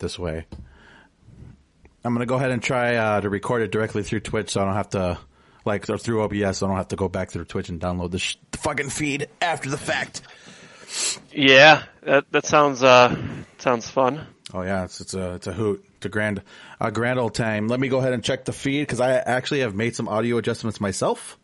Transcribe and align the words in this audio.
this 0.00 0.18
way. 0.18 0.46
I'm 2.02 2.12
gonna 2.14 2.26
go 2.26 2.36
ahead 2.36 2.50
and 2.50 2.62
try 2.62 2.96
uh, 2.96 3.20
to 3.20 3.28
record 3.30 3.62
it 3.62 3.70
directly 3.70 4.02
through 4.02 4.20
Twitch, 4.20 4.50
so 4.50 4.62
I 4.62 4.64
don't 4.64 4.74
have 4.74 4.90
to 4.90 5.18
like 5.64 5.88
or 5.88 5.98
through 5.98 6.22
OBS, 6.22 6.58
so 6.58 6.66
I 6.66 6.70
don't 6.70 6.78
have 6.78 6.88
to 6.88 6.96
go 6.96 7.08
back 7.08 7.30
through 7.30 7.44
Twitch 7.44 7.68
and 7.68 7.80
download 7.80 8.10
the, 8.10 8.18
sh- 8.18 8.36
the 8.50 8.58
fucking 8.58 8.88
feed 8.90 9.28
after 9.40 9.68
the 9.68 9.76
fact. 9.76 10.22
Yeah, 11.32 11.82
that 12.02 12.30
that 12.32 12.46
sounds 12.46 12.82
uh 12.82 13.14
sounds 13.58 13.88
fun. 13.88 14.26
Oh 14.52 14.62
yeah, 14.62 14.84
it's 14.84 15.00
it's 15.00 15.14
a 15.14 15.34
it's 15.34 15.46
a 15.46 15.52
hoot. 15.52 15.84
It's 15.96 16.06
a 16.06 16.08
grand 16.08 16.42
a 16.80 16.90
grand 16.90 17.18
old 17.18 17.34
time. 17.34 17.68
Let 17.68 17.78
me 17.78 17.88
go 17.88 17.98
ahead 17.98 18.12
and 18.12 18.24
check 18.24 18.44
the 18.46 18.52
feed 18.52 18.82
because 18.82 19.00
I 19.00 19.12
actually 19.12 19.60
have 19.60 19.74
made 19.74 19.94
some 19.94 20.08
audio 20.08 20.38
adjustments 20.38 20.80
myself. 20.80 21.38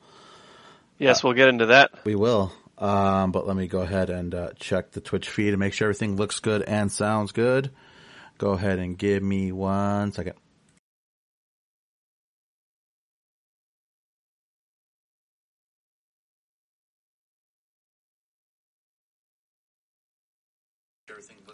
Yes, 0.99 1.23
we'll 1.23 1.35
get 1.35 1.49
into 1.49 1.67
that. 1.67 1.91
We 2.05 2.15
will. 2.15 2.53
Um, 2.79 3.33
but 3.33 3.47
let 3.47 3.57
me 3.57 3.69
go 3.69 3.81
ahead 3.81 4.11
and 4.11 4.35
uh, 4.35 4.51
check 4.59 4.93
the 4.93 5.01
Twitch 5.01 5.29
feed 5.29 5.51
and 5.51 5.59
make 5.59 5.73
sure 5.75 5.87
everything 5.87 6.17
looks 6.17 6.41
good 6.41 6.63
and 6.63 6.91
sounds 6.91 7.33
good. 7.33 7.71
Go 8.39 8.51
ahead 8.51 8.79
and 8.79 8.99
give 8.99 9.23
me 9.23 9.51
one 9.53 10.13
second. 10.13 10.35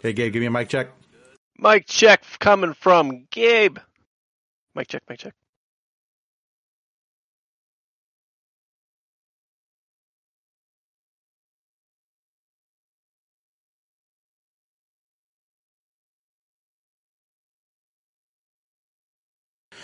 Hey, 0.01 0.11
Gabe, 0.11 0.33
give 0.33 0.41
me 0.41 0.47
a 0.47 0.51
mic 0.51 0.67
check. 0.67 0.89
Mic 1.57 1.87
check 1.87 2.25
coming 2.39 2.73
from 2.73 3.25
Gabe. 3.31 3.77
Mic 4.75 4.89
check, 4.89 5.03
mic 5.09 5.19
check. 5.19 5.33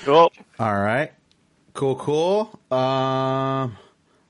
Cool. 0.09 0.33
All 0.57 0.75
right. 0.75 1.11
Cool, 1.75 1.95
cool. 1.95 2.59
Um, 2.71 3.77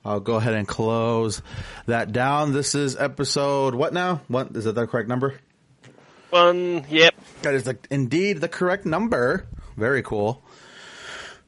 I'll 0.04 0.20
go 0.20 0.36
ahead 0.36 0.54
and 0.54 0.67
close 0.67 1.42
that 1.86 2.12
down. 2.12 2.52
This 2.52 2.76
is 2.76 2.98
episode 2.98 3.76
what 3.76 3.94
now? 3.94 4.20
What 4.28 4.58
is 4.58 4.66
that 4.66 4.73
the 4.73 4.86
correct 4.88 5.08
number? 5.08 5.39
One. 6.31 6.86
Yep. 6.89 7.16
That 7.44 7.54
is 7.54 7.64
the, 7.64 7.78
indeed 7.89 8.42
the 8.42 8.50
correct 8.50 8.86
number. 8.86 9.48
Very 9.78 10.04
cool. 10.04 10.44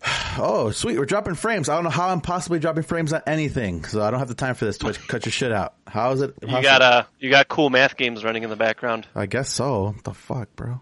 Oh, 0.38 0.72
sweet. 0.72 0.98
We're 0.98 1.06
dropping 1.06 1.36
frames. 1.36 1.68
I 1.68 1.76
don't 1.76 1.84
know 1.84 1.90
how 1.90 2.08
I'm 2.08 2.22
possibly 2.22 2.58
dropping 2.58 2.84
frames 2.84 3.12
on 3.12 3.22
anything, 3.28 3.84
so 3.84 4.02
I 4.02 4.12
don't 4.12 4.20
have 4.20 4.30
the 4.30 4.34
time 4.34 4.56
for 4.56 4.64
this. 4.64 4.78
Twitch, 4.78 5.06
cut 5.10 5.26
your 5.26 5.34
shit 5.34 5.52
out. 5.52 5.74
How 5.86 6.12
is 6.14 6.22
it? 6.22 6.34
You 6.42 6.62
got 6.62 6.82
uh 6.82 7.04
you 7.20 7.30
got 7.30 7.50
cool 7.50 7.70
math 7.70 7.98
games 7.98 8.24
running 8.24 8.44
in 8.44 8.50
the 8.50 8.56
background. 8.56 9.08
I 9.14 9.26
guess 9.26 9.50
so. 9.50 9.88
What 9.88 10.06
the 10.06 10.14
fuck, 10.14 10.56
bro? 10.56 10.80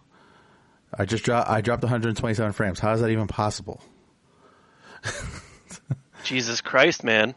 I 0.97 1.05
just 1.05 1.23
dropped. 1.23 1.49
I 1.49 1.61
dropped 1.61 1.83
127 1.83 2.51
frames. 2.53 2.79
How 2.79 2.93
is 2.93 3.01
that 3.01 3.09
even 3.09 3.27
possible? 3.27 3.81
Jesus 6.23 6.61
Christ, 6.61 7.03
man. 7.03 7.35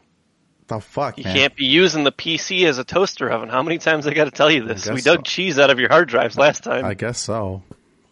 The 0.67 0.79
fuck, 0.79 1.17
You 1.17 1.25
man. 1.25 1.35
can't 1.35 1.55
be 1.55 1.65
using 1.65 2.03
the 2.03 2.11
PC 2.11 2.65
as 2.65 2.77
a 2.77 2.83
toaster 2.83 3.29
oven. 3.29 3.49
How 3.49 3.63
many 3.63 3.77
times 3.77 4.07
I 4.07 4.13
got 4.13 4.25
to 4.25 4.31
tell 4.31 4.49
you 4.49 4.63
this? 4.65 4.89
We 4.89 5.01
dug 5.01 5.19
so. 5.19 5.21
cheese 5.23 5.59
out 5.59 5.69
of 5.69 5.79
your 5.79 5.89
hard 5.89 6.07
drives 6.07 6.37
last 6.37 6.63
time. 6.63 6.85
I 6.85 6.93
guess 6.93 7.19
so. 7.19 7.63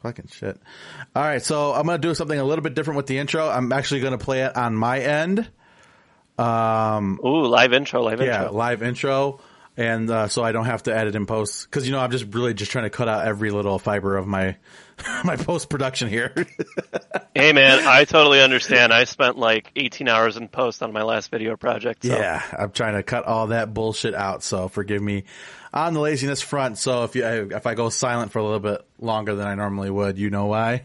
Fucking 0.04 0.28
shit. 0.32 0.60
All 1.16 1.24
right, 1.24 1.42
so 1.42 1.74
I'm 1.74 1.86
gonna 1.86 2.00
do 2.00 2.16
something 2.16 2.40
a 2.40 2.44
little 2.44 2.64
bit 2.64 2.74
different 2.74 2.98
with 2.98 3.06
the 3.06 3.20
intro. 3.20 3.48
I'm 3.48 3.72
actually 3.72 4.02
gonna 4.02 4.18
play 4.18 4.42
it 4.42 4.56
on 4.58 4.76
my 4.76 5.00
end. 5.00 5.48
Um, 6.40 7.20
Ooh, 7.24 7.46
live 7.46 7.72
intro, 7.72 8.02
live 8.02 8.20
yeah, 8.20 8.44
intro. 8.44 8.54
live 8.58 8.82
intro, 8.82 9.40
and 9.78 10.10
uh, 10.10 10.28
so 10.28 10.44
I 10.44 10.54
don't 10.54 10.66
have 10.66 10.82
to 10.84 10.96
edit 10.96 11.16
in 11.16 11.28
post 11.28 11.66
because 11.70 11.86
you 11.86 11.92
know 11.92 12.00
I'm 12.00 12.10
just 12.10 12.34
really 12.34 12.56
just 12.56 12.72
trying 12.72 12.86
to 12.86 12.90
cut 12.90 13.08
out 13.08 13.28
every 13.28 13.52
little 13.52 13.78
fiber 13.78 14.18
of 14.18 14.26
my 14.26 14.58
my 15.24 15.36
post 15.36 15.70
production 15.70 16.10
here. 16.10 16.34
Hey 17.34 17.54
man, 17.54 17.88
I 17.88 18.04
totally 18.04 18.42
understand. 18.42 18.92
I 18.92 19.06
spent 19.06 19.38
like 19.38 19.72
18 19.78 20.10
hours 20.10 20.36
in 20.36 20.50
post 20.50 20.84
on 20.84 20.92
my 20.92 21.02
last 21.04 21.32
video 21.32 21.56
project. 21.56 22.04
So. 22.04 22.14
Yeah, 22.14 22.44
I'm 22.60 22.72
trying 22.72 22.96
to 22.96 23.04
cut 23.04 23.24
all 23.24 23.48
that 23.48 23.74
bullshit 23.74 24.14
out. 24.14 24.44
So 24.44 24.68
forgive 24.68 25.02
me 25.02 25.24
on 25.74 25.94
the 25.94 26.02
laziness 26.02 26.42
front. 26.42 26.78
So 26.78 27.06
if 27.06 27.16
you 27.16 27.24
if 27.26 27.66
I 27.66 27.74
go 27.74 27.88
silent 27.90 28.34
for 28.34 28.40
a 28.40 28.44
little 28.44 28.60
bit 28.60 28.86
longer 29.00 29.34
than 29.34 29.48
I 29.48 29.56
normally 29.56 29.90
would, 29.90 30.18
you 30.18 30.30
know 30.30 30.48
why. 30.48 30.84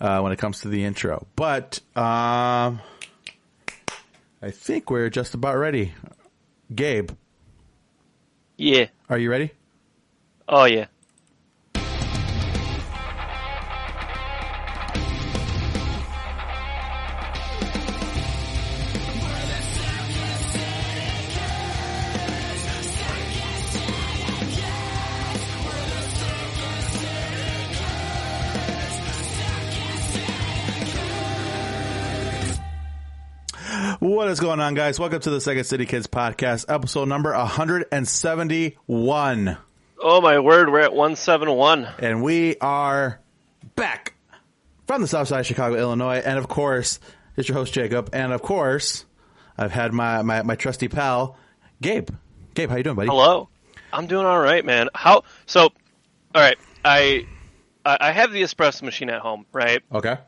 Uh, 0.00 0.20
when 0.20 0.30
it 0.30 0.38
comes 0.38 0.60
to 0.60 0.68
the 0.68 0.84
intro, 0.84 1.26
but 1.34 1.80
um, 1.96 2.80
I 4.40 4.50
think 4.52 4.88
we're 4.88 5.10
just 5.10 5.34
about 5.34 5.56
ready. 5.56 5.92
Gabe, 6.72 7.10
Yeah. 8.56 8.86
are 9.10 9.18
you 9.18 9.30
ready? 9.30 9.50
Oh 10.48 10.64
yeah. 10.64 10.86
What 34.26 34.32
is 34.32 34.40
going 34.40 34.58
on, 34.58 34.74
guys? 34.74 34.98
Welcome 34.98 35.20
to 35.20 35.30
the 35.30 35.40
Second 35.40 35.62
City 35.62 35.86
Kids 35.86 36.08
podcast, 36.08 36.64
episode 36.68 37.08
number 37.08 37.32
171. 37.32 39.56
Oh 40.02 40.20
my 40.20 40.40
word, 40.40 40.68
we're 40.68 40.80
at 40.80 40.92
171. 40.92 41.86
and 42.00 42.24
we 42.24 42.56
are 42.56 43.20
back 43.76 44.14
from 44.88 45.00
the 45.00 45.06
south 45.06 45.28
side 45.28 45.38
of 45.38 45.46
Chicago, 45.46 45.76
Illinois. 45.76 46.16
And 46.16 46.40
of 46.40 46.48
course, 46.48 46.98
it's 47.36 47.48
your 47.48 47.56
host, 47.56 47.72
Jacob. 47.72 48.10
And 48.12 48.32
of 48.32 48.42
course, 48.42 49.04
I've 49.56 49.70
had 49.70 49.92
my, 49.92 50.22
my, 50.22 50.42
my 50.42 50.56
trusty 50.56 50.88
pal, 50.88 51.38
Gabe. 51.80 52.10
Gabe, 52.54 52.68
how 52.68 52.74
you 52.74 52.82
doing, 52.82 52.96
buddy? 52.96 53.08
Hello. 53.08 53.48
I'm 53.92 54.08
doing 54.08 54.26
all 54.26 54.40
right, 54.40 54.64
man. 54.64 54.88
How? 54.92 55.22
So, 55.46 55.62
all 55.62 55.70
right. 56.34 56.58
I 56.84 57.28
I 57.84 57.98
I 58.00 58.10
have 58.10 58.32
the 58.32 58.42
espresso 58.42 58.82
machine 58.82 59.08
at 59.08 59.20
home, 59.20 59.46
right? 59.52 59.84
Okay. 59.92 60.18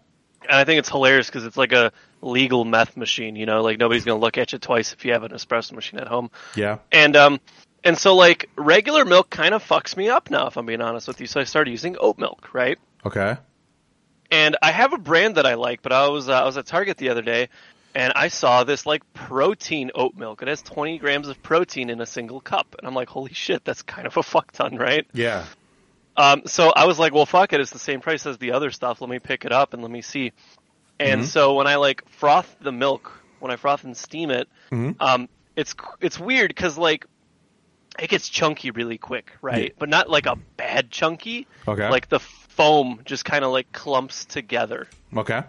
And 0.43 0.53
I 0.53 0.63
think 0.63 0.79
it's 0.79 0.89
hilarious 0.89 1.27
because 1.27 1.45
it's 1.45 1.57
like 1.57 1.73
a 1.73 1.91
legal 2.21 2.65
meth 2.65 2.97
machine. 2.97 3.37
You 3.37 3.47
know, 3.47 3.63
like 3.63 3.79
nobody's 3.79 4.05
gonna 4.05 4.21
look 4.21 4.39
at 4.39 4.53
you 4.53 4.59
twice 4.59 4.93
if 4.93 5.05
you 5.05 5.13
have 5.13 5.23
an 5.23 5.33
espresso 5.33 5.73
machine 5.73 6.01
at 6.01 6.09
home. 6.09 6.31
Yeah. 6.55 6.79
And 6.93 7.17
um, 7.17 7.41
and 7.85 7.97
so 7.97 8.15
like 8.15 8.51
regular 8.57 9.05
milk 9.05 9.31
kind 9.31 9.55
of 9.55 9.67
fucks 9.67 9.97
me 9.97 10.09
up 10.09 10.31
now, 10.31 10.47
if 10.47 10.57
I'm 10.57 10.67
being 10.67 10.81
honest 10.81 11.09
with 11.09 11.21
you. 11.21 11.27
So 11.27 11.41
I 11.41 11.45
started 11.45 11.71
using 11.71 11.97
oat 11.99 12.19
milk, 12.19 12.53
right? 12.53 12.79
Okay. 13.05 13.37
And 14.31 14.57
I 14.61 14.73
have 14.73 14.93
a 14.93 14.99
brand 14.99 15.37
that 15.37 15.47
I 15.47 15.55
like, 15.55 15.83
but 15.83 15.93
I 15.93 16.09
was 16.09 16.29
uh, 16.29 16.33
I 16.33 16.45
was 16.45 16.59
at 16.59 16.67
Target 16.67 16.99
the 16.99 17.09
other 17.09 17.23
day, 17.23 17.49
and 17.95 18.13
I 18.15 18.29
saw 18.29 18.65
this 18.65 18.85
like 18.85 19.03
protein 19.15 19.91
oat 19.95 20.15
milk. 20.17 20.43
It 20.43 20.49
has 20.49 20.61
20 20.63 20.99
grams 20.99 21.29
of 21.29 21.43
protein 21.43 21.89
in 21.89 22.01
a 22.01 22.07
single 22.07 22.41
cup, 22.41 22.77
and 22.79 22.87
I'm 22.87 22.95
like, 22.95 23.09
holy 23.09 23.33
shit, 23.33 23.65
that's 23.65 23.83
kind 23.83 24.07
of 24.07 24.17
a 24.17 24.23
fuck 24.23 24.53
ton, 24.53 24.77
right? 24.77 25.07
Yeah. 25.13 25.47
Um, 26.17 26.43
so 26.47 26.73
I 26.75 26.87
was 26.87 26.99
like, 26.99 27.15
well, 27.15 27.27
fuck 27.27 27.53
it, 27.53 27.61
it's 27.61 27.71
the 27.71 27.79
same 27.79 28.01
price 28.01 28.27
as 28.27 28.39
the 28.39 28.53
other 28.53 28.71
stuff. 28.73 29.01
Let 29.01 29.09
me 29.09 29.21
pick 29.21 29.45
it 29.45 29.53
up 29.53 29.73
and 29.73 29.83
let 29.83 29.91
me 29.91 30.03
see. 30.03 30.33
And 31.01 31.25
so 31.25 31.55
when 31.55 31.67
I 31.67 31.77
like 31.77 32.09
froth 32.09 32.57
the 32.61 32.73
milk, 32.73 33.13
when 33.39 33.51
I 33.51 33.57
froth 33.57 33.85
and 33.85 33.97
steam 33.97 34.31
it, 34.31 34.49
um, 35.01 35.29
it's 35.57 35.75
it's 36.01 36.19
weird 36.19 36.49
because 36.49 36.77
like 36.77 37.07
it 37.99 38.11
gets 38.11 38.29
chunky 38.29 38.71
really 38.71 38.99
quick, 38.99 39.33
right? 39.43 39.65
Yeah. 39.65 39.79
But 39.79 39.89
not 39.89 40.09
like 40.09 40.27
a 40.27 40.37
bad 40.57 40.91
chunky. 40.91 41.47
Okay. 41.67 41.89
Like 41.89 42.09
the 42.09 42.21
foam 42.21 43.01
just 43.05 43.25
kind 43.25 43.45
of 43.45 43.53
like 43.53 43.73
clumps 43.73 44.25
together. 44.25 44.89
Okay. 45.17 45.43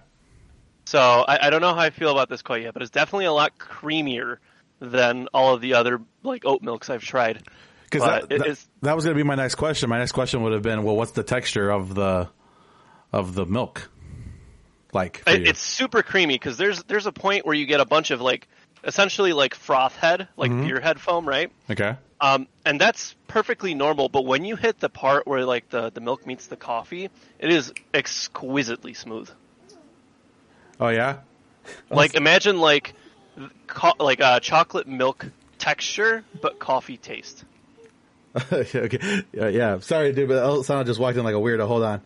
So 0.85 0.99
I, 0.99 1.47
I 1.47 1.49
don't 1.49 1.61
know 1.61 1.73
how 1.73 1.81
I 1.81 1.91
feel 1.91 2.11
about 2.11 2.29
this 2.29 2.41
quite 2.41 2.63
yet, 2.63 2.73
but 2.73 2.81
it's 2.81 2.91
definitely 2.91 3.25
a 3.25 3.33
lot 3.33 3.57
creamier 3.59 4.37
than 4.79 5.27
all 5.33 5.53
of 5.53 5.61
the 5.61 5.75
other 5.75 6.01
like 6.23 6.45
oat 6.45 6.61
milks 6.63 6.89
I've 6.89 7.03
tried. 7.03 7.43
Because 7.83 8.03
that, 8.03 8.29
that, 8.29 8.65
that 8.83 8.95
was 8.95 9.05
going 9.05 9.15
to 9.15 9.23
be 9.23 9.27
my 9.27 9.35
next 9.35 9.55
question. 9.55 9.89
My 9.89 9.97
next 9.97 10.11
question 10.11 10.43
would 10.43 10.53
have 10.53 10.61
been, 10.61 10.83
well, 10.83 10.95
what's 10.95 11.11
the 11.11 11.23
texture 11.23 11.71
of 11.71 11.95
the 11.95 12.29
of 13.11 13.33
the 13.33 13.45
milk 13.45 13.89
like? 14.93 15.23
It, 15.27 15.47
it's 15.47 15.61
super 15.61 16.03
creamy 16.03 16.35
because 16.35 16.57
there's 16.57 16.83
there's 16.83 17.05
a 17.05 17.11
point 17.11 17.45
where 17.45 17.55
you 17.55 17.65
get 17.65 17.79
a 17.79 17.85
bunch 17.85 18.11
of 18.11 18.21
like 18.21 18.47
essentially 18.83 19.33
like 19.33 19.55
froth 19.55 19.95
head, 19.95 20.27
like 20.37 20.51
beer 20.51 20.79
head 20.79 20.99
foam, 20.99 21.27
right? 21.27 21.51
okay. 21.69 21.95
Um, 22.21 22.47
and 22.65 22.79
that's 22.81 23.15
perfectly 23.27 23.73
normal. 23.73 24.09
But 24.09 24.25
when 24.25 24.43
you 24.43 24.55
hit 24.57 24.79
the 24.79 24.89
part 24.89 25.25
where 25.25 25.45
like 25.45 25.69
the 25.69 25.89
the 25.89 26.01
milk 26.01 26.25
meets 26.27 26.47
the 26.47 26.57
coffee, 26.57 27.09
it 27.39 27.51
is 27.51 27.73
exquisitely 27.93 28.93
smooth. 28.93 29.29
Oh 30.79 30.89
yeah. 30.89 31.17
Like 31.89 32.15
imagine 32.15 32.59
like 32.59 32.93
co- 33.67 33.93
like 33.99 34.21
uh, 34.21 34.39
chocolate 34.39 34.87
milk 34.87 35.27
texture, 35.57 36.23
but 36.41 36.59
coffee 36.59 36.97
taste. 36.97 37.45
okay. 38.51 39.23
Yeah, 39.33 39.47
yeah. 39.47 39.79
Sorry, 39.79 40.13
dude, 40.13 40.29
but 40.29 40.43
Elsana 40.43 40.85
just 40.85 40.99
walked 40.99 41.17
in 41.17 41.23
like 41.23 41.35
a 41.35 41.39
weirdo. 41.39 41.67
Hold 41.67 41.83
on. 41.83 42.01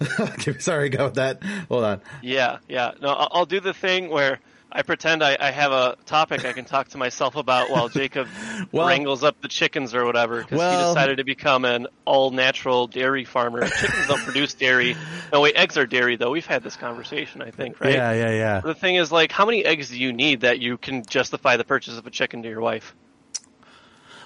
Okay, 0.20 0.58
Sorry, 0.58 0.88
go 0.88 1.04
with 1.06 1.14
that. 1.14 1.42
Hold 1.68 1.84
on. 1.84 2.00
Yeah, 2.22 2.58
yeah. 2.68 2.92
No, 3.00 3.08
I'll, 3.08 3.28
I'll 3.32 3.46
do 3.46 3.60
the 3.60 3.74
thing 3.74 4.08
where 4.08 4.40
I 4.72 4.82
pretend 4.82 5.22
I, 5.22 5.36
I 5.38 5.50
have 5.50 5.72
a 5.72 5.96
topic 6.06 6.44
I 6.44 6.52
can 6.52 6.64
talk 6.64 6.88
to 6.90 6.98
myself 6.98 7.36
about 7.36 7.70
while 7.70 7.88
Jacob 7.90 8.28
Well- 8.72 8.86
wrangles 8.86 9.22
up 9.24 9.40
the 9.42 9.48
chickens 9.48 9.94
or 9.94 10.04
whatever 10.06 10.38
because 10.42 10.58
Well- 10.58 10.88
he 10.88 10.94
decided 10.94 11.16
to 11.18 11.24
become 11.24 11.64
an 11.64 11.86
all-natural 12.06 12.86
dairy 12.86 13.24
farmer. 13.24 13.66
Chickens 13.68 14.06
don't 14.06 14.22
produce 14.22 14.54
dairy. 14.54 14.96
No, 15.32 15.40
wait, 15.42 15.56
eggs 15.56 15.76
are 15.76 15.86
dairy 15.86 16.16
though. 16.16 16.30
We've 16.30 16.46
had 16.46 16.62
this 16.62 16.76
conversation, 16.76 17.42
I 17.42 17.50
think, 17.50 17.80
right? 17.80 17.92
Yeah, 17.92 18.12
yeah, 18.12 18.30
yeah. 18.32 18.60
The 18.60 18.74
thing 18.74 18.94
is, 18.94 19.10
like, 19.12 19.32
how 19.32 19.44
many 19.44 19.64
eggs 19.64 19.90
do 19.90 19.98
you 19.98 20.12
need 20.12 20.40
that 20.42 20.60
you 20.60 20.78
can 20.78 21.04
justify 21.04 21.56
the 21.56 21.64
purchase 21.64 21.98
of 21.98 22.06
a 22.06 22.10
chicken 22.10 22.42
to 22.44 22.48
your 22.48 22.60
wife? 22.60 22.94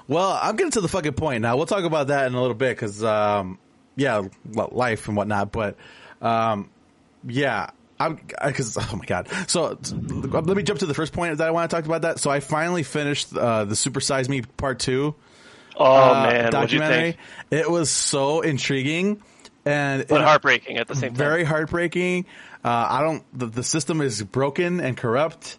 Well, 0.06 0.38
I'm 0.40 0.56
getting 0.56 0.72
to 0.72 0.80
the 0.82 0.88
fucking 0.88 1.14
point 1.14 1.40
now. 1.42 1.56
We'll 1.56 1.66
talk 1.66 1.84
about 1.84 2.08
that 2.08 2.26
in 2.26 2.34
a 2.34 2.40
little 2.40 2.54
bit 2.54 2.76
because, 2.76 3.02
um, 3.02 3.58
yeah, 3.96 4.22
life 4.52 5.08
and 5.08 5.16
whatnot. 5.16 5.52
But, 5.52 5.76
um, 6.22 6.70
yeah, 7.26 7.70
I'm 7.98 8.16
because 8.16 8.76
oh 8.80 8.96
my 8.96 9.04
god. 9.04 9.28
So 9.48 9.78
let 10.12 10.56
me 10.56 10.62
jump 10.62 10.80
to 10.80 10.86
the 10.86 10.94
first 10.94 11.12
point 11.12 11.38
that 11.38 11.46
I 11.46 11.50
want 11.52 11.70
to 11.70 11.76
talk 11.76 11.84
about 11.86 12.02
that. 12.02 12.18
So 12.18 12.30
I 12.30 12.40
finally 12.40 12.82
finished 12.82 13.34
uh, 13.36 13.64
the 13.64 13.76
Super 13.76 14.00
Size 14.00 14.28
Me 14.28 14.42
Part 14.42 14.78
Two 14.80 15.14
Oh 15.76 15.84
uh, 16.14 16.22
man, 16.30 16.52
documentary. 16.52 17.12
think? 17.12 17.16
It 17.50 17.70
was 17.70 17.90
so 17.90 18.40
intriguing 18.42 19.20
and 19.64 20.06
But 20.06 20.20
it- 20.20 20.24
heartbreaking 20.24 20.78
at 20.78 20.86
the 20.88 20.94
same 20.94 21.10
time. 21.10 21.16
very 21.16 21.44
heartbreaking. 21.44 22.26
Uh, 22.64 22.86
I 22.90 23.02
don't. 23.02 23.22
The, 23.38 23.46
the 23.46 23.62
system 23.64 24.00
is 24.00 24.22
broken 24.22 24.80
and 24.80 24.96
corrupt. 24.96 25.58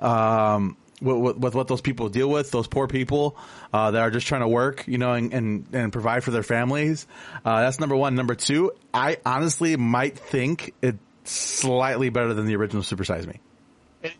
Um, 0.00 0.76
with, 1.02 1.36
with, 1.36 1.54
what 1.54 1.68
those 1.68 1.80
people 1.80 2.08
deal 2.08 2.28
with, 2.28 2.50
those 2.50 2.66
poor 2.68 2.86
people 2.88 3.36
uh, 3.72 3.90
that 3.90 4.00
are 4.00 4.10
just 4.10 4.26
trying 4.26 4.42
to 4.42 4.48
work, 4.48 4.84
you 4.86 4.98
know, 4.98 5.12
and 5.12 5.32
and, 5.34 5.66
and 5.72 5.92
provide 5.92 6.24
for 6.24 6.30
their 6.30 6.42
families. 6.42 7.06
Uh, 7.44 7.62
that's 7.62 7.80
number 7.80 7.96
one. 7.96 8.14
Number 8.14 8.34
two, 8.34 8.72
I 8.94 9.18
honestly 9.26 9.76
might 9.76 10.18
think 10.18 10.74
it's 10.82 10.98
slightly 11.24 12.08
better 12.10 12.34
than 12.34 12.46
the 12.46 12.56
original 12.56 12.82
Super 12.82 13.04
Size 13.04 13.26
Me. 13.26 13.40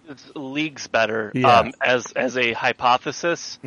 It's 0.09 0.31
leagues 0.37 0.87
better 0.87 1.33
Yeah. 1.35 1.59
um, 1.59 1.73
as 1.85 2.13
as 2.13 2.37
a 2.37 2.53
hypothesis 2.53 3.59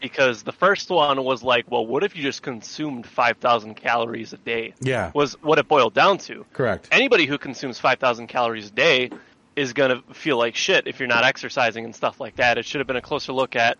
because 0.00 0.44
the 0.44 0.52
first 0.52 0.88
one 0.88 1.24
was 1.24 1.42
like, 1.42 1.68
well, 1.68 1.84
what 1.84 2.04
if 2.04 2.14
you 2.14 2.22
just 2.22 2.42
consumed 2.42 3.06
five 3.06 3.38
thousand 3.38 3.74
calories 3.74 4.32
a 4.32 4.36
day? 4.36 4.74
Yeah. 4.80 5.10
was 5.14 5.34
what 5.42 5.58
it 5.58 5.66
boiled 5.66 5.92
down 5.94 6.18
to. 6.18 6.46
Correct. 6.52 6.88
Anybody 6.92 7.26
who 7.26 7.38
consumes 7.38 7.80
five 7.80 7.98
thousand 7.98 8.28
calories 8.28 8.68
a 8.68 8.72
day 8.72 9.10
is 9.56 9.72
gonna 9.72 10.02
feel 10.12 10.38
like 10.38 10.56
shit 10.56 10.86
if 10.86 10.98
you're 10.98 11.08
not 11.08 11.24
exercising 11.24 11.84
and 11.84 11.94
stuff 11.94 12.20
like 12.20 12.36
that. 12.36 12.58
It 12.58 12.64
should 12.64 12.80
have 12.80 12.86
been 12.86 12.96
a 12.96 13.02
closer 13.02 13.32
look 13.32 13.56
at 13.56 13.78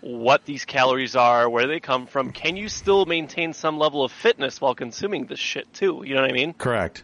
what 0.00 0.44
these 0.44 0.64
calories 0.64 1.16
are, 1.16 1.48
where 1.48 1.66
they 1.66 1.80
come 1.80 2.06
from. 2.06 2.30
Can 2.30 2.56
you 2.56 2.68
still 2.68 3.04
maintain 3.06 3.52
some 3.52 3.78
level 3.78 4.04
of 4.04 4.12
fitness 4.12 4.60
while 4.60 4.74
consuming 4.74 5.26
this 5.26 5.40
shit 5.40 5.72
too? 5.74 6.02
You 6.04 6.14
know 6.14 6.22
what 6.22 6.30
I 6.30 6.34
mean? 6.34 6.52
Correct. 6.54 7.02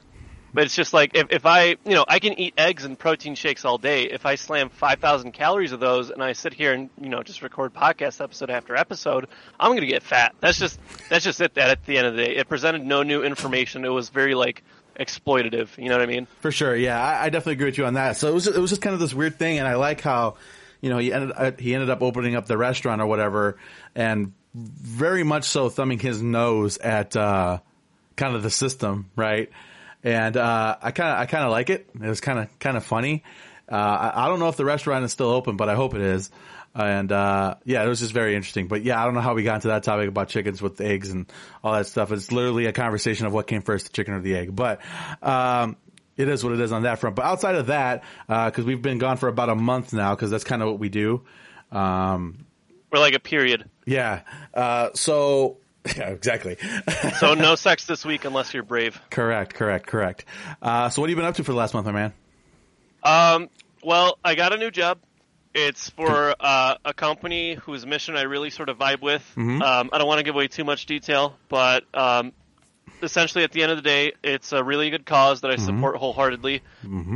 But 0.52 0.64
it's 0.64 0.76
just 0.76 0.92
like 0.92 1.16
if, 1.16 1.26
if 1.30 1.46
I, 1.46 1.70
you 1.84 1.94
know, 1.94 2.04
I 2.06 2.20
can 2.20 2.38
eat 2.38 2.54
eggs 2.56 2.84
and 2.84 2.96
protein 2.96 3.34
shakes 3.34 3.64
all 3.64 3.76
day. 3.76 4.04
If 4.04 4.24
I 4.24 4.36
slam 4.36 4.68
5,000 4.68 5.32
calories 5.32 5.72
of 5.72 5.80
those 5.80 6.10
and 6.10 6.22
I 6.22 6.32
sit 6.32 6.54
here 6.54 6.72
and, 6.72 6.90
you 7.00 7.08
know, 7.08 7.24
just 7.24 7.42
record 7.42 7.74
podcast 7.74 8.20
episode 8.22 8.50
after 8.50 8.76
episode, 8.76 9.26
I'm 9.58 9.72
going 9.72 9.80
to 9.80 9.88
get 9.88 10.04
fat. 10.04 10.36
That's 10.38 10.60
just, 10.60 10.78
that's 11.10 11.24
just 11.24 11.40
it 11.40 11.54
that 11.54 11.70
at 11.70 11.84
the 11.86 11.98
end 11.98 12.06
of 12.06 12.14
the 12.14 12.24
day. 12.24 12.36
It 12.36 12.48
presented 12.48 12.86
no 12.86 13.02
new 13.02 13.24
information. 13.24 13.84
It 13.84 13.88
was 13.88 14.10
very 14.10 14.36
like 14.36 14.62
exploitative. 14.98 15.76
You 15.78 15.88
know 15.88 15.96
what 15.96 16.02
I 16.02 16.06
mean? 16.06 16.26
For 16.40 16.52
sure, 16.52 16.74
yeah, 16.74 17.00
I, 17.00 17.24
I 17.24 17.28
definitely 17.30 17.54
agree 17.54 17.66
with 17.66 17.78
you 17.78 17.86
on 17.86 17.94
that. 17.94 18.16
So 18.16 18.28
it 18.28 18.34
was 18.34 18.46
it 18.46 18.58
was 18.58 18.70
just 18.70 18.82
kind 18.82 18.94
of 18.94 19.00
this 19.00 19.14
weird 19.14 19.38
thing, 19.38 19.58
and 19.58 19.68
I 19.68 19.74
like 19.74 20.00
how, 20.00 20.36
you 20.80 20.90
know, 20.90 20.98
he 20.98 21.12
ended 21.12 21.32
uh, 21.36 21.52
he 21.58 21.74
ended 21.74 21.90
up 21.90 22.02
opening 22.02 22.36
up 22.36 22.46
the 22.46 22.56
restaurant 22.56 23.00
or 23.00 23.06
whatever, 23.06 23.58
and 23.94 24.32
very 24.54 25.24
much 25.24 25.44
so 25.44 25.68
thumbing 25.68 25.98
his 25.98 26.22
nose 26.22 26.78
at 26.78 27.16
uh, 27.16 27.58
kind 28.16 28.36
of 28.36 28.42
the 28.42 28.50
system, 28.50 29.10
right? 29.16 29.50
And 30.02 30.36
uh, 30.36 30.76
I 30.80 30.90
kind 30.90 31.10
of 31.10 31.18
I 31.18 31.26
kind 31.26 31.44
of 31.44 31.50
like 31.50 31.70
it. 31.70 31.88
It 31.94 32.08
was 32.08 32.20
kind 32.20 32.38
of 32.38 32.58
kind 32.58 32.76
of 32.76 32.84
funny. 32.84 33.24
Uh, 33.70 33.76
I, 33.76 34.24
I 34.24 34.28
don't 34.28 34.38
know 34.38 34.48
if 34.48 34.56
the 34.56 34.64
restaurant 34.64 35.04
is 35.04 35.12
still 35.12 35.30
open, 35.30 35.56
but 35.56 35.68
I 35.68 35.74
hope 35.74 35.94
it 35.94 36.02
is. 36.02 36.30
And 36.74 37.12
uh, 37.12 37.54
yeah, 37.64 37.84
it 37.84 37.88
was 37.88 38.00
just 38.00 38.12
very 38.12 38.34
interesting. 38.34 38.66
But 38.66 38.82
yeah, 38.82 39.00
I 39.00 39.04
don't 39.04 39.14
know 39.14 39.20
how 39.20 39.34
we 39.34 39.44
got 39.44 39.56
into 39.56 39.68
that 39.68 39.84
topic 39.84 40.08
about 40.08 40.28
chickens 40.28 40.60
with 40.60 40.80
eggs 40.80 41.10
and 41.10 41.30
all 41.62 41.72
that 41.74 41.86
stuff. 41.86 42.10
It's 42.10 42.32
literally 42.32 42.66
a 42.66 42.72
conversation 42.72 43.26
of 43.26 43.32
what 43.32 43.46
came 43.46 43.62
first, 43.62 43.86
the 43.86 43.92
chicken 43.92 44.14
or 44.14 44.20
the 44.20 44.34
egg. 44.36 44.56
But 44.56 44.80
um, 45.22 45.76
it 46.16 46.28
is 46.28 46.42
what 46.42 46.52
it 46.52 46.60
is 46.60 46.72
on 46.72 46.82
that 46.82 46.98
front. 46.98 47.14
But 47.14 47.26
outside 47.26 47.54
of 47.54 47.66
that, 47.68 48.02
because 48.26 48.64
we've 48.64 48.82
been 48.82 48.98
gone 48.98 49.18
for 49.18 49.28
about 49.28 49.50
a 49.50 49.54
month 49.54 49.92
now, 49.92 50.14
because 50.16 50.30
that's 50.32 50.42
kind 50.44 50.62
of 50.62 50.68
what 50.68 50.78
we 50.80 50.88
do. 50.88 51.22
Um, 51.70 52.44
We're 52.90 52.98
like 53.00 53.14
a 53.14 53.20
period. 53.20 53.68
yeah. 53.86 54.22
Uh, 54.52 54.90
so 54.94 55.58
yeah, 55.96 56.08
exactly. 56.08 56.56
So 57.18 57.34
no 57.34 57.54
sex 57.54 57.86
this 57.86 58.04
week 58.04 58.24
unless 58.24 58.52
you're 58.52 58.62
brave. 58.64 59.00
correct. 59.10 59.54
Correct. 59.54 59.86
Correct. 59.86 60.24
Uh, 60.60 60.88
so 60.88 61.00
what 61.02 61.08
have 61.08 61.10
you 61.10 61.16
been 61.16 61.24
up 61.26 61.36
to 61.36 61.44
for 61.44 61.52
the 61.52 61.58
last 61.58 61.72
month, 61.74 61.86
my 61.86 61.92
man? 61.92 62.12
Um, 63.04 63.48
well, 63.82 64.18
I 64.24 64.34
got 64.34 64.52
a 64.52 64.56
new 64.56 64.70
job. 64.72 64.98
It's 65.54 65.90
for 65.90 66.34
uh, 66.40 66.76
a 66.84 66.92
company 66.92 67.54
whose 67.54 67.86
mission 67.86 68.16
I 68.16 68.22
really 68.22 68.50
sort 68.50 68.68
of 68.68 68.78
vibe 68.78 69.00
with. 69.02 69.22
Um, 69.62 69.90
I 69.92 69.98
don't 69.98 70.08
want 70.08 70.18
to 70.18 70.24
give 70.24 70.34
away 70.34 70.48
too 70.48 70.64
much 70.64 70.86
detail, 70.86 71.36
but 71.48 71.84
um, 71.94 72.32
essentially, 73.02 73.44
at 73.44 73.52
the 73.52 73.62
end 73.62 73.70
of 73.70 73.78
the 73.78 73.82
day, 73.82 74.12
it's 74.24 74.52
a 74.52 74.64
really 74.64 74.90
good 74.90 75.06
cause 75.06 75.42
that 75.42 75.50
I 75.52 75.56
support 75.56 75.96
wholeheartedly. 75.96 76.62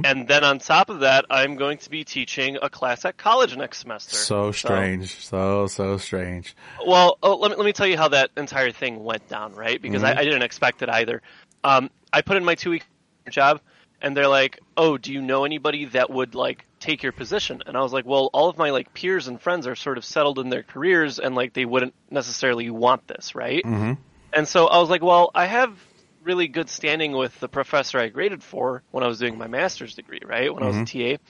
And 0.05 0.29
then 0.29 0.44
on 0.44 0.61
top 0.61 0.88
of 0.88 1.00
that, 1.00 1.25
I'm 1.31 1.56
going 1.56 1.79
to 1.79 1.90
be 1.90 2.05
teaching 2.05 2.58
a 2.62 2.70
class 2.70 3.05
at 3.05 3.17
college 3.17 3.56
next 3.56 3.79
semester. 3.79 4.14
So 4.14 4.52
strange. 4.52 5.25
So 5.25 5.67
so 5.67 5.96
strange. 5.99 6.55
Well, 6.87 7.19
oh, 7.23 7.37
let 7.37 7.50
me 7.50 7.56
let 7.56 7.67
me 7.67 7.73
tell 7.73 7.87
you 7.88 7.96
how 7.96 8.08
that 8.08 8.31
entire 8.37 8.70
thing 8.70 9.02
went 9.02 9.29
down, 9.29 9.55
right? 9.55 9.82
Because 9.82 10.02
I, 10.05 10.12
I 10.20 10.25
didn't 10.25 10.43
expect 10.43 10.82
it 10.82 10.88
either. 10.88 11.23
Um, 11.64 11.91
I 12.12 12.23
put 12.23 12.37
in 12.37 12.44
my 12.44 12.55
two 12.55 12.70
week 12.70 12.84
job, 13.31 13.61
and 14.00 14.17
they're 14.17 14.29
like, 14.29 14.61
"Oh, 14.76 14.96
do 14.96 15.12
you 15.12 15.20
know 15.20 15.44
anybody 15.44 15.87
that 15.87 16.08
would 16.08 16.34
like 16.37 16.64
take 16.80 17.02
your 17.02 17.12
position?" 17.12 17.62
And 17.66 17.76
I 17.76 17.82
was 17.82 17.92
like, 17.92 18.06
"Well, 18.06 18.30
all 18.32 18.48
of 18.48 18.58
my 18.58 18.70
like 18.70 18.94
peers 18.94 19.28
and 19.28 19.40
friends 19.40 19.66
are 19.66 19.76
sort 19.76 19.98
of 19.98 20.04
settled 20.04 20.38
in 20.38 20.48
their 20.48 20.62
careers, 20.62 21.19
and 21.19 21.34
like 21.34 21.52
they 21.52 21.64
wouldn't 21.64 21.94
necessarily 22.10 22.70
want 22.70 23.06
this, 23.06 23.34
right?" 23.34 23.64
Mm-hmm. 23.64 23.92
And 24.32 24.48
so 24.48 24.66
I 24.66 24.78
was 24.78 24.90
like, 24.90 25.02
"Well, 25.02 25.30
I 25.34 25.46
have." 25.46 25.72
Really 26.25 26.48
good 26.48 26.69
standing 26.69 27.12
with 27.12 27.38
the 27.40 27.48
professor 27.48 27.98
I 27.98 28.08
graded 28.08 28.42
for 28.42 28.82
when 28.90 29.02
I 29.02 29.06
was 29.06 29.19
doing 29.19 29.38
my 29.38 29.46
master's 29.46 29.94
degree, 29.94 30.20
right? 30.26 30.52
When 30.52 30.62
I 30.62 30.66
was 30.66 30.76
a 30.76 30.84
TA. 30.84 31.22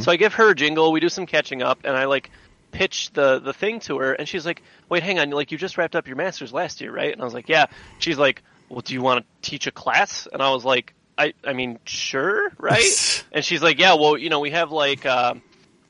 So 0.00 0.12
I 0.12 0.16
give 0.16 0.34
her 0.34 0.50
a 0.50 0.54
jingle, 0.54 0.92
we 0.92 1.00
do 1.00 1.08
some 1.08 1.26
catching 1.26 1.60
up, 1.60 1.80
and 1.82 1.96
I 1.96 2.04
like 2.04 2.30
pitch 2.70 3.10
the 3.14 3.40
the 3.40 3.52
thing 3.52 3.80
to 3.80 3.98
her, 3.98 4.12
and 4.12 4.28
she's 4.28 4.46
like, 4.46 4.62
"Wait, 4.88 5.02
hang 5.02 5.18
on, 5.18 5.30
like 5.30 5.50
you 5.50 5.58
just 5.58 5.76
wrapped 5.76 5.96
up 5.96 6.06
your 6.06 6.14
master's 6.14 6.52
last 6.52 6.80
year, 6.80 6.92
right?" 6.92 7.12
And 7.12 7.20
I 7.20 7.24
was 7.24 7.34
like, 7.34 7.48
"Yeah." 7.48 7.66
She's 7.98 8.18
like, 8.18 8.42
"Well, 8.68 8.82
do 8.82 8.94
you 8.94 9.02
want 9.02 9.24
to 9.24 9.50
teach 9.50 9.66
a 9.66 9.72
class?" 9.72 10.28
And 10.32 10.40
I 10.40 10.50
was 10.50 10.64
like, 10.64 10.94
"I 11.18 11.34
I 11.44 11.52
mean, 11.52 11.78
sure, 11.84 12.50
right?" 12.58 13.24
and 13.32 13.44
she's 13.44 13.62
like, 13.62 13.78
"Yeah, 13.78 13.94
well, 13.94 14.16
you 14.16 14.28
know, 14.30 14.40
we 14.40 14.50
have 14.50 14.70
like 14.72 15.04
uh, 15.06 15.34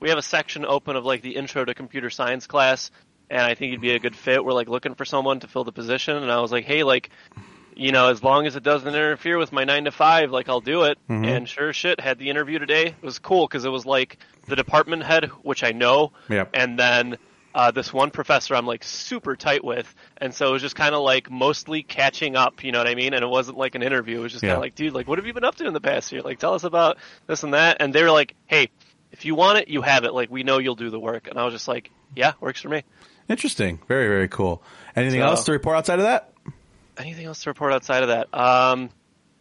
we 0.00 0.08
have 0.10 0.18
a 0.18 0.22
section 0.22 0.64
open 0.64 0.96
of 0.96 1.04
like 1.04 1.22
the 1.22 1.36
intro 1.36 1.64
to 1.64 1.74
computer 1.74 2.10
science 2.10 2.46
class." 2.46 2.90
And 3.30 3.40
I 3.40 3.54
think 3.54 3.72
you'd 3.72 3.80
be 3.80 3.94
a 3.94 3.98
good 3.98 4.14
fit. 4.14 4.44
We're 4.44 4.52
like 4.52 4.68
looking 4.68 4.94
for 4.94 5.04
someone 5.06 5.40
to 5.40 5.48
fill 5.48 5.64
the 5.64 5.72
position, 5.72 6.16
and 6.16 6.30
I 6.30 6.40
was 6.40 6.52
like, 6.52 6.64
"Hey, 6.66 6.82
like, 6.82 7.08
you 7.74 7.90
know, 7.90 8.10
as 8.10 8.22
long 8.22 8.46
as 8.46 8.56
it 8.56 8.62
doesn't 8.62 8.86
interfere 8.88 9.38
with 9.38 9.52
my 9.52 9.64
nine 9.64 9.84
to 9.84 9.90
five, 9.90 10.30
like 10.30 10.50
I'll 10.50 10.60
do 10.60 10.82
it. 10.82 10.98
And 11.08 11.48
sure 11.48 11.72
shit, 11.72 11.98
had 12.00 12.18
the 12.18 12.28
interview 12.28 12.58
today. 12.58 12.88
It 12.88 13.02
was 13.02 13.18
cool 13.18 13.46
because 13.46 13.64
it 13.64 13.70
was 13.70 13.86
like 13.86 14.18
the 14.48 14.56
department 14.56 15.04
head, 15.04 15.26
which 15.42 15.64
I 15.64 15.72
know, 15.72 16.12
Yep. 16.28 16.50
and 16.52 16.78
then 16.78 17.16
uh, 17.54 17.70
this 17.70 17.92
one 17.92 18.10
professor 18.10 18.54
I'm 18.54 18.66
like 18.66 18.82
super 18.84 19.36
tight 19.36 19.62
with, 19.64 19.92
and 20.16 20.34
so 20.34 20.48
it 20.48 20.52
was 20.52 20.62
just 20.62 20.76
kind 20.76 20.94
of 20.94 21.02
like 21.02 21.30
mostly 21.30 21.82
catching 21.82 22.36
up. 22.36 22.64
You 22.64 22.72
know 22.72 22.78
what 22.78 22.88
I 22.88 22.94
mean? 22.94 23.14
And 23.14 23.22
it 23.22 23.28
wasn't 23.28 23.58
like 23.58 23.74
an 23.74 23.82
interview. 23.82 24.18
It 24.18 24.22
was 24.22 24.32
just 24.32 24.42
kind 24.42 24.50
Yeah. 24.50 24.56
of 24.56 24.60
like, 24.62 24.74
dude, 24.74 24.92
like 24.94 25.06
what 25.08 25.18
have 25.18 25.26
you 25.26 25.32
been 25.32 25.44
up 25.44 25.54
to 25.56 25.66
in 25.66 25.72
the 25.74 25.80
past 25.80 26.10
year? 26.12 26.22
Like 26.22 26.38
tell 26.38 26.54
us 26.54 26.64
about 26.64 26.98
this 27.26 27.42
and 27.42 27.54
that. 27.54 27.78
And 27.80 27.94
they 27.94 28.02
were 28.02 28.10
like, 28.10 28.34
hey, 28.46 28.70
if 29.10 29.24
you 29.24 29.34
want 29.34 29.58
it, 29.58 29.68
you 29.68 29.82
have 29.82 30.04
it. 30.04 30.14
Like 30.14 30.30
we 30.30 30.42
know 30.42 30.58
you'll 30.58 30.74
do 30.76 30.90
the 30.90 31.00
work. 31.00 31.28
And 31.28 31.38
I 31.38 31.44
was 31.44 31.52
just 31.54 31.68
like, 31.68 31.90
yeah, 32.14 32.32
works 32.40 32.60
for 32.62 32.68
me. 32.68 32.82
Interesting. 33.28 33.80
Very 33.88 34.08
very 34.08 34.28
cool. 34.28 34.62
Anything 34.96 35.20
So- 35.20 35.26
else 35.26 35.44
to 35.44 35.52
report 35.52 35.76
outside 35.76 35.98
of 35.98 36.04
that? 36.06 36.32
Anything 36.98 37.26
else 37.26 37.42
to 37.44 37.50
report 37.50 37.72
outside 37.72 38.02
of 38.02 38.08
that? 38.10 38.28
Um, 38.38 38.90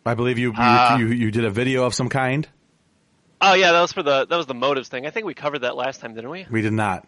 I 0.06 0.14
believe 0.16 0.38
you 0.38 0.50
you, 0.52 0.58
Uh, 0.58 0.96
you 1.00 1.08
you 1.08 1.32
did 1.32 1.46
a 1.46 1.50
video 1.52 1.84
of 1.86 1.94
some 1.94 2.10
kind. 2.10 2.48
Oh 3.42 3.54
yeah, 3.56 3.72
that 3.72 3.82
was 3.82 3.92
for 3.92 4.04
the 4.04 4.26
that 4.26 4.36
was 4.38 4.46
the 4.46 4.54
motives 4.54 4.88
thing. 4.90 5.06
I 5.06 5.10
think 5.10 5.26
we 5.26 5.34
covered 5.34 5.60
that 5.60 5.76
last 5.76 6.00
time, 6.00 6.14
didn't 6.14 6.30
we? 6.30 6.46
We 6.50 6.62
did 6.62 6.74
not. 6.74 7.08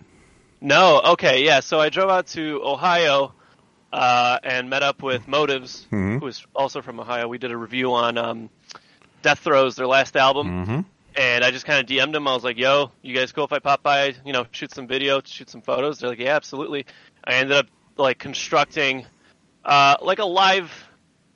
No. 0.63 1.01
Okay. 1.13 1.43
Yeah. 1.45 1.59
So 1.59 1.79
I 1.79 1.89
drove 1.89 2.09
out 2.09 2.27
to 2.27 2.61
Ohio 2.63 3.33
uh, 3.91 4.39
and 4.43 4.69
met 4.69 4.81
up 4.81 5.03
with 5.03 5.27
Motives, 5.27 5.85
Mhm. 5.91 6.19
who 6.19 6.27
is 6.27 6.43
also 6.55 6.81
from 6.81 6.99
Ohio. 6.99 7.27
We 7.27 7.37
did 7.37 7.51
a 7.51 7.57
review 7.57 7.93
on 7.93 8.17
um, 8.17 8.49
Death 9.21 9.39
Throes, 9.39 9.75
their 9.75 9.85
last 9.87 10.15
album, 10.15 10.47
Mm-hmm. 10.65 10.79
and 11.15 11.43
I 11.43 11.51
just 11.51 11.65
kind 11.65 11.79
of 11.79 11.85
DM'd 11.85 12.13
them. 12.15 12.27
I 12.27 12.33
was 12.33 12.43
like, 12.43 12.57
"Yo, 12.57 12.91
you 13.03 13.13
guys 13.13 13.31
cool 13.31 13.43
if 13.43 13.53
I 13.53 13.59
pop 13.59 13.83
by? 13.83 14.15
You 14.25 14.33
know, 14.33 14.45
shoot 14.51 14.71
some 14.73 14.87
video, 14.87 15.21
shoot 15.23 15.49
some 15.49 15.61
photos?" 15.61 15.99
They're 15.99 16.09
like, 16.09 16.19
"Yeah, 16.19 16.35
absolutely." 16.35 16.85
I 17.23 17.33
ended 17.35 17.55
up 17.57 17.67
like 17.97 18.17
constructing 18.17 19.05
uh, 19.65 19.97
like 20.01 20.19
a 20.19 20.25
live 20.25 20.71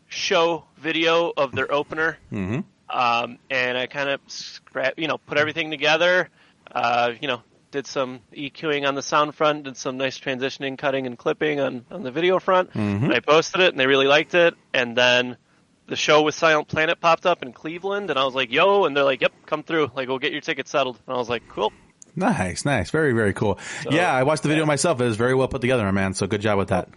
show 0.08 0.64
video 0.78 1.32
of 1.38 1.52
their 1.54 1.72
opener 1.72 2.18
Mm-hmm. 2.32 2.60
um, 2.98 3.38
and 3.52 3.78
I 3.78 3.86
kind 3.88 4.10
of 4.10 4.20
scrap, 4.28 4.94
you 4.98 5.08
know, 5.08 5.18
put 5.18 5.38
everything 5.38 5.70
together. 5.70 6.30
Uh, 6.72 7.12
you 7.22 7.28
know, 7.28 7.42
did 7.72 7.86
some 7.88 8.22
EQing 8.34 8.88
on 8.88 8.96
the 8.96 9.02
sound 9.02 9.36
front, 9.36 9.64
did 9.64 9.78
some 9.78 9.98
nice 9.98 10.20
transitioning, 10.20 10.78
cutting, 10.78 11.06
and 11.06 11.18
clipping 11.18 11.60
on 11.60 11.86
on 11.92 12.04
the 12.04 12.12
video 12.12 12.40
front. 12.40 12.72
Mhm. 12.74 13.04
And 13.06 13.14
I 13.14 13.20
posted 13.20 13.62
it, 13.62 13.72
and 13.74 13.80
they 13.80 13.88
really 13.88 14.08
liked 14.08 14.34
it. 14.34 14.56
And 14.74 14.96
then 14.96 15.38
the 15.88 15.96
show 15.96 16.22
with 16.22 16.36
Silent 16.36 16.68
Planet 16.68 17.00
popped 17.00 17.26
up 17.26 17.44
in 17.44 17.54
Cleveland, 17.54 18.10
and 18.10 18.18
I 18.20 18.26
was 18.26 18.36
like, 18.36 18.52
"Yo!" 18.52 18.86
And 18.86 18.96
they're 18.96 19.04
like, 19.04 19.22
"Yep, 19.22 19.34
come 19.46 19.64
through. 19.64 19.92
Like, 19.96 20.08
we'll 20.08 20.20
get 20.20 20.32
your 20.32 20.42
ticket 20.42 20.68
settled." 20.68 20.98
And 21.08 21.16
I 21.16 21.18
was 21.18 21.30
like, 21.30 21.44
"Cool." 21.50 21.72
Nice, 22.16 22.66
nice, 22.66 22.90
very, 22.90 23.14
very 23.14 23.34
cool. 23.34 23.60
yeah, 23.92 24.12
I 24.12 24.24
watched 24.24 24.42
the 24.44 24.50
video 24.50 24.64
yeah. 24.64 24.68
myself. 24.68 25.00
It 25.00 25.04
was 25.06 25.18
very 25.18 25.36
well 25.36 25.48
put 25.48 25.62
together, 25.62 25.84
my 25.84 25.92
man. 25.92 26.14
So 26.16 26.26
good 26.26 26.42
job 26.42 26.58
with 26.58 26.70
that. 26.70 26.90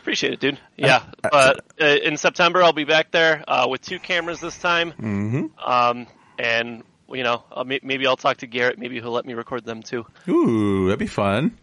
Appreciate 0.00 0.32
it, 0.32 0.40
dude. 0.40 0.58
Yeah, 0.76 1.02
Uh, 1.22 1.28
but 1.30 1.64
uh, 1.80 1.84
in 1.84 2.16
September 2.16 2.62
I'll 2.62 2.72
be 2.72 2.84
back 2.84 3.10
there 3.12 3.44
uh, 3.46 3.66
with 3.68 3.82
two 3.82 3.98
cameras 4.00 4.40
this 4.40 4.58
time. 4.58 4.92
Mm-hmm. 4.92 5.46
Um, 5.64 6.06
and 6.38 6.82
you 7.12 7.22
know, 7.22 7.42
uh, 7.52 7.64
may- 7.64 7.80
maybe 7.82 8.06
I'll 8.06 8.16
talk 8.16 8.38
to 8.38 8.46
Garrett. 8.46 8.78
Maybe 8.78 9.00
he'll 9.00 9.10
let 9.12 9.26
me 9.26 9.34
record 9.34 9.64
them 9.64 9.82
too. 9.82 10.06
Ooh, 10.28 10.86
that'd 10.86 10.98
be 10.98 11.06
fun. 11.06 11.58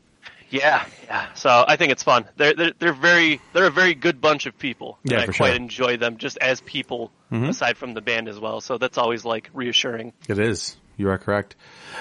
Yeah, 0.52 0.84
yeah. 1.06 1.28
So 1.36 1.64
I 1.68 1.76
think 1.76 1.92
it's 1.92 2.02
fun. 2.02 2.26
They're 2.38 2.54
they're, 2.56 2.74
they're 2.80 2.94
very 2.94 3.40
they're 3.54 3.68
a 3.68 3.72
very 3.72 3.94
good 3.94 4.20
bunch 4.20 4.48
of 4.48 4.58
people. 4.58 4.98
Yeah, 5.04 5.20
I 5.22 5.26
quite 5.26 5.36
sure. 5.36 5.48
enjoy 5.56 5.98
them 5.98 6.18
just 6.18 6.38
as 6.40 6.60
people, 6.62 7.12
Mhm. 7.32 7.50
aside 7.50 7.78
from 7.78 7.94
the 7.94 8.02
band 8.02 8.28
as 8.28 8.40
well. 8.40 8.60
So 8.60 8.78
that's 8.80 8.98
always 8.98 9.24
like 9.24 9.50
reassuring. 9.54 10.14
It 10.28 10.40
is. 10.40 10.76
You 10.98 11.10
are 11.12 11.18
correct. 11.20 11.56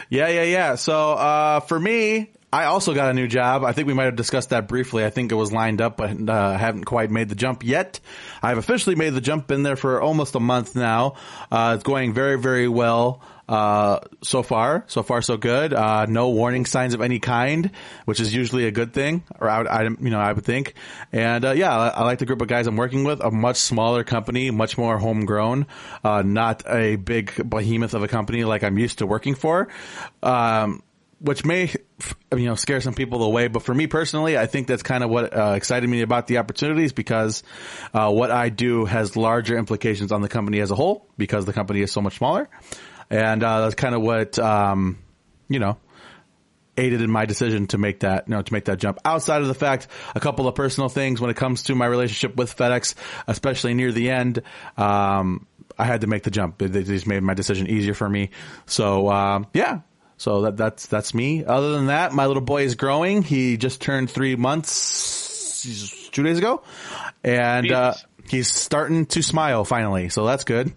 Yeah, 0.08 0.28
yeah, 0.28 0.42
yeah. 0.42 0.74
So, 0.74 1.12
uh, 1.12 1.60
for 1.60 1.78
me, 1.78 2.30
I 2.52 2.64
also 2.64 2.94
got 2.94 3.10
a 3.10 3.14
new 3.14 3.28
job. 3.28 3.62
I 3.62 3.70
think 3.72 3.86
we 3.86 3.94
might 3.94 4.06
have 4.06 4.16
discussed 4.16 4.50
that 4.50 4.66
briefly. 4.66 5.04
I 5.04 5.10
think 5.10 5.30
it 5.30 5.36
was 5.36 5.52
lined 5.52 5.80
up, 5.80 5.98
but 5.98 6.10
uh, 6.28 6.56
haven't 6.58 6.82
quite 6.84 7.10
made 7.10 7.28
the 7.28 7.36
jump 7.36 7.62
yet. 7.62 8.00
I've 8.42 8.58
officially 8.58 8.96
made 8.96 9.10
the 9.14 9.20
jump. 9.20 9.46
Been 9.46 9.62
there 9.62 9.76
for 9.76 10.00
almost 10.02 10.34
a 10.34 10.40
month 10.40 10.74
now. 10.74 11.14
Uh, 11.52 11.74
it's 11.76 11.84
going 11.84 12.12
very, 12.12 12.38
very 12.40 12.66
well. 12.66 13.20
Uh, 13.48 14.00
so 14.22 14.42
far, 14.42 14.84
so 14.88 15.02
far, 15.02 15.22
so 15.22 15.38
good. 15.38 15.72
Uh, 15.72 16.04
no 16.06 16.28
warning 16.28 16.66
signs 16.66 16.92
of 16.92 17.00
any 17.00 17.18
kind, 17.18 17.70
which 18.04 18.20
is 18.20 18.34
usually 18.34 18.66
a 18.66 18.70
good 18.70 18.92
thing, 18.92 19.24
or 19.40 19.48
I 19.48 19.58
would, 19.58 19.66
I, 19.66 19.82
you 19.84 20.10
know, 20.10 20.20
I 20.20 20.32
would 20.32 20.44
think. 20.44 20.74
And, 21.12 21.44
uh, 21.44 21.52
yeah, 21.52 21.74
I, 21.74 21.88
I 21.88 22.04
like 22.04 22.18
the 22.18 22.26
group 22.26 22.42
of 22.42 22.48
guys 22.48 22.66
I'm 22.66 22.76
working 22.76 23.04
with, 23.04 23.20
a 23.20 23.30
much 23.30 23.56
smaller 23.56 24.04
company, 24.04 24.50
much 24.50 24.76
more 24.76 24.98
homegrown, 24.98 25.66
uh, 26.04 26.22
not 26.22 26.64
a 26.66 26.96
big 26.96 27.48
behemoth 27.48 27.94
of 27.94 28.02
a 28.02 28.08
company 28.08 28.44
like 28.44 28.62
I'm 28.62 28.78
used 28.78 28.98
to 28.98 29.06
working 29.06 29.34
for. 29.34 29.68
Um, 30.22 30.82
which 31.20 31.44
may, 31.44 31.72
you 32.32 32.46
know, 32.46 32.54
scare 32.54 32.80
some 32.80 32.94
people 32.94 33.22
away. 33.22 33.48
But 33.48 33.62
for 33.62 33.74
me 33.74 33.86
personally, 33.86 34.38
I 34.38 34.46
think 34.46 34.66
that's 34.68 34.82
kind 34.82 35.02
of 35.02 35.10
what 35.10 35.36
uh, 35.36 35.54
excited 35.56 35.88
me 35.88 36.02
about 36.02 36.26
the 36.26 36.38
opportunities 36.38 36.92
because 36.92 37.42
uh, 37.92 38.10
what 38.10 38.30
I 38.30 38.50
do 38.50 38.84
has 38.84 39.16
larger 39.16 39.56
implications 39.56 40.12
on 40.12 40.22
the 40.22 40.28
company 40.28 40.60
as 40.60 40.70
a 40.70 40.74
whole 40.74 41.08
because 41.16 41.44
the 41.44 41.52
company 41.52 41.82
is 41.82 41.90
so 41.90 42.00
much 42.00 42.18
smaller, 42.18 42.48
and 43.10 43.42
uh, 43.42 43.62
that's 43.62 43.74
kind 43.74 43.94
of 43.94 44.02
what 44.02 44.38
um, 44.38 44.98
you 45.48 45.58
know 45.58 45.78
aided 46.78 47.02
in 47.02 47.10
my 47.10 47.26
decision 47.26 47.66
to 47.66 47.78
make 47.78 48.00
that, 48.00 48.28
you 48.28 48.34
know, 48.34 48.40
to 48.40 48.52
make 48.52 48.66
that 48.66 48.78
jump. 48.78 48.98
Outside 49.04 49.42
of 49.42 49.48
the 49.48 49.54
fact, 49.54 49.88
a 50.14 50.20
couple 50.20 50.46
of 50.48 50.54
personal 50.54 50.88
things 50.88 51.20
when 51.20 51.30
it 51.30 51.36
comes 51.36 51.64
to 51.64 51.74
my 51.74 51.86
relationship 51.86 52.36
with 52.36 52.56
FedEx, 52.56 52.94
especially 53.26 53.74
near 53.74 53.92
the 53.92 54.10
end, 54.10 54.42
um, 54.76 55.46
I 55.76 55.84
had 55.84 56.00
to 56.02 56.06
make 56.06 56.22
the 56.22 56.30
jump. 56.30 56.58
They 56.58 56.82
just 56.84 57.06
made 57.06 57.22
my 57.22 57.34
decision 57.34 57.68
easier 57.68 57.94
for 57.94 58.08
me. 58.08 58.30
So, 58.66 59.10
um, 59.10 59.46
yeah. 59.52 59.80
So 60.16 60.42
that, 60.42 60.56
that's, 60.56 60.86
that's 60.86 61.14
me. 61.14 61.44
Other 61.44 61.72
than 61.72 61.86
that, 61.86 62.12
my 62.12 62.26
little 62.26 62.42
boy 62.42 62.62
is 62.62 62.74
growing. 62.74 63.22
He 63.22 63.56
just 63.56 63.80
turned 63.80 64.10
three 64.10 64.36
months 64.36 66.08
two 66.12 66.22
days 66.22 66.38
ago 66.38 66.62
and, 67.22 67.70
uh, 67.70 67.94
he's 68.28 68.50
starting 68.50 69.06
to 69.06 69.22
smile 69.22 69.64
finally. 69.64 70.08
So 70.08 70.26
that's 70.26 70.44
good. 70.44 70.72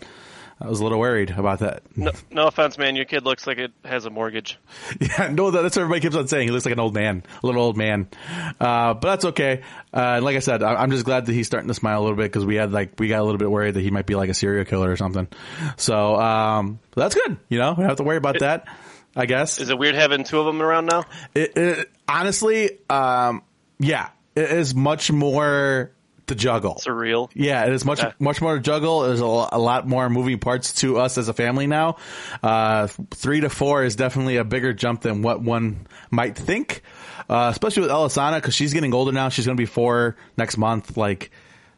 I 0.61 0.67
was 0.69 0.79
a 0.79 0.83
little 0.83 0.99
worried 0.99 1.31
about 1.31 1.59
that. 1.59 1.81
No, 1.95 2.11
no 2.29 2.47
offense, 2.47 2.77
man. 2.77 2.95
Your 2.95 3.05
kid 3.05 3.23
looks 3.25 3.47
like 3.47 3.57
it 3.57 3.71
has 3.83 4.05
a 4.05 4.09
mortgage. 4.09 4.59
Yeah, 5.01 5.29
no, 5.29 5.49
that's 5.51 5.75
what 5.75 5.81
everybody 5.81 6.01
keeps 6.01 6.15
on 6.15 6.27
saying. 6.27 6.47
He 6.47 6.51
looks 6.51 6.65
like 6.65 6.73
an 6.73 6.79
old 6.79 6.93
man, 6.93 7.23
a 7.41 7.45
little 7.45 7.61
old 7.63 7.75
man. 7.77 8.07
Uh, 8.59 8.93
but 8.93 9.01
that's 9.01 9.25
okay. 9.25 9.61
Uh, 9.93 9.99
and 10.17 10.25
like 10.25 10.35
I 10.35 10.39
said, 10.39 10.61
I- 10.61 10.75
I'm 10.75 10.91
just 10.91 11.05
glad 11.05 11.25
that 11.25 11.33
he's 11.33 11.47
starting 11.47 11.67
to 11.69 11.73
smile 11.73 11.99
a 11.99 12.03
little 12.03 12.15
bit 12.17 12.23
because 12.31 12.45
we 12.45 12.55
had 12.55 12.71
like, 12.71 12.99
we 12.99 13.07
got 13.07 13.19
a 13.19 13.23
little 13.23 13.39
bit 13.39 13.49
worried 13.49 13.73
that 13.73 13.81
he 13.81 13.89
might 13.91 14.05
be 14.05 14.13
like 14.15 14.29
a 14.29 14.33
serial 14.35 14.63
killer 14.65 14.91
or 14.91 14.95
something. 14.97 15.27
So, 15.77 16.15
um, 16.15 16.79
that's 16.95 17.15
good. 17.15 17.37
You 17.49 17.57
know, 17.57 17.71
we 17.71 17.77
don't 17.77 17.87
have 17.89 17.97
to 17.97 18.03
worry 18.03 18.17
about 18.17 18.39
that, 18.39 18.67
I 19.15 19.25
guess. 19.25 19.59
Is 19.59 19.69
it 19.69 19.77
weird 19.79 19.95
having 19.95 20.23
two 20.23 20.39
of 20.39 20.45
them 20.45 20.61
around 20.61 20.85
now? 20.85 21.05
It, 21.33 21.57
it, 21.57 21.89
honestly, 22.07 22.77
um, 22.89 23.41
yeah, 23.79 24.09
it 24.35 24.51
is 24.51 24.75
much 24.75 25.11
more 25.11 25.91
to 26.31 26.35
juggle. 26.35 26.75
Surreal. 26.83 27.29
Yeah, 27.33 27.65
it 27.65 27.73
is 27.73 27.85
much 27.85 27.99
Okay. 28.03 28.13
much 28.19 28.41
more 28.41 28.55
to 28.55 28.61
juggle. 28.61 29.01
There's 29.01 29.21
a, 29.21 29.25
a 29.25 29.59
lot 29.59 29.87
more 29.87 30.09
moving 30.09 30.39
parts 30.39 30.73
to 30.81 30.97
us 30.97 31.17
as 31.17 31.27
a 31.29 31.33
family 31.33 31.67
now. 31.67 31.97
Uh, 32.41 32.87
three 33.11 33.41
to 33.41 33.49
four 33.49 33.83
is 33.83 33.95
definitely 33.95 34.37
a 34.37 34.43
bigger 34.43 34.73
jump 34.73 35.01
than 35.01 35.21
what 35.21 35.41
one 35.41 35.87
might 36.09 36.35
think, 36.35 36.81
uh, 37.29 37.49
especially 37.51 37.83
with 37.83 37.91
Elisana 37.91 38.35
because 38.35 38.55
she's 38.55 38.73
getting 38.73 38.93
older 38.93 39.11
now. 39.11 39.29
She's 39.29 39.45
going 39.45 39.55
to 39.57 39.61
be 39.61 39.65
four 39.67 40.15
next 40.37 40.57
month. 40.57 40.97
Like, 40.97 41.31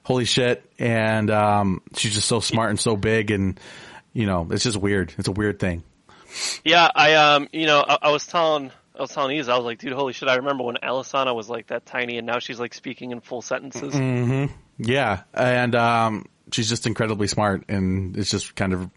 holy 0.03 0.25
shit! 0.25 0.63
And 0.79 1.29
um, 1.29 1.81
she's 1.95 2.13
just 2.13 2.27
so 2.27 2.39
smart 2.39 2.69
and 2.69 2.79
so 2.79 2.95
big, 2.95 3.31
and 3.31 3.59
you 4.13 4.25
know, 4.25 4.47
it's 4.51 4.63
just 4.63 4.77
weird. 4.77 5.13
It's 5.17 5.27
a 5.27 5.31
weird 5.31 5.59
thing. 5.59 5.83
Yeah, 6.63 6.89
I 6.95 7.13
um, 7.13 7.47
you 7.51 7.65
know, 7.67 7.83
I, 7.87 7.97
I 8.03 8.11
was 8.11 8.25
telling, 8.25 8.71
I 8.95 9.01
was 9.01 9.11
telling 9.11 9.35
Eve, 9.37 9.49
I 9.49 9.55
was 9.55 9.65
like, 9.65 9.79
dude, 9.79 9.93
holy 9.93 10.13
shit! 10.13 10.29
I 10.29 10.35
remember 10.35 10.63
when 10.63 10.75
Alisana 10.75 11.35
was 11.35 11.49
like 11.49 11.67
that 11.67 11.85
tiny, 11.85 12.17
and 12.17 12.27
now 12.27 12.39
she's 12.39 12.59
like 12.59 12.73
speaking 12.73 13.11
in 13.11 13.21
full 13.21 13.41
sentences. 13.41 13.93
Yeah, 14.77 15.21
and 15.33 15.73
um, 15.75 16.25
she's 16.51 16.69
just 16.69 16.85
incredibly 16.85 17.27
smart, 17.27 17.65
and 17.69 18.15
it's 18.15 18.29
just 18.29 18.55
kind 18.55 18.71
of 18.73 18.89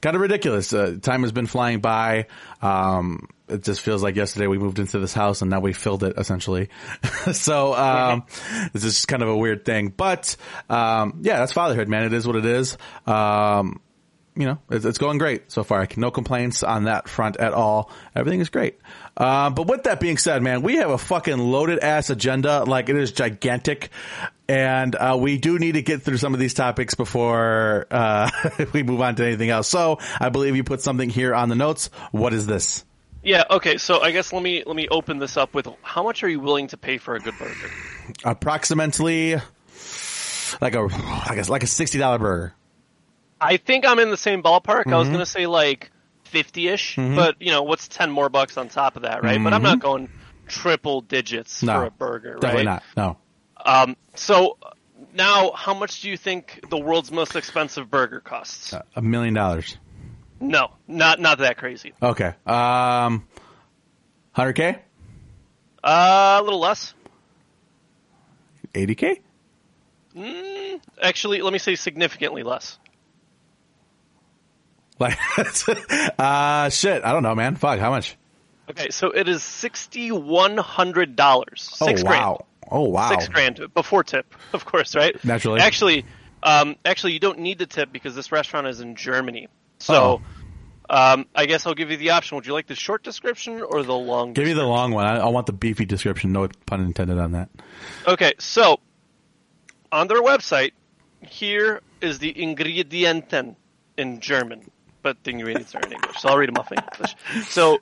kind 0.00 0.14
of 0.14 0.22
ridiculous. 0.22 0.72
Uh, 0.72 0.96
time 1.00 1.22
has 1.22 1.32
been 1.32 1.46
flying 1.46 1.80
by. 1.80 2.26
Um, 2.60 3.28
it 3.48 3.64
just 3.64 3.80
feels 3.80 4.02
like 4.02 4.16
yesterday 4.16 4.46
we 4.46 4.58
moved 4.58 4.78
into 4.78 4.98
this 4.98 5.12
house, 5.12 5.42
and 5.42 5.50
now 5.50 5.60
we 5.60 5.72
filled 5.72 6.04
it 6.04 6.14
essentially. 6.16 6.68
so 7.32 7.74
um, 7.74 8.24
this 8.72 8.84
is 8.84 8.94
just 8.94 9.08
kind 9.08 9.22
of 9.22 9.28
a 9.28 9.36
weird 9.36 9.64
thing, 9.64 9.88
but 9.88 10.36
um, 10.70 11.20
yeah, 11.22 11.38
that's 11.38 11.52
fatherhood, 11.52 11.88
man. 11.88 12.04
It 12.04 12.12
is 12.12 12.26
what 12.26 12.36
it 12.36 12.46
is. 12.46 12.78
Um, 13.06 13.80
you 14.34 14.46
know, 14.46 14.58
it's, 14.70 14.84
it's 14.84 14.98
going 14.98 15.18
great 15.18 15.50
so 15.52 15.62
far. 15.62 15.86
No 15.96 16.10
complaints 16.10 16.62
on 16.62 16.84
that 16.84 17.08
front 17.08 17.36
at 17.36 17.52
all. 17.52 17.90
Everything 18.16 18.40
is 18.40 18.48
great. 18.48 18.78
Uh, 19.16 19.50
but 19.50 19.66
with 19.66 19.84
that 19.84 20.00
being 20.00 20.16
said, 20.16 20.42
man, 20.42 20.62
we 20.62 20.76
have 20.76 20.90
a 20.90 20.98
fucking 20.98 21.38
loaded 21.38 21.80
ass 21.80 22.08
agenda. 22.08 22.64
Like 22.64 22.88
it 22.88 22.96
is 22.96 23.12
gigantic. 23.12 23.90
And, 24.48 24.94
uh, 24.94 25.16
we 25.20 25.38
do 25.38 25.58
need 25.58 25.72
to 25.72 25.82
get 25.82 26.02
through 26.02 26.16
some 26.16 26.34
of 26.34 26.40
these 26.40 26.54
topics 26.54 26.94
before, 26.94 27.86
uh, 27.90 28.30
we 28.72 28.82
move 28.82 29.00
on 29.00 29.16
to 29.16 29.24
anything 29.24 29.50
else. 29.50 29.68
So 29.68 29.98
I 30.18 30.30
believe 30.30 30.56
you 30.56 30.64
put 30.64 30.80
something 30.80 31.08
here 31.08 31.34
on 31.34 31.48
the 31.48 31.54
notes. 31.54 31.90
What 32.10 32.32
is 32.32 32.46
this? 32.46 32.84
Yeah. 33.22 33.44
Okay. 33.50 33.76
So 33.76 34.00
I 34.00 34.10
guess 34.10 34.32
let 34.32 34.42
me 34.42 34.64
let 34.66 34.74
me 34.74 34.88
open 34.88 35.18
this 35.18 35.36
up 35.36 35.54
with 35.54 35.68
how 35.82 36.02
much 36.02 36.24
are 36.24 36.28
you 36.28 36.40
willing 36.40 36.66
to 36.68 36.76
pay 36.76 36.98
for 36.98 37.14
a 37.14 37.20
good 37.20 37.34
burger? 37.38 37.70
Approximately 38.24 39.36
like 40.60 40.74
a, 40.74 40.88
I 40.90 41.34
guess 41.34 41.48
like 41.48 41.62
a 41.62 41.66
$60 41.66 42.18
burger. 42.18 42.54
I 43.42 43.56
think 43.56 43.84
I'm 43.86 43.98
in 43.98 44.10
the 44.10 44.16
same 44.16 44.42
ballpark. 44.42 44.92
I 44.92 44.96
was 44.96 45.06
Mm-hmm. 45.06 45.12
gonna 45.14 45.26
say 45.26 45.46
like 45.46 45.90
fifty-ish, 46.24 46.96
but 46.96 47.36
you 47.40 47.50
know, 47.50 47.62
what's 47.62 47.88
ten 47.88 48.10
more 48.10 48.28
bucks 48.28 48.56
on 48.56 48.68
top 48.68 48.96
of 48.96 49.02
that, 49.02 49.22
right? 49.22 49.42
But 49.42 49.52
I'm 49.52 49.62
not 49.62 49.80
going 49.80 50.08
triple 50.46 51.00
digits 51.00 51.58
Mm-hmm. 51.58 51.66
No, 51.66 51.72
for 51.74 51.84
a 51.86 51.90
burger, 51.90 52.38
Definitely 52.40 52.64
right? 52.64 52.64
Definitely 52.64 52.64
not. 52.64 52.82
No. 52.96 53.16
Um, 53.64 53.96
so 54.14 54.58
now, 55.14 55.52
how 55.52 55.74
much 55.74 56.00
do 56.02 56.08
you 56.10 56.16
think 56.16 56.64
the 56.70 56.78
world's 56.78 57.10
most 57.12 57.36
expensive 57.36 57.90
burger 57.90 58.20
costs? 58.20 58.74
A 58.96 59.02
million 59.02 59.34
dollars. 59.34 59.76
No, 60.40 60.72
not 60.88 61.20
not 61.20 61.38
that 61.38 61.58
crazy. 61.58 61.92
Okay. 62.02 62.34
Um, 62.46 63.26
100K? 64.36 64.78
Uh, 65.84 66.38
a 66.40 66.42
little 66.42 66.58
less. 66.60 66.94
80K? 68.74 69.20
Actually, 71.00 71.42
let 71.42 71.52
me 71.52 71.58
say 71.58 71.74
significantly 71.74 72.42
less. 72.42 72.78
Like, 75.02 75.18
uh, 76.18 76.68
shit. 76.70 77.04
I 77.04 77.12
don't 77.12 77.22
know, 77.22 77.34
man. 77.34 77.56
Fuck. 77.56 77.78
How 77.78 77.90
much? 77.90 78.16
Okay, 78.70 78.90
so 78.90 79.10
it 79.10 79.28
is 79.28 79.42
sixty-one 79.42 80.56
hundred 80.56 81.16
dollars. 81.16 81.62
Six 81.62 82.00
oh, 82.02 82.04
grand. 82.06 82.24
wow. 82.24 82.46
Oh, 82.70 82.88
wow. 82.88 83.08
Six 83.10 83.28
grand 83.28 83.60
before 83.74 84.04
tip, 84.04 84.34
of 84.52 84.64
course, 84.64 84.94
right? 84.94 85.22
Naturally. 85.24 85.60
Actually, 85.60 86.04
um, 86.42 86.76
actually, 86.84 87.12
you 87.12 87.18
don't 87.18 87.40
need 87.40 87.58
the 87.58 87.66
tip 87.66 87.92
because 87.92 88.14
this 88.14 88.32
restaurant 88.32 88.66
is 88.66 88.80
in 88.80 88.94
Germany. 88.94 89.48
So, 89.78 90.22
Oh. 90.88 90.94
um, 91.12 91.26
I 91.34 91.46
guess 91.46 91.66
I'll 91.66 91.74
give 91.74 91.90
you 91.90 91.96
the 91.96 92.10
option. 92.10 92.36
Would 92.36 92.46
you 92.46 92.52
like 92.52 92.68
the 92.68 92.74
short 92.74 93.02
description 93.02 93.60
or 93.60 93.82
the 93.82 93.94
long? 93.94 94.32
Give 94.32 94.46
me 94.46 94.52
the 94.54 94.64
long 94.64 94.92
one. 94.92 95.04
I, 95.04 95.18
I 95.18 95.28
want 95.28 95.46
the 95.46 95.52
beefy 95.52 95.84
description. 95.84 96.32
No 96.32 96.48
pun 96.66 96.80
intended 96.80 97.18
on 97.18 97.32
that. 97.32 97.50
Okay, 98.06 98.32
so 98.38 98.78
on 99.90 100.06
their 100.08 100.22
website, 100.22 100.72
here 101.20 101.80
is 102.00 102.20
the 102.20 102.30
Ingredienten 102.40 103.56
in 103.98 104.20
German, 104.20 104.70
but 105.02 105.22
the 105.24 105.30
ingredients 105.30 105.74
are 105.74 105.80
in 105.82 105.92
English. 105.92 106.20
So 106.20 106.28
I'll 106.28 106.38
read 106.38 106.48
them 106.48 106.56
off 106.56 106.72
in 106.72 106.78
English. 106.78 107.16
So, 107.48 107.78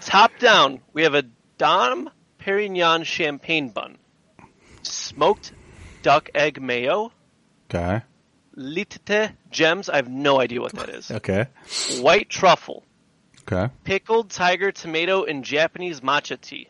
top 0.00 0.32
down, 0.38 0.80
we 0.92 1.02
have 1.04 1.14
a 1.14 1.22
Dom 1.56 2.10
Perignon 2.40 3.04
champagne 3.04 3.70
bun, 3.70 3.96
smoked 4.82 5.52
duck 6.02 6.30
egg 6.34 6.60
mayo, 6.60 7.12
Okay. 7.70 8.02
Little 8.54 9.28
gems. 9.50 9.88
I 9.88 9.96
have 9.96 10.08
no 10.08 10.40
idea 10.40 10.60
what 10.60 10.72
that 10.72 10.88
is. 10.88 11.10
Okay. 11.10 11.46
White 12.00 12.28
truffle, 12.28 12.82
Okay. 13.42 13.72
pickled 13.84 14.30
tiger 14.30 14.72
tomato 14.72 15.22
in 15.24 15.42
Japanese 15.42 16.00
matcha 16.00 16.40
tea, 16.40 16.68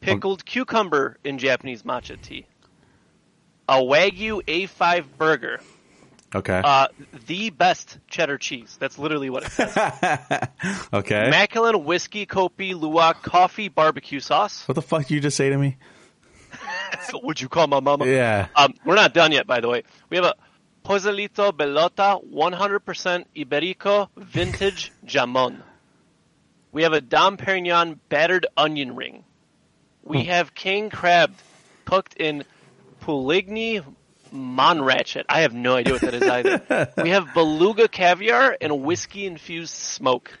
pickled 0.00 0.44
cucumber 0.46 1.18
in 1.24 1.38
Japanese 1.38 1.82
matcha 1.82 2.20
tea, 2.20 2.46
a 3.68 3.74
Wagyu 3.74 4.42
A5 4.46 5.04
burger, 5.18 5.60
Okay. 6.34 6.60
Uh, 6.62 6.88
the 7.26 7.50
best 7.50 7.98
cheddar 8.08 8.36
cheese. 8.36 8.76
That's 8.78 8.98
literally 8.98 9.30
what 9.30 9.44
it 9.44 9.52
says. 9.52 9.76
okay. 10.92 11.30
Macallan 11.30 11.84
whiskey, 11.84 12.26
Kopi, 12.26 12.74
Luwak, 12.74 13.22
coffee, 13.22 13.68
barbecue 13.68 14.20
sauce. 14.20 14.68
what 14.68 14.74
the 14.74 14.82
fuck 14.82 15.02
did 15.02 15.10
you 15.12 15.20
just 15.20 15.36
say 15.36 15.48
to 15.48 15.56
me? 15.56 15.78
Would 17.14 17.40
you 17.40 17.48
call 17.48 17.66
my 17.66 17.80
mama? 17.80 18.06
Yeah. 18.06 18.48
Um, 18.54 18.74
we're 18.84 18.94
not 18.94 19.14
done 19.14 19.32
yet, 19.32 19.46
by 19.46 19.60
the 19.60 19.68
way. 19.68 19.84
We 20.10 20.16
have 20.18 20.26
a 20.26 20.34
Pozelito 20.84 21.52
Bellota 21.52 22.22
100% 22.30 23.24
Iberico 23.36 24.08
vintage 24.16 24.92
jamon. 25.06 25.62
We 26.72 26.82
have 26.82 26.92
a 26.92 27.00
Dom 27.00 27.38
Perignon 27.38 27.98
battered 28.08 28.46
onion 28.56 28.94
ring. 28.94 29.24
We 30.02 30.24
have 30.24 30.54
king 30.54 30.90
crab 30.90 31.34
cooked 31.84 32.14
in 32.14 32.44
Puligny 33.02 33.82
Montrachet. 34.32 35.24
I 35.28 35.40
have 35.40 35.52
no 35.54 35.74
idea 35.76 35.94
what 35.94 36.02
that 36.02 36.14
is 36.14 36.22
either. 36.22 36.92
we 37.02 37.10
have 37.10 37.32
beluga 37.34 37.88
caviar 37.88 38.56
and 38.60 38.82
whiskey 38.82 39.26
infused 39.26 39.74
smoke. 39.74 40.38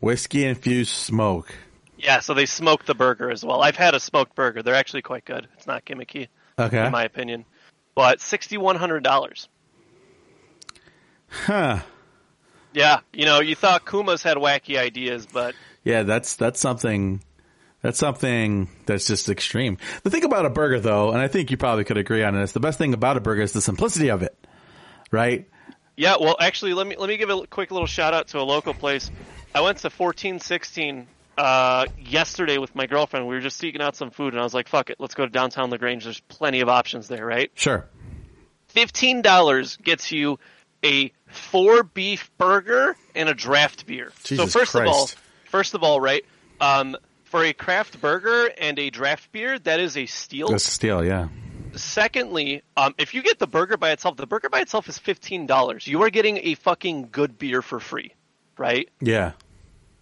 Whiskey 0.00 0.44
infused 0.44 0.90
smoke. 0.92 1.54
Yeah, 1.96 2.20
so 2.20 2.34
they 2.34 2.46
smoke 2.46 2.84
the 2.84 2.94
burger 2.94 3.30
as 3.30 3.44
well. 3.44 3.62
I've 3.62 3.76
had 3.76 3.94
a 3.94 4.00
smoked 4.00 4.34
burger. 4.34 4.62
They're 4.62 4.74
actually 4.74 5.02
quite 5.02 5.24
good. 5.24 5.48
It's 5.56 5.66
not 5.66 5.84
gimmicky, 5.86 6.28
Okay. 6.58 6.84
in 6.84 6.92
my 6.92 7.04
opinion. 7.04 7.44
But 7.94 8.18
$6,100. 8.18 9.48
huh. 11.28 11.78
Yeah, 12.72 13.00
you 13.12 13.24
know, 13.24 13.40
you 13.40 13.54
thought 13.54 13.86
Kuma's 13.86 14.22
had 14.22 14.36
wacky 14.36 14.76
ideas, 14.78 15.26
but 15.32 15.54
Yeah, 15.84 16.02
that's 16.02 16.34
that's 16.34 16.58
something 16.60 17.22
that's 17.84 17.98
something 17.98 18.66
that's 18.86 19.06
just 19.06 19.28
extreme. 19.28 19.76
The 20.04 20.10
thing 20.10 20.24
about 20.24 20.46
a 20.46 20.50
burger 20.50 20.80
though, 20.80 21.10
and 21.10 21.18
I 21.18 21.28
think 21.28 21.50
you 21.50 21.58
probably 21.58 21.84
could 21.84 21.98
agree 21.98 22.24
on 22.24 22.34
this, 22.34 22.52
the 22.52 22.58
best 22.58 22.78
thing 22.78 22.94
about 22.94 23.18
a 23.18 23.20
burger 23.20 23.42
is 23.42 23.52
the 23.52 23.60
simplicity 23.60 24.08
of 24.08 24.22
it. 24.22 24.34
Right? 25.10 25.46
yeah. 25.94 26.16
Well, 26.18 26.34
actually, 26.40 26.72
let 26.72 26.86
me 26.86 26.96
let 26.96 27.08
me 27.10 27.18
give 27.18 27.28
a 27.28 27.46
quick 27.46 27.70
little 27.70 27.86
shout 27.86 28.14
out 28.14 28.28
to 28.28 28.38
a 28.38 28.42
local 28.42 28.72
place. 28.72 29.10
I 29.54 29.60
went 29.60 29.78
to 29.78 29.90
fourteen 29.90 30.40
sixteen 30.40 31.06
uh, 31.36 31.84
yesterday 31.98 32.56
with 32.56 32.74
my 32.74 32.86
girlfriend. 32.86 33.28
We 33.28 33.34
were 33.34 33.42
just 33.42 33.58
seeking 33.58 33.82
out 33.82 33.96
some 33.96 34.10
food, 34.10 34.32
and 34.32 34.40
I 34.40 34.44
was 34.44 34.54
like, 34.54 34.66
"Fuck 34.66 34.88
it, 34.88 34.96
let's 34.98 35.14
go 35.14 35.26
to 35.26 35.30
downtown 35.30 35.68
La 35.68 35.76
Grange. 35.76 36.04
There's 36.04 36.20
plenty 36.20 36.60
of 36.60 36.70
options 36.70 37.06
there, 37.06 37.26
right?" 37.26 37.50
Sure. 37.54 37.86
Fifteen 38.68 39.20
dollars 39.20 39.76
gets 39.76 40.10
you 40.10 40.38
a 40.82 41.12
four 41.26 41.82
beef 41.82 42.30
burger 42.38 42.96
and 43.14 43.28
a 43.28 43.34
draft 43.34 43.84
beer. 43.84 44.10
Jesus 44.24 44.52
so 44.52 44.58
first 44.58 44.74
of 44.74 44.86
all, 44.86 45.10
first 45.50 45.74
of 45.74 45.82
all, 45.82 46.00
right, 46.00 46.24
um, 46.62 46.96
for 47.34 47.42
a 47.42 47.52
craft 47.52 48.00
burger 48.00 48.48
and 48.60 48.78
a 48.78 48.90
draft 48.90 49.32
beer, 49.32 49.58
that 49.58 49.80
is 49.80 49.96
a 49.96 50.06
steal. 50.06 50.50
That's 50.50 50.68
a 50.68 50.70
steal, 50.70 51.04
yeah. 51.04 51.26
Secondly, 51.74 52.62
um, 52.76 52.94
if 52.96 53.12
you 53.12 53.24
get 53.24 53.40
the 53.40 53.48
burger 53.48 53.76
by 53.76 53.90
itself, 53.90 54.16
the 54.16 54.24
burger 54.28 54.48
by 54.48 54.60
itself 54.60 54.88
is 54.88 54.98
fifteen 55.00 55.44
dollars. 55.46 55.84
You 55.88 56.02
are 56.04 56.10
getting 56.10 56.36
a 56.36 56.54
fucking 56.54 57.08
good 57.10 57.36
beer 57.36 57.60
for 57.60 57.80
free, 57.80 58.14
right? 58.56 58.88
Yeah. 59.00 59.32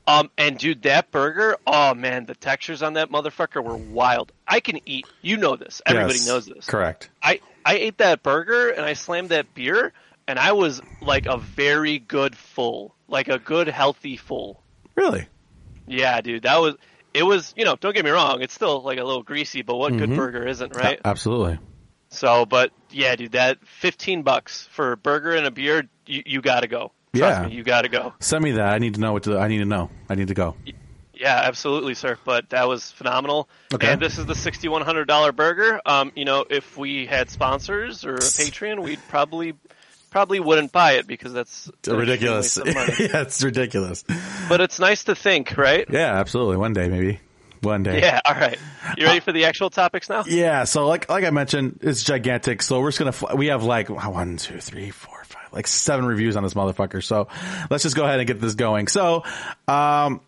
Um, 0.07 0.31
and 0.37 0.59
dude, 0.59 0.83
that 0.83 1.11
burger, 1.11 1.57
oh 1.67 1.95
man, 1.95 2.27
the 2.27 2.35
textures 2.35 2.83
on 2.83 2.95
that 2.95 3.09
motherfucker 3.11 3.65
were 3.65 3.77
wild. 3.79 4.31
I 4.47 4.61
can 4.61 4.81
eat. 4.85 5.07
You 5.23 5.39
know 5.39 5.57
this. 5.57 5.81
Everybody 5.87 6.19
Yes. 6.19 6.27
knows 6.29 6.45
this. 6.45 6.67
Correct. 6.67 7.09
I 7.23 7.41
I 7.65 7.77
ate 7.77 7.97
that 7.97 8.23
burger 8.23 8.69
and 8.69 8.85
I 8.85 8.93
slammed 8.93 9.31
that 9.31 9.55
beer, 9.55 9.95
and 10.29 10.39
I 10.39 10.53
was 10.53 10.83
like 11.01 11.25
a 11.25 11.39
very 11.39 11.99
good 11.99 12.37
full, 12.37 12.95
like 13.09 13.29
a 13.29 13.39
good 13.39 13.69
healthy 13.69 14.19
full. 14.19 14.63
Really? 14.97 15.29
Yeah, 15.87 16.21
dude, 16.21 16.43
that 16.43 16.61
was. 16.61 16.75
It 17.15 17.23
was, 17.25 17.53
you 17.57 17.65
know, 17.65 17.77
don't 17.77 17.95
get 17.95 18.05
me 18.05 18.11
wrong, 18.11 18.43
it's 18.43 18.55
still 18.55 18.83
like 18.83 18.99
a 18.99 19.05
little 19.05 19.23
greasy, 19.23 19.63
but 19.63 19.77
what 19.77 19.97
good 19.97 20.11
burger 20.17 20.47
isn't, 20.47 20.75
right? 20.75 20.99
A- 20.99 21.07
absolutely. 21.07 21.59
So, 22.09 22.45
but 22.47 22.73
yeah, 22.91 23.17
dude, 23.17 23.33
that 23.33 23.59
fifteen 23.67 24.23
bucks 24.23 24.69
for 24.73 24.93
a 24.93 24.97
burger 24.97 25.33
and 25.33 25.47
a 25.47 25.51
beer, 25.51 25.89
you, 26.07 26.23
you 26.27 26.43
gotta 26.43 26.67
go. 26.67 26.93
Trust 27.15 27.41
Yeah. 27.43 27.49
me, 27.49 27.55
you 27.55 27.63
gotta 27.65 27.89
go. 27.89 28.15
Send 28.21 28.43
me 28.45 28.53
that. 28.53 28.73
I 28.75 28.79
need 28.79 28.95
to 28.95 29.01
know 29.01 29.13
what 29.13 29.23
to 29.25 29.39
I 29.39 29.49
need 29.49 29.59
to 29.59 29.65
know. 29.67 29.91
I 30.09 30.15
need 30.15 30.29
to 30.29 30.35
go. 30.35 30.57
Yeah, 31.15 31.43
absolutely, 31.45 31.95
sir. 31.95 32.19
But 32.25 32.51
that 32.51 32.67
was 32.69 32.91
phenomenal. 32.91 33.49
Okay. 33.73 33.93
And 33.93 34.01
this 34.01 34.19
is 34.19 34.27
the 34.27 34.35
sixty-one 34.35 34.83
hundred 34.83 35.07
dollar 35.07 35.31
burger. 35.33 35.81
Um, 35.87 36.11
you 36.17 36.25
know, 36.25 36.45
if 36.49 36.77
we 36.77 37.07
had 37.07 37.31
sponsors 37.31 38.05
or 38.05 38.15
a 38.15 38.19
Patreon, 38.19 38.83
we'd 38.83 38.99
probably 39.09 39.55
probably 40.13 40.39
wouldn't 40.39 40.71
buy 40.71 40.93
it 40.93 41.07
because 41.07 41.33
that's 41.33 41.71
ridiculous. 41.87 42.59
extreme 42.59 42.75
waste 42.77 42.89
of 42.89 42.99
money. 42.99 43.11
yeah, 43.13 43.23
it's 43.23 43.43
ridiculous. 43.43 44.05
but 44.49 44.61
it's 44.61 44.79
nice 44.79 45.05
to 45.05 45.15
think, 45.17 45.57
right? 45.57 45.87
Yeah, 45.91 46.15
absolutely. 46.21 46.59
One 46.59 46.73
day 46.73 46.89
maybe. 46.89 47.19
One 47.63 47.85
day. 47.85 48.01
Yeah. 48.01 48.21
All 48.25 48.35
right. 48.35 48.59
You 48.97 49.07
ready 49.07 49.21
for 49.21 49.33
the 49.33 49.45
actual 49.45 49.71
topics 49.71 50.09
now? 50.09 50.25
Yeah, 50.27 50.65
so 50.65 50.87
like 50.87 51.09
like 51.09 51.25
I 51.25 51.31
mentioned, 51.31 51.79
it's 51.83 52.03
gigantic. 52.03 52.61
So 52.61 52.81
we're 52.81 52.91
just 52.91 52.99
gonna 52.99 53.37
we 53.37 53.47
have 53.47 53.63
like 53.63 53.89
one, 53.89 54.37
two, 54.37 54.59
three, 54.59 54.91
four, 54.91 55.23
five, 55.25 55.53
like 55.53 55.67
seven 55.69 56.05
reviews 56.05 56.37
on 56.37 56.43
this 56.43 56.55
motherfucker. 56.55 57.03
So 57.03 57.29
let's 57.71 57.85
just 57.85 57.95
go 57.97 58.05
ahead 58.05 58.19
and 58.19 58.27
get 58.27 58.41
this 58.41 58.55
going. 58.55 58.89
So, 58.89 59.23
um, 59.69 60.21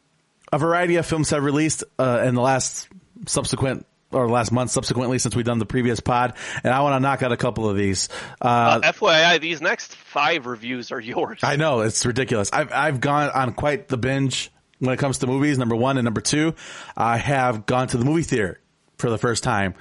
a 0.52 0.58
variety 0.58 0.96
of 0.96 1.06
films 1.06 1.30
have 1.30 1.42
released 1.42 1.82
uh, 1.98 2.22
in 2.24 2.36
the 2.36 2.40
last 2.40 2.88
subsequent 3.26 3.84
or 4.14 4.28
last 4.28 4.52
month 4.52 4.70
subsequently 4.70 5.18
since 5.18 5.34
we've 5.36 5.44
done 5.44 5.58
the 5.58 5.66
previous 5.66 6.00
pod, 6.00 6.34
and 6.62 6.72
I 6.72 6.80
want 6.80 6.94
to 6.94 7.00
knock 7.00 7.22
out 7.22 7.32
a 7.32 7.36
couple 7.36 7.68
of 7.68 7.76
these. 7.76 8.08
Uh, 8.40 8.80
Uh, 8.82 8.92
FYI, 8.92 9.40
these 9.40 9.60
next 9.60 9.94
five 9.94 10.46
reviews 10.46 10.92
are 10.92 11.00
yours. 11.00 11.40
I 11.42 11.56
know 11.56 11.80
it's 11.80 12.04
ridiculous. 12.06 12.50
I've 12.52 12.72
I've 12.72 13.00
gone 13.00 13.30
on 13.30 13.52
quite 13.54 13.88
the 13.88 13.96
binge 13.98 14.50
when 14.78 14.92
it 14.94 14.98
comes 14.98 15.18
to 15.18 15.26
movies. 15.26 15.58
Number 15.58 15.76
one 15.76 15.98
and 15.98 16.04
number 16.04 16.20
two, 16.20 16.54
I 16.96 17.16
have 17.18 17.66
gone 17.66 17.88
to 17.88 17.96
the 17.98 18.04
movie 18.04 18.22
theater 18.22 18.60
for 19.04 19.10
the 19.10 19.18
first 19.18 19.44
time. 19.44 19.74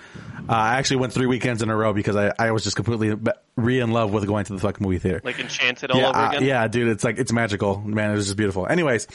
Uh, 0.50 0.52
I 0.52 0.76
actually 0.80 0.98
went 0.98 1.14
three 1.14 1.28
weekends 1.28 1.62
in 1.62 1.70
a 1.70 1.76
row 1.76 1.94
because 1.94 2.18
I, 2.18 2.34
I 2.38 2.52
was 2.52 2.66
just 2.66 2.76
completely 2.76 3.16
re 3.56 3.80
in 3.80 3.92
love 3.92 4.12
with 4.12 4.28
going 4.28 4.44
to 4.44 4.54
the 4.54 4.60
fucking 4.60 4.86
movie 4.86 5.00
theater. 5.00 5.22
like 5.24 5.40
Enchanted 5.40 5.92
all 5.92 5.98
yeah, 5.98 6.10
over 6.10 6.18
uh, 6.18 6.30
again. 6.32 6.44
yeah, 6.44 6.68
dude, 6.68 6.90
it's 6.90 7.06
like 7.06 7.18
it's 7.20 7.32
magical, 7.32 7.80
man. 7.80 8.12
It 8.12 8.16
was 8.16 8.26
just 8.26 8.36
beautiful. 8.36 8.68
Anyways, 8.68 9.08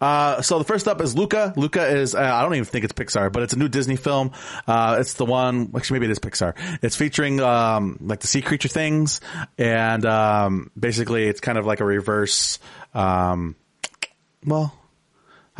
uh, 0.00 0.40
so 0.40 0.58
the 0.58 0.64
first 0.64 0.86
up 0.86 1.00
is 1.00 1.16
Luca. 1.16 1.52
Luca 1.56 1.84
is 1.84 2.14
uh, 2.14 2.20
I 2.20 2.42
don't 2.42 2.54
even 2.54 2.64
think 2.64 2.84
it's 2.84 2.92
Pixar, 2.92 3.32
but 3.32 3.42
it's 3.42 3.54
a 3.54 3.58
new 3.58 3.68
Disney 3.68 3.96
film. 3.96 4.30
Uh, 4.68 4.98
it's 5.00 5.14
the 5.14 5.24
one, 5.24 5.72
actually 5.74 5.98
maybe 5.98 6.06
it 6.06 6.12
is 6.12 6.20
Pixar. 6.20 6.54
It's 6.82 6.94
featuring 6.94 7.40
um, 7.40 7.98
like 8.00 8.20
the 8.20 8.28
sea 8.28 8.42
creature 8.42 8.68
things, 8.68 9.20
and 9.58 10.06
um, 10.06 10.70
basically 10.78 11.26
it's 11.26 11.40
kind 11.40 11.58
of 11.58 11.66
like 11.66 11.80
a 11.80 11.84
reverse. 11.84 12.60
Um, 12.94 13.56
well, 14.44 14.72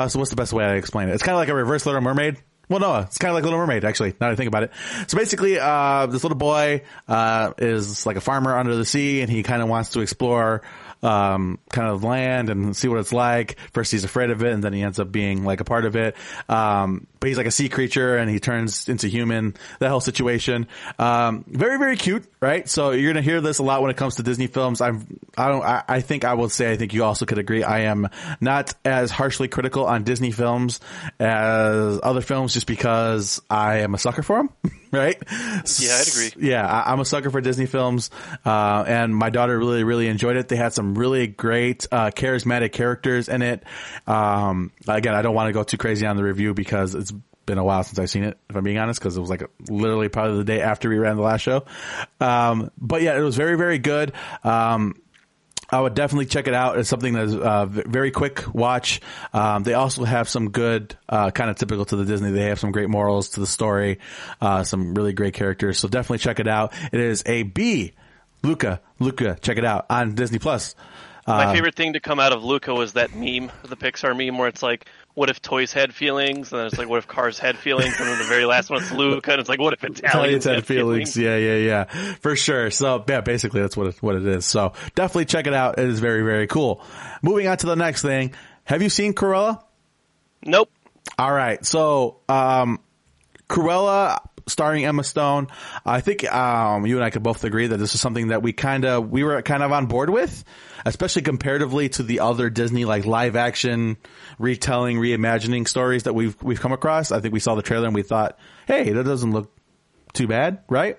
so 0.07 0.21
what's 0.21 0.31
the 0.31 0.37
best 0.37 0.53
way 0.53 0.65
I 0.65 0.75
explain 0.75 1.09
it? 1.09 1.15
It's 1.15 1.25
kind 1.25 1.35
of 1.35 1.41
like 1.41 1.49
a 1.49 1.55
reverse 1.55 1.85
Little 1.87 2.01
Mermaid. 2.01 2.37
Well, 2.69 2.81
no, 2.81 2.97
it's 2.97 3.19
kind 3.19 3.31
of 3.31 3.35
like 3.35 3.43
a 3.43 3.47
Little 3.47 3.61
Mermaid, 3.61 3.85
actually, 3.85 4.11
now 4.21 4.27
that 4.27 4.33
I 4.33 4.35
think 4.35 4.49
about 4.49 4.65
it. 4.65 4.73
So 5.07 5.17
basically, 5.17 5.59
uh, 5.59 6.07
this 6.07 6.25
little 6.25 6.39
boy, 6.39 6.83
uh, 7.07 7.53
is 7.59 8.05
like 8.07 8.17
a 8.17 8.21
farmer 8.21 8.57
under 8.59 8.75
the 8.75 8.85
sea 8.85 9.21
and 9.21 9.31
he 9.31 9.45
kind 9.45 9.63
of 9.63 9.69
wants 9.69 9.91
to 9.91 10.01
explore, 10.01 10.63
um, 11.03 11.59
kind 11.71 11.89
of 11.89 12.03
land 12.03 12.51
and 12.51 12.77
see 12.77 12.89
what 12.89 12.99
it's 12.99 13.13
like. 13.13 13.57
First 13.73 13.93
he's 13.93 14.05
afraid 14.05 14.31
of 14.31 14.43
it 14.43 14.53
and 14.53 14.65
then 14.65 14.73
he 14.73 14.83
ends 14.83 14.99
up 14.99 15.13
being 15.13 15.45
like 15.45 15.61
a 15.61 15.65
part 15.65 15.85
of 15.85 15.95
it. 15.95 16.17
Um, 16.49 17.07
but 17.27 17.31
he's 17.31 17.39
like 17.39 17.49
a 17.49 17.51
sea 17.51 17.69
creature 17.69 18.17
and 18.17 18.31
he 18.31 18.39
turns 18.39 18.89
into 18.89 19.09
human, 19.09 19.57
that 19.81 19.89
whole 19.89 20.01
situation. 20.01 20.69
Um, 20.97 21.45
very, 21.49 21.77
very 21.77 21.97
cute, 21.97 22.25
right? 22.41 22.69
So 22.69 22.93
you're 22.93 23.13
going 23.13 23.25
to 23.25 23.29
hear 23.29 23.41
this 23.41 23.59
a 23.59 23.65
lot 23.65 23.83
when 23.83 23.91
it 23.91 23.97
comes 23.97 24.15
to 24.17 24.23
Disney 24.23 24.47
films. 24.47 24.81
I'm, 24.81 25.19
I 25.37 25.49
don't, 25.49 25.65
I, 25.65 25.83
I 25.89 26.01
think 26.03 26.25
I 26.25 26.35
will 26.35 26.49
say, 26.49 26.71
I 26.71 26.77
think 26.77 26.95
you 26.95 27.03
also 27.03 27.27
could 27.27 27.39
agree. 27.39 27.65
I 27.65 27.81
am 27.81 28.09
not 28.41 28.75
as 28.85 29.11
harshly 29.11 29.49
critical 29.49 29.87
on 29.87 30.05
Disney 30.05 30.31
films 30.31 30.79
as 31.19 31.99
other 32.01 32.21
films 32.21 32.55
just 32.55 32.69
because 32.69 33.43
I 33.51 33.79
am 33.79 33.95
a 33.95 33.99
sucker 33.99 34.23
for 34.23 34.37
them, 34.37 34.51
right? 34.93 35.21
Yeah, 35.21 35.99
I'd 35.99 36.07
agree. 36.07 36.49
Yeah, 36.49 36.65
I, 36.65 36.93
I'm 36.93 37.01
a 37.01 37.05
sucker 37.05 37.31
for 37.31 37.41
Disney 37.41 37.67
films, 37.67 38.11
uh, 38.45 38.85
and 38.87 39.17
my 39.17 39.31
daughter 39.31 39.59
really, 39.59 39.83
really 39.83 40.07
enjoyed 40.07 40.37
it. 40.37 40.47
They 40.47 40.55
had 40.55 40.75
some 40.75 40.95
really 40.95 41.27
great, 41.27 41.89
uh, 41.91 42.13
charismatic 42.13 42.71
characters 42.71 43.29
in 43.29 43.43
it. 43.43 43.65
Um, 44.07 44.71
again, 44.87 45.17
I 45.17 45.23
don't 45.23 45.35
want 45.35 45.49
to 45.49 45.53
go 45.53 45.65
too 45.65 45.77
crazy 45.77 46.07
on 46.07 46.17
the 46.17 46.23
review 46.23 46.55
because 46.55 46.95
it's 46.95 47.13
been 47.47 47.59
a 47.59 47.65
while 47.65 47.85
since 47.85 47.99
I've 47.99 48.11
seen 48.11 48.25
it, 48.25 48.39
if 48.51 48.57
I'm 48.57 48.65
being 48.65 48.79
honest, 48.79 49.01
because 49.01 49.17
it 49.17 49.21
was 49.21 49.31
like 49.31 49.45
literally 49.69 50.09
probably 50.09 50.39
the 50.39 50.45
day 50.45 50.61
after 50.61 50.89
we 50.89 50.99
ran 50.99 51.17
the 51.17 51.23
last 51.23 51.41
show. 51.41 51.65
Um, 52.21 52.71
but 52.77 53.03
yeah, 53.03 53.17
it 53.17 53.23
was 53.23 53.37
very, 53.37 53.57
very 53.57 53.79
good. 53.79 54.13
Um, 54.45 55.01
I 55.69 55.81
would 55.81 55.95
definitely 55.95 56.27
check 56.27 56.47
it 56.47 56.55
out. 56.55 56.79
It's 56.79 56.89
something 56.89 57.13
that's 57.13 57.33
uh, 57.35 57.67
very 57.67 58.13
quick 58.13 58.55
watch. 58.55 59.01
Um, 59.33 59.65
they 59.65 59.75
also 59.75 60.05
have 60.05 60.29
some 60.29 60.51
good, 60.51 60.97
uh, 61.09 61.33
kind 61.33 61.51
of 61.51 61.57
typical 61.57 61.85
to 61.87 61.97
the 61.97 62.05
Disney. 62.05 62.31
They 62.31 62.45
have 62.45 62.61
some 62.61 62.71
great 62.71 62.89
morals 62.89 63.31
to 63.31 63.41
the 63.41 63.49
story, 63.49 63.99
uh, 64.41 64.63
some 64.63 64.95
really 64.95 65.13
great 65.13 65.35
characters. 65.35 65.79
So 65.79 65.89
definitely 65.89 66.19
check 66.19 66.39
it 66.39 66.47
out. 66.47 66.73
It 66.93 67.01
is 67.01 67.25
a 67.27 67.43
B. 67.43 67.95
Luca, 68.45 68.81
Luca, 69.01 69.37
check 69.41 69.59
it 69.59 69.65
out 69.65 69.87
on 69.91 70.15
Disney 70.15 70.39
Plus. 70.39 70.77
My 71.27 71.47
Uh, 71.47 71.53
favorite 71.53 71.75
thing 71.75 71.95
to 71.95 72.01
come 72.01 72.21
out 72.21 72.33
of 72.33 72.45
Luca 72.45 72.73
was 72.73 72.93
that 72.93 73.13
meme, 73.13 73.51
the 73.65 73.77
Pixar 73.77 74.17
meme, 74.17 74.39
where 74.39 74.47
it's 74.47 74.63
like, 74.63 74.87
"What 75.17 75.31
if 75.31 75.43
toys 75.43 75.73
had 75.73 75.93
feelings?" 75.93 76.53
And 76.53 76.61
then 76.61 76.67
it's 76.69 76.79
like, 76.79 76.89
"What 76.89 76.99
if 76.99 77.09
cars 77.09 77.41
had 77.41 77.59
feelings?" 77.59 77.99
And 77.99 78.09
then 78.09 78.19
the 78.19 78.25
very 78.25 78.45
last 78.45 78.71
one, 78.71 78.81
it's 78.81 78.93
Luca, 78.93 79.33
and 79.33 79.41
it's 79.41 79.49
like, 79.49 79.59
"What 79.59 79.73
if 79.73 79.83
Italians, 79.83 80.05
Italians 80.05 80.45
had, 80.45 80.55
had 80.55 80.67
feelings. 80.67 81.17
Yeah, 81.17 81.37
yeah, 81.37 81.57
yeah. 81.57 81.85
For 82.21 82.37
sure. 82.37 82.71
So 82.71 83.05
yeah, 83.09 83.23
basically 83.23 83.63
that's 83.63 83.77
what 83.77 83.89
it, 83.89 84.03
what 84.03 84.15
it 84.15 84.27
is. 84.27 84.47
So 84.47 84.75
definitely 84.95 85.25
check 85.25 85.49
it 85.49 85.55
out. 85.55 85.79
It 85.79 85.89
is 85.89 85.99
very, 85.99 86.23
very 86.23 86.47
cool. 86.47 86.83
Moving 87.23 87.49
on 87.49 87.57
to 87.57 87.67
the 87.67 87.77
next 87.77 88.03
thing. 88.03 88.35
Have 88.65 88.83
you 88.83 88.91
seen 88.91 89.15
Cruella? 89.15 89.63
Nope. 90.45 90.71
All 91.19 91.33
right. 91.33 91.65
So, 91.65 92.19
um, 92.29 92.81
Cruella, 93.49 94.19
starring 94.47 94.85
Emma 94.85 95.03
Stone. 95.03 95.49
I 95.85 96.01
think 96.01 96.31
um, 96.33 96.87
you 96.87 96.97
and 96.97 97.05
I 97.05 97.11
could 97.11 97.23
both 97.23 97.45
agree 97.45 97.67
that 97.67 97.77
this 97.77 97.95
is 97.95 98.01
something 98.01 98.29
that 98.29 98.43
we 98.43 98.53
kind 98.53 98.85
of 98.85 99.11
we 99.11 99.25
were 99.25 99.43
kind 99.43 99.63
of 99.63 99.73
on 99.73 99.87
board 99.87 100.11
with, 100.11 100.45
especially 100.85 101.23
comparatively 101.23 101.89
to 101.91 102.03
the 102.03 102.21
other 102.21 102.49
Disney 102.51 102.85
like 102.85 103.07
live 103.07 103.37
action 103.37 103.97
retelling, 104.39 104.99
reimagining 104.99 105.67
stories 105.67 106.05
that 106.05 106.15
we've 106.15 106.41
we've 106.43 106.61
come 106.61 106.73
across. 106.73 107.13
I 107.13 107.21
think 107.21 107.35
we 107.35 107.41
saw 107.41 107.55
the 107.55 107.63
trailer 107.63 107.87
and 107.87 107.95
we 107.95 108.03
thought, 108.03 108.39
hey, 108.67 108.91
that 108.91 109.05
doesn't 109.05 109.33
look 109.33 109.51
too 110.13 110.27
bad, 110.27 110.63
right? 110.69 110.99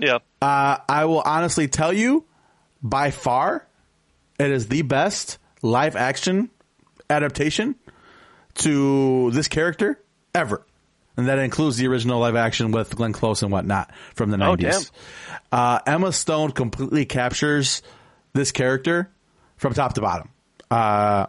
Yeah. 0.00 0.18
Uh, 0.40 0.78
I 0.88 1.04
will 1.04 1.20
honestly 1.20 1.68
tell 1.68 1.92
you, 1.92 2.24
by 2.82 3.10
far, 3.10 3.66
it 4.38 4.50
is 4.50 4.68
the 4.68 4.82
best 4.82 5.38
live 5.60 5.94
action 5.96 6.50
adaptation 7.10 7.76
to 8.54 9.30
this 9.32 9.48
character 9.48 10.02
ever. 10.34 10.64
And 11.16 11.28
that 11.28 11.38
includes 11.38 11.76
the 11.76 11.86
original 11.88 12.20
live 12.20 12.36
action 12.36 12.72
with 12.72 12.94
Glenn 12.96 13.12
Close 13.12 13.42
and 13.42 13.52
whatnot 13.52 13.90
from 14.14 14.30
the 14.30 14.38
90s. 14.38 14.90
Uh, 15.50 15.80
Emma 15.86 16.12
Stone 16.12 16.52
completely 16.52 17.04
captures 17.04 17.82
this 18.32 18.50
character 18.52 19.10
from 19.56 19.74
top 19.74 19.94
to 19.94 20.00
bottom. 20.00 20.30
Uh, 20.70 21.26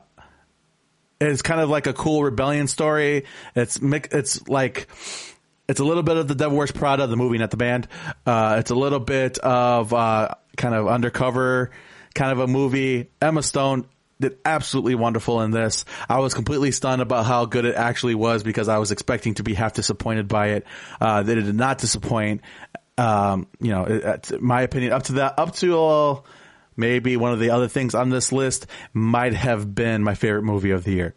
it's 1.19 1.41
kind 1.41 1.59
of 1.61 1.69
like 1.69 1.87
a 1.87 1.93
cool 1.93 2.23
rebellion 2.23 2.67
story. 2.67 3.25
It's 3.55 3.79
it's 3.81 4.47
like 4.47 4.87
it's 5.67 5.79
a 5.79 5.83
little 5.83 6.03
bit 6.03 6.17
of 6.17 6.27
the 6.27 6.35
Devil 6.35 6.57
Wears 6.57 6.71
Prada, 6.71 7.07
the 7.07 7.15
movie, 7.15 7.37
not 7.37 7.51
the 7.51 7.57
band. 7.57 7.87
Uh, 8.25 8.57
it's 8.59 8.71
a 8.71 8.75
little 8.75 8.99
bit 8.99 9.37
of 9.39 9.93
uh, 9.93 10.29
kind 10.57 10.75
of 10.75 10.87
undercover 10.87 11.71
kind 12.13 12.31
of 12.31 12.39
a 12.39 12.47
movie. 12.47 13.09
Emma 13.21 13.43
Stone 13.43 13.85
did 14.23 14.37
absolutely 14.45 14.95
wonderful 14.95 15.41
in 15.41 15.51
this. 15.51 15.85
I 16.09 16.19
was 16.19 16.33
completely 16.33 16.71
stunned 16.71 17.01
about 17.01 17.25
how 17.25 17.45
good 17.45 17.65
it 17.65 17.75
actually 17.75 18.15
was 18.15 18.41
because 18.41 18.69
I 18.69 18.77
was 18.77 18.91
expecting 18.91 19.35
to 19.35 19.43
be 19.43 19.53
half 19.53 19.73
disappointed 19.73 20.27
by 20.27 20.47
it. 20.47 20.65
Uh, 20.99 21.23
that 21.23 21.37
it 21.37 21.41
did 21.41 21.55
not 21.55 21.77
disappoint. 21.77 22.41
Um, 22.97 23.47
you 23.59 23.71
know, 23.71 23.83
it, 23.85 24.41
my 24.41 24.61
opinion 24.61 24.93
up 24.93 25.03
to 25.03 25.13
that, 25.13 25.37
up 25.37 25.53
to 25.55 25.75
all, 25.75 26.25
maybe 26.77 27.17
one 27.17 27.33
of 27.33 27.39
the 27.39 27.49
other 27.51 27.67
things 27.67 27.95
on 27.95 28.09
this 28.09 28.31
list 28.31 28.67
might 28.93 29.33
have 29.33 29.75
been 29.75 30.03
my 30.03 30.15
favorite 30.15 30.43
movie 30.43 30.71
of 30.71 30.83
the 30.83 30.91
year. 30.91 31.15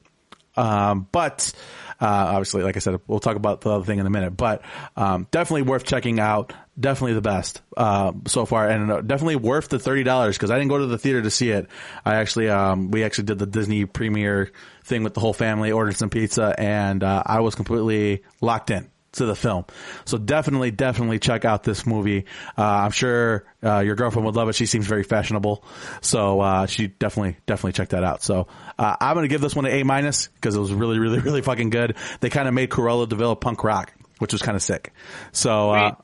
Um, 0.57 1.07
but, 1.13 1.53
uh, 1.53 1.86
obviously, 2.05 2.63
like 2.63 2.77
I 2.77 2.81
said, 2.81 3.01
we'll 3.07 3.21
talk 3.21 3.37
about 3.37 3.61
the 3.63 3.71
other 3.71 3.85
thing 3.85 3.99
in 3.99 4.07
a 4.07 4.11
minute, 4.11 4.37
but, 4.37 4.63
um, 4.97 5.27
definitely 5.31 5.63
worth 5.63 5.85
checking 5.85 6.21
out. 6.21 6.53
Definitely 6.79 7.15
the 7.15 7.23
best, 7.23 7.63
uh, 7.75 8.13
so 8.27 8.45
far 8.45 8.69
and 8.69 8.91
uh, 8.91 9.01
definitely 9.01 9.37
worth 9.37 9.71
the 9.71 9.79
$30 9.79 10.35
because 10.35 10.51
I 10.51 10.57
didn't 10.57 10.69
go 10.69 10.77
to 10.77 10.85
the 10.85 10.99
theater 10.99 11.23
to 11.23 11.31
see 11.31 11.49
it. 11.49 11.69
I 12.05 12.17
actually, 12.17 12.51
um, 12.51 12.91
we 12.91 13.03
actually 13.03 13.25
did 13.25 13.39
the 13.39 13.47
Disney 13.47 13.87
premiere 13.87 14.53
thing 14.85 15.03
with 15.03 15.15
the 15.15 15.21
whole 15.21 15.33
family, 15.33 15.73
ordered 15.73 15.97
some 15.97 16.11
pizza 16.11 16.55
and, 16.59 17.03
uh, 17.03 17.23
I 17.25 17.41
was 17.41 17.55
completely 17.55 18.25
locked 18.43 18.71
in 18.71 18.91
to 19.17 19.27
the 19.27 19.35
film. 19.35 19.65
So 20.05 20.19
definitely, 20.19 20.71
definitely 20.71 21.19
check 21.19 21.45
out 21.45 21.63
this 21.63 21.87
movie. 21.87 22.27
Uh, 22.57 22.63
I'm 22.63 22.91
sure 22.91 23.45
uh, 23.63 23.81
your 23.81 23.95
girlfriend 23.95 24.27
would 24.27 24.37
love 24.37 24.49
it. 24.49 24.55
She 24.55 24.67
seems 24.67 24.87
very 24.87 25.03
fashionable, 25.03 25.65
so 26.01 26.41
uh, 26.41 26.67
she 26.67 26.87
definitely, 26.87 27.37
definitely 27.47 27.73
check 27.73 27.91
that 27.91 28.05
out. 28.05 28.23
So 28.23 28.49
uh, 28.79 28.97
I'm 29.01 29.15
gonna 29.15 29.29
give 29.29 29.41
this 29.41 29.55
one 29.55 29.67
an 29.67 29.73
A 29.73 29.83
minus 29.83 30.29
because 30.29 30.55
it 30.55 30.61
was 30.61 30.73
really, 30.73 30.99
really, 30.99 31.19
really 31.19 31.43
fucking 31.43 31.71
good. 31.71 31.97
They 32.21 32.31
kind 32.31 32.49
of 32.49 32.55
made 32.55 32.71
Cruella 32.71 33.09
de 33.09 33.17
Vil 33.17 33.37
punk 33.37 33.65
rock, 33.65 33.93
which 34.19 34.33
was 34.33 34.43
kind 34.43 34.57
of 34.57 34.63
sick. 34.63 34.93
So. 35.33 35.71
Uh, 35.71 35.95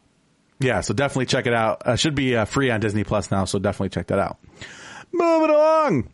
yeah, 0.60 0.80
so 0.80 0.94
definitely 0.94 1.26
check 1.26 1.46
it 1.46 1.54
out. 1.54 1.84
Uh, 1.84 1.96
should 1.96 2.14
be 2.14 2.36
uh, 2.36 2.44
free 2.44 2.70
on 2.70 2.78
Disney 2.78 3.02
Plus 3.02 3.32
now, 3.32 3.46
so 3.46 3.58
definitely 3.58 3.88
check 3.88 4.06
that 4.06 4.20
out. 4.20 4.38
Moving 5.12 5.50
along, 5.50 6.08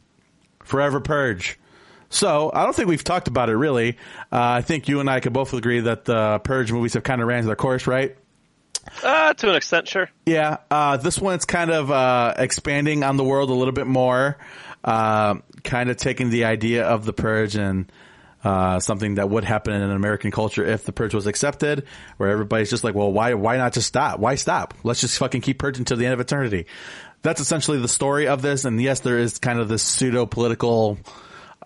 Forever 0.64 1.00
Purge. 1.00 1.58
So 2.10 2.50
I 2.52 2.64
don't 2.64 2.74
think 2.74 2.88
we've 2.88 3.04
talked 3.04 3.28
about 3.28 3.50
it 3.50 3.56
really. 3.56 3.98
Uh, 4.32 4.40
I 4.40 4.62
think 4.62 4.88
you 4.88 5.00
and 5.00 5.10
I 5.10 5.20
could 5.20 5.32
both 5.32 5.52
agree 5.52 5.80
that 5.80 6.04
the 6.04 6.40
Purge 6.42 6.72
movies 6.72 6.94
have 6.94 7.02
kind 7.02 7.20
of 7.20 7.28
ran 7.28 7.44
their 7.46 7.56
course, 7.56 7.86
right? 7.86 8.16
Uh, 9.02 9.34
to 9.34 9.50
an 9.50 9.56
extent, 9.56 9.88
sure. 9.88 10.08
Yeah, 10.24 10.58
uh, 10.70 10.96
this 10.96 11.18
one's 11.18 11.44
kind 11.44 11.70
of 11.70 11.90
uh, 11.90 12.34
expanding 12.38 13.04
on 13.04 13.18
the 13.18 13.24
world 13.24 13.50
a 13.50 13.54
little 13.54 13.72
bit 13.72 13.86
more, 13.86 14.38
uh, 14.82 15.34
kind 15.62 15.90
of 15.90 15.98
taking 15.98 16.30
the 16.30 16.44
idea 16.44 16.86
of 16.86 17.04
the 17.04 17.12
Purge 17.12 17.54
and 17.56 17.92
uh, 18.44 18.80
something 18.80 19.16
that 19.16 19.28
would 19.28 19.44
happen 19.44 19.74
in 19.74 19.82
an 19.82 19.90
American 19.90 20.30
culture 20.30 20.64
if 20.64 20.84
the 20.84 20.92
purge 20.92 21.14
was 21.14 21.26
accepted, 21.26 21.86
where 22.16 22.30
everybody's 22.30 22.70
just 22.70 22.84
like, 22.84 22.94
well, 22.94 23.12
why, 23.12 23.34
why 23.34 23.56
not 23.56 23.72
just 23.72 23.88
stop? 23.88 24.20
Why 24.20 24.36
stop? 24.36 24.74
Let's 24.84 25.00
just 25.00 25.18
fucking 25.18 25.40
keep 25.40 25.58
purging 25.58 25.84
to 25.86 25.96
the 25.96 26.04
end 26.04 26.14
of 26.14 26.20
eternity. 26.20 26.66
That's 27.22 27.40
essentially 27.40 27.78
the 27.78 27.88
story 27.88 28.28
of 28.28 28.42
this. 28.42 28.64
And 28.64 28.80
yes, 28.80 29.00
there 29.00 29.18
is 29.18 29.38
kind 29.38 29.58
of 29.58 29.68
this 29.68 29.82
pseudo 29.82 30.24
political, 30.24 30.98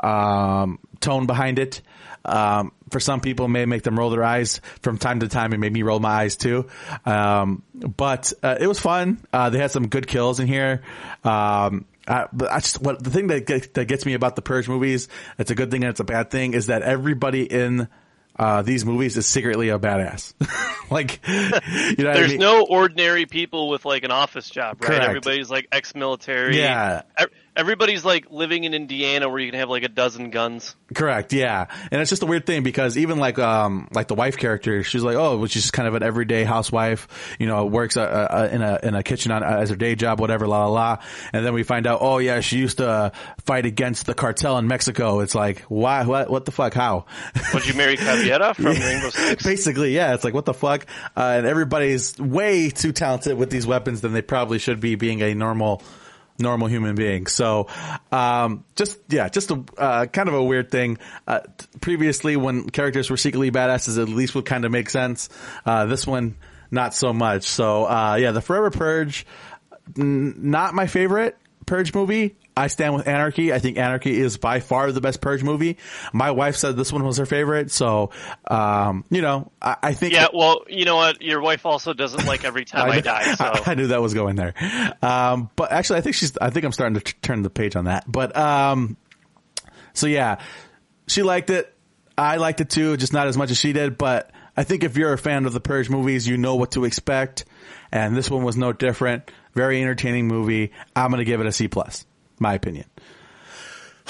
um, 0.03 0.79
tone 1.01 1.27
behind 1.27 1.59
it. 1.59 1.81
Um, 2.25 2.73
for 2.91 3.01
some 3.01 3.21
people 3.21 3.47
it 3.47 3.49
may 3.49 3.67
make 3.67 3.83
them 3.83 3.99
roll 3.99 4.11
their 4.11 4.23
eyes 4.23 4.61
from 4.81 4.99
time 4.99 5.21
to 5.21 5.29
time. 5.29 5.53
It 5.53 5.59
made 5.59 5.73
me 5.73 5.83
roll 5.83 5.99
my 5.99 6.11
eyes 6.11 6.37
too. 6.37 6.69
Um, 7.05 7.65
but, 7.73 8.33
uh, 8.43 8.57
it 8.61 8.67
was 8.67 8.79
fun. 8.79 9.19
Uh, 9.33 9.51
they 9.51 9.59
had 9.59 9.73
some 9.73 9.88
good 9.88 10.07
kills 10.07 10.38
in 10.38 10.47
here. 10.47 10.83
Um, 11.25 11.87
but 12.07 12.51
I 12.51 12.61
just 12.61 12.81
what 12.81 13.03
the 13.03 13.11
thing 13.11 13.29
that 13.29 13.47
get, 13.47 13.75
that 13.75 13.87
gets 13.87 14.07
me 14.07 14.15
about 14.15 14.37
the 14.37 14.43
Purge 14.43 14.69
movies, 14.69 15.09
it's 15.38 15.51
a 15.51 15.55
good 15.55 15.71
thing 15.71 15.83
and 15.85 15.91
it's 15.91 16.01
a 16.01 16.05
bad 16.05 16.31
thing, 16.31 16.55
is 16.55 16.67
that 16.67 16.83
everybody 16.83 17.45
in 17.45 17.88
uh, 18.37 18.62
these 18.62 18.85
movies 18.85 19.17
is 19.17 19.27
secretly 19.27 19.69
a 19.69 19.79
badass. 19.79 20.35
like, 20.91 21.21
you 21.27 22.05
know, 22.05 22.15
There's 22.15 22.31
I 22.31 22.33
mean? 22.33 22.38
no 22.41 22.65
ordinary 22.69 23.27
people 23.27 23.69
with 23.69 23.85
like 23.85 24.05
an 24.05 24.11
office 24.11 24.49
job, 24.49 24.81
right? 24.81 24.88
Correct. 24.88 25.05
Everybody's 25.05 25.51
like 25.51 25.69
ex-military. 25.71 26.57
Yeah. 26.59 27.03
Everybody's 27.55 28.05
like 28.05 28.31
living 28.31 28.65
in 28.65 28.73
Indiana 28.73 29.29
where 29.29 29.38
you 29.38 29.51
can 29.51 29.61
have 29.61 29.69
like 29.69 29.83
a 29.83 29.88
dozen 29.88 30.31
guns. 30.31 30.75
Correct, 30.95 31.33
yeah, 31.33 31.67
and 31.91 32.01
it's 32.01 32.09
just 32.09 32.23
a 32.23 32.27
weird 32.27 32.47
thing 32.47 32.62
because 32.62 32.97
even 32.97 33.19
like 33.19 33.38
um 33.38 33.88
like 33.93 34.09
the 34.09 34.15
wife 34.15 34.38
character, 34.38 34.83
she's 34.83 35.03
like 35.03 35.17
oh, 35.17 35.38
which 35.38 35.57
is 35.57 35.71
kind 35.71 35.87
of 35.87 35.95
an 35.95 36.03
everyday 36.03 36.45
housewife, 36.45 37.37
you 37.38 37.47
know, 37.47 37.67
works 37.67 37.97
uh, 37.97 38.03
uh, 38.03 38.49
in 38.51 38.62
a 38.62 38.79
in 38.83 38.95
a 38.95 39.03
kitchen 39.03 39.33
on, 39.33 39.43
as 39.43 39.69
her 39.71 39.77
day 39.77 39.95
job, 39.95 40.19
whatever, 40.19 40.47
la 40.47 40.67
la 40.67 40.73
la, 40.73 40.99
and 41.33 41.45
then 41.45 41.53
we 41.53 41.62
find 41.62 41.87
out 41.87 41.99
oh 42.01 42.19
yeah, 42.19 42.41
she 42.41 42.57
used 42.57 42.79
to 42.79 42.88
uh, 42.88 43.11
fight 43.45 43.67
against 43.67 44.07
the 44.07 44.15
cartel 44.15 44.57
in 44.57 44.67
Mexico. 44.67 45.21
It's 45.21 45.35
like 45.35 45.61
why 45.62 46.05
what 46.05 46.31
what 46.31 46.47
the 46.47 46.53
fuck 46.53 46.73
how? 46.73 47.05
Would 47.53 47.67
you 47.67 47.75
marry 47.75 47.97
Caveira 47.97 48.55
from 48.55 48.67
Rainbow 48.67 49.11
Six? 49.11 49.43
Basically, 49.43 49.95
yeah, 49.95 50.15
it's 50.15 50.25
like 50.25 50.35
what 50.35 50.47
the 50.47 50.55
fuck, 50.55 50.87
uh, 51.17 51.35
and 51.37 51.47
everybody's 51.47 52.19
way 52.19 52.71
too 52.71 52.93
talented 52.93 53.37
with 53.37 53.51
these 53.51 53.67
weapons 53.67 54.01
than 54.01 54.15
they 54.15 54.23
probably 54.23 54.59
should 54.59 54.81
be 54.81 54.95
being 54.95 55.21
a 55.21 55.35
normal 55.35 55.83
normal 56.38 56.68
human 56.68 56.95
being. 56.95 57.27
So, 57.27 57.68
um, 58.11 58.64
just 58.77 58.99
yeah, 59.09 59.29
just 59.29 59.51
a 59.51 59.64
uh, 59.77 60.07
kind 60.07 60.29
of 60.29 60.35
a 60.35 60.42
weird 60.42 60.71
thing. 60.71 60.99
Uh, 61.27 61.40
previously, 61.81 62.37
when 62.37 62.68
characters 62.68 63.11
were 63.11 63.16
secretly 63.16 63.51
badasses, 63.51 64.01
at 64.01 64.09
least 64.09 64.35
would 64.35 64.45
kind 64.47 64.64
of 64.64 64.73
make 64.73 64.90
sense. 64.90 65.29
Uh, 65.64 65.87
this 65.87 66.07
one, 66.07 66.37
not 66.71 66.95
so 66.95 67.12
much. 67.12 67.45
So, 67.45 67.85
uh, 67.85 68.16
yeah, 68.21 68.33
the 68.33 68.40
Forever 68.40 68.71
Purge, 68.71 69.27
n- 69.99 70.35
not 70.51 70.75
my 70.75 70.87
favorite 70.87 71.37
Purge 71.66 71.95
movie. 71.95 72.37
I 72.57 72.67
stand 72.67 72.95
with 72.95 73.09
Anarchy. 73.09 73.53
I 73.53 73.59
think 73.59 73.79
Anarchy 73.79 74.19
is 74.19 74.37
by 74.37 74.61
far 74.61 74.93
the 74.93 75.01
best 75.01 75.21
Purge 75.23 75.43
movie. 75.43 75.79
My 76.12 76.33
wife 76.33 76.57
said 76.57 76.77
this 76.77 76.93
one 76.93 77.03
was 77.05 77.17
her 77.17 77.25
favorite. 77.25 77.71
So, 77.71 78.11
um, 78.47 79.05
you 79.11 79.23
know, 79.23 79.51
I, 79.61 79.77
I 79.83 79.95
think 79.95 80.12
Yeah, 80.12 80.27
well, 80.35 80.65
you 80.69 80.85
know 80.85 80.97
what? 80.97 81.23
Your 81.23 81.41
wife 81.41 81.65
also 81.65 81.95
doesn't 81.95 82.27
like 82.27 82.45
every 82.45 82.65
time 82.67 82.88
I, 82.91 83.01
kn- 83.01 83.05
die, 83.05 83.35
so. 83.35 83.45
I, 83.45 83.62
I 83.73 83.75
knew 83.75 83.87
that 83.88 84.03
was 84.03 84.12
going 84.12 84.37
there. 84.37 84.53
Um, 85.01 85.49
but 85.57 85.73
actually, 85.73 86.01
I 86.01 86.03
think 86.03 86.15
she's. 86.17 86.37
I 86.38 86.51
think 86.51 86.67
I'm 86.67 86.73
starting 86.73 86.95
to 86.95 87.01
t- 87.01 87.15
turn 87.23 87.41
the 87.43 87.51
page 87.51 87.75
on 87.75 87.87
that. 87.87 88.05
But 88.11 88.37
um, 88.37 88.97
so 89.95 90.07
yeah, 90.07 90.38
she 91.07 91.23
liked 91.23 91.49
it. 91.49 91.73
I 92.19 92.37
liked 92.37 92.61
it 92.61 92.69
too, 92.69 92.99
just 92.99 93.15
not 93.15 93.29
as 93.29 93.37
much 93.38 93.51
as 93.51 93.57
she 93.57 93.73
did. 93.73 93.97
But 93.97 94.31
I 94.57 94.65
think 94.65 94.85
if 94.85 94.99
you're 94.99 95.15
a 95.15 95.19
fan 95.19 95.47
of 95.47 95.55
the 95.55 95.61
Purge 95.61 95.88
movies, 95.88 96.29
you 96.29 96.37
know 96.37 96.57
what 96.57 96.73
to 96.73 96.85
expect, 96.85 97.47
and 97.91 98.15
this 98.15 98.31
one 98.31 98.45
was 98.45 98.59
no 98.59 98.75
different. 98.75 99.31
Very 99.55 99.81
entertaining 99.81 100.29
movie. 100.29 100.73
I'm 100.95 101.11
gonna 101.11 101.25
give 101.25 101.41
it 101.41 101.47
a 101.47 101.53
C 101.53 101.69
plus. 101.69 102.05
My 102.43 102.55
opinion. 102.55 102.85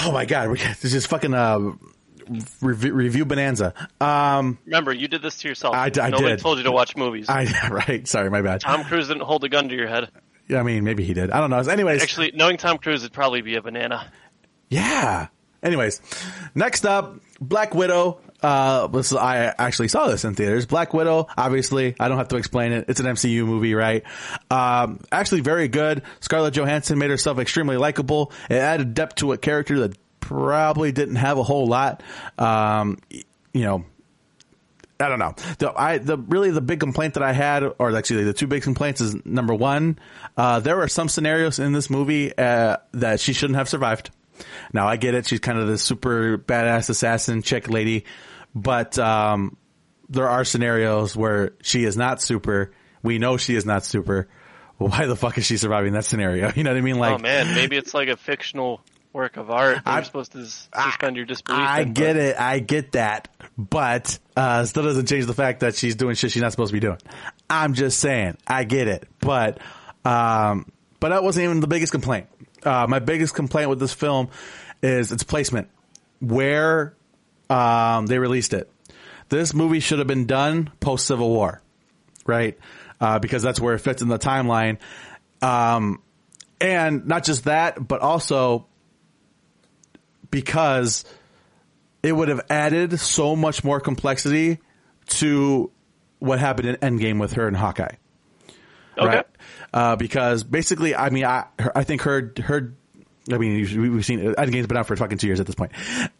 Oh 0.00 0.10
my 0.10 0.24
god, 0.24 0.50
we 0.50 0.58
this 0.58 0.94
is 0.94 1.06
fucking 1.06 1.34
uh, 1.34 1.72
review, 2.60 2.92
review 2.94 3.24
bonanza. 3.24 3.74
Um, 4.00 4.58
Remember, 4.64 4.92
you 4.92 5.06
did 5.06 5.22
this 5.22 5.36
to 5.38 5.48
yourself. 5.48 5.74
I- 5.74 5.86
I 6.00 6.10
Nobody 6.10 6.30
did. 6.30 6.38
told 6.40 6.58
you 6.58 6.64
to 6.64 6.72
watch 6.72 6.96
movies. 6.96 7.26
I 7.28 7.46
right. 7.70 8.08
Sorry, 8.08 8.30
my 8.30 8.42
bad. 8.42 8.60
Tom 8.60 8.84
Cruise 8.84 9.08
didn't 9.08 9.22
hold 9.24 9.44
a 9.44 9.48
gun 9.48 9.68
to 9.68 9.76
your 9.76 9.86
head. 9.88 10.10
Yeah, 10.48 10.60
I 10.60 10.62
mean, 10.64 10.82
maybe 10.82 11.04
he 11.04 11.14
did. 11.14 11.30
I 11.30 11.40
don't 11.40 11.50
know. 11.50 11.58
Anyways, 11.58 12.02
Actually, 12.02 12.32
knowing 12.34 12.56
Tom 12.56 12.78
Cruise 12.78 13.02
would 13.02 13.12
probably 13.12 13.42
be 13.42 13.54
a 13.56 13.62
banana. 13.62 14.10
Yeah. 14.70 15.28
Anyways, 15.62 16.00
next 16.54 16.84
up, 16.84 17.14
Black 17.40 17.74
Widow. 17.74 18.18
Uh, 18.42 18.88
this 18.88 19.12
is, 19.12 19.18
I 19.18 19.54
actually 19.56 19.86
saw 19.86 20.08
this 20.08 20.24
in 20.24 20.34
theaters. 20.34 20.66
Black 20.66 20.92
Widow, 20.92 21.28
obviously, 21.36 21.94
I 22.00 22.08
don't 22.08 22.18
have 22.18 22.28
to 22.28 22.36
explain 22.36 22.72
it. 22.72 22.86
It's 22.88 22.98
an 22.98 23.06
MCU 23.06 23.46
movie, 23.46 23.74
right? 23.74 24.02
Um, 24.50 25.00
actually 25.12 25.42
very 25.42 25.68
good. 25.68 26.02
Scarlett 26.20 26.54
Johansson 26.54 26.98
made 26.98 27.10
herself 27.10 27.38
extremely 27.38 27.76
likable. 27.76 28.32
It 28.50 28.56
added 28.56 28.94
depth 28.94 29.16
to 29.16 29.32
a 29.32 29.38
character 29.38 29.80
that 29.80 29.96
probably 30.18 30.90
didn't 30.90 31.16
have 31.16 31.38
a 31.38 31.42
whole 31.44 31.66
lot. 31.66 32.02
Um, 32.38 32.98
you 33.10 33.64
know, 33.64 33.84
I 34.98 35.08
don't 35.08 35.18
know. 35.18 35.34
The 35.58 35.72
I 35.76 35.98
the 35.98 36.16
really 36.16 36.50
the 36.50 36.60
big 36.60 36.80
complaint 36.80 37.14
that 37.14 37.22
I 37.22 37.32
had, 37.32 37.64
or 37.78 37.96
actually 37.96 38.24
the 38.24 38.32
two 38.32 38.46
big 38.46 38.62
complaints, 38.62 39.00
is 39.00 39.14
number 39.24 39.54
one, 39.54 39.98
uh, 40.36 40.60
there 40.60 40.76
were 40.76 40.88
some 40.88 41.08
scenarios 41.08 41.58
in 41.58 41.72
this 41.72 41.90
movie 41.90 42.36
uh, 42.36 42.76
that 42.92 43.20
she 43.20 43.32
shouldn't 43.32 43.56
have 43.56 43.68
survived. 43.68 44.10
Now 44.72 44.86
I 44.88 44.96
get 44.96 45.14
it; 45.14 45.26
she's 45.26 45.40
kind 45.40 45.58
of 45.58 45.68
the 45.68 45.78
super 45.78 46.38
badass 46.38 46.90
assassin 46.90 47.42
chick 47.42 47.68
lady, 47.68 48.04
but 48.54 48.98
um, 48.98 49.56
there 50.08 50.28
are 50.28 50.44
scenarios 50.44 51.16
where 51.16 51.52
she 51.62 51.84
is 51.84 51.96
not 51.96 52.20
super. 52.22 52.72
We 53.02 53.18
know 53.18 53.36
she 53.36 53.54
is 53.56 53.66
not 53.66 53.84
super. 53.84 54.28
Why 54.78 55.06
the 55.06 55.16
fuck 55.16 55.38
is 55.38 55.44
she 55.46 55.56
surviving 55.58 55.92
that 55.92 56.04
scenario? 56.04 56.50
You 56.56 56.64
know 56.64 56.70
what 56.70 56.78
I 56.78 56.80
mean? 56.82 56.98
Like, 56.98 57.14
oh 57.14 57.18
man, 57.18 57.54
maybe 57.54 57.76
it's 57.76 57.94
like 57.94 58.08
a 58.08 58.16
fictional 58.16 58.80
work 59.12 59.36
of 59.36 59.50
art. 59.50 59.78
I'm- 59.84 59.96
You're 59.98 60.04
supposed 60.04 60.32
to 60.32 60.46
suspend 60.46 61.16
your 61.16 61.24
disbelief. 61.26 61.60
I 61.60 61.84
get 61.84 62.16
it. 62.16 62.36
I 62.40 62.58
get 62.58 62.92
that. 62.92 63.28
But, 63.58 64.18
uh, 64.36 64.64
still 64.64 64.82
doesn't 64.84 65.06
change 65.06 65.26
the 65.26 65.34
fact 65.34 65.60
that 65.60 65.74
she's 65.76 65.94
doing 65.96 66.14
shit 66.14 66.30
she's 66.32 66.40
not 66.42 66.50
supposed 66.50 66.70
to 66.70 66.72
be 66.72 66.80
doing. 66.80 66.96
I'm 67.50 67.74
just 67.74 67.98
saying. 68.00 68.38
I 68.46 68.64
get 68.64 68.88
it. 68.88 69.06
But, 69.20 69.58
um, 70.06 70.66
but 71.00 71.10
that 71.10 71.22
wasn't 71.22 71.44
even 71.44 71.60
the 71.60 71.66
biggest 71.66 71.92
complaint. 71.92 72.26
Uh, 72.64 72.86
my 72.88 72.98
biggest 72.98 73.34
complaint 73.34 73.68
with 73.70 73.80
this 73.80 73.92
film 73.92 74.28
is 74.82 75.12
its 75.12 75.22
placement. 75.22 75.68
Where, 76.20 76.94
um, 77.50 78.06
they 78.06 78.18
released 78.18 78.54
it. 78.54 78.70
This 79.28 79.54
movie 79.54 79.80
should 79.80 79.98
have 79.98 80.08
been 80.08 80.26
done 80.26 80.70
post 80.80 81.06
Civil 81.06 81.30
War. 81.30 81.62
Right? 82.26 82.58
Uh, 83.00 83.18
because 83.18 83.42
that's 83.42 83.60
where 83.60 83.74
it 83.74 83.80
fits 83.80 84.02
in 84.02 84.08
the 84.08 84.18
timeline. 84.18 84.78
Um, 85.40 86.02
and 86.60 87.06
not 87.06 87.24
just 87.24 87.44
that, 87.44 87.86
but 87.88 88.00
also 88.00 88.66
because 90.30 91.04
it 92.02 92.12
would 92.12 92.28
have 92.28 92.42
added 92.48 92.98
so 92.98 93.36
much 93.36 93.64
more 93.64 93.80
complexity 93.80 94.58
to 95.06 95.70
what 96.20 96.38
happened 96.38 96.68
in 96.68 96.76
Endgame 96.76 97.20
with 97.20 97.32
her 97.32 97.46
and 97.46 97.56
Hawkeye. 97.56 97.96
Okay. 98.98 99.22
Uh, 99.72 99.96
because 99.96 100.44
basically, 100.44 100.94
I 100.94 101.10
mean, 101.10 101.24
I, 101.24 101.46
I 101.74 101.84
think 101.84 102.02
her, 102.02 102.32
her, 102.42 102.74
I 103.32 103.38
mean, 103.38 103.62
we- 103.62 103.88
we've 103.90 104.04
seen 104.04 104.20
Endgame's 104.20 104.66
been 104.66 104.76
out 104.76 104.86
for 104.86 104.96
fucking 104.96 105.18
two 105.18 105.26
years 105.28 105.40
at 105.40 105.46
this 105.46 105.54
point. 105.54 105.72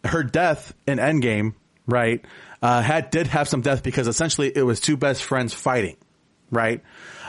Her 0.03 0.23
death 0.23 0.73
in 0.87 0.97
Endgame, 0.97 1.53
right, 1.85 2.23
uh, 2.61 2.81
had, 2.81 3.11
did 3.11 3.27
have 3.27 3.47
some 3.47 3.61
death 3.61 3.83
because 3.83 4.07
essentially 4.07 4.51
it 4.55 4.63
was 4.63 4.79
two 4.79 4.97
best 4.97 5.23
friends 5.23 5.53
fighting, 5.53 5.97
right? 6.49 6.81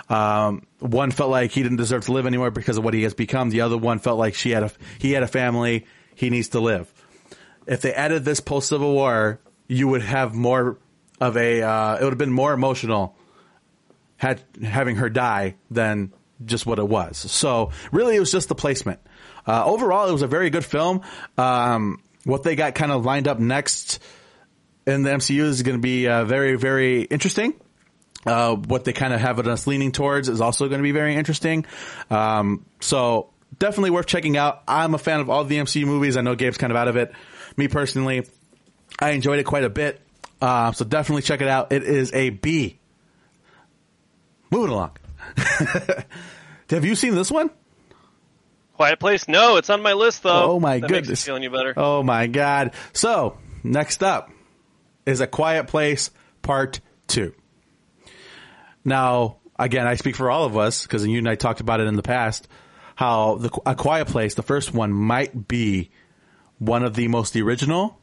Um, 0.08 0.66
one 0.80 1.10
felt 1.10 1.30
like 1.30 1.50
he 1.50 1.62
didn't 1.62 1.78
deserve 1.78 2.04
to 2.06 2.12
live 2.12 2.26
anymore 2.26 2.50
because 2.50 2.76
of 2.78 2.84
what 2.84 2.94
he 2.94 3.02
has 3.02 3.14
become. 3.14 3.50
The 3.50 3.62
other 3.62 3.76
one 3.76 3.98
felt 3.98 4.18
like 4.18 4.34
she 4.34 4.50
had 4.50 4.62
a, 4.62 4.70
he 4.98 5.12
had 5.12 5.22
a 5.22 5.28
family. 5.28 5.86
He 6.14 6.30
needs 6.30 6.48
to 6.50 6.60
live. 6.60 6.92
If 7.66 7.80
they 7.80 7.92
added 7.92 8.24
this 8.24 8.40
post 8.40 8.68
Civil 8.68 8.92
War, 8.92 9.40
you 9.66 9.88
would 9.88 10.02
have 10.02 10.34
more 10.34 10.78
of 11.20 11.36
a, 11.36 11.62
uh, 11.62 11.96
it 11.96 12.02
would 12.04 12.12
have 12.12 12.18
been 12.18 12.32
more 12.32 12.52
emotional 12.52 13.16
had 14.24 14.42
having 14.62 14.96
her 14.96 15.10
die 15.10 15.56
than 15.70 16.12
just 16.44 16.64
what 16.64 16.78
it 16.78 16.88
was. 16.88 17.18
So 17.18 17.72
really, 17.92 18.16
it 18.16 18.20
was 18.20 18.32
just 18.32 18.48
the 18.48 18.54
placement. 18.54 19.00
Uh, 19.46 19.64
overall, 19.66 20.08
it 20.08 20.12
was 20.12 20.22
a 20.22 20.26
very 20.26 20.48
good 20.48 20.64
film. 20.64 21.02
Um, 21.36 22.02
what 22.24 22.42
they 22.42 22.56
got 22.56 22.74
kind 22.74 22.90
of 22.90 23.04
lined 23.04 23.28
up 23.28 23.38
next 23.38 24.02
in 24.86 25.02
the 25.02 25.10
MCU 25.10 25.40
is 25.40 25.62
going 25.62 25.76
to 25.76 25.82
be 25.82 26.08
uh, 26.08 26.24
very, 26.24 26.56
very 26.56 27.02
interesting. 27.02 27.54
Uh, 28.26 28.56
what 28.56 28.84
they 28.84 28.94
kind 28.94 29.12
of 29.12 29.20
have 29.20 29.38
us 29.46 29.66
leaning 29.66 29.92
towards 29.92 30.30
is 30.30 30.40
also 30.40 30.68
going 30.68 30.78
to 30.78 30.82
be 30.82 30.92
very 30.92 31.14
interesting. 31.14 31.66
Um, 32.10 32.64
so 32.80 33.30
definitely 33.58 33.90
worth 33.90 34.06
checking 34.06 34.38
out. 34.38 34.62
I'm 34.66 34.94
a 34.94 34.98
fan 34.98 35.20
of 35.20 35.28
all 35.28 35.44
the 35.44 35.58
MCU 35.58 35.84
movies. 35.84 36.16
I 36.16 36.22
know 36.22 36.34
Gabe's 36.34 36.56
kind 36.56 36.72
of 36.72 36.78
out 36.78 36.88
of 36.88 36.96
it. 36.96 37.12
Me 37.58 37.68
personally, 37.68 38.26
I 38.98 39.10
enjoyed 39.10 39.38
it 39.38 39.44
quite 39.44 39.64
a 39.64 39.70
bit. 39.70 40.00
Uh, 40.40 40.72
so 40.72 40.86
definitely 40.86 41.22
check 41.22 41.42
it 41.42 41.48
out. 41.48 41.72
It 41.72 41.82
is 41.82 42.12
a 42.14 42.30
B. 42.30 42.78
Moving 44.54 44.70
along. 44.70 44.92
Have 46.70 46.84
you 46.84 46.94
seen 46.94 47.16
this 47.16 47.28
one? 47.28 47.50
Quiet 48.74 49.00
Place? 49.00 49.26
No, 49.26 49.56
it's 49.56 49.68
on 49.68 49.82
my 49.82 49.94
list 49.94 50.22
though. 50.22 50.52
Oh, 50.52 50.60
my 50.60 50.78
that 50.78 50.88
goodness. 50.88 51.24
feel 51.24 51.34
any 51.34 51.48
better? 51.48 51.74
Oh 51.76 52.04
my 52.04 52.28
god. 52.28 52.72
So, 52.92 53.36
next 53.64 54.04
up 54.04 54.30
is 55.06 55.20
A 55.20 55.26
Quiet 55.26 55.66
Place 55.66 56.12
Part 56.42 56.80
2. 57.08 57.34
Now, 58.84 59.38
again, 59.58 59.88
I 59.88 59.96
speak 59.96 60.14
for 60.14 60.30
all 60.30 60.44
of 60.44 60.56
us 60.56 60.84
because 60.84 61.04
you 61.04 61.18
and 61.18 61.28
I 61.28 61.34
talked 61.34 61.58
about 61.58 61.80
it 61.80 61.88
in 61.88 61.96
the 61.96 62.02
past 62.02 62.46
how 62.94 63.38
the 63.38 63.50
A 63.66 63.74
Quiet 63.74 64.06
Place, 64.06 64.34
the 64.34 64.44
first 64.44 64.72
one 64.72 64.92
might 64.92 65.48
be 65.48 65.90
one 66.60 66.84
of 66.84 66.94
the 66.94 67.08
most 67.08 67.34
original, 67.34 67.98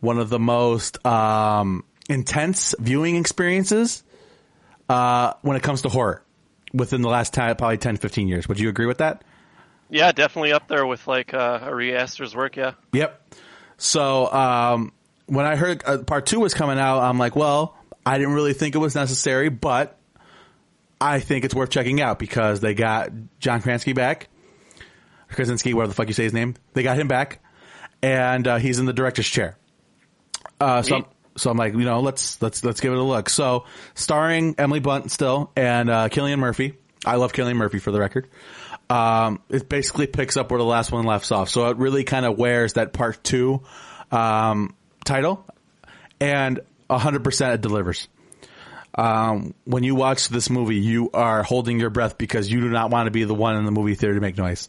one 0.00 0.18
of 0.18 0.28
the 0.28 0.40
most 0.40 1.06
um, 1.06 1.84
intense 2.08 2.74
viewing 2.80 3.14
experiences 3.14 4.02
uh, 4.90 5.34
when 5.42 5.56
it 5.56 5.62
comes 5.62 5.82
to 5.82 5.88
horror 5.88 6.20
within 6.72 7.00
the 7.00 7.08
last 7.08 7.32
10, 7.32 7.54
probably 7.54 7.78
10, 7.78 7.96
15 7.96 8.26
years. 8.26 8.48
Would 8.48 8.58
you 8.58 8.68
agree 8.68 8.86
with 8.86 8.98
that? 8.98 9.22
Yeah, 9.88 10.10
definitely 10.10 10.52
up 10.52 10.66
there 10.66 10.84
with 10.84 11.06
like 11.06 11.32
uh, 11.32 11.60
Ari 11.62 11.96
Aster's 11.96 12.34
work. 12.34 12.56
Yeah. 12.56 12.72
Yep. 12.92 13.34
So 13.78 14.30
um, 14.32 14.92
when 15.26 15.46
I 15.46 15.54
heard 15.54 15.84
uh, 15.86 15.98
part 15.98 16.26
two 16.26 16.40
was 16.40 16.54
coming 16.54 16.78
out, 16.78 17.02
I'm 17.02 17.18
like, 17.18 17.36
well, 17.36 17.76
I 18.04 18.18
didn't 18.18 18.34
really 18.34 18.52
think 18.52 18.74
it 18.74 18.78
was 18.78 18.96
necessary, 18.96 19.48
but 19.48 19.96
I 21.00 21.20
think 21.20 21.44
it's 21.44 21.54
worth 21.54 21.70
checking 21.70 22.00
out 22.00 22.18
because 22.18 22.58
they 22.58 22.74
got 22.74 23.10
John 23.38 23.62
Krasinski 23.62 23.92
back, 23.92 24.28
Krasinski, 25.28 25.72
whatever 25.72 25.90
the 25.90 25.94
fuck 25.94 26.08
you 26.08 26.14
say 26.14 26.24
his 26.24 26.34
name. 26.34 26.56
They 26.72 26.82
got 26.82 26.98
him 26.98 27.06
back, 27.06 27.44
and 28.02 28.46
uh, 28.46 28.56
he's 28.56 28.80
in 28.80 28.86
the 28.86 28.92
director's 28.92 29.28
chair. 29.28 29.56
Uh, 30.60 30.82
so. 30.82 31.06
So 31.40 31.50
I'm 31.50 31.56
like, 31.56 31.72
you 31.72 31.84
know, 31.84 32.00
let's 32.00 32.40
let's 32.42 32.62
let's 32.64 32.80
give 32.80 32.92
it 32.92 32.98
a 32.98 33.02
look. 33.02 33.30
So, 33.30 33.64
starring 33.94 34.54
Emily 34.58 34.80
Blunt 34.80 35.10
still 35.10 35.50
and 35.56 35.88
uh, 35.88 36.08
Cillian 36.08 36.38
Murphy. 36.38 36.74
I 37.04 37.16
love 37.16 37.32
Cillian 37.32 37.56
Murphy 37.56 37.78
for 37.78 37.92
the 37.92 37.98
record. 37.98 38.28
Um, 38.90 39.40
it 39.48 39.68
basically 39.68 40.06
picks 40.06 40.36
up 40.36 40.50
where 40.50 40.58
the 40.58 40.64
last 40.64 40.92
one 40.92 41.04
left 41.04 41.30
off. 41.32 41.48
So 41.48 41.68
it 41.68 41.78
really 41.78 42.04
kind 42.04 42.26
of 42.26 42.36
wears 42.36 42.74
that 42.74 42.92
part 42.92 43.22
two 43.22 43.62
um, 44.10 44.74
title, 45.04 45.46
and 46.20 46.60
100% 46.90 47.54
it 47.54 47.60
delivers. 47.60 48.08
Um, 48.94 49.54
when 49.64 49.84
you 49.84 49.94
watch 49.94 50.28
this 50.28 50.50
movie, 50.50 50.76
you 50.76 51.10
are 51.14 51.44
holding 51.44 51.78
your 51.78 51.90
breath 51.90 52.18
because 52.18 52.50
you 52.50 52.60
do 52.60 52.68
not 52.68 52.90
want 52.90 53.06
to 53.06 53.12
be 53.12 53.24
the 53.24 53.34
one 53.34 53.56
in 53.56 53.64
the 53.64 53.70
movie 53.70 53.94
theater 53.94 54.16
to 54.16 54.20
make 54.20 54.36
noise. 54.36 54.68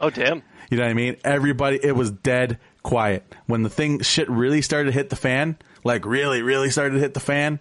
Oh 0.00 0.10
damn. 0.10 0.42
You 0.70 0.78
know 0.78 0.82
what 0.82 0.90
I 0.90 0.94
mean? 0.94 1.16
Everybody, 1.24 1.78
it 1.82 1.94
was 1.94 2.10
dead 2.10 2.58
quiet. 2.82 3.24
When 3.46 3.62
the 3.62 3.70
thing, 3.70 4.00
shit 4.00 4.28
really 4.28 4.60
started 4.60 4.86
to 4.86 4.92
hit 4.92 5.08
the 5.08 5.16
fan, 5.16 5.56
like 5.84 6.06
really, 6.06 6.42
really 6.42 6.70
started 6.70 6.94
to 6.94 7.00
hit 7.00 7.14
the 7.14 7.20
fan, 7.20 7.60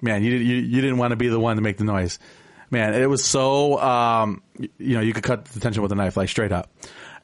man, 0.00 0.22
you, 0.22 0.32
you, 0.32 0.56
you 0.56 0.80
didn't 0.80 0.98
want 0.98 1.12
to 1.12 1.16
be 1.16 1.28
the 1.28 1.40
one 1.40 1.56
to 1.56 1.62
make 1.62 1.78
the 1.78 1.84
noise. 1.84 2.18
Man, 2.70 2.94
it 2.94 3.08
was 3.08 3.24
so, 3.24 3.80
um, 3.80 4.42
you 4.58 4.94
know, 4.94 5.00
you 5.00 5.14
could 5.14 5.24
cut 5.24 5.46
the 5.46 5.60
tension 5.60 5.82
with 5.82 5.92
a 5.92 5.94
knife, 5.94 6.16
like 6.16 6.28
straight 6.28 6.52
up. 6.52 6.70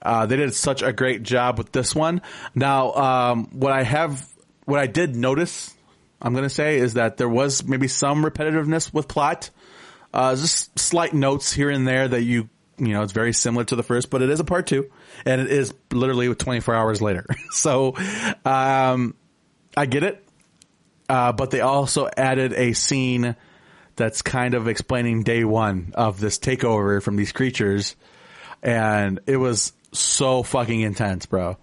Uh, 0.00 0.26
they 0.26 0.36
did 0.36 0.54
such 0.54 0.82
a 0.82 0.92
great 0.92 1.22
job 1.22 1.58
with 1.58 1.72
this 1.72 1.94
one. 1.94 2.22
Now, 2.54 2.92
um, 2.94 3.48
what 3.52 3.72
I 3.72 3.82
have, 3.82 4.26
what 4.64 4.80
I 4.80 4.86
did 4.86 5.16
notice, 5.16 5.74
I'm 6.20 6.32
going 6.32 6.44
to 6.44 6.54
say, 6.54 6.78
is 6.78 6.94
that 6.94 7.16
there 7.16 7.28
was 7.28 7.64
maybe 7.64 7.88
some 7.88 8.24
repetitiveness 8.24 8.92
with 8.92 9.08
plot. 9.08 9.50
Uh, 10.12 10.34
just 10.36 10.78
slight 10.78 11.12
notes 11.12 11.52
here 11.52 11.70
and 11.70 11.86
there 11.86 12.06
that 12.06 12.22
you, 12.22 12.48
you 12.78 12.88
know, 12.88 13.02
it's 13.02 13.12
very 13.12 13.32
similar 13.32 13.64
to 13.64 13.76
the 13.76 13.82
first, 13.82 14.10
but 14.10 14.22
it 14.22 14.30
is 14.30 14.40
a 14.40 14.44
part 14.44 14.66
two, 14.66 14.90
and 15.26 15.40
it 15.40 15.50
is 15.50 15.74
literally 15.90 16.32
24 16.34 16.74
hours 16.74 17.02
later. 17.02 17.26
so, 17.50 17.96
um, 18.44 19.14
I 19.76 19.86
get 19.86 20.02
it. 20.02 20.20
Uh, 21.08 21.32
but 21.32 21.50
they 21.50 21.60
also 21.60 22.08
added 22.16 22.52
a 22.52 22.72
scene 22.72 23.36
that's 23.96 24.22
kind 24.22 24.54
of 24.54 24.68
explaining 24.68 25.22
day 25.22 25.44
one 25.44 25.92
of 25.94 26.18
this 26.18 26.38
takeover 26.38 27.02
from 27.02 27.16
these 27.16 27.32
creatures. 27.32 27.94
And 28.62 29.20
it 29.26 29.36
was 29.36 29.72
so 29.92 30.42
fucking 30.42 30.80
intense, 30.80 31.26
bro. 31.26 31.58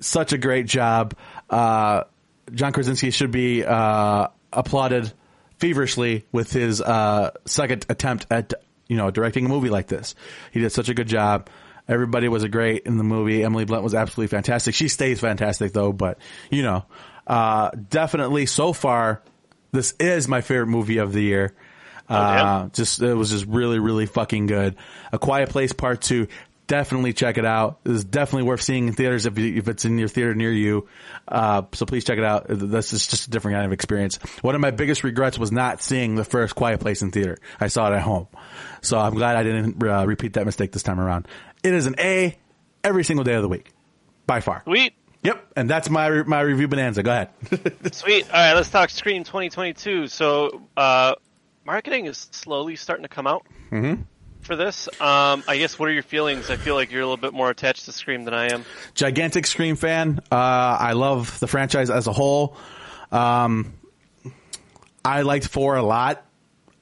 Such 0.00 0.32
a 0.32 0.38
great 0.38 0.66
job. 0.66 1.14
Uh, 1.48 2.04
John 2.52 2.72
Krasinski 2.72 3.10
should 3.10 3.30
be, 3.30 3.64
uh, 3.64 4.28
applauded 4.52 5.12
feverishly 5.58 6.24
with 6.32 6.52
his, 6.52 6.80
uh, 6.80 7.30
second 7.44 7.84
attempt 7.88 8.26
at, 8.30 8.54
you 8.88 8.96
know, 8.96 9.10
directing 9.10 9.44
a 9.44 9.48
movie 9.48 9.68
like 9.68 9.86
this. 9.86 10.14
He 10.52 10.60
did 10.60 10.70
such 10.72 10.88
a 10.88 10.94
good 10.94 11.06
job. 11.06 11.50
Everybody 11.86 12.28
was 12.28 12.44
great 12.46 12.84
in 12.86 12.96
the 12.96 13.04
movie. 13.04 13.44
Emily 13.44 13.64
Blunt 13.64 13.84
was 13.84 13.94
absolutely 13.94 14.28
fantastic. 14.28 14.74
She 14.74 14.88
stays 14.88 15.20
fantastic 15.20 15.72
though, 15.72 15.92
but 15.92 16.18
you 16.50 16.62
know, 16.62 16.84
uh, 17.30 17.70
definitely 17.88 18.44
so 18.44 18.72
far, 18.72 19.22
this 19.70 19.94
is 20.00 20.26
my 20.26 20.40
favorite 20.40 20.66
movie 20.66 20.98
of 20.98 21.12
the 21.12 21.22
year. 21.22 21.54
Uh, 22.08 22.66
just, 22.70 23.00
it 23.00 23.14
was 23.14 23.30
just 23.30 23.46
really, 23.46 23.78
really 23.78 24.06
fucking 24.06 24.46
good. 24.46 24.74
A 25.12 25.18
Quiet 25.18 25.48
Place 25.48 25.72
Part 25.72 26.02
2. 26.02 26.26
Definitely 26.66 27.12
check 27.12 27.38
it 27.38 27.44
out. 27.44 27.78
It 27.84 27.92
is 27.92 28.02
definitely 28.02 28.48
worth 28.48 28.62
seeing 28.62 28.88
in 28.88 28.94
theaters 28.94 29.26
if, 29.26 29.38
if 29.38 29.68
it's 29.68 29.84
in 29.84 29.96
your 29.96 30.08
theater 30.08 30.34
near 30.34 30.52
you. 30.52 30.88
Uh, 31.28 31.62
so 31.72 31.86
please 31.86 32.04
check 32.04 32.18
it 32.18 32.24
out. 32.24 32.46
This 32.48 32.92
is 32.92 33.06
just 33.06 33.28
a 33.28 33.30
different 33.30 33.54
kind 33.54 33.66
of 33.66 33.72
experience. 33.72 34.18
One 34.42 34.56
of 34.56 34.60
my 34.60 34.72
biggest 34.72 35.04
regrets 35.04 35.38
was 35.38 35.52
not 35.52 35.82
seeing 35.82 36.16
the 36.16 36.24
first 36.24 36.56
Quiet 36.56 36.80
Place 36.80 37.00
in 37.00 37.12
theater. 37.12 37.38
I 37.60 37.68
saw 37.68 37.92
it 37.92 37.94
at 37.94 38.02
home. 38.02 38.26
So 38.82 38.98
I'm 38.98 39.14
glad 39.14 39.36
I 39.36 39.44
didn't 39.44 39.80
uh, 39.80 40.04
repeat 40.04 40.32
that 40.32 40.46
mistake 40.46 40.72
this 40.72 40.82
time 40.82 40.98
around. 40.98 41.28
It 41.62 41.74
is 41.74 41.86
an 41.86 41.94
A 42.00 42.36
every 42.82 43.04
single 43.04 43.22
day 43.22 43.34
of 43.34 43.42
the 43.42 43.48
week. 43.48 43.70
By 44.26 44.40
far. 44.40 44.62
Sweet. 44.64 44.94
Yep. 45.22 45.52
And 45.56 45.68
that's 45.68 45.90
my, 45.90 46.22
my 46.22 46.40
review 46.40 46.66
bonanza. 46.68 47.02
Go 47.02 47.10
ahead. 47.10 47.28
Sweet. 47.94 48.26
All 48.26 48.32
right, 48.32 48.54
let's 48.54 48.70
talk 48.70 48.90
Scream 48.90 49.22
2022. 49.24 50.06
So, 50.06 50.62
uh, 50.76 51.14
marketing 51.64 52.06
is 52.06 52.28
slowly 52.30 52.76
starting 52.76 53.02
to 53.02 53.08
come 53.08 53.26
out 53.26 53.44
for 54.40 54.56
this. 54.56 54.88
Um, 55.00 55.44
I 55.46 55.58
guess 55.58 55.78
what 55.78 55.88
are 55.88 55.92
your 55.92 56.02
feelings? 56.02 56.48
I 56.50 56.56
feel 56.56 56.74
like 56.74 56.90
you're 56.90 57.02
a 57.02 57.04
little 57.04 57.16
bit 57.18 57.34
more 57.34 57.50
attached 57.50 57.84
to 57.84 57.92
Scream 57.92 58.24
than 58.24 58.34
I 58.34 58.52
am. 58.52 58.64
gigantic 58.94 59.46
Scream 59.46 59.76
fan. 59.76 60.20
Uh, 60.32 60.34
I 60.36 60.92
love 60.92 61.38
the 61.40 61.46
franchise 61.46 61.90
as 61.90 62.06
a 62.06 62.12
whole. 62.12 62.56
Um, 63.12 63.74
I 65.04 65.22
liked 65.22 65.48
four 65.48 65.76
a 65.76 65.82
lot. 65.82 66.24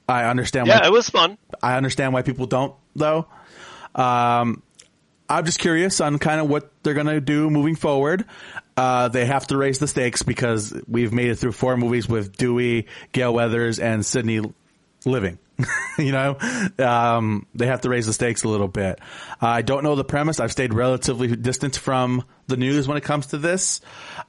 I 0.08 0.24
understand. 0.24 0.68
Yeah, 0.68 0.80
why, 0.80 0.86
it 0.86 0.92
was 0.92 1.10
fun. 1.10 1.36
I 1.62 1.76
understand 1.76 2.12
why 2.14 2.22
people 2.22 2.46
don't 2.46 2.74
though. 2.96 3.26
Um, 3.94 4.62
I'm 5.28 5.44
just 5.44 5.58
curious 5.58 6.00
on 6.00 6.18
kind 6.18 6.40
of 6.40 6.48
what 6.48 6.70
they're 6.82 6.94
gonna 6.94 7.20
do 7.20 7.50
moving 7.50 7.76
forward. 7.76 8.24
Uh, 8.76 9.08
they 9.08 9.24
have 9.26 9.46
to 9.48 9.56
raise 9.56 9.78
the 9.78 9.88
stakes 9.88 10.22
because 10.22 10.72
we've 10.86 11.12
made 11.12 11.30
it 11.30 11.36
through 11.36 11.52
four 11.52 11.76
movies 11.76 12.08
with 12.08 12.36
Dewey, 12.36 12.86
Gale 13.12 13.34
Weathers, 13.34 13.78
and 13.78 14.06
Sidney 14.06 14.40
living. 15.04 15.38
you 15.98 16.12
know, 16.12 16.36
um, 16.78 17.46
they 17.54 17.66
have 17.66 17.80
to 17.80 17.88
raise 17.88 18.06
the 18.06 18.12
stakes 18.12 18.44
a 18.44 18.48
little 18.48 18.68
bit. 18.68 19.00
I 19.40 19.62
don't 19.62 19.82
know 19.82 19.96
the 19.96 20.04
premise. 20.04 20.38
I've 20.38 20.52
stayed 20.52 20.72
relatively 20.72 21.34
distant 21.34 21.76
from 21.76 22.24
the 22.46 22.56
news 22.56 22.86
when 22.86 22.96
it 22.96 23.02
comes 23.02 23.26
to 23.28 23.38
this. 23.38 23.80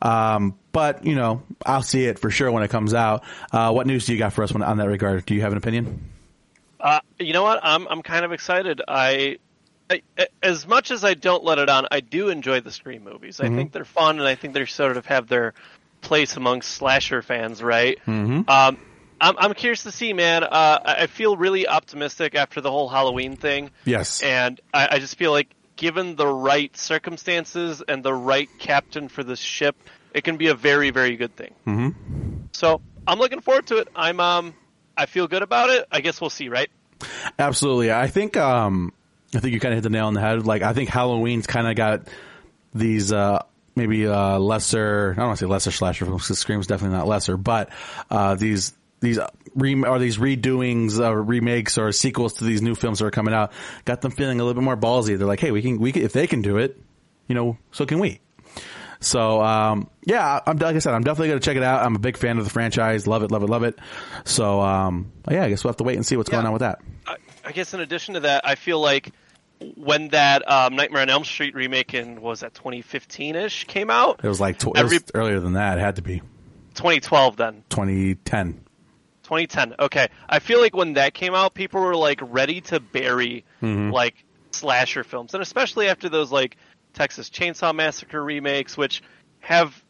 Um, 0.02 0.58
but 0.72 1.06
you 1.06 1.16
know, 1.16 1.44
I'll 1.66 1.84
see 1.84 2.06
it 2.06 2.18
for 2.18 2.32
sure 2.32 2.52
when 2.52 2.64
it 2.64 2.70
comes 2.70 2.94
out. 2.96 3.24
Uh, 3.52 3.72
what 3.72 3.86
news 3.86 4.08
do 4.08 4.14
you 4.14 4.20
got 4.20 4.34
for 4.34 4.44
us 4.44 4.52
when, 4.52 4.64
on 4.64 4.78
that 4.78 4.88
regard? 4.88 5.26
Do 5.26 5.36
you 5.36 5.42
have 5.42 5.52
an 5.52 5.60
opinion? 5.60 6.10
Uh, 6.80 7.02
you 7.20 7.34
know 7.34 7.44
what? 7.44 7.60
I'm 7.62 7.88
I'm 7.88 8.02
kind 8.02 8.26
of 8.26 8.32
excited. 8.32 8.82
I, 8.88 9.38
I, 9.90 10.02
as 10.44 10.68
much 10.68 10.92
as 10.92 11.04
I 11.04 11.14
don't 11.16 11.44
let 11.44 11.58
it 11.60 11.70
on, 11.70 11.88
I 11.92 12.00
do 12.00 12.30
enjoy 12.30 12.62
the 12.62 12.72
Scream 12.72 13.04
movies. 13.04 13.40
I 13.40 13.46
Mm-hmm. 13.46 13.56
think 13.56 13.72
they're 13.72 13.86
fun, 13.86 14.20
and 14.20 14.28
I 14.28 14.36
think 14.36 14.54
they 14.54 14.66
sort 14.66 14.98
of 14.98 15.06
have 15.08 15.28
their 15.28 15.54
place 16.02 16.36
among 16.38 16.62
slasher 16.62 17.22
fans, 17.22 17.62
right? 17.64 17.98
Mm-hmm. 18.06 18.50
Um, 18.50 18.78
I'm 19.22 19.36
I'm 19.38 19.54
curious 19.54 19.84
to 19.84 19.92
see, 19.92 20.14
man. 20.14 20.44
Uh, 20.44 20.80
I 20.86 20.96
I 21.04 21.08
feel 21.08 21.36
really 21.36 21.68
optimistic 21.68 22.36
after 22.36 22.62
the 22.62 22.72
whole 22.72 22.88
Halloween 22.88 23.36
thing. 23.36 23.72
Yes. 23.86 24.22
and 24.22 24.62
I, 24.74 24.88
I 24.92 25.00
just 25.00 25.18
feel 25.18 25.32
like 25.32 25.50
given 25.76 26.16
the 26.16 26.28
right 26.28 26.76
circumstances 26.78 27.82
and 27.88 28.04
the 28.04 28.14
right 28.14 28.50
captain 28.60 29.08
for 29.10 29.24
this 29.24 29.40
ship, 29.40 29.76
it 30.14 30.24
can 30.24 30.38
be 30.38 30.48
a 30.48 30.56
very 30.56 30.92
very 30.92 31.18
good 31.18 31.36
thing. 31.36 31.54
Mm-hmm. 31.68 32.44
So 32.54 32.82
I'm 33.08 33.20
looking 33.20 33.42
forward 33.42 33.68
to 33.68 33.78
it. 33.80 33.88
I'm 33.96 34.20
um 34.22 34.54
I 34.96 35.06
feel 35.06 35.28
good 35.28 35.42
about 35.44 35.70
it. 35.70 35.86
I 35.92 36.00
guess 36.02 36.22
we'll 36.22 36.30
see, 36.30 36.48
right? 36.48 36.70
Absolutely. 37.38 37.92
I 37.92 38.08
think 38.08 38.38
um 38.38 38.94
I 39.36 39.40
think 39.40 39.54
you 39.54 39.60
kind 39.60 39.74
of 39.74 39.78
hit 39.78 39.84
the 39.84 39.90
nail 39.90 40.08
on 40.08 40.14
the 40.14 40.22
head. 40.22 40.46
Like 40.46 40.62
I 40.62 40.74
think 40.74 40.90
Halloween's 40.90 41.48
kind 41.48 41.68
of 41.68 41.76
got 41.76 42.08
these 42.74 43.12
uh 43.12 43.44
maybe 43.76 44.08
uh 44.08 44.40
lesser 44.40 45.14
I 45.16 45.20
don't 45.20 45.28
want 45.28 45.40
to 45.40 45.46
say 45.46 45.50
lesser 45.50 45.72
slasher 45.72 46.06
films 46.06 46.24
because 46.24 46.40
Scream's 46.40 46.68
definitely 46.68 46.98
not 46.98 47.08
lesser, 47.08 47.38
but 47.38 47.70
uh 48.10 48.36
these 48.36 48.74
these 49.02 49.20
re- 49.56 49.84
are 49.84 50.00
these 50.00 50.18
redoings 50.18 51.00
or 51.00 51.22
remakes 51.22 51.78
or 51.78 51.92
sequels 51.92 52.34
to 52.36 52.44
these 52.44 52.62
new 52.62 52.76
films 52.76 53.00
that 53.00 53.06
are 53.06 53.12
coming 53.12 53.34
out 53.34 53.52
got 53.86 54.02
them 54.02 54.12
feeling 54.12 54.40
a 54.40 54.44
little 54.44 54.60
bit 54.60 54.66
more 54.66 54.78
ballsy. 54.78 55.18
They're 55.18 55.28
like, 55.28 55.40
"Hey, 55.40 55.52
we 55.52 55.62
can 55.62 55.80
we 55.80 55.92
can, 55.92 56.02
if 56.02 56.14
they 56.14 56.28
can 56.28 56.42
do 56.42 56.58
it, 56.58 56.80
you 57.28 57.36
know, 57.36 57.58
so 57.72 57.86
can 57.86 58.00
we." 58.00 58.20
So 59.00 59.42
um, 59.42 59.90
yeah, 60.06 60.42
I'm 60.46 60.58
like 60.58 60.76
I 60.76 60.80
said, 60.80 60.94
I'm 60.94 61.04
definitely 61.04 61.30
gonna 61.30 61.40
check 61.40 61.56
it 61.56 61.64
out. 61.64 61.86
I'm 61.86 61.96
a 61.96 62.00
big 62.00 62.18
fan 62.18 62.38
of 62.38 62.44
the 62.44 62.50
franchise. 62.50 63.08
Love 63.08 63.24
it, 63.24 63.32
love 63.32 63.44
it, 63.44 63.50
love 63.50 63.64
it. 63.64 63.80
So 64.26 64.60
um, 64.60 65.12
yeah, 65.30 65.46
I 65.46 65.50
guess 65.50 65.64
we'll 65.64 65.70
have 65.70 65.78
to 65.78 65.86
wait 65.86 65.96
and 65.96 66.06
see 66.06 66.18
what's 66.18 66.30
going 66.30 66.46
on 66.46 66.52
with 66.54 66.62
that. 66.62 66.80
I, 67.50 67.52
guess 67.52 67.74
in 67.74 67.80
addition 67.80 68.14
to 68.14 68.20
that, 68.22 68.46
I 68.46 68.56
feel 68.56 68.80
like 68.80 69.12
when 69.76 70.10
that 70.10 70.50
um, 70.50 70.76
Nightmare 70.76 71.02
on 71.02 71.10
Elm 71.10 71.24
Street 71.26 71.54
remake 71.56 71.94
in 71.94 72.22
was 72.22 72.40
that 72.42 72.54
2015 72.54 73.36
ish 73.36 73.66
came 73.66 73.90
out, 73.90 74.22
It 74.24 74.28
was 74.28 74.40
like 74.40 74.58
tw- 74.60 74.78
it 74.78 74.84
was 74.84 75.04
earlier 75.14 75.40
than 75.40 75.54
that. 75.54 75.78
It 75.78 75.82
had 75.82 75.98
to 75.98 76.02
be 76.02 76.20
2012 76.76 77.36
then. 77.36 77.64
2010. 77.70 78.54
2010. 79.24 79.76
Okay. 79.80 80.08
I 80.30 80.40
feel 80.40 80.60
like 80.62 80.76
when 80.76 80.94
that 80.94 81.14
came 81.14 81.36
out, 81.36 81.54
people 81.54 81.82
were 81.82 81.96
like 81.96 82.20
ready 82.24 82.62
to 82.62 82.80
bury 82.80 83.44
Mm-hmm. 83.62 83.92
like 83.92 84.24
slasher 84.52 85.04
films, 85.04 85.34
and 85.34 85.44
especially 85.44 85.90
after 85.90 86.10
those 86.10 86.32
like 86.32 86.58
Texas 86.94 87.30
Chainsaw 87.30 87.76
Massacre 87.76 88.24
remakes, 88.24 88.76
which 88.78 89.04
have 89.40 89.84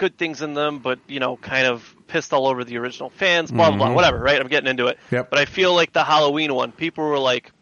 good 0.00 0.16
things 0.16 0.40
in 0.40 0.54
them, 0.54 0.78
but 0.78 0.98
you 1.06 1.20
know, 1.20 1.36
kind 1.36 1.66
of 1.66 1.94
pissed 2.08 2.32
all 2.32 2.48
over 2.48 2.64
the 2.64 2.78
original 2.78 3.10
fans. 3.10 3.52
Blah 3.52 3.68
blah 3.70 3.76
blah. 3.86 3.94
Whatever. 3.94 4.18
Right? 4.18 4.40
I'm 4.40 4.48
getting 4.48 4.68
into 4.68 4.86
it. 4.86 4.96
Mm-hmm. 4.96 5.14
Yep. 5.16 5.30
But 5.30 5.38
I 5.38 5.44
feel 5.44 5.74
like 5.74 5.92
the 5.92 6.02
Halloween 6.02 6.52
one, 6.54 6.72
people 6.72 7.04
were 7.04 7.18
like, 7.18 7.52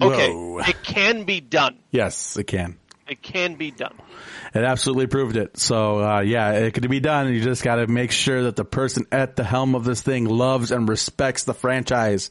okay, 0.00 0.32
Whoa. 0.32 0.58
it 0.60 0.82
can 0.82 1.24
be 1.24 1.40
done. 1.40 1.78
Yes, 1.90 2.36
it 2.36 2.44
can. 2.44 2.78
It 3.06 3.20
can 3.20 3.56
be 3.56 3.70
done. 3.70 3.94
It 4.54 4.64
absolutely 4.64 5.08
proved 5.08 5.36
it. 5.36 5.58
So 5.58 6.02
uh, 6.02 6.20
yeah, 6.22 6.52
it 6.52 6.72
could 6.72 6.88
be 6.88 7.00
done. 7.00 7.32
You 7.32 7.42
just 7.42 7.62
got 7.62 7.76
to 7.76 7.86
make 7.86 8.10
sure 8.10 8.44
that 8.44 8.56
the 8.56 8.64
person 8.64 9.04
at 9.12 9.36
the 9.36 9.44
helm 9.44 9.74
of 9.74 9.84
this 9.84 10.00
thing 10.00 10.24
loves 10.24 10.72
and 10.72 10.88
respects 10.88 11.44
the 11.44 11.54
franchise. 11.54 12.30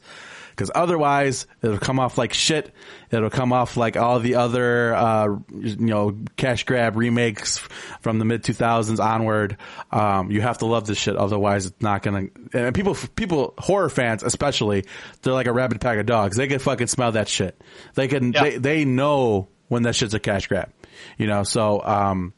Because 0.54 0.70
otherwise, 0.72 1.48
it'll 1.62 1.78
come 1.78 1.98
off 1.98 2.16
like 2.16 2.32
shit. 2.32 2.72
It'll 3.10 3.28
come 3.28 3.52
off 3.52 3.76
like 3.76 3.96
all 3.96 4.20
the 4.20 4.36
other, 4.36 4.94
uh, 4.94 5.26
you 5.52 5.76
know, 5.78 6.16
cash 6.36 6.62
grab 6.62 6.96
remakes 6.96 7.58
from 8.00 8.20
the 8.20 8.24
mid 8.24 8.44
2000s 8.44 9.02
onward. 9.02 9.56
Um, 9.90 10.30
you 10.30 10.40
have 10.40 10.58
to 10.58 10.66
love 10.66 10.86
this 10.86 10.96
shit. 10.96 11.16
Otherwise, 11.16 11.66
it's 11.66 11.82
not 11.82 12.02
gonna. 12.02 12.28
And 12.52 12.72
people, 12.72 12.96
people, 13.16 13.54
horror 13.58 13.88
fans 13.88 14.22
especially, 14.22 14.84
they're 15.22 15.32
like 15.32 15.48
a 15.48 15.52
rabid 15.52 15.80
pack 15.80 15.98
of 15.98 16.06
dogs. 16.06 16.36
They 16.36 16.46
can 16.46 16.60
fucking 16.60 16.86
smell 16.86 17.12
that 17.12 17.28
shit. 17.28 17.60
They 17.94 18.06
can. 18.06 18.32
Yeah. 18.32 18.42
They, 18.42 18.58
they 18.58 18.84
know 18.84 19.48
when 19.66 19.82
that 19.82 19.96
shit's 19.96 20.14
a 20.14 20.20
cash 20.20 20.46
grab. 20.46 20.70
You 21.18 21.26
know, 21.26 21.42
so 21.42 21.82
um, 21.84 22.32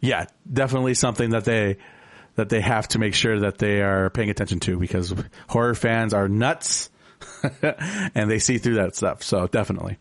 yeah, 0.00 0.24
definitely 0.50 0.94
something 0.94 1.30
that 1.30 1.44
they 1.44 1.76
that 2.36 2.48
they 2.48 2.60
have 2.60 2.88
to 2.88 2.98
make 2.98 3.14
sure 3.14 3.40
that 3.40 3.58
they 3.58 3.82
are 3.82 4.08
paying 4.08 4.30
attention 4.30 4.58
to 4.60 4.78
because 4.78 5.14
horror 5.48 5.74
fans 5.74 6.14
are 6.14 6.28
nuts 6.28 6.90
and 8.14 8.30
they 8.30 8.38
see 8.38 8.58
through 8.58 8.74
that 8.74 8.96
stuff. 8.96 9.22
So 9.22 9.46
definitely. 9.46 9.98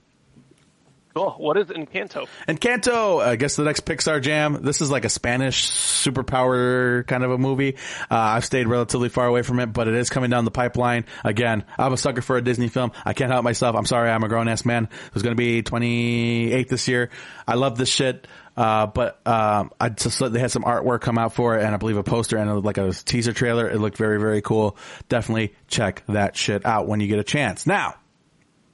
Cool. 1.14 1.32
What 1.32 1.58
is 1.58 1.68
Encanto? 1.68 2.26
And 2.48 2.60
Canto, 2.60 3.20
I 3.20 3.36
guess 3.36 3.58
the 3.58 3.64
next 3.64 3.86
Pixar 3.86 4.22
jam. 4.22 4.60
This 4.62 4.80
is 4.80 4.90
like 4.90 5.04
a 5.04 5.10
Spanish 5.10 5.68
superpower 5.68 7.06
kind 7.06 7.24
of 7.24 7.32
a 7.32 7.38
movie. 7.38 7.76
Uh, 8.10 8.16
I've 8.16 8.46
stayed 8.46 8.68
relatively 8.68 9.10
far 9.10 9.28
away 9.28 9.42
from 9.42 9.60
it, 9.60 9.68
but 9.68 9.90
it 9.90 9.96
is 9.96 10.10
coming 10.10 10.30
down 10.30 10.46
the 10.46 10.52
pipeline. 10.52 11.06
Again, 11.26 11.66
I'm 11.78 11.92
a 11.92 11.98
sucker 11.98 12.22
for 12.22 12.38
a 12.38 12.42
Disney 12.42 12.70
film. 12.70 12.94
I 13.04 13.12
can't 13.12 13.30
help 13.30 13.44
myself. 13.44 13.76
I'm 13.76 13.86
sorry, 13.86 14.10
I'm 14.10 14.24
a 14.24 14.30
grown 14.30 14.48
ass 14.48 14.64
man 14.64 14.88
who's 15.12 15.22
going 15.22 15.36
to 15.36 15.38
be 15.38 15.62
28 15.64 16.70
this 16.70 16.88
year. 16.88 17.10
I 17.46 17.56
love 17.56 17.78
this 17.78 17.90
shit. 17.90 18.26
Uh, 18.58 18.86
but 18.88 19.26
um, 19.26 19.72
I 19.80 19.90
just 19.90 20.20
they 20.32 20.40
had 20.40 20.52
some 20.52 20.64
artwork 20.64 21.02
come 21.02 21.18
out 21.18 21.34
for 21.34 21.58
it, 21.58 21.64
and 21.64 21.74
I 21.74 21.78
believe 21.78 21.98
a 21.98 22.04
poster 22.04 22.38
and 22.38 22.50
a, 22.50 22.60
like 22.60 22.78
a 22.78 22.92
teaser 22.92 23.32
trailer. 23.34 23.70
It 23.70 23.80
looked 23.80 23.98
very, 23.98 24.20
very 24.20 24.42
cool. 24.42 24.76
Definitely 25.10 25.54
check 25.68 26.04
that 26.10 26.36
shit 26.36 26.66
out 26.66 26.88
when 26.88 27.00
you 27.00 27.08
get 27.08 27.18
a 27.20 27.24
chance. 27.24 27.66
Now, 27.66 27.96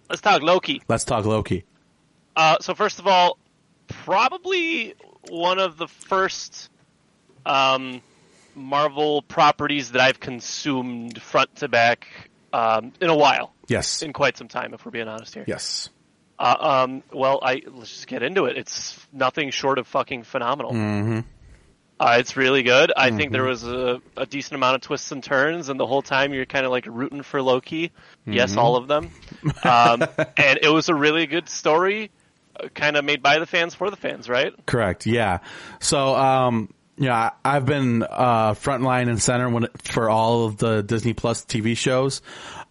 Let's 0.09 0.21
talk 0.21 0.41
Loki. 0.41 0.81
let's 0.87 1.03
talk 1.03 1.25
Loki. 1.25 1.65
Uh, 2.35 2.57
so 2.61 2.73
first 2.73 2.99
of 2.99 3.07
all, 3.07 3.37
probably 3.87 4.95
one 5.29 5.59
of 5.59 5.77
the 5.77 5.87
first 5.87 6.69
um, 7.45 8.01
Marvel 8.55 9.21
properties 9.21 9.91
that 9.91 10.01
I've 10.01 10.19
consumed 10.19 11.21
front 11.21 11.55
to 11.57 11.67
back 11.67 12.07
um, 12.53 12.93
in 13.01 13.09
a 13.09 13.15
while, 13.15 13.53
Yes, 13.67 14.01
in 14.01 14.13
quite 14.13 14.37
some 14.37 14.47
time, 14.47 14.73
if 14.73 14.85
we're 14.85 14.91
being 14.91 15.07
honest 15.07 15.33
here. 15.33 15.43
yes, 15.47 15.89
Uh, 16.39 16.84
um, 16.86 17.04
well, 17.12 17.39
I 17.41 17.62
let's 17.67 17.89
just 17.89 18.08
get 18.08 18.21
into 18.23 18.45
it. 18.45 18.58
It's 18.58 19.00
nothing 19.12 19.50
short 19.52 19.80
of 19.80 19.88
fucking 19.88 20.23
phenomenal. 20.23 20.71
Mm-hmm. 20.73 21.19
Uh, 22.00 22.17
it's 22.19 22.38
really 22.38 22.62
good. 22.62 22.93
I 22.95 23.10
think 23.10 23.32
there 23.32 23.43
was 23.43 23.63
a, 23.63 24.00
a 24.15 24.28
decent 24.28 24.54
amount 24.54 24.76
of 24.76 24.82
twists 24.82 25.12
and 25.12 25.23
turns, 25.23 25.69
and 25.69 25.80
the 25.80 25.88
whole 25.88 26.04
time 26.04 26.32
you're 26.32 26.45
kind 26.45 26.63
of 26.63 26.71
like 26.71 26.86
rooting 26.86 27.23
for 27.23 27.41
Loki. 27.41 27.91
Yes, 28.28 28.52
Mm-hmm. 28.52 28.60
all 28.60 28.76
of 28.76 28.88
them. 28.88 29.10
Um, 29.63 30.04
and 30.38 30.60
it 30.62 30.71
was 30.71 30.89
a 30.89 30.93
really 30.95 31.26
good 31.26 31.50
story, 31.50 32.12
uh, 32.60 32.67
kind 32.67 32.97
of 32.97 33.04
made 33.04 33.23
by 33.23 33.39
the 33.39 33.47
fans 33.47 33.73
for 33.73 33.89
the 33.89 33.95
fans, 33.97 34.30
right? 34.30 34.54
Correct. 34.67 35.08
Yeah. 35.08 35.39
So, 35.80 36.15
um, 36.15 36.71
yeah, 37.00 37.32
I've 37.43 37.65
been 37.65 38.04
uh, 38.04 38.54
frontline 38.54 39.10
and 39.10 39.19
center 39.19 39.50
when 39.50 39.65
for 39.84 40.08
all 40.08 40.45
of 40.45 40.58
the 40.58 40.84
Disney 40.84 41.13
Plus 41.13 41.45
TV 41.45 41.76
shows. 41.76 42.21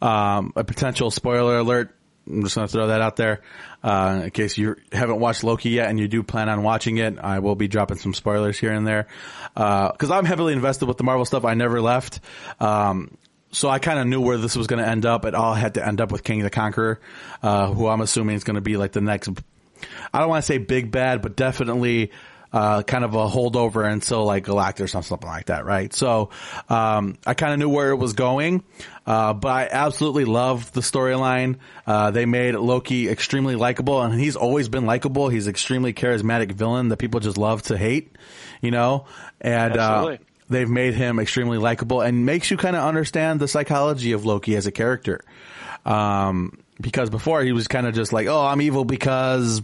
Um, 0.00 0.52
a 0.54 0.62
potential 0.62 1.10
spoiler 1.10 1.58
alert. 1.58 1.92
I'm 2.26 2.42
just 2.42 2.54
going 2.56 2.66
to 2.66 2.72
throw 2.72 2.88
that 2.88 3.00
out 3.00 3.16
there 3.16 3.42
uh, 3.82 4.22
in 4.24 4.30
case 4.30 4.58
you 4.58 4.76
haven't 4.92 5.20
watched 5.20 5.44
Loki 5.44 5.70
yet 5.70 5.88
and 5.88 5.98
you 5.98 6.08
do 6.08 6.22
plan 6.22 6.48
on 6.48 6.62
watching 6.62 6.98
it. 6.98 7.18
I 7.18 7.38
will 7.38 7.54
be 7.54 7.68
dropping 7.68 7.98
some 7.98 8.14
spoilers 8.14 8.58
here 8.58 8.72
and 8.72 8.86
there 8.86 9.06
because 9.54 10.10
I'm 10.10 10.24
heavily 10.24 10.52
invested 10.52 10.86
with 10.86 10.98
the 10.98 11.04
Marvel 11.04 11.24
stuff. 11.24 11.44
I 11.44 11.54
never 11.54 11.80
left. 11.80 12.20
Um, 12.60 13.16
so 13.52 13.68
I 13.68 13.78
kind 13.78 13.98
of 13.98 14.06
knew 14.06 14.20
where 14.20 14.38
this 14.38 14.56
was 14.56 14.66
going 14.66 14.82
to 14.82 14.88
end 14.88 15.06
up. 15.06 15.24
It 15.24 15.34
all 15.34 15.54
had 15.54 15.74
to 15.74 15.86
end 15.86 16.00
up 16.00 16.12
with 16.12 16.24
Kang 16.24 16.40
the 16.40 16.50
Conqueror, 16.50 17.00
uh, 17.42 17.72
who 17.72 17.86
I'm 17.86 18.00
assuming 18.00 18.36
is 18.36 18.44
going 18.44 18.56
to 18.56 18.60
be 18.60 18.76
like 18.76 18.92
the 18.92 19.00
next 19.00 19.28
I 20.12 20.20
don't 20.20 20.28
want 20.28 20.42
to 20.42 20.46
say 20.46 20.58
big 20.58 20.90
bad, 20.90 21.22
but 21.22 21.36
definitely 21.36 22.12
uh, 22.52 22.82
kind 22.82 23.04
of 23.04 23.14
a 23.14 23.26
holdover 23.28 23.90
until 23.90 24.24
like 24.24 24.44
Galactus 24.44 24.94
or 24.94 25.02
something 25.02 25.28
like 25.28 25.46
that, 25.46 25.64
right? 25.64 25.92
So 25.92 26.30
um, 26.68 27.18
I 27.26 27.34
kind 27.34 27.52
of 27.52 27.58
knew 27.58 27.68
where 27.68 27.90
it 27.90 27.96
was 27.96 28.12
going, 28.12 28.62
uh, 29.06 29.34
but 29.34 29.48
I 29.48 29.68
absolutely 29.70 30.24
loved 30.24 30.74
the 30.74 30.80
storyline. 30.80 31.56
Uh, 31.86 32.10
they 32.10 32.26
made 32.26 32.54
Loki 32.54 33.08
extremely 33.08 33.56
likable, 33.56 34.02
and 34.02 34.18
he's 34.18 34.36
always 34.36 34.68
been 34.68 34.86
likable. 34.86 35.28
He's 35.28 35.48
extremely 35.48 35.92
charismatic 35.92 36.52
villain 36.52 36.88
that 36.88 36.98
people 36.98 37.20
just 37.20 37.38
love 37.38 37.62
to 37.62 37.76
hate, 37.76 38.16
you 38.60 38.70
know, 38.70 39.06
and. 39.40 39.76
Uh, 39.76 40.16
they've 40.48 40.70
made 40.70 40.94
him 40.94 41.18
extremely 41.18 41.58
likable 41.58 42.00
and 42.00 42.24
makes 42.24 42.52
you 42.52 42.56
kind 42.56 42.76
of 42.76 42.84
understand 42.84 43.40
the 43.40 43.48
psychology 43.48 44.12
of 44.12 44.24
Loki 44.24 44.54
as 44.54 44.64
a 44.64 44.70
character. 44.70 45.20
Um, 45.84 46.58
because 46.80 47.10
before 47.10 47.42
he 47.42 47.52
was 47.52 47.68
kind 47.68 47.86
of 47.86 47.94
just 47.94 48.12
like, 48.12 48.26
oh, 48.26 48.44
I'm 48.44 48.60
evil 48.60 48.84
because 48.84 49.62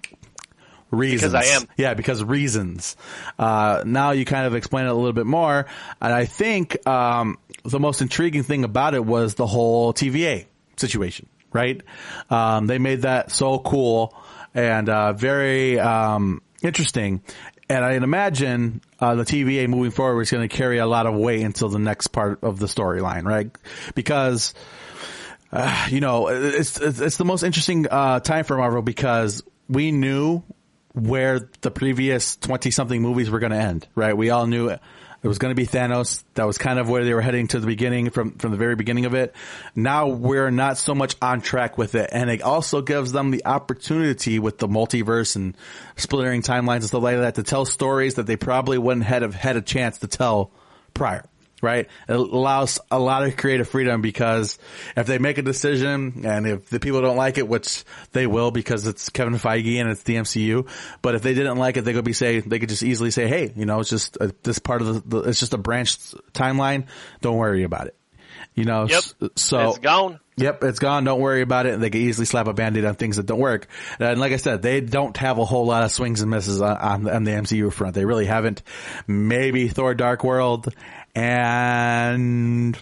reasons. 0.92 1.32
Because 1.32 1.48
I 1.48 1.56
am. 1.56 1.68
Yeah, 1.76 1.94
because 1.94 2.22
reasons. 2.22 2.96
Uh, 3.38 3.82
now 3.84 4.12
you 4.12 4.24
kind 4.24 4.46
of 4.46 4.54
explain 4.54 4.86
it 4.86 4.90
a 4.90 4.94
little 4.94 5.12
bit 5.12 5.26
more, 5.26 5.66
and 6.00 6.12
I 6.12 6.26
think 6.26 6.86
um, 6.86 7.38
the 7.64 7.80
most 7.80 8.00
intriguing 8.00 8.44
thing 8.44 8.62
about 8.62 8.94
it 8.94 9.04
was 9.04 9.34
the 9.34 9.46
whole 9.46 9.92
TVA 9.92 10.46
situation. 10.76 11.28
Right? 11.52 11.82
Um, 12.30 12.66
they 12.66 12.78
made 12.78 13.02
that 13.02 13.30
so 13.30 13.58
cool 13.58 14.14
and 14.54 14.88
uh, 14.88 15.12
very 15.12 15.78
um, 15.78 16.40
interesting. 16.62 17.22
And 17.68 17.84
I 17.84 17.92
imagine 17.92 18.80
uh, 19.00 19.14
the 19.16 19.24
TVA 19.24 19.68
moving 19.68 19.90
forward 19.90 20.22
is 20.22 20.30
going 20.30 20.48
to 20.48 20.54
carry 20.54 20.78
a 20.78 20.86
lot 20.86 21.06
of 21.06 21.14
weight 21.14 21.42
until 21.42 21.68
the 21.68 21.78
next 21.78 22.08
part 22.08 22.42
of 22.42 22.58
the 22.58 22.66
storyline, 22.66 23.24
right? 23.24 23.50
Because 23.94 24.54
uh, 25.52 25.88
you 25.90 26.00
know, 26.00 26.28
it's, 26.28 26.80
it's, 26.80 27.00
it's 27.00 27.16
the 27.18 27.24
most 27.24 27.42
interesting, 27.42 27.86
uh, 27.90 28.20
time 28.20 28.44
for 28.44 28.56
Marvel 28.56 28.80
because 28.80 29.42
we 29.68 29.92
knew 29.92 30.42
where 30.94 31.48
the 31.60 31.70
previous 31.70 32.36
20 32.36 32.70
something 32.70 33.00
movies 33.00 33.30
were 33.30 33.38
going 33.38 33.52
to 33.52 33.58
end, 33.58 33.86
right? 33.94 34.16
We 34.16 34.30
all 34.30 34.46
knew 34.46 34.68
it, 34.68 34.80
it 35.22 35.28
was 35.28 35.38
going 35.38 35.54
to 35.54 35.60
be 35.60 35.66
Thanos. 35.66 36.24
That 36.34 36.46
was 36.46 36.58
kind 36.58 36.78
of 36.78 36.88
where 36.88 37.04
they 37.04 37.14
were 37.14 37.20
heading 37.20 37.46
to 37.48 37.60
the 37.60 37.66
beginning 37.66 38.10
from, 38.10 38.32
from 38.38 38.50
the 38.50 38.56
very 38.56 38.74
beginning 38.74 39.04
of 39.04 39.14
it. 39.14 39.34
Now 39.74 40.08
we're 40.08 40.50
not 40.50 40.78
so 40.78 40.94
much 40.94 41.14
on 41.22 41.40
track 41.40 41.78
with 41.78 41.94
it. 41.94 42.10
And 42.12 42.28
it 42.28 42.42
also 42.42 42.82
gives 42.82 43.12
them 43.12 43.30
the 43.30 43.46
opportunity 43.46 44.38
with 44.38 44.58
the 44.58 44.66
multiverse 44.66 45.36
and 45.36 45.56
splitting 45.96 46.42
timelines 46.42 46.76
and 46.76 46.84
stuff 46.86 47.02
like 47.02 47.18
that 47.18 47.36
to 47.36 47.44
tell 47.44 47.64
stories 47.64 48.14
that 48.14 48.26
they 48.26 48.36
probably 48.36 48.78
wouldn't 48.78 49.06
have 49.06 49.34
had 49.34 49.56
a 49.56 49.62
chance 49.62 49.98
to 49.98 50.08
tell 50.08 50.50
prior 50.92 51.24
right? 51.62 51.88
It 52.08 52.12
allows 52.14 52.78
a 52.90 52.98
lot 52.98 53.22
of 53.22 53.36
creative 53.38 53.68
freedom 53.68 54.02
because 54.02 54.58
if 54.96 55.06
they 55.06 55.16
make 55.18 55.38
a 55.38 55.42
decision 55.42 56.24
and 56.26 56.46
if 56.46 56.68
the 56.68 56.80
people 56.80 57.00
don't 57.00 57.16
like 57.16 57.38
it, 57.38 57.48
which 57.48 57.84
they 58.12 58.26
will 58.26 58.50
because 58.50 58.86
it's 58.86 59.08
Kevin 59.08 59.34
Feige 59.34 59.80
and 59.80 59.88
it's 59.88 60.02
the 60.02 60.16
MCU, 60.16 60.68
but 61.00 61.14
if 61.14 61.22
they 61.22 61.32
didn't 61.32 61.56
like 61.56 61.76
it, 61.78 61.82
they 61.82 61.94
could 61.94 62.04
be 62.04 62.12
say, 62.12 62.40
they 62.40 62.58
could 62.58 62.68
just 62.68 62.82
easily 62.82 63.10
say, 63.10 63.26
hey, 63.28 63.52
you 63.56 63.64
know, 63.64 63.80
it's 63.80 63.88
just 63.90 64.16
a, 64.20 64.34
this 64.42 64.58
part 64.58 64.82
of 64.82 65.08
the, 65.08 65.20
the, 65.20 65.28
it's 65.30 65.40
just 65.40 65.54
a 65.54 65.58
branched 65.58 66.14
timeline. 66.34 66.86
Don't 67.22 67.36
worry 67.38 67.62
about 67.62 67.86
it. 67.86 67.96
You 68.54 68.64
know, 68.64 68.86
Yep. 68.86 69.02
so 69.36 69.70
it's 69.70 69.78
gone. 69.78 70.20
Yep, 70.36 70.64
it's 70.64 70.78
gone. 70.78 71.04
Don't 71.04 71.20
worry 71.20 71.42
about 71.42 71.66
it. 71.66 71.78
They 71.78 71.90
can 71.90 72.00
easily 72.00 72.24
slap 72.26 72.48
a 72.48 72.52
band-aid 72.54 72.84
on 72.84 72.94
things 72.96 73.16
that 73.16 73.26
don't 73.26 73.38
work. 73.38 73.66
And 73.98 74.18
like 74.18 74.32
I 74.32 74.36
said, 74.36 74.62
they 74.62 74.80
don't 74.80 75.16
have 75.18 75.38
a 75.38 75.44
whole 75.44 75.66
lot 75.66 75.84
of 75.84 75.92
swings 75.92 76.20
and 76.22 76.30
misses 76.30 76.60
on, 76.60 76.76
on, 76.76 77.08
on 77.08 77.24
the 77.24 77.30
MCU 77.32 77.72
front. 77.72 77.94
They 77.94 78.04
really 78.04 78.26
haven't. 78.26 78.62
Maybe 79.06 79.68
Thor 79.68 79.94
Dark 79.94 80.24
World 80.24 80.74
and 81.14 82.76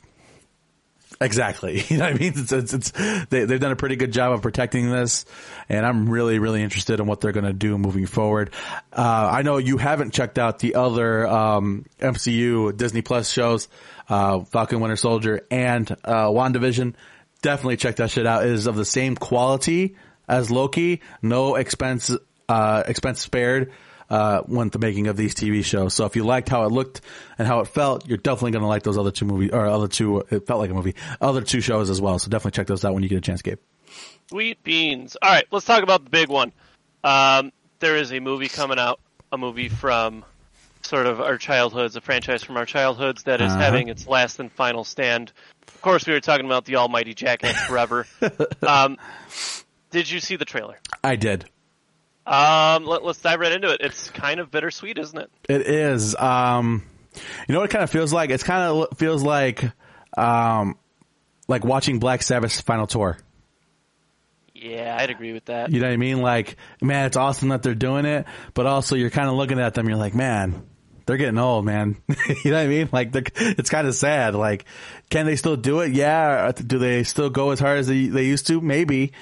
exactly. 1.21 1.85
You 1.89 1.99
know 1.99 2.05
what 2.05 2.15
I 2.15 2.19
mean? 2.19 2.33
It's, 2.37 2.53
it's, 2.53 2.73
it's 2.73 2.91
they, 3.27 3.45
they've 3.45 3.61
done 3.61 3.73
a 3.73 3.77
pretty 3.77 3.97
good 3.97 4.13
job 4.13 4.33
of 4.33 4.43
protecting 4.43 4.91
this 4.91 5.25
and 5.69 5.85
I'm 5.85 6.09
really, 6.09 6.39
really 6.39 6.63
interested 6.63 7.01
in 7.01 7.07
what 7.07 7.21
they're 7.21 7.33
going 7.33 7.45
to 7.45 7.53
do 7.53 7.77
moving 7.79 8.07
forward. 8.07 8.51
Uh, 8.93 9.31
I 9.33 9.43
know 9.43 9.59
you 9.59 9.77
haven't 9.77 10.13
checked 10.13 10.39
out 10.39 10.59
the 10.61 10.77
other, 10.77 11.27
um, 11.27 11.87
MCU 12.01 12.77
Disney 12.77 13.03
Plus 13.03 13.31
shows, 13.31 13.69
uh, 14.09 14.41
Falcon 14.41 14.81
Winter 14.81 14.97
Soldier 14.97 15.47
and, 15.51 15.91
uh, 16.05 16.27
WandaVision. 16.27 16.95
Definitely 17.43 17.77
check 17.79 17.97
that 17.97 18.11
shit 18.11 18.27
out. 18.27 18.45
It 18.45 18.53
is 18.53 18.67
of 18.67 18.77
the 18.77 18.85
same 18.85 19.17
quality 19.17 19.97
as 20.29 20.51
Loki. 20.51 21.01
No 21.23 21.57
expense, 21.57 22.11
uh, 22.49 22.83
expense 22.87 23.21
spared 23.21 23.73
uh, 24.11 24.43
when 24.43 24.69
the 24.69 24.79
making 24.79 25.07
of 25.07 25.17
these 25.17 25.35
TV 25.35 25.65
shows. 25.65 25.95
So 25.95 26.05
if 26.05 26.17
you 26.17 26.25
liked 26.25 26.49
how 26.49 26.65
it 26.65 26.73
looked 26.73 27.01
and 27.39 27.47
how 27.49 27.61
it 27.61 27.67
felt, 27.69 28.07
you're 28.09 28.19
definitely 28.19 28.51
going 28.53 28.63
to 28.63 28.69
like 28.69 28.83
those 28.83 28.99
other 28.99 29.11
two 29.13 29.25
movies 29.25 29.51
or 29.53 29.67
other 29.67 29.89
two. 29.89 30.19
It 30.31 30.47
felt 30.47 30.59
like 30.61 30.71
a 30.71 30.75
movie. 30.75 30.95
Other 31.21 31.41
two 31.43 31.61
shows 31.61 31.89
as 31.91 32.01
well. 32.01 32.19
So 32.19 32.29
definitely 32.31 32.57
check 32.57 32.67
those 32.67 32.85
out 32.85 32.93
when 32.95 33.03
you 33.03 33.09
get 33.09 33.19
a 33.19 33.21
chance, 33.23 33.41
Gabe. 33.43 33.59
Sweet 34.29 34.63
beans. 34.63 35.17
All 35.23 35.31
right, 35.31 35.45
let's 35.51 35.65
talk 35.67 35.83
about 35.83 36.05
the 36.05 36.11
big 36.11 36.29
one. 36.29 36.53
Um, 37.03 37.53
there 37.79 37.97
is 37.97 38.13
a 38.13 38.21
movie 38.21 38.49
coming 38.49 38.79
out, 38.79 39.01
a 39.33 39.39
movie 39.39 39.69
from 39.69 40.25
sort 40.83 41.07
of 41.07 41.21
our 41.21 41.37
childhoods, 41.39 41.97
a 41.97 42.01
franchise 42.01 42.43
from 42.43 42.57
our 42.57 42.67
childhoods 42.67 43.25
that 43.25 43.41
is 43.41 43.51
Uh-huh. 43.53 43.61
having 43.61 43.89
its 43.89 44.07
last 44.07 44.39
and 44.41 44.51
final 44.53 44.83
stand. 44.85 45.33
Of 45.69 45.81
course, 45.83 46.07
we 46.07 46.13
were 46.13 46.21
talking 46.21 46.47
about 46.47 46.65
the 46.65 46.77
almighty 46.77 47.15
Jackass 47.15 47.57
Forever. 47.67 48.07
um, 48.67 48.99
did 49.91 50.11
you 50.11 50.21
see 50.21 50.37
the 50.37 50.45
trailer? 50.45 50.79
I 51.03 51.17
did. 51.17 51.47
Um, 52.27 52.85
let, 52.85 53.03
us 53.03 53.19
dive 53.19 53.41
right 53.41 53.53
into 53.53 53.71
it. 53.73 53.81
It's 53.81 54.11
kind 54.11 54.41
of 54.41 54.51
bittersweet, 54.51 54.99
isn't 54.99 55.19
it? 55.19 55.31
It 55.49 55.63
is. 55.63 56.15
Um, 56.17 56.85
you 57.49 57.53
know 57.53 57.61
what 57.61 57.71
it 57.71 57.73
kind 57.73 57.83
of 57.83 57.91
feels 57.91 58.13
like? 58.13 58.31
It's 58.31 58.43
kind 58.45 58.63
of 58.63 58.99
feels 58.99 59.23
like, 59.23 59.65
um, 60.17 60.79
like 61.49 61.65
watching 61.65 61.99
Black 61.99 62.23
Sabbath's 62.23 62.61
final 62.61 62.87
tour. 62.87 63.19
Yeah, 64.55 64.97
I'd 64.99 65.11
agree 65.11 65.33
with 65.33 65.47
that. 65.47 65.73
You 65.73 65.81
know 65.81 65.87
what 65.87 65.95
I 65.95 65.97
mean? 65.97 66.21
Like, 66.21 66.57
man, 66.83 67.07
it's 67.07 67.17
awesome 67.17 67.49
that 67.49 67.63
they're 67.63 67.75
doing 67.75 68.05
it, 68.05 68.27
but 68.53 68.67
also 68.67 68.95
you're 68.95 69.11
kind 69.11 69.29
of 69.29 69.35
looking 69.35 69.59
at 69.59 69.73
them. 69.73 69.89
You're 69.89 69.97
like, 69.97 70.15
man, 70.15 70.67
they're 71.07 71.17
getting 71.17 71.39
old, 71.39 71.65
man. 71.65 71.97
you 72.09 72.51
know 72.51 72.59
what 72.59 72.65
I 72.65 72.67
mean? 72.67 72.89
Like, 72.93 73.11
it's 73.37 73.71
kind 73.71 73.89
of 73.89 73.95
sad. 73.95 74.35
Like, 74.35 74.67
can 75.09 75.25
they 75.25 75.37
still 75.37 75.57
do 75.57 75.81
it? 75.81 75.93
Yeah. 75.93 76.53
Do 76.53 76.79
they 76.79 77.05
still 77.05 77.31
go 77.31 77.51
as 77.51 77.59
hard 77.59 77.79
as 77.79 77.87
they, 77.87 78.07
they 78.07 78.27
used 78.27 78.47
to? 78.49 78.61
Maybe, 78.61 79.13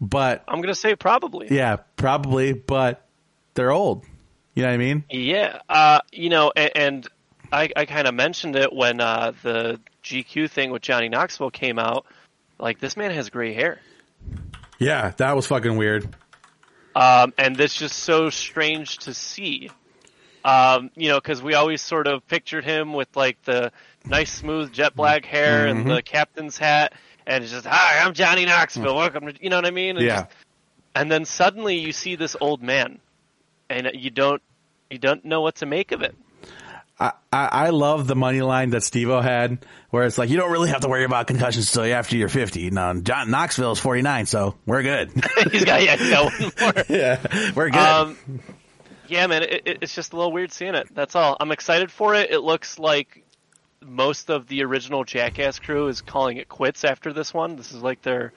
but 0.00 0.44
I'm 0.48 0.60
gonna 0.60 0.74
say 0.74 0.96
probably. 0.96 1.48
yeah, 1.50 1.76
probably, 1.96 2.52
but 2.52 3.06
they're 3.54 3.72
old. 3.72 4.04
You 4.54 4.62
know 4.62 4.68
what 4.68 4.74
I 4.74 4.78
mean? 4.78 5.04
Yeah, 5.10 5.60
uh, 5.68 6.00
you 6.10 6.30
know, 6.30 6.52
and, 6.54 6.70
and 6.74 7.08
I, 7.52 7.70
I 7.76 7.84
kind 7.86 8.06
of 8.06 8.14
mentioned 8.14 8.56
it 8.56 8.72
when 8.72 9.00
uh, 9.00 9.32
the 9.42 9.80
GQ 10.04 10.50
thing 10.50 10.70
with 10.70 10.82
Johnny 10.82 11.08
Knoxville 11.08 11.50
came 11.50 11.78
out. 11.78 12.06
Like, 12.58 12.80
this 12.80 12.96
man 12.96 13.10
has 13.12 13.30
gray 13.30 13.54
hair. 13.54 13.80
Yeah. 14.78 15.12
That 15.16 15.36
was 15.36 15.46
fucking 15.46 15.76
weird. 15.76 16.14
Um, 16.94 17.32
and 17.38 17.56
this 17.56 17.74
just 17.74 17.98
so 18.00 18.30
strange 18.30 18.98
to 18.98 19.14
see. 19.14 19.70
Um, 20.44 20.90
you 20.96 21.08
know, 21.08 21.18
because 21.18 21.42
we 21.42 21.54
always 21.54 21.82
sort 21.82 22.06
of 22.06 22.26
pictured 22.26 22.64
him 22.64 22.92
with 22.92 23.08
like 23.16 23.42
the 23.42 23.72
nice, 24.04 24.32
smooth 24.32 24.72
jet 24.72 24.94
black 24.94 25.24
hair 25.24 25.66
and 25.66 25.88
the 25.88 26.00
captain's 26.00 26.56
hat, 26.56 26.94
and 27.28 27.44
it's 27.44 27.52
just, 27.52 27.66
"Hi, 27.66 28.00
I'm 28.04 28.12
Johnny 28.14 28.44
Knoxville. 28.46 28.96
Welcome 28.96 29.26
to," 29.26 29.34
you 29.40 29.50
know 29.50 29.56
what 29.56 29.66
I 29.66 29.70
mean? 29.70 29.96
And 29.98 30.04
Yeah. 30.06 30.22
just- 30.22 30.34
and 30.96 31.12
then 31.12 31.24
suddenly 31.24 31.76
you 31.78 31.92
see 31.92 32.16
this 32.16 32.34
old 32.40 32.60
man, 32.62 32.98
and 33.70 33.88
you 33.94 34.10
don't, 34.10 34.42
you 34.90 34.98
don't 34.98 35.24
know 35.24 35.42
what 35.42 35.56
to 35.56 35.66
make 35.66 35.92
of 35.92 36.02
it. 36.02 36.16
I, 37.00 37.12
I 37.32 37.70
love 37.70 38.08
the 38.08 38.16
money 38.16 38.40
line 38.40 38.70
that 38.70 38.82
Steve-O 38.82 39.20
had 39.20 39.58
where 39.90 40.02
it's 40.04 40.18
like, 40.18 40.30
you 40.30 40.36
don't 40.36 40.50
really 40.50 40.70
have 40.70 40.80
to 40.80 40.88
worry 40.88 41.04
about 41.04 41.28
concussions 41.28 41.68
until 41.76 41.94
after 41.94 42.16
you're 42.16 42.28
50. 42.28 42.70
No, 42.70 43.00
John 43.00 43.30
Knoxville 43.30 43.70
is 43.70 43.78
49, 43.78 44.26
so 44.26 44.56
we're 44.66 44.82
good. 44.82 45.12
he's 45.52 45.64
got, 45.64 45.80
yeah, 45.84 45.94
he's 45.96 46.10
got 46.10 46.24
one 46.24 46.52
more. 46.60 46.84
yeah. 46.88 47.52
We're 47.54 47.70
good. 47.70 47.78
Um, 47.78 48.18
yeah, 49.06 49.28
man, 49.28 49.44
it, 49.44 49.78
it's 49.82 49.94
just 49.94 50.12
a 50.12 50.16
little 50.16 50.32
weird 50.32 50.50
seeing 50.52 50.74
it. 50.74 50.92
That's 50.92 51.14
all. 51.14 51.36
I'm 51.38 51.52
excited 51.52 51.92
for 51.92 52.16
it. 52.16 52.32
It 52.32 52.40
looks 52.40 52.80
like 52.80 53.22
most 53.84 54.30
of 54.30 54.46
the 54.46 54.64
original 54.64 55.04
Jackass 55.04 55.58
crew 55.58 55.88
is 55.88 56.00
calling 56.00 56.36
it 56.36 56.48
quits 56.48 56.84
after 56.84 57.12
this 57.12 57.32
one. 57.32 57.56
This 57.56 57.72
is 57.72 57.82
like 57.82 58.02
their 58.02 58.32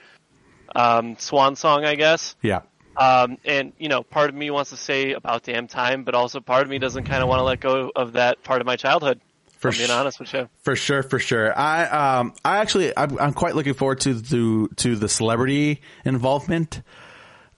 um, 0.76 1.18
swan 1.18 1.56
song, 1.56 1.86
I 1.86 1.96
guess. 1.96 2.36
yeah. 2.42 2.62
Um, 2.98 3.38
and 3.46 3.72
you 3.78 3.88
know, 3.88 4.04
part 4.04 4.30
of 4.30 4.36
me 4.36 4.52
wants 4.52 4.72
to 4.72 4.78
say 4.78 5.14
about 5.14 5.44
damn 5.44 5.68
time, 5.68 6.04
but 6.04 6.14
also 6.14 6.42
part 6.42 6.64
of 6.64 6.70
me 6.70 6.78
doesn't 6.78 7.06
kind 7.06 7.24
of 7.24 7.30
want 7.30 7.40
to 7.40 7.44
let 7.44 7.62
go 7.62 7.90
of 7.96 8.14
that 8.14 8.44
part 8.44 8.60
of 8.60 8.68
my 8.68 8.76
childhood. 8.76 9.22
For 9.60 9.72
being 9.72 9.92
honest 9.92 10.20
with 10.20 10.34
you. 10.34 10.50
For 10.64 10.76
sure, 10.76 11.04
for 11.04 11.20
sure. 11.20 11.58
I 11.58 12.18
um 12.18 12.34
I 12.44 12.58
actually 12.58 12.98
I'm, 12.98 13.18
I'm 13.20 13.34
quite 13.34 13.56
looking 13.56 13.76
forward 13.76 14.00
to 14.02 14.20
to 14.22 14.68
to 14.68 14.96
the 14.96 15.08
celebrity 15.08 15.82
involvement 16.04 16.82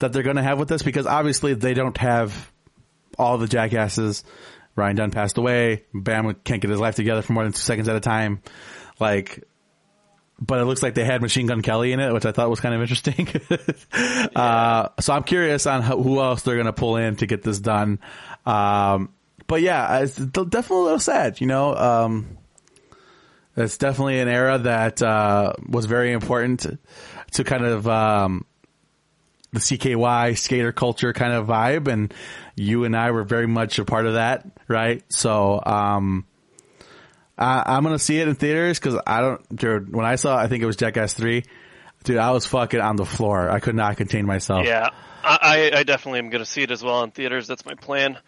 that 0.00 0.12
they're 0.12 0.22
going 0.22 0.36
to 0.36 0.42
have 0.42 0.58
with 0.58 0.68
this 0.68 0.82
because 0.82 1.06
obviously 1.06 1.54
they 1.54 1.72
don't 1.72 1.96
have 1.96 2.52
all 3.18 3.38
the 3.38 3.48
jackasses. 3.48 4.22
Ryan 4.76 4.96
Dunn 4.96 5.10
passed 5.10 5.38
away. 5.38 5.84
Bam 5.92 6.34
can't 6.44 6.60
get 6.60 6.70
his 6.70 6.80
life 6.80 6.96
together 6.96 7.22
for 7.22 7.32
more 7.32 7.44
than 7.44 7.52
two 7.52 7.60
seconds 7.60 7.88
at 7.88 7.96
a 7.96 8.00
time. 8.00 8.42
Like, 8.98 9.44
but 10.40 10.60
it 10.60 10.64
looks 10.64 10.82
like 10.82 10.94
they 10.94 11.04
had 11.04 11.22
Machine 11.22 11.46
Gun 11.46 11.62
Kelly 11.62 11.92
in 11.92 12.00
it, 12.00 12.12
which 12.12 12.26
I 12.26 12.32
thought 12.32 12.50
was 12.50 12.60
kind 12.60 12.74
of 12.74 12.80
interesting. 12.80 13.28
uh, 14.36 14.88
so 15.00 15.12
I'm 15.12 15.22
curious 15.22 15.66
on 15.66 15.82
who 15.82 16.20
else 16.20 16.42
they're 16.42 16.56
going 16.56 16.66
to 16.66 16.72
pull 16.72 16.96
in 16.96 17.16
to 17.16 17.26
get 17.26 17.42
this 17.42 17.60
done. 17.60 18.00
Um, 18.44 19.10
but 19.46 19.60
yeah, 19.62 20.00
it's 20.00 20.16
definitely 20.16 20.76
a 20.76 20.84
little 20.84 20.98
sad, 20.98 21.40
you 21.40 21.46
know. 21.46 21.74
Um, 21.74 22.38
it's 23.56 23.78
definitely 23.78 24.18
an 24.20 24.28
era 24.28 24.58
that 24.58 25.00
uh, 25.02 25.52
was 25.68 25.86
very 25.86 26.12
important 26.12 26.66
to 27.32 27.44
kind 27.44 27.64
of 27.64 27.86
um, 27.86 28.46
the 29.54 29.60
CKY 29.60 30.36
skater 30.36 30.72
culture 30.72 31.12
kind 31.12 31.32
of 31.32 31.46
vibe, 31.46 31.86
and 31.86 32.12
you 32.56 32.84
and 32.84 32.96
I 32.96 33.12
were 33.12 33.22
very 33.22 33.46
much 33.46 33.78
a 33.78 33.84
part 33.84 34.06
of 34.06 34.14
that, 34.14 34.44
right? 34.66 35.02
So 35.08 35.62
um, 35.64 36.26
I, 37.38 37.62
I'm 37.64 37.84
gonna 37.84 37.98
see 37.98 38.18
it 38.18 38.26
in 38.26 38.34
theaters 38.34 38.78
because 38.78 39.00
I 39.06 39.20
don't. 39.20 39.56
Dude, 39.56 39.94
when 39.94 40.04
I 40.04 40.16
saw, 40.16 40.36
I 40.36 40.48
think 40.48 40.62
it 40.62 40.66
was 40.66 40.76
Jackass 40.76 41.14
Three. 41.14 41.44
Dude, 42.02 42.18
I 42.18 42.32
was 42.32 42.46
fucking 42.46 42.80
on 42.80 42.96
the 42.96 43.06
floor. 43.06 43.48
I 43.48 43.60
could 43.60 43.76
not 43.76 43.96
contain 43.96 44.26
myself. 44.26 44.66
Yeah, 44.66 44.90
I, 45.22 45.70
I 45.74 45.82
definitely 45.84 46.18
am 46.18 46.28
going 46.28 46.44
to 46.44 46.50
see 46.50 46.62
it 46.62 46.70
as 46.70 46.82
well 46.82 47.02
in 47.02 47.12
theaters. 47.12 47.46
That's 47.46 47.64
my 47.64 47.74
plan. 47.74 48.18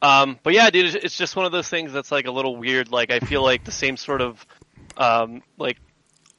Um, 0.00 0.38
but 0.42 0.54
yeah, 0.54 0.70
dude, 0.70 0.94
it's 0.94 1.16
just 1.16 1.36
one 1.36 1.46
of 1.46 1.52
those 1.52 1.68
things 1.68 1.92
that's 1.92 2.12
like 2.12 2.26
a 2.26 2.30
little 2.30 2.56
weird. 2.56 2.90
Like 2.90 3.10
I 3.10 3.18
feel 3.18 3.42
like 3.42 3.64
the 3.64 3.72
same 3.72 3.96
sort 3.96 4.22
of 4.22 4.46
um, 4.96 5.42
like 5.58 5.78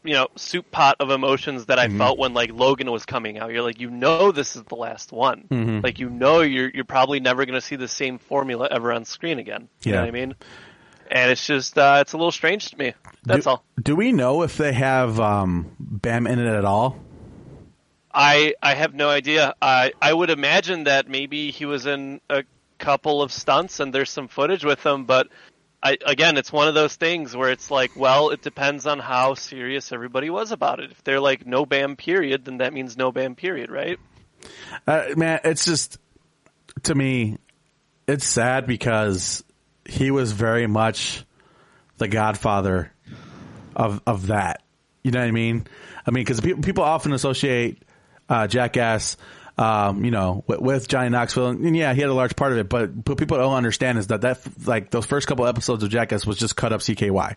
you 0.04 0.14
know 0.14 0.28
soup 0.36 0.70
pot 0.72 0.96
of 1.00 1.10
emotions 1.10 1.66
that 1.66 1.80
I 1.80 1.88
Mm-hmm. 1.88 1.98
felt 1.98 2.20
when 2.20 2.34
like 2.34 2.52
Logan 2.54 2.92
was 2.92 3.06
coming 3.06 3.38
out. 3.40 3.52
You're 3.52 3.62
like, 3.64 3.80
you 3.80 3.90
know, 3.90 4.32
this 4.32 4.56
is 4.56 4.64
the 4.64 4.76
last 4.76 5.12
one. 5.12 5.46
Mm-hmm. 5.50 5.80
Like 5.84 6.00
you 6.00 6.10
know, 6.10 6.42
you're 6.42 6.70
you're 6.74 6.86
probably 6.86 7.20
never 7.20 7.46
going 7.46 7.60
to 7.60 7.66
see 7.66 7.76
the 7.76 7.88
same 7.88 8.18
formula 8.18 8.68
ever 8.72 8.92
on 8.94 9.06
screen 9.06 9.40
again. 9.40 9.70
You 9.84 9.92
know 9.94 9.98
Yeah. 10.00 10.02
what 10.04 10.08
I 10.08 10.12
mean? 10.12 10.36
And 11.10 11.32
it's 11.32 11.46
just 11.46 11.78
uh, 11.78 12.00
it's 12.02 12.14
a 12.14 12.18
little 12.18 12.32
strange 12.32 12.70
to 12.72 12.78
me. 12.78 12.94
That's 13.24 13.46
do, 13.46 13.50
all. 13.52 13.64
Do 13.82 13.96
we 13.96 14.12
know 14.12 14.44
if 14.44 14.58
they 14.58 14.74
have 14.74 15.20
um, 15.20 15.72
Bam 15.80 16.28
in 16.28 16.40
it 16.40 16.48
at 16.48 16.66
all? 16.66 17.00
I 18.14 18.56
I 18.62 18.74
have 18.74 18.94
no 18.94 19.10
idea. 19.10 19.54
I 19.62 19.94
I 20.02 20.14
would 20.14 20.30
imagine 20.30 20.86
that 20.86 21.08
maybe 21.08 21.52
he 21.52 21.66
was 21.66 21.86
in 21.86 22.20
a 22.30 22.44
couple 22.80 23.22
of 23.22 23.32
stunts 23.32 23.80
and 23.80 23.94
there's 23.94 24.10
some 24.10 24.28
footage 24.28 24.64
with 24.66 24.86
him, 24.86 25.06
but 25.06 25.28
I 25.82 25.98
again, 26.06 26.38
it's 26.38 26.52
one 26.52 26.68
of 26.68 26.74
those 26.74 26.96
things 26.96 27.36
where 27.36 27.52
it's 27.52 27.70
like, 27.70 27.92
well, 27.96 28.30
it 28.30 28.42
depends 28.42 28.88
on 28.88 29.00
how 29.00 29.36
serious 29.36 29.92
everybody 29.92 30.30
was 30.30 30.52
about 30.52 30.80
it. 30.80 30.92
If 30.92 31.04
they're 31.04 31.20
like 31.20 31.46
no 31.46 31.66
bam 31.66 31.96
period, 31.96 32.46
then 32.46 32.58
that 32.58 32.74
means 32.74 32.98
no 32.98 33.12
bam 33.12 33.36
period, 33.36 33.70
right? 33.70 34.00
Uh, 34.86 35.06
man, 35.16 35.40
it's 35.44 35.66
just 35.66 36.00
to 36.84 36.96
me, 36.96 37.38
it's 38.08 38.26
sad 38.26 38.66
because 38.66 39.44
he 39.86 40.12
was 40.12 40.32
very 40.32 40.68
much 40.68 41.24
the 41.98 42.08
godfather 42.08 42.92
of 43.76 44.02
of 44.08 44.28
that. 44.28 44.64
You 45.04 45.12
know 45.12 45.20
what 45.20 45.28
I 45.28 45.32
mean? 45.32 45.68
I 46.06 46.12
mean, 46.12 46.24
because 46.24 46.42
people 46.42 46.64
people 46.64 46.84
often 46.84 47.14
associate 47.14 47.84
uh, 48.30 48.48
Jackass, 48.48 49.18
um, 49.58 50.06
you 50.06 50.12
know, 50.12 50.44
with, 50.48 50.60
with 50.60 50.88
Johnny 50.88 51.10
Knoxville, 51.10 51.48
and 51.48 51.76
yeah, 51.76 51.94
he 51.94 52.02
had 52.02 52.10
a 52.10 52.14
large 52.14 52.36
part 52.36 52.52
of 52.52 52.60
it. 52.60 52.70
But 52.70 52.92
what 53.08 53.18
people 53.18 53.38
don't 53.38 53.54
understand 53.54 53.98
is 53.98 54.08
that 54.08 54.22
that 54.22 54.40
like 54.68 54.92
those 54.92 55.06
first 55.06 55.28
couple 55.28 55.48
episodes 55.48 55.84
of 55.84 55.90
Jackass 55.90 56.26
was 56.26 56.38
just 56.38 56.56
cut 56.56 56.74
up 56.74 56.82
CKY. 56.82 57.36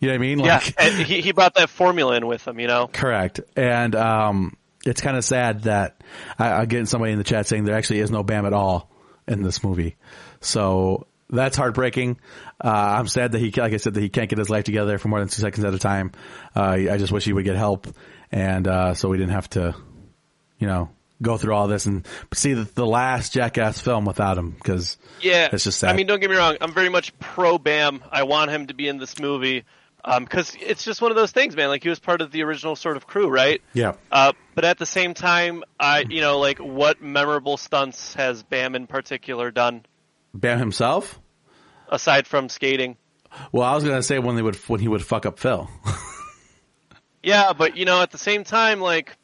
You 0.00 0.08
know 0.08 0.14
what 0.14 0.14
I 0.14 0.18
mean? 0.18 0.38
Yeah, 0.40 0.56
Like, 0.56 0.74
and 0.78 1.06
he 1.06 1.20
he 1.20 1.32
brought 1.32 1.54
that 1.54 1.70
formula 1.70 2.16
in 2.16 2.26
with 2.26 2.46
him, 2.46 2.58
you 2.58 2.66
know. 2.66 2.88
Correct. 2.88 3.40
And 3.56 3.94
um, 3.94 4.56
it's 4.84 5.00
kind 5.00 5.16
of 5.16 5.24
sad 5.24 5.62
that 5.62 6.02
I, 6.38 6.52
I'm 6.52 6.66
getting 6.66 6.86
somebody 6.86 7.12
in 7.12 7.18
the 7.18 7.24
chat 7.24 7.46
saying 7.46 7.64
there 7.64 7.76
actually 7.76 8.00
is 8.00 8.10
no 8.10 8.22
Bam 8.22 8.46
at 8.46 8.52
all 8.52 8.90
in 9.28 9.42
this 9.42 9.62
movie. 9.62 9.96
So 10.40 11.06
that's 11.30 11.56
heartbreaking. 11.56 12.18
Uh, 12.62 12.68
I'm 12.98 13.08
sad 13.08 13.32
that 13.32 13.38
he, 13.38 13.50
like 13.50 13.72
I 13.72 13.78
said, 13.78 13.94
that 13.94 14.00
he 14.00 14.08
can't 14.08 14.28
get 14.28 14.38
his 14.38 14.50
life 14.50 14.64
together 14.64 14.98
for 14.98 15.08
more 15.08 15.20
than 15.20 15.28
two 15.28 15.40
seconds 15.40 15.64
at 15.64 15.72
a 15.74 15.78
time. 15.78 16.12
Uh, 16.54 16.78
I 16.90 16.96
just 16.98 17.12
wish 17.12 17.24
he 17.24 17.32
would 17.32 17.44
get 17.44 17.56
help, 17.56 17.86
and 18.30 18.66
uh, 18.66 18.94
so 18.94 19.08
we 19.08 19.16
didn't 19.16 19.32
have 19.32 19.48
to, 19.50 19.74
you 20.58 20.66
know, 20.66 20.90
go 21.22 21.36
through 21.36 21.54
all 21.54 21.68
this 21.68 21.86
and 21.86 22.06
see 22.34 22.52
the, 22.54 22.64
the 22.74 22.86
last 22.86 23.32
Jackass 23.32 23.80
film 23.80 24.04
without 24.04 24.36
him 24.36 24.50
because 24.50 24.96
Yeah, 25.22 25.48
it's 25.52 25.64
just 25.64 25.78
sad. 25.78 25.90
I 25.90 25.96
mean, 25.96 26.06
don't 26.06 26.20
get 26.20 26.30
me 26.30 26.36
wrong. 26.36 26.56
I'm 26.60 26.72
very 26.72 26.88
much 26.88 27.16
pro 27.18 27.58
Bam. 27.58 28.02
I 28.10 28.24
want 28.24 28.50
him 28.50 28.66
to 28.66 28.74
be 28.74 28.88
in 28.88 28.98
this 28.98 29.18
movie 29.18 29.64
because 30.18 30.54
it's 30.60 30.84
just 30.84 31.00
one 31.00 31.10
of 31.10 31.16
those 31.16 31.32
things, 31.32 31.56
man. 31.56 31.68
Like 31.68 31.82
he 31.82 31.88
was 31.88 31.98
part 31.98 32.20
of 32.20 32.30
the 32.30 32.42
original 32.42 32.76
sort 32.76 32.96
of 32.98 33.06
crew, 33.06 33.28
right? 33.28 33.62
yeah, 33.72 33.94
Uh, 34.12 34.32
but 34.54 34.64
at 34.64 34.76
the 34.78 34.84
same 34.86 35.14
time, 35.14 35.62
I 35.80 36.00
you 36.08 36.20
know 36.20 36.38
like 36.40 36.58
what 36.58 37.00
memorable 37.00 37.56
stunts 37.56 38.14
has 38.14 38.42
Bam 38.42 38.74
in 38.74 38.86
particular 38.86 39.50
done 39.50 39.86
Bam 40.34 40.58
himself. 40.58 41.18
aside 41.88 42.26
from 42.26 42.48
skating? 42.48 42.96
Well, 43.50 43.64
I 43.66 43.74
was 43.74 43.82
gonna 43.84 44.02
say 44.02 44.18
when 44.18 44.36
they 44.36 44.42
would 44.42 44.56
when 44.68 44.80
he 44.80 44.88
would 44.88 45.02
fuck 45.04 45.24
up 45.26 45.38
Phil. 45.38 45.70
Yeah, 47.22 47.54
but 47.54 47.76
you 47.76 47.86
know 47.86 48.02
at 48.02 48.10
the 48.10 48.18
same 48.18 48.44
time, 48.44 48.80
like 48.80 49.16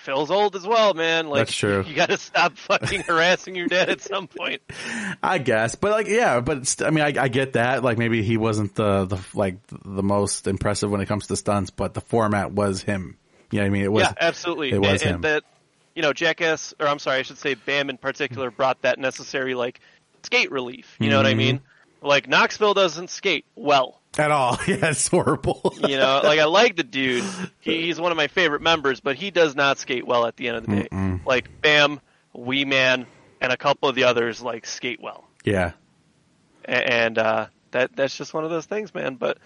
Phil's 0.00 0.30
old 0.30 0.56
as 0.56 0.66
well, 0.66 0.94
man. 0.94 1.28
Like 1.28 1.40
That's 1.46 1.54
true. 1.56 1.84
You 1.86 1.94
got 1.94 2.08
to 2.10 2.16
stop 2.16 2.56
fucking 2.56 3.02
harassing 3.02 3.54
your 3.54 3.66
dad 3.68 3.88
at 3.90 4.00
some 4.00 4.26
point. 4.28 4.62
I 5.22 5.38
guess, 5.38 5.74
but 5.74 5.90
like, 5.92 6.06
yeah, 6.08 6.40
but 6.40 6.76
I 6.84 6.90
mean, 6.90 7.04
I, 7.04 7.22
I 7.24 7.28
get 7.28 7.52
that. 7.54 7.82
Like, 7.84 7.98
maybe 7.98 8.22
he 8.22 8.36
wasn't 8.36 8.74
the, 8.74 9.04
the 9.04 9.18
like 9.34 9.56
the 9.68 10.02
most 10.02 10.46
impressive 10.46 10.90
when 10.90 11.00
it 11.00 11.06
comes 11.06 11.26
to 11.28 11.36
stunts, 11.36 11.70
but 11.70 11.94
the 11.94 12.00
format 12.00 12.52
was 12.52 12.82
him. 12.82 13.16
You 13.50 13.58
know 13.58 13.64
what 13.64 13.66
I 13.66 13.70
mean? 13.70 13.84
It 13.84 13.92
was. 13.92 14.04
yeah, 14.04 14.12
absolutely. 14.20 14.70
it 14.72 14.80
was 14.80 15.02
and, 15.02 15.02
him. 15.02 15.14
and 15.16 15.24
that 15.24 15.44
you 15.94 16.02
know 16.02 16.12
Jackass, 16.12 16.72
or 16.80 16.86
I'm 16.86 16.98
sorry, 16.98 17.18
I 17.18 17.22
should 17.22 17.38
say 17.38 17.54
Bam 17.54 17.90
in 17.90 17.98
particular, 17.98 18.50
brought 18.50 18.82
that 18.82 18.98
necessary 18.98 19.54
like 19.54 19.80
skate 20.22 20.50
relief. 20.50 20.96
You 20.98 21.10
know 21.10 21.16
what 21.18 21.26
I 21.26 21.30
Mm-hmm. 21.30 21.38
mean? 21.38 21.60
Like 22.02 22.28
Knoxville 22.28 22.74
doesn't 22.74 23.10
skate 23.10 23.44
well. 23.54 23.99
At 24.18 24.30
all. 24.30 24.58
Yeah, 24.66 24.90
it's 24.90 25.06
horrible. 25.08 25.74
You 25.76 25.96
know, 25.96 26.20
like 26.24 26.40
I 26.40 26.44
like 26.44 26.76
the 26.76 26.82
dude. 26.82 27.24
He, 27.60 27.82
he's 27.82 28.00
one 28.00 28.10
of 28.10 28.16
my 28.16 28.28
favorite 28.28 28.62
members, 28.62 29.00
but 29.00 29.16
he 29.16 29.30
does 29.30 29.54
not 29.54 29.78
skate 29.78 30.06
well 30.06 30.24
at 30.24 30.36
the 30.36 30.48
end 30.48 30.56
of 30.56 30.66
the 30.66 30.76
day. 30.82 31.20
Like 31.26 31.60
Bam, 31.60 32.00
Wee 32.32 32.64
Man, 32.64 33.06
and 33.40 33.52
a 33.52 33.56
couple 33.56 33.88
of 33.88 33.94
the 33.94 34.04
others 34.04 34.40
like 34.40 34.64
skate 34.64 35.00
well, 35.02 35.28
yeah. 35.44 35.72
And 36.64 37.18
uh, 37.18 37.46
that 37.72 37.94
that's 37.94 38.16
just 38.16 38.32
one 38.32 38.44
of 38.44 38.50
those 38.50 38.64
things, 38.64 38.94
man. 38.94 39.16
But 39.16 39.38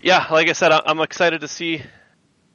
yeah, 0.00 0.26
like 0.30 0.48
I 0.48 0.52
said, 0.52 0.72
I'm 0.72 1.00
excited 1.00 1.42
to 1.42 1.48
see 1.48 1.82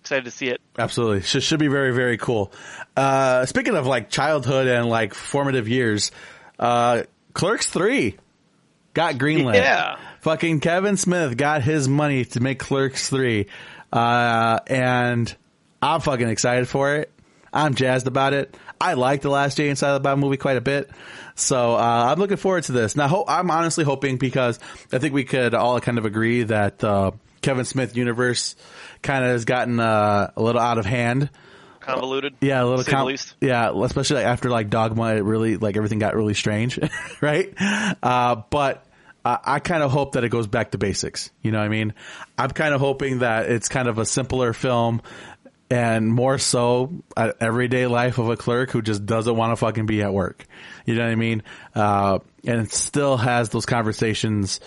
excited 0.02 0.26
to 0.26 0.32
see 0.32 0.48
it. 0.48 0.62
Absolutely. 0.78 1.22
Should, 1.22 1.44
should 1.44 1.60
be 1.60 1.68
very, 1.68 1.94
very 1.94 2.18
cool. 2.18 2.52
Uh, 2.96 3.46
speaking 3.46 3.76
of 3.76 3.86
like 3.86 4.10
childhood 4.10 4.68
and 4.68 4.88
like 4.88 5.14
formative 5.14 5.68
years, 5.68 6.12
uh, 6.58 7.04
Clerks 7.34 7.70
3 7.70 8.18
got 8.94 9.16
greenlit. 9.16 9.56
Yeah. 9.56 9.98
Fucking 10.22 10.60
Kevin 10.60 10.98
Smith 10.98 11.38
got 11.38 11.62
his 11.64 11.88
money 11.88 12.26
to 12.26 12.40
make 12.40 12.60
Clerks 12.60 13.10
3. 13.10 13.48
Uh, 13.92 14.60
and 14.68 15.34
I'm 15.82 16.02
fucking 16.02 16.28
excited 16.30 16.68
for 16.68 16.96
it. 16.96 17.12
I'm 17.52 17.74
jazzed 17.74 18.06
about 18.08 18.34
it. 18.34 18.56
I 18.80 18.94
like 18.94 19.22
the 19.22 19.30
last 19.30 19.58
Jay 19.58 19.70
and 19.70 19.78
Silent 19.78 20.04
Bob 20.04 20.20
movie 20.20 20.38
quite 20.38 20.58
a 20.58 20.62
bit. 20.62 20.90
So, 21.36 21.76
uh, 21.76 21.80
I'm 22.12 22.20
looking 22.20 22.38
forward 22.38 22.64
to 22.66 22.72
this. 22.74 22.96
Now, 22.96 23.08
ho- 23.08 23.26
I'm 23.28 23.50
honestly 23.50 23.84
hoping 23.84 24.18
because 24.18 24.60
I 24.92 25.00
think 25.00 25.14
we 25.14 25.24
could 25.24 25.54
all 25.54 25.80
kind 25.80 25.98
of 25.98 26.06
agree 26.06 26.44
that, 26.44 26.84
uh, 26.84 27.12
Kevin 27.42 27.66
Smith 27.66 27.96
universe 27.96 28.56
kind 29.02 29.24
of 29.24 29.32
has 29.32 29.46
gotten, 29.46 29.80
uh, 29.80 30.32
a 30.36 30.42
little 30.42 30.62
out 30.62 30.78
of 30.78 30.86
hand. 30.86 31.30
Convoluted. 31.80 32.36
Yeah, 32.42 32.62
a 32.62 32.66
little 32.66 32.84
the 32.84 32.92
com- 32.92 33.16
Yeah, 33.42 33.72
especially 33.84 34.18
like 34.18 34.26
after 34.26 34.50
like 34.50 34.70
Dogma, 34.70 35.16
it 35.16 35.24
really 35.24 35.56
like 35.58 35.78
everything 35.78 35.98
got 36.00 36.14
really 36.16 36.34
strange, 36.36 36.78
right? 37.22 37.52
Uh, 38.04 38.44
but 38.50 38.86
uh, 39.26 39.38
I 39.44 39.60
kind 39.60 39.84
of 39.84 39.92
hope 39.92 40.14
that 40.14 40.24
it 40.24 40.30
goes 40.30 40.48
back 40.48 40.72
to 40.72 40.78
basics. 40.78 41.32
You 41.42 41.52
know 41.52 41.60
what 41.60 41.66
I 41.66 41.70
mean? 41.70 41.94
I'm 42.38 42.52
kind 42.52 42.74
of 42.74 42.80
hoping 42.80 43.20
that 43.20 43.50
it's 43.50 43.68
kind 43.68 43.88
of 43.88 43.98
a 43.98 44.06
simpler 44.06 44.54
film 44.54 45.02
and 45.70 46.12
more 46.12 46.38
so 46.38 47.04
an 47.16 47.34
everyday 47.40 47.86
life 47.86 48.18
of 48.18 48.30
a 48.30 48.38
clerk 48.38 48.72
who 48.72 48.82
just 48.82 49.06
doesn't 49.06 49.36
want 49.36 49.52
to 49.52 49.56
fucking 49.56 49.86
be 49.86 50.02
at 50.02 50.14
work. 50.14 50.46
You 50.86 50.96
know 50.96 51.04
what 51.04 51.12
I 51.12 51.16
mean? 51.16 51.44
Uh, 51.76 52.20
and 52.46 52.62
it 52.62 52.72
still 52.74 53.18
has 53.18 53.50
those 53.50 53.66
conversations. 53.66 54.60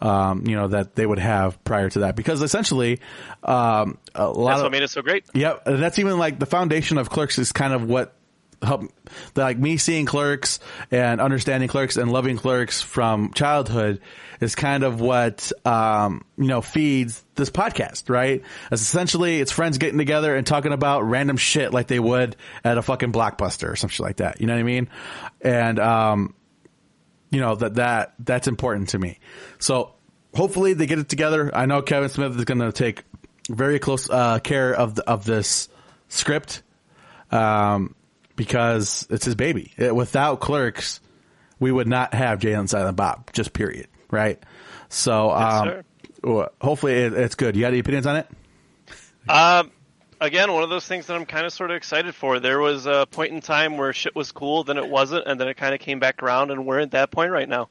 Um, 0.00 0.46
you 0.46 0.54
know 0.54 0.68
that 0.68 0.94
they 0.94 1.04
would 1.04 1.18
have 1.18 1.62
prior 1.64 1.90
to 1.90 1.98
that 2.00 2.14
because 2.14 2.40
essentially, 2.40 3.00
um, 3.42 3.98
a 4.14 4.28
lot 4.28 4.50
That's 4.50 4.58
of 4.60 4.62
what 4.66 4.70
made 4.70 4.84
it 4.84 4.90
so 4.90 5.02
great. 5.02 5.24
Yep, 5.34 5.66
and 5.66 5.82
that's 5.82 5.98
even 5.98 6.18
like 6.18 6.38
the 6.38 6.46
foundation 6.46 6.98
of 6.98 7.10
Clerks 7.10 7.36
is 7.36 7.50
kind 7.50 7.72
of 7.72 7.82
what 7.82 8.14
helped, 8.62 8.92
like 9.36 9.58
me 9.58 9.76
seeing 9.76 10.06
Clerks 10.06 10.60
and 10.90 11.20
understanding 11.20 11.68
Clerks 11.68 11.96
and 11.96 12.10
loving 12.10 12.36
Clerks 12.36 12.80
from 12.80 13.32
childhood 13.32 14.00
is 14.40 14.54
kind 14.54 14.84
of 14.84 15.00
what 15.00 15.52
um, 15.64 16.24
you 16.36 16.46
know 16.46 16.60
feeds 16.60 17.24
this 17.34 17.50
podcast, 17.50 18.08
right? 18.10 18.42
It's 18.70 18.82
essentially 18.82 19.40
it's 19.40 19.52
friends 19.52 19.78
getting 19.78 19.98
together 19.98 20.34
and 20.34 20.46
talking 20.46 20.72
about 20.72 21.02
random 21.02 21.36
shit 21.36 21.72
like 21.72 21.88
they 21.88 22.00
would 22.00 22.36
at 22.64 22.78
a 22.78 22.82
fucking 22.82 23.12
blockbuster 23.12 23.70
or 23.72 23.76
some 23.76 23.90
shit 23.90 24.00
like 24.00 24.16
that. 24.16 24.40
You 24.40 24.46
know 24.46 24.54
what 24.54 24.60
I 24.60 24.64
mean? 24.64 24.88
And 25.40 25.78
um, 25.78 26.34
you 27.30 27.40
know 27.40 27.54
that 27.56 27.74
that 27.74 28.14
that's 28.18 28.48
important 28.48 28.90
to 28.90 28.98
me. 28.98 29.18
So 29.58 29.94
hopefully 30.34 30.74
they 30.74 30.86
get 30.86 30.98
it 30.98 31.08
together. 31.08 31.54
I 31.54 31.66
know 31.66 31.82
Kevin 31.82 32.08
Smith 32.08 32.36
is 32.36 32.44
going 32.44 32.60
to 32.60 32.72
take 32.72 33.04
very 33.50 33.78
close 33.78 34.08
uh, 34.10 34.40
care 34.40 34.74
of 34.74 34.94
the, 34.94 35.08
of 35.08 35.24
this 35.24 35.68
script 36.08 36.62
um, 37.30 37.94
because 38.38 39.06
it's 39.10 39.26
his 39.26 39.34
baby. 39.34 39.72
Uh, 39.78 39.94
Without 39.94 40.40
Clerks, 40.40 41.00
we 41.58 41.70
would 41.70 41.88
not 41.88 42.14
have 42.14 42.38
Jay 42.38 42.54
and 42.54 42.70
Silent 42.70 42.96
Bob. 42.96 43.30
Just 43.32 43.52
period. 43.52 43.88
Right. 44.10 44.42
So 44.88 45.30
um, 45.30 45.82
sir. 46.24 46.48
hopefully 46.62 46.94
it, 46.94 47.12
it's 47.12 47.34
good. 47.34 47.56
You 47.56 47.62
got 47.62 47.68
any 47.68 47.80
opinions 47.80 48.06
on 48.06 48.16
it? 48.16 48.28
Um, 49.28 49.70
again, 50.20 50.50
one 50.52 50.62
of 50.62 50.70
those 50.70 50.86
things 50.86 51.06
that 51.08 51.16
I'm 51.16 51.26
kind 51.26 51.44
of 51.44 51.52
sort 51.52 51.70
of 51.70 51.76
excited 51.76 52.14
for. 52.14 52.40
There 52.40 52.60
was 52.60 52.86
a 52.86 53.06
point 53.10 53.32
in 53.32 53.40
time 53.42 53.76
where 53.76 53.92
shit 53.92 54.14
was 54.14 54.32
cool, 54.32 54.64
then 54.64 54.78
it 54.78 54.88
wasn't, 54.88 55.26
and 55.26 55.38
then 55.38 55.48
it 55.48 55.58
kind 55.58 55.74
of 55.74 55.80
came 55.80 55.98
back 55.98 56.22
around, 56.22 56.50
and 56.50 56.64
we're 56.64 56.78
at 56.78 56.92
that 56.92 57.10
point 57.10 57.32
right 57.32 57.48
now. 57.48 57.68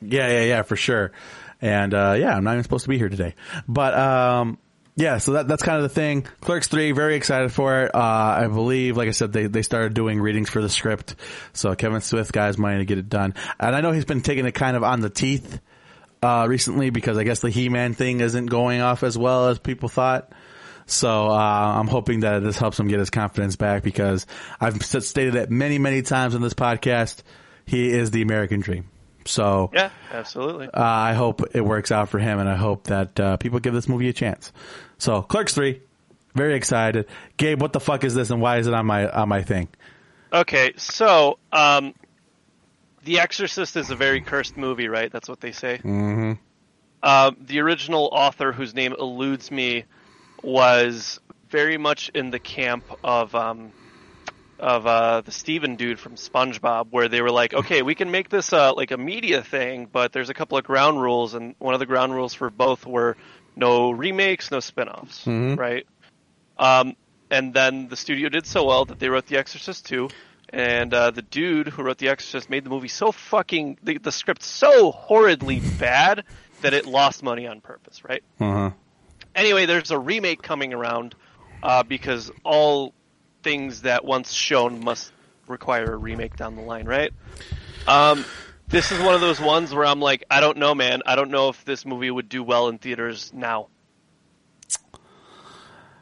Yeah, 0.00 0.28
yeah, 0.28 0.44
yeah, 0.44 0.62
for 0.62 0.76
sure. 0.76 1.12
And 1.60 1.92
uh, 1.92 2.14
yeah, 2.16 2.34
I'm 2.34 2.44
not 2.44 2.52
even 2.52 2.62
supposed 2.62 2.84
to 2.84 2.88
be 2.88 2.96
here 2.96 3.08
today, 3.08 3.34
but 3.66 3.92
um, 3.92 4.58
yeah. 4.98 5.18
So 5.18 5.32
that 5.32 5.48
that's 5.48 5.62
kind 5.62 5.76
of 5.78 5.82
the 5.84 5.88
thing. 5.88 6.26
Clerks 6.40 6.68
three, 6.68 6.92
very 6.92 7.16
excited 7.16 7.52
for 7.52 7.84
it. 7.84 7.94
Uh, 7.94 7.98
I 7.98 8.46
believe, 8.48 8.96
like 8.96 9.08
I 9.08 9.12
said, 9.12 9.32
they 9.32 9.46
they 9.46 9.62
started 9.62 9.94
doing 9.94 10.20
readings 10.20 10.50
for 10.50 10.60
the 10.60 10.68
script, 10.68 11.14
so 11.54 11.74
Kevin 11.74 12.00
Smith 12.02 12.32
got 12.32 12.48
his 12.48 12.58
money 12.58 12.78
to 12.78 12.84
get 12.84 12.98
it 12.98 13.08
done. 13.08 13.34
And 13.58 13.74
I 13.74 13.80
know 13.80 13.92
he's 13.92 14.04
been 14.04 14.20
taking 14.20 14.44
it 14.44 14.52
kind 14.52 14.76
of 14.76 14.82
on 14.82 15.00
the 15.00 15.08
teeth 15.10 15.60
uh, 16.22 16.46
recently 16.48 16.90
because 16.90 17.16
I 17.16 17.24
guess 17.24 17.40
the 17.40 17.50
He 17.50 17.68
Man 17.68 17.94
thing 17.94 18.20
isn't 18.20 18.46
going 18.46 18.80
off 18.80 19.02
as 19.02 19.16
well 19.16 19.48
as 19.48 19.58
people 19.58 19.88
thought. 19.88 20.32
So 20.86 21.28
uh, 21.28 21.34
I'm 21.78 21.86
hoping 21.86 22.20
that 22.20 22.42
this 22.42 22.56
helps 22.56 22.80
him 22.80 22.88
get 22.88 22.98
his 22.98 23.10
confidence 23.10 23.56
back 23.56 23.82
because 23.82 24.26
I've 24.58 24.82
stated 24.82 25.34
it 25.34 25.50
many, 25.50 25.78
many 25.78 26.00
times 26.02 26.34
on 26.34 26.40
this 26.40 26.54
podcast. 26.54 27.22
He 27.66 27.90
is 27.90 28.10
the 28.10 28.22
American 28.22 28.60
dream. 28.60 28.88
So 29.26 29.70
Yeah, 29.74 29.90
absolutely. 30.10 30.68
uh, 30.68 30.70
I 30.82 31.12
hope 31.12 31.42
it 31.54 31.60
works 31.60 31.92
out 31.92 32.08
for 32.08 32.18
him, 32.18 32.38
and 32.38 32.48
I 32.48 32.56
hope 32.56 32.84
that 32.84 33.20
uh, 33.20 33.36
people 33.36 33.60
give 33.60 33.74
this 33.74 33.86
movie 33.86 34.08
a 34.08 34.14
chance. 34.14 34.50
So 34.98 35.22
Clerks 35.22 35.54
three, 35.54 35.80
very 36.34 36.54
excited. 36.54 37.06
Gabe, 37.36 37.60
what 37.60 37.72
the 37.72 37.80
fuck 37.80 38.04
is 38.04 38.14
this, 38.14 38.30
and 38.30 38.40
why 38.40 38.58
is 38.58 38.66
it 38.66 38.74
on 38.74 38.86
my 38.86 39.08
on 39.08 39.28
my 39.28 39.42
thing? 39.42 39.68
Okay, 40.32 40.72
so 40.76 41.38
um, 41.52 41.94
The 43.04 43.20
Exorcist 43.20 43.76
is 43.76 43.90
a 43.90 43.96
very 43.96 44.20
cursed 44.20 44.56
movie, 44.56 44.88
right? 44.88 45.10
That's 45.10 45.28
what 45.28 45.40
they 45.40 45.52
say. 45.52 45.78
Mm-hmm. 45.78 46.32
Uh, 47.02 47.30
the 47.40 47.60
original 47.60 48.10
author, 48.12 48.52
whose 48.52 48.74
name 48.74 48.94
eludes 48.98 49.50
me, 49.50 49.84
was 50.42 51.20
very 51.48 51.78
much 51.78 52.10
in 52.10 52.30
the 52.30 52.38
camp 52.38 52.84
of 53.02 53.34
um, 53.34 53.72
of 54.58 54.86
uh, 54.86 55.20
the 55.20 55.30
Steven 55.30 55.76
dude 55.76 56.00
from 56.00 56.16
SpongeBob, 56.16 56.88
where 56.90 57.08
they 57.08 57.22
were 57.22 57.30
like, 57.30 57.54
okay, 57.54 57.82
we 57.82 57.94
can 57.94 58.10
make 58.10 58.28
this 58.28 58.52
uh, 58.52 58.74
like 58.74 58.90
a 58.90 58.96
media 58.98 59.42
thing, 59.42 59.88
but 59.90 60.12
there's 60.12 60.28
a 60.28 60.34
couple 60.34 60.58
of 60.58 60.64
ground 60.64 61.00
rules, 61.00 61.34
and 61.34 61.54
one 61.58 61.74
of 61.74 61.80
the 61.80 61.86
ground 61.86 62.12
rules 62.12 62.34
for 62.34 62.50
both 62.50 62.84
were 62.84 63.16
no 63.58 63.90
remakes, 63.90 64.50
no 64.50 64.60
spin-offs, 64.60 65.26
right? 65.26 65.86
Um, 66.58 66.96
and 67.30 67.52
then 67.52 67.88
the 67.88 67.96
studio 67.96 68.28
did 68.28 68.46
so 68.46 68.64
well 68.64 68.84
that 68.86 68.98
they 68.98 69.08
wrote 69.08 69.26
The 69.26 69.36
Exorcist 69.36 69.86
2. 69.86 70.08
And 70.50 70.94
uh, 70.94 71.10
the 71.10 71.20
dude 71.20 71.68
who 71.68 71.82
wrote 71.82 71.98
The 71.98 72.08
Exorcist 72.08 72.48
made 72.48 72.64
the 72.64 72.70
movie 72.70 72.88
so 72.88 73.12
fucking 73.12 73.78
the, 73.82 73.98
the 73.98 74.12
script 74.12 74.42
so 74.42 74.92
horridly 74.92 75.60
bad 75.78 76.24
that 76.62 76.72
it 76.72 76.86
lost 76.86 77.22
money 77.22 77.46
on 77.46 77.60
purpose, 77.60 78.02
right? 78.02 78.22
Uh-huh. 78.40 78.70
Anyway, 79.34 79.66
there's 79.66 79.90
a 79.90 79.98
remake 79.98 80.40
coming 80.40 80.72
around 80.72 81.14
uh, 81.62 81.82
because 81.82 82.30
all 82.44 82.94
things 83.42 83.82
that 83.82 84.04
once 84.04 84.32
shown 84.32 84.82
must 84.82 85.12
require 85.48 85.92
a 85.92 85.96
remake 85.96 86.36
down 86.36 86.56
the 86.56 86.62
line, 86.62 86.86
right? 86.86 87.12
Um, 87.86 88.24
this 88.68 88.92
is 88.92 89.00
one 89.00 89.14
of 89.14 89.20
those 89.20 89.40
ones 89.40 89.74
where 89.74 89.84
I'm 89.86 90.00
like, 90.00 90.24
I 90.30 90.40
don't 90.40 90.58
know, 90.58 90.74
man. 90.74 91.02
I 91.06 91.16
don't 91.16 91.30
know 91.30 91.48
if 91.48 91.64
this 91.64 91.84
movie 91.86 92.10
would 92.10 92.28
do 92.28 92.42
well 92.42 92.68
in 92.68 92.78
theaters 92.78 93.32
now. 93.34 93.68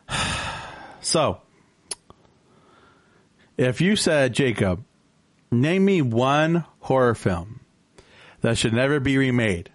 So, 1.00 1.40
if 3.56 3.80
you 3.80 3.94
said, 3.94 4.32
Jacob, 4.32 4.82
name 5.52 5.84
me 5.84 6.02
one 6.02 6.64
horror 6.80 7.14
film 7.14 7.60
that 8.40 8.58
should 8.58 8.72
never 8.72 8.98
be 8.98 9.16
remade, 9.16 9.70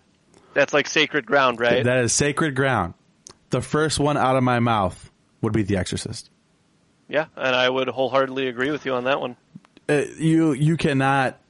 That's 0.54 0.74
like 0.74 0.88
sacred 0.88 1.26
ground, 1.26 1.62
right? 1.62 1.86
that 1.86 2.00
is 2.00 2.12
sacred 2.12 2.54
ground, 2.54 2.96
the 3.50 3.62
first 3.62 3.98
one 3.98 4.18
out 4.18 4.36
of 4.36 4.44
my 4.44 4.60
mouth 4.60 5.10
would 5.42 5.54
be 5.54 5.64
The 5.64 5.78
Exorcist. 5.78 6.30
Yeah, 7.08 7.28
and 7.38 7.56
I 7.56 7.70
would 7.70 7.88
wholeheartedly 7.88 8.50
agree 8.50 8.72
with 8.72 8.86
you 8.86 8.94
on 8.96 9.06
that 9.06 9.22
one. 9.22 9.38
Uh, 9.88 10.04
you 10.18 10.52
you 10.52 10.76
cannot 10.76 11.41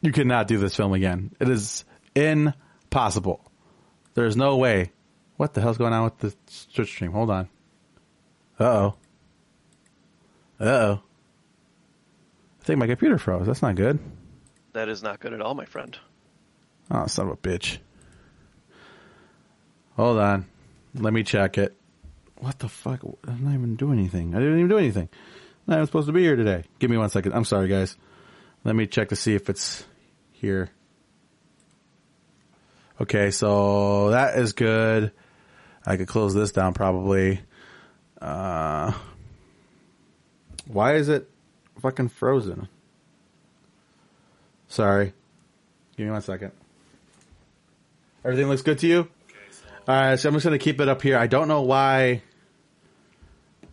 you 0.00 0.12
cannot 0.12 0.46
do 0.48 0.58
this 0.58 0.76
film 0.76 0.92
again. 0.92 1.32
It 1.40 1.48
is 1.48 1.84
impossible. 2.14 3.44
There's 4.14 4.36
no 4.36 4.56
way. 4.56 4.92
What 5.36 5.54
the 5.54 5.60
hell's 5.60 5.78
going 5.78 5.92
on 5.92 6.04
with 6.04 6.18
the 6.18 6.34
Twitch 6.74 6.88
stream? 6.88 7.12
Hold 7.12 7.30
on. 7.30 7.48
Uh 8.58 8.64
oh. 8.64 8.94
Uh 10.58 10.64
oh. 10.64 11.00
I 12.60 12.64
think 12.64 12.78
my 12.78 12.86
computer 12.86 13.18
froze. 13.18 13.46
That's 13.46 13.62
not 13.62 13.74
good. 13.74 13.98
That 14.72 14.88
is 14.88 15.02
not 15.02 15.20
good 15.20 15.32
at 15.32 15.40
all, 15.40 15.54
my 15.54 15.66
friend. 15.66 15.96
Oh, 16.90 17.06
son 17.06 17.26
of 17.26 17.32
a 17.32 17.36
bitch. 17.36 17.78
Hold 19.96 20.18
on. 20.18 20.46
Let 20.94 21.12
me 21.12 21.22
check 21.22 21.58
it. 21.58 21.76
What 22.38 22.58
the 22.58 22.68
fuck? 22.68 23.00
I'm 23.26 23.44
not 23.44 23.54
even 23.54 23.76
doing 23.76 23.98
anything. 23.98 24.34
I 24.34 24.38
didn't 24.38 24.58
even 24.58 24.68
do 24.68 24.78
anything. 24.78 25.08
I'm 25.12 25.72
not 25.72 25.76
even 25.76 25.86
supposed 25.86 26.06
to 26.06 26.12
be 26.12 26.22
here 26.22 26.36
today. 26.36 26.64
Give 26.78 26.90
me 26.90 26.96
one 26.96 27.08
second. 27.08 27.32
I'm 27.32 27.44
sorry, 27.44 27.68
guys. 27.68 27.96
Let 28.66 28.74
me 28.74 28.88
check 28.88 29.10
to 29.10 29.16
see 29.16 29.36
if 29.36 29.48
it's 29.48 29.84
here. 30.32 30.70
Okay, 33.00 33.30
so 33.30 34.10
that 34.10 34.36
is 34.38 34.54
good. 34.54 35.12
I 35.86 35.96
could 35.96 36.08
close 36.08 36.34
this 36.34 36.50
down 36.50 36.74
probably. 36.74 37.38
Uh, 38.20 38.92
why 40.66 40.96
is 40.96 41.08
it 41.08 41.30
fucking 41.80 42.08
frozen? 42.08 42.66
Sorry. 44.66 45.12
Give 45.96 46.06
me 46.06 46.10
one 46.10 46.22
second. 46.22 46.50
Everything 48.24 48.48
looks 48.48 48.62
good 48.62 48.80
to 48.80 48.88
you? 48.88 49.08
All 49.86 49.94
right, 49.94 50.18
so 50.18 50.28
I'm 50.28 50.34
just 50.34 50.44
going 50.44 50.58
to 50.58 50.64
keep 50.64 50.80
it 50.80 50.88
up 50.88 51.02
here. 51.02 51.16
I 51.16 51.28
don't 51.28 51.46
know 51.46 51.62
why. 51.62 52.22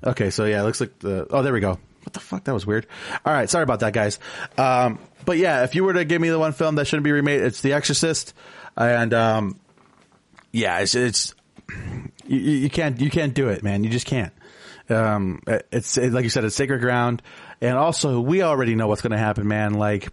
Okay, 0.03 0.29
so 0.29 0.45
yeah, 0.45 0.61
it 0.61 0.65
looks 0.65 0.81
like 0.81 0.99
the. 0.99 1.25
Oh, 1.31 1.41
there 1.41 1.51
we 1.51 1.61
go. 1.61 1.79
What 2.03 2.13
the 2.13 2.19
fuck? 2.19 2.43
That 2.43 2.53
was 2.53 2.65
weird. 2.65 2.85
All 3.25 3.33
right, 3.33 3.49
sorry 3.49 3.63
about 3.63 3.79
that, 3.81 3.93
guys. 3.93 4.19
Um, 4.57 4.99
but 5.25 5.37
yeah, 5.37 5.63
if 5.63 5.73
you 5.75 5.83
were 5.83 5.93
to 5.93 6.05
give 6.05 6.21
me 6.21 6.29
the 6.29 6.39
one 6.39 6.51
film 6.53 6.75
that 6.75 6.85
shouldn't 6.85 7.05
be 7.05 7.11
remade, 7.11 7.41
it's 7.41 7.61
The 7.61 7.73
Exorcist, 7.73 8.33
and 8.77 9.13
um, 9.13 9.59
yeah, 10.51 10.79
it's 10.79 10.95
it's 10.95 11.33
you, 12.27 12.37
you 12.39 12.69
can't 12.69 12.99
you 12.99 13.09
can't 13.09 13.33
do 13.33 13.49
it, 13.49 13.63
man. 13.63 13.83
You 13.83 13.89
just 13.89 14.05
can't. 14.05 14.33
Um, 14.89 15.41
it's 15.71 15.97
it, 15.97 16.11
like 16.11 16.23
you 16.23 16.29
said, 16.29 16.43
it's 16.43 16.55
sacred 16.55 16.81
ground, 16.81 17.21
and 17.61 17.77
also 17.77 18.19
we 18.19 18.41
already 18.41 18.75
know 18.75 18.87
what's 18.87 19.01
going 19.01 19.11
to 19.11 19.17
happen, 19.17 19.47
man. 19.47 19.75
Like 19.75 20.09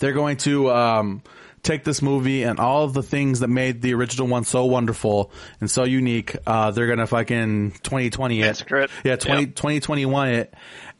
they're 0.00 0.12
going 0.12 0.38
to 0.38 0.70
um, 0.72 1.22
take 1.62 1.84
this 1.84 2.00
movie 2.02 2.42
and 2.44 2.58
all 2.58 2.84
of 2.84 2.94
the 2.94 3.02
things 3.02 3.40
that 3.40 3.48
made 3.48 3.82
the 3.82 3.94
original 3.94 4.26
one 4.26 4.44
so 4.44 4.64
wonderful 4.64 5.30
and 5.60 5.70
so 5.70 5.84
unique. 5.84 6.34
Uh, 6.46 6.70
they're 6.70 6.86
gonna 6.86 7.06
fucking 7.06 7.72
2020 7.82 8.40
it. 8.40 8.46
Massacre 8.46 8.76
it. 8.80 8.90
Yeah, 9.04 9.16
20, 9.16 9.40
Yep. 9.42 9.54
2021 9.54 10.28
it, 10.30 10.54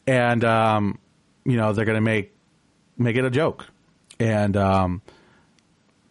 and 0.07 0.43
um, 0.43 0.99
you 1.43 1.57
know 1.57 1.73
they're 1.73 1.85
gonna 1.85 2.01
make 2.01 2.35
make 2.97 3.15
it 3.15 3.25
a 3.25 3.29
joke, 3.29 3.65
and 4.19 4.55
um, 4.57 5.01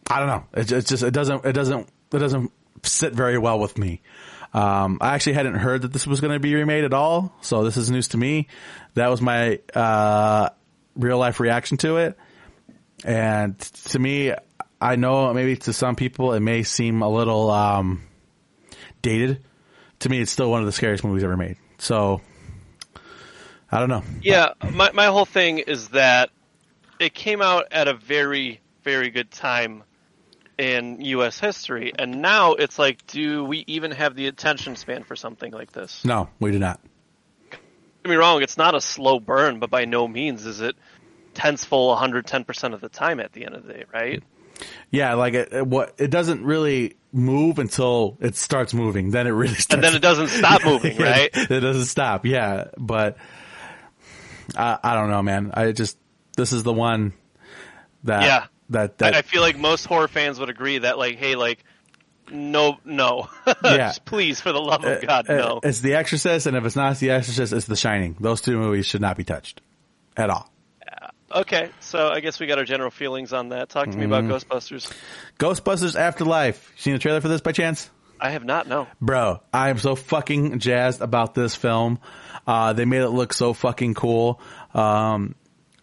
I 0.09 0.19
don't 0.19 0.29
know. 0.29 0.45
It, 0.55 0.85
just 0.87 1.03
it 1.03 1.13
doesn't 1.13 1.45
it 1.45 1.53
doesn't 1.53 1.89
it 2.13 2.19
doesn't 2.19 2.53
sit 2.83 3.13
very 3.13 3.39
well 3.39 3.59
with 3.59 3.79
me. 3.79 4.03
Um, 4.53 4.99
I 5.01 5.15
actually 5.15 5.33
hadn't 5.33 5.57
heard 5.57 5.83
that 5.83 5.93
this 5.93 6.07
was 6.07 6.21
going 6.21 6.33
to 6.33 6.39
be 6.39 6.55
remade 6.55 6.85
at 6.85 6.95
all, 6.95 7.35
so 7.41 7.65
this 7.65 7.77
is 7.77 7.91
news 7.91 8.09
to 8.09 8.17
me. 8.17 8.47
That 8.95 9.11
was 9.11 9.21
my 9.21 9.59
uh, 9.75 10.51
real 10.95 11.19
life 11.19 11.41
reaction 11.41 11.77
to 11.79 11.97
it, 11.97 12.17
and 13.05 13.59
to 13.59 13.99
me, 13.99 14.33
I 14.81 14.97
know 14.97 15.33
maybe 15.35 15.57
to 15.57 15.73
some 15.73 15.97
people 15.97 16.35
it 16.35 16.41
may 16.41 16.63
seem 16.63 17.03
a 17.03 17.09
little 17.09 17.51
um, 17.51 18.03
dated. 19.03 19.43
To 20.01 20.09
me, 20.09 20.21
it's 20.21 20.31
still 20.31 20.51
one 20.51 20.61
of 20.61 20.67
the 20.67 20.73
scariest 20.73 21.03
movies 21.03 21.25
ever 21.25 21.37
made. 21.37 21.57
So 21.79 22.21
I 23.75 23.81
don't 23.81 23.89
know. 23.89 24.05
Yeah, 24.23 24.53
my 24.73 24.93
my 24.93 25.07
whole 25.07 25.25
thing 25.25 25.59
is 25.59 25.89
that 25.89 26.31
it 27.01 27.13
came 27.13 27.43
out 27.43 27.73
at 27.73 27.89
a 27.89 27.95
very 27.95 28.61
very 28.85 29.11
good 29.11 29.33
time 29.33 29.83
in 30.57 31.01
U.S. 31.01 31.41
history, 31.41 31.93
and 31.99 32.23
now 32.23 32.53
it's 32.53 32.79
like, 32.79 33.05
do 33.09 33.45
we 33.45 33.65
even 33.67 33.91
have 33.91 34.15
the 34.15 34.29
attention 34.29 34.77
span 34.77 35.03
for 35.03 35.17
something 35.17 35.51
like 35.51 35.73
this? 35.73 36.05
No, 36.05 36.29
we 36.39 36.53
do 36.53 36.61
not. 36.61 36.81
Don't 37.51 37.61
get 38.05 38.11
me 38.11 38.17
wrong, 38.17 38.43
it's 38.43 38.57
not 38.57 38.77
a 38.77 38.81
slow 38.81 39.19
burn, 39.19 39.59
but 39.59 39.71
by 39.71 39.87
no 39.87 40.07
means 40.07 40.47
is 40.47 40.61
it 40.61 40.77
tense 41.35 41.65
full 41.65 41.89
110 41.89 42.45
percent 42.45 42.75
of 42.75 42.81
the 42.81 42.89
time 42.89 43.19
at 43.19 43.33
the 43.33 43.45
end 43.45 43.57
of 43.57 43.67
the 43.67 43.73
day, 43.73 43.85
right? 43.93 44.23
Yeah, 44.93 45.15
like 45.15 45.35
it, 45.35 45.53
it, 45.53 45.67
what 45.67 45.95
it 45.99 46.13
doesn't 46.13 46.45
really 46.45 46.95
move 47.13 47.59
until 47.59 48.19
it 48.21 48.37
starts 48.37 48.73
moving. 48.73 49.11
Then 49.11 49.27
it 49.27 49.31
really 49.31 49.55
starts. 49.55 49.75
And 49.75 49.83
then 49.83 49.97
it 49.97 50.03
doesn't 50.03 50.29
stop 50.29 50.65
moving, 50.65 50.97
right? 50.97 51.31
It 51.33 51.61
doesn't 51.61 51.87
stop. 51.87 52.25
Yeah, 52.25 52.67
but 52.79 53.17
I, 54.57 54.79
I 54.83 54.95
don't 54.95 55.11
know, 55.11 55.23
man. 55.23 55.51
I 55.55 55.73
just 55.73 55.99
this 56.37 56.53
is 56.53 56.63
the 56.63 56.73
one 56.73 57.13
that 58.05 58.23
Yeah. 58.25 58.47
that 58.71 58.99
that 58.99 59.15
I 59.15 59.23
feel 59.23 59.43
like 59.43 59.57
most 59.59 59.85
horror 59.87 60.09
fans 60.09 60.39
would 60.41 60.51
agree 60.51 60.79
that, 60.79 60.99
like, 60.99 61.17
hey, 61.19 61.35
like, 61.37 61.65
no, 62.31 62.79
no, 62.85 63.29
Yeah. 63.47 63.77
Just 63.89 64.05
please, 64.05 64.41
for 64.41 64.53
the 64.53 64.61
love 64.61 64.85
of 64.85 65.07
God, 65.07 65.29
uh, 65.29 65.35
no. 65.37 65.61
it's 65.63 65.81
The 65.81 65.95
Exorcist, 65.95 66.47
and 66.47 66.57
if 66.57 66.65
it's 66.65 66.77
not 66.77 66.97
The 66.99 67.11
Exorcist, 67.11 67.53
it's 67.53 67.67
The 67.67 67.77
Shining. 67.77 68.17
Those 68.19 68.41
two 68.41 68.57
movies 68.57 68.87
should 68.87 69.01
not 69.03 69.17
be 69.17 69.25
touched 69.25 69.61
at 70.17 70.31
all. 70.31 70.51
Okay, 71.35 71.71
so 71.81 72.11
I 72.11 72.21
guess 72.21 72.39
we 72.39 72.47
got 72.47 72.59
our 72.59 72.65
general 72.65 72.91
feelings 72.93 73.33
on 73.33 73.49
that. 73.49 73.69
Talk 73.69 73.91
to 73.91 73.97
me 73.99 74.05
about 74.05 74.23
Mm-hmm. 74.25 74.33
Ghostbusters. 74.53 74.93
Ghostbusters 75.39 75.99
Afterlife. 75.99 76.71
You 76.77 76.81
seen 76.83 76.93
the 76.93 76.99
trailer 77.01 77.21
for 77.21 77.27
this 77.29 77.41
by 77.41 77.51
chance? 77.51 77.91
I 78.21 78.31
have 78.31 78.45
not, 78.45 78.67
no. 78.69 78.87
Bro, 79.01 79.41
I 79.53 79.71
am 79.71 79.79
so 79.79 79.95
fucking 79.95 80.59
jazzed 80.59 81.01
about 81.01 81.35
this 81.35 81.55
film. 81.55 81.99
Uh, 82.47 82.73
they 82.73 82.85
made 82.85 83.03
it 83.03 83.11
look 83.11 83.33
so 83.33 83.53
fucking 83.53 83.95
cool. 83.95 84.41
Um, 84.73 85.35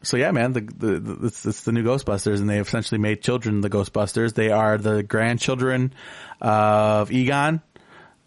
so 0.03 0.17
yeah, 0.17 0.31
man, 0.31 0.53
the, 0.53 0.61
the, 0.61 0.99
the 0.99 1.25
it's, 1.27 1.45
it's 1.45 1.63
the 1.63 1.71
new 1.71 1.83
Ghostbusters, 1.83 2.39
and 2.39 2.49
they 2.49 2.59
essentially 2.59 2.99
made 2.99 3.21
children 3.21 3.61
the 3.61 3.69
Ghostbusters. 3.69 4.33
They 4.33 4.49
are 4.49 4.77
the 4.77 5.03
grandchildren 5.03 5.93
of 6.39 7.11
Egon, 7.11 7.61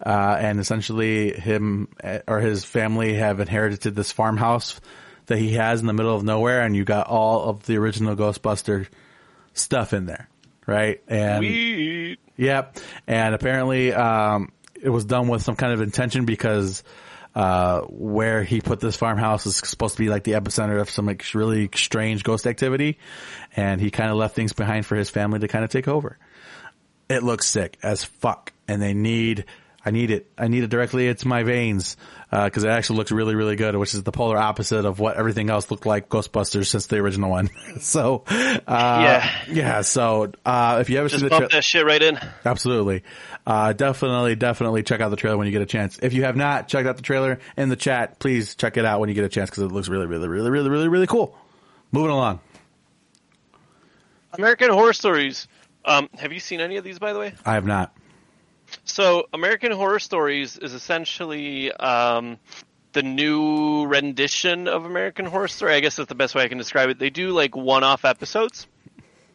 uh, 0.05 0.37
and 0.39 0.61
essentially 0.61 1.33
him 1.33 1.89
uh, 2.03 2.21
or 2.29 2.41
his 2.41 2.65
family 2.65 3.15
have 3.15 3.41
inherited 3.41 3.95
this 3.95 4.13
farmhouse 4.13 4.81
that 5.27 5.39
he 5.39 5.55
has 5.55 5.81
in 5.81 5.87
the 5.87 5.93
middle 5.93 6.15
of 6.15 6.23
nowhere, 6.23 6.61
and 6.61 6.77
you 6.77 6.85
got 6.85 7.09
all 7.09 7.49
of 7.49 7.67
the 7.67 7.77
original 7.79 8.15
Ghostbuster 8.15 8.87
stuff 9.53 9.93
in 9.93 10.07
there, 10.07 10.29
right? 10.67 11.03
And 11.09 11.45
Sweet. 11.45 12.19
Yep. 12.37 12.79
And 13.07 13.35
apparently, 13.35 13.93
um, 13.93 14.53
it 14.81 14.89
was 14.89 15.05
done 15.05 15.29
with 15.29 15.43
some 15.43 15.57
kind 15.57 15.73
of 15.73 15.81
intention 15.81 16.25
because, 16.25 16.83
uh, 17.35 17.81
where 17.83 18.45
he 18.45 18.61
put 18.61 18.81
this 18.81 18.97
farmhouse 18.97 19.47
is 19.47 19.57
supposed 19.57 19.97
to 19.97 20.03
be 20.03 20.09
like 20.09 20.25
the 20.25 20.33
epicenter 20.33 20.81
of 20.81 20.91
some 20.91 21.07
like 21.07 21.25
really 21.35 21.69
strange 21.75 22.23
ghost 22.23 22.47
activity, 22.47 22.99
and 23.57 23.81
he 23.81 23.91
kind 23.91 24.11
of 24.11 24.17
left 24.17 24.35
things 24.35 24.53
behind 24.53 24.87
for 24.87 24.97
his 24.97 25.11
family 25.11 25.41
to 25.41 25.49
kind 25.49 25.65
of 25.65 25.71
take 25.71 25.89
over. 25.89 26.19
It 27.09 27.23
looks 27.23 27.47
sick 27.47 27.79
as 27.83 28.05
fuck, 28.05 28.53
and 28.69 28.81
they 28.81 28.95
need. 28.95 29.47
I 29.87 29.91
need 29.91 30.11
it. 30.11 30.31
I 30.39 30.49
need 30.49 30.65
it 30.65 30.71
directly 30.71 31.09
into 31.09 31.29
my 31.29 31.43
veins 31.43 31.97
because 32.31 32.65
it 32.65 32.69
actually 32.69 32.97
looks 32.97 33.13
really, 33.13 33.35
really 33.35 33.55
good, 33.55 33.77
which 33.77 33.93
is 33.95 34.03
the 34.03 34.13
polar 34.13 34.39
opposite 34.39 34.85
of 34.87 34.99
what 34.99 35.17
everything 35.17 35.51
else 35.51 35.71
looked 35.71 35.85
like 35.85 36.09
Ghostbusters 36.09 36.67
since 36.67 36.87
the 36.87 36.97
original 36.97 37.31
one. 37.31 37.51
so, 37.81 38.25
uh, 38.27 38.63
Yeah. 38.67 39.31
yeah. 39.49 39.81
So, 39.83 40.33
uh, 40.45 40.79
if 40.81 40.89
you 40.89 40.99
ever 40.99 41.09
Just 41.09 41.21
seen 41.21 41.29
the 41.29 41.39
bump 41.39 41.51
that 41.51 41.65
shit 41.65 41.85
right 41.85 42.03
in. 42.03 42.19
Absolutely. 42.45 43.03
Uh, 43.47 43.75
definitely, 43.75 44.37
definitely 44.37 44.83
check 44.83 45.01
out 45.03 45.11
the 45.11 45.17
trailer 45.17 45.37
when 45.37 45.47
you 45.47 45.53
get 45.53 45.61
a 45.63 45.67
chance. 45.67 45.99
If 46.03 46.15
you 46.15 46.25
have 46.25 46.35
not 46.35 46.67
checked 46.69 46.89
out 46.89 46.97
the 46.97 47.03
trailer 47.03 47.39
in 47.57 47.69
the 47.69 47.77
chat, 47.77 48.19
please 48.19 48.55
check 48.55 48.79
it 48.79 48.87
out 48.87 49.01
when 49.01 49.11
you 49.11 49.15
get 49.15 49.25
a 49.25 49.29
chance 49.29 49.51
because 49.51 49.65
it 49.65 49.73
looks 49.73 49.89
really, 49.89 50.07
really, 50.07 50.29
really, 50.29 50.51
really, 50.51 50.71
really, 50.71 50.89
really 50.89 51.07
cool. 51.07 51.37
Moving 51.93 52.11
along. 52.11 52.41
American 54.33 54.71
Horror 54.71 54.93
Stories. 54.95 55.47
Um, 55.85 56.09
have 56.19 56.33
you 56.33 56.41
seen 56.41 56.61
any 56.61 56.77
of 56.79 56.85
these, 56.85 56.99
by 56.99 57.13
the 57.13 57.19
way? 57.19 57.35
I 57.45 57.55
have 57.55 57.67
not. 57.67 57.95
So, 58.85 59.29
American 59.33 59.73
Horror 59.73 59.99
Stories 59.99 60.59
is 60.59 60.73
essentially 60.75 61.71
um, 61.73 62.39
the 62.93 63.03
new 63.03 63.87
rendition 63.87 64.69
of 64.69 64.85
American 64.85 65.27
Horror 65.27 65.49
Story. 65.49 65.75
I 65.75 65.81
guess 65.81 65.97
that's 65.97 66.09
the 66.09 66.15
best 66.15 66.35
way 66.35 66.43
I 66.43 66.49
can 66.49 66.59
describe 66.59 66.91
it. 66.91 66.99
They 66.99 67.11
do 67.11 67.31
like 67.31 67.57
one-off 67.57 68.05
episodes, 68.05 68.67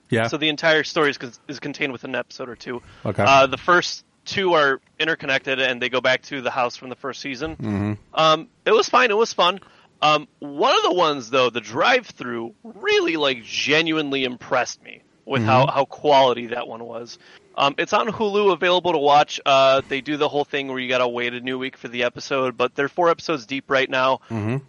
Yeah. 0.09 0.27
so 0.27 0.37
the 0.37 0.49
entire 0.49 0.83
story 0.83 1.11
is, 1.11 1.39
is 1.47 1.59
contained 1.59 1.91
within 1.91 2.11
an 2.11 2.15
episode 2.15 2.49
or 2.49 2.55
two. 2.55 2.81
Okay. 3.05 3.23
Uh, 3.23 3.47
the 3.47 3.57
first 3.57 4.05
two 4.25 4.53
are 4.53 4.79
interconnected, 4.99 5.59
and 5.59 5.81
they 5.81 5.89
go 5.89 6.01
back 6.01 6.21
to 6.23 6.41
the 6.41 6.51
house 6.51 6.75
from 6.75 6.89
the 6.89 6.95
first 6.95 7.21
season. 7.21 7.55
Mm-hmm. 7.55 7.93
Um, 8.13 8.47
it 8.65 8.71
was 8.71 8.87
fine. 8.89 9.09
It 9.11 9.17
was 9.17 9.33
fun. 9.33 9.59
Um, 10.01 10.27
one 10.39 10.75
of 10.75 10.83
the 10.83 10.93
ones 10.93 11.29
though, 11.29 11.49
the 11.49 11.59
drive-through, 11.61 12.53
really 12.63 13.17
like 13.17 13.43
genuinely 13.43 14.23
impressed 14.23 14.81
me 14.83 15.01
with 15.29 15.43
how, 15.43 15.67
how 15.67 15.85
quality 15.85 16.47
that 16.47 16.67
one 16.67 16.83
was. 16.83 17.17
Um, 17.55 17.75
it's 17.77 17.93
on 17.93 18.07
Hulu, 18.07 18.53
available 18.53 18.93
to 18.93 18.97
watch. 18.97 19.39
Uh, 19.45 19.81
they 19.87 20.01
do 20.01 20.17
the 20.17 20.29
whole 20.29 20.45
thing 20.45 20.67
where 20.67 20.79
you 20.79 20.87
gotta 20.89 21.07
wait 21.07 21.33
a 21.33 21.39
new 21.41 21.57
week 21.59 21.77
for 21.77 21.87
the 21.87 22.03
episode, 22.03 22.57
but 22.57 22.73
they're 22.75 22.87
four 22.89 23.09
episodes 23.09 23.45
deep 23.45 23.69
right 23.69 23.89
now. 23.89 24.19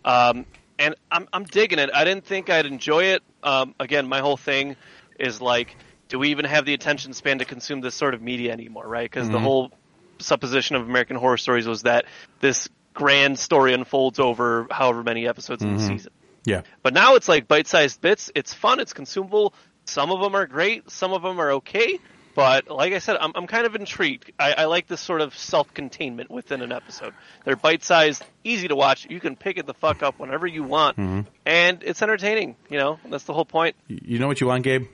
Um, 0.05 0.47
and 0.79 0.95
I'm 1.11 1.29
I'm 1.33 1.45
digging 1.45 1.79
it. 1.79 1.91
I 1.95 2.05
didn't 2.05 2.25
think 2.25 2.51
I'd 2.51 2.67
enjoy 2.67 3.05
it. 3.05 3.23
Um, 3.43 3.75
again, 3.79 4.09
my 4.09 4.21
whole 4.21 4.37
thing 4.37 4.77
is 5.19 5.41
like, 5.41 5.77
do 6.09 6.19
we 6.19 6.31
even 6.31 6.45
have 6.47 6.65
the 6.65 6.75
attention 6.75 7.13
span 7.13 7.39
to 7.39 7.45
consume 7.45 7.81
this 7.81 7.95
sort 7.95 8.15
of 8.15 8.23
media 8.23 8.53
anymore? 8.53 8.89
Right? 8.89 9.09
Because 9.11 9.29
the 9.29 9.39
whole 9.45 9.71
supposition 10.19 10.77
of 10.77 10.83
American 10.83 11.17
Horror 11.17 11.37
Stories 11.37 11.67
was 11.67 11.83
that 11.83 12.07
this 12.41 12.69
grand 12.93 13.39
story 13.39 13.73
unfolds 13.73 14.19
over 14.19 14.67
however 14.71 15.03
many 15.03 15.29
episodes 15.29 15.63
in 15.63 15.77
the 15.77 15.83
season. 15.83 16.13
yeah. 16.45 16.63
But 16.83 16.93
now 16.93 17.15
it's 17.15 17.29
like 17.29 17.47
bite-sized 17.47 18.01
bits. 18.01 18.31
It's 18.35 18.53
fun. 18.53 18.81
It's 18.81 18.93
consumable. 18.93 19.55
Some 19.91 20.11
of 20.11 20.21
them 20.21 20.35
are 20.35 20.47
great. 20.47 20.91
Some 20.91 21.13
of 21.13 21.23
them 21.23 21.41
are 21.41 21.53
okay. 21.53 21.99
But 22.35 22.71
like 22.71 22.93
I 22.93 22.99
said, 22.99 23.17
I'm, 23.21 23.33
I'm 23.35 23.47
kind 23.47 23.67
of 23.67 23.75
intrigued. 23.75 24.33
I, 24.39 24.53
I 24.53 24.65
like 24.67 24.87
this 24.87 25.01
sort 25.01 25.21
of 25.21 25.37
self-containment 25.37 26.31
within 26.31 26.63
an 26.63 26.71
episode. 26.71 27.13
They're 27.45 27.57
bite-sized, 27.57 28.25
easy 28.45 28.69
to 28.69 28.77
watch. 28.77 29.07
You 29.11 29.21
can 29.21 29.35
pick 29.35 29.59
it 29.59 29.67
the 29.67 29.75
fuck 29.75 30.03
up 30.03 30.19
whenever 30.19 30.47
you 30.47 30.63
want, 30.63 31.27
and 31.45 31.83
it's 31.83 32.01
entertaining. 32.03 32.57
You 32.69 32.79
know, 32.79 33.01
that's 33.09 33.25
the 33.25 33.35
whole 33.35 33.45
point. 33.45 33.75
You 33.89 34.21
know 34.21 34.29
what 34.29 34.41
you 34.41 34.47
want, 34.47 34.63
Gabe? 34.63 34.87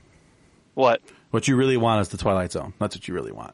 What? 0.73 1.01
What 1.31 1.47
you 1.47 1.55
really 1.55 1.77
want 1.77 2.01
is 2.01 2.09
the 2.09 2.17
Twilight 2.17 2.51
Zone. 2.51 2.73
That's 2.79 2.95
what 2.95 3.07
you 3.07 3.13
really 3.13 3.31
want. 3.31 3.53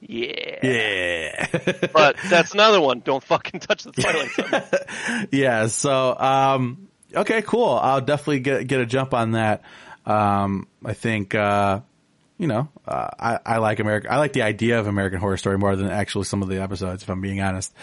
Yeah. 0.00 0.58
Yeah. 0.62 1.46
But 1.92 2.16
that's 2.28 2.54
another 2.54 2.80
one. 2.80 3.00
Don't 3.00 3.22
fucking 3.22 3.60
touch 3.60 3.84
the 3.84 3.92
Twilight 3.92 4.30
Zone. 4.30 5.26
yeah. 5.32 5.66
So, 5.68 6.16
um, 6.18 6.88
okay, 7.14 7.42
cool. 7.42 7.70
I'll 7.70 8.00
definitely 8.00 8.40
get 8.40 8.66
get 8.66 8.80
a 8.80 8.86
jump 8.86 9.14
on 9.14 9.32
that. 9.32 9.62
Um, 10.06 10.68
I 10.84 10.92
think, 10.94 11.34
uh, 11.34 11.80
you 12.38 12.46
know, 12.46 12.68
uh, 12.86 13.08
I, 13.18 13.38
I 13.44 13.58
like 13.58 13.80
American. 13.80 14.10
I 14.10 14.18
like 14.18 14.32
the 14.34 14.42
idea 14.42 14.78
of 14.78 14.86
American 14.86 15.18
Horror 15.18 15.36
Story 15.38 15.58
more 15.58 15.74
than 15.74 15.88
actually 15.88 16.24
some 16.24 16.42
of 16.42 16.48
the 16.48 16.60
episodes. 16.62 17.02
If 17.02 17.08
I'm 17.08 17.20
being 17.20 17.40
honest, 17.40 17.74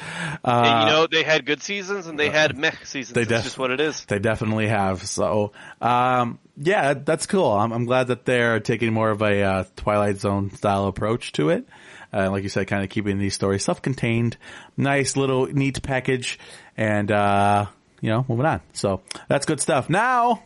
uh, 0.44 0.86
you 0.86 0.94
know, 0.94 1.08
they 1.08 1.24
had 1.24 1.46
good 1.46 1.62
seasons 1.62 2.08
and 2.08 2.20
they 2.20 2.30
had 2.30 2.56
meh 2.58 2.72
seasons. 2.84 3.16
They 3.16 3.26
def- 3.26 3.44
just 3.44 3.58
what 3.58 3.72
it 3.72 3.80
is. 3.82 4.06
they 4.06 4.20
definitely 4.20 4.68
have. 4.68 5.06
So, 5.08 5.54
um, 5.82 6.40
yeah, 6.56 6.94
that's 6.94 7.26
cool. 7.26 7.52
I'm, 7.52 7.72
I'm 7.74 7.86
glad 7.86 8.08
that 8.08 8.26
they're 8.26 8.60
taking 8.60 8.94
more 8.94 9.10
of 9.10 9.22
a 9.22 9.42
uh, 9.42 9.64
Twilight 9.76 10.20
Zone 10.20 10.52
style 10.52 10.86
approach 10.88 11.32
to 11.34 11.50
it. 11.50 11.68
Uh, 12.14 12.30
like 12.30 12.44
you 12.44 12.50
said, 12.50 12.68
kind 12.68 12.84
of 12.84 12.92
keeping 12.92 13.18
these 13.18 13.34
stories 13.34 13.64
self-contained, 13.66 14.38
nice 14.78 15.18
little 15.18 15.48
neat 15.48 15.82
package, 15.82 16.38
and 16.78 17.12
uh, 17.12 17.66
you 18.02 18.10
know, 18.10 18.24
moving 18.30 18.46
on. 18.46 18.62
So 18.74 19.02
that's 19.28 19.48
good 19.48 19.60
stuff. 19.60 19.90
Now, 19.90 20.44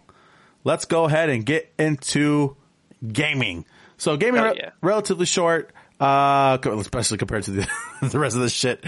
let's 0.68 0.84
go 0.84 1.05
ahead 1.05 1.30
and 1.30 1.45
get 1.45 1.74
into 1.80 2.57
gaming. 3.13 3.65
So 3.95 4.18
gaming, 4.18 4.43
Hell 4.43 4.53
re- 4.53 4.72
relatively 4.82 5.26
short, 5.26 5.72
uh, 5.97 6.57
especially 6.61 7.18
compared 7.18 7.43
to 7.43 7.51
the, 7.51 7.68
the 8.01 8.20
rest 8.20 8.36
of 8.36 8.41
the 8.41 8.49
shit. 8.49 8.86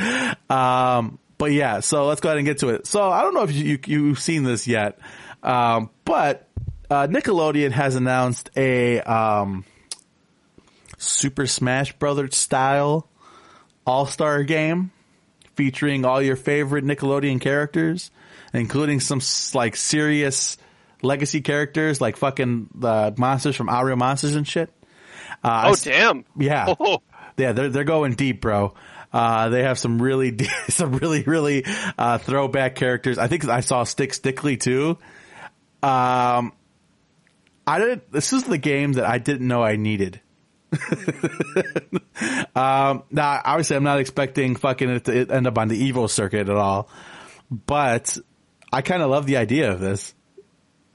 Um, 0.51 1.19
but 1.37 1.53
yeah, 1.53 1.79
so 1.79 2.05
let's 2.05 2.19
go 2.19 2.27
ahead 2.29 2.37
and 2.37 2.45
get 2.45 2.57
to 2.59 2.69
it. 2.69 2.85
So 2.85 3.09
I 3.09 3.21
don't 3.21 3.33
know 3.33 3.43
if 3.43 3.53
you, 3.53 3.63
you 3.63 3.79
you've 3.85 4.19
seen 4.19 4.43
this 4.43 4.67
yet, 4.67 4.99
um, 5.41 5.89
but 6.03 6.49
uh, 6.89 7.07
Nickelodeon 7.07 7.71
has 7.71 7.95
announced 7.95 8.49
a 8.57 8.99
um, 8.99 9.63
Super 10.97 11.47
Smash 11.47 11.93
Brothers 11.93 12.35
style 12.35 13.07
All 13.87 14.05
Star 14.05 14.43
game 14.43 14.91
featuring 15.55 16.03
all 16.03 16.21
your 16.21 16.35
favorite 16.35 16.83
Nickelodeon 16.83 17.39
characters, 17.39 18.11
including 18.53 18.99
some 18.99 19.21
like 19.53 19.77
serious 19.77 20.57
legacy 21.01 21.41
characters 21.41 21.99
like 22.01 22.17
fucking 22.17 22.69
the 22.75 23.13
monsters 23.17 23.55
from 23.55 23.69
Real 23.69 23.95
Monsters 23.95 24.35
and 24.35 24.47
shit. 24.47 24.69
Uh, 25.43 25.65
Oh, 25.71 25.75
damn. 25.75 26.25
yeah, 26.37 26.73
Oh. 26.79 27.01
yeah, 27.37 27.51
they're 27.53 27.69
they're 27.69 27.83
going 27.83 28.13
deep, 28.13 28.41
bro. 28.41 28.73
Uh, 29.11 29.49
they 29.49 29.63
have 29.63 29.79
some 29.79 30.01
really 30.01 30.37
some 30.69 30.93
really 30.97 31.23
really 31.23 31.65
uh, 31.97 32.17
throwback 32.17 32.75
characters. 32.75 33.17
I 33.17 33.27
think 33.27 33.47
I 33.47 33.61
saw 33.61 33.83
Stick 33.83 34.13
Stickly 34.13 34.57
too. 34.57 34.97
Um, 35.81 36.53
I 37.65 37.79
did. 37.79 38.01
This 38.11 38.33
is 38.33 38.43
the 38.43 38.57
game 38.57 38.93
that 38.93 39.05
I 39.05 39.17
didn't 39.17 39.47
know 39.47 39.63
I 39.63 39.75
needed. 39.77 40.19
um, 42.55 43.03
now, 43.11 43.41
obviously, 43.43 43.75
I'm 43.75 43.83
not 43.83 43.99
expecting 43.99 44.55
fucking 44.55 44.89
it 44.89 45.05
to 45.05 45.25
end 45.33 45.47
up 45.47 45.57
on 45.57 45.67
the 45.67 45.91
Evo 45.91 46.09
circuit 46.09 46.49
at 46.49 46.55
all, 46.55 46.89
but 47.49 48.17
I 48.71 48.81
kind 48.81 49.01
of 49.01 49.09
love 49.09 49.25
the 49.25 49.37
idea 49.37 49.71
of 49.71 49.79
this. 49.79 50.13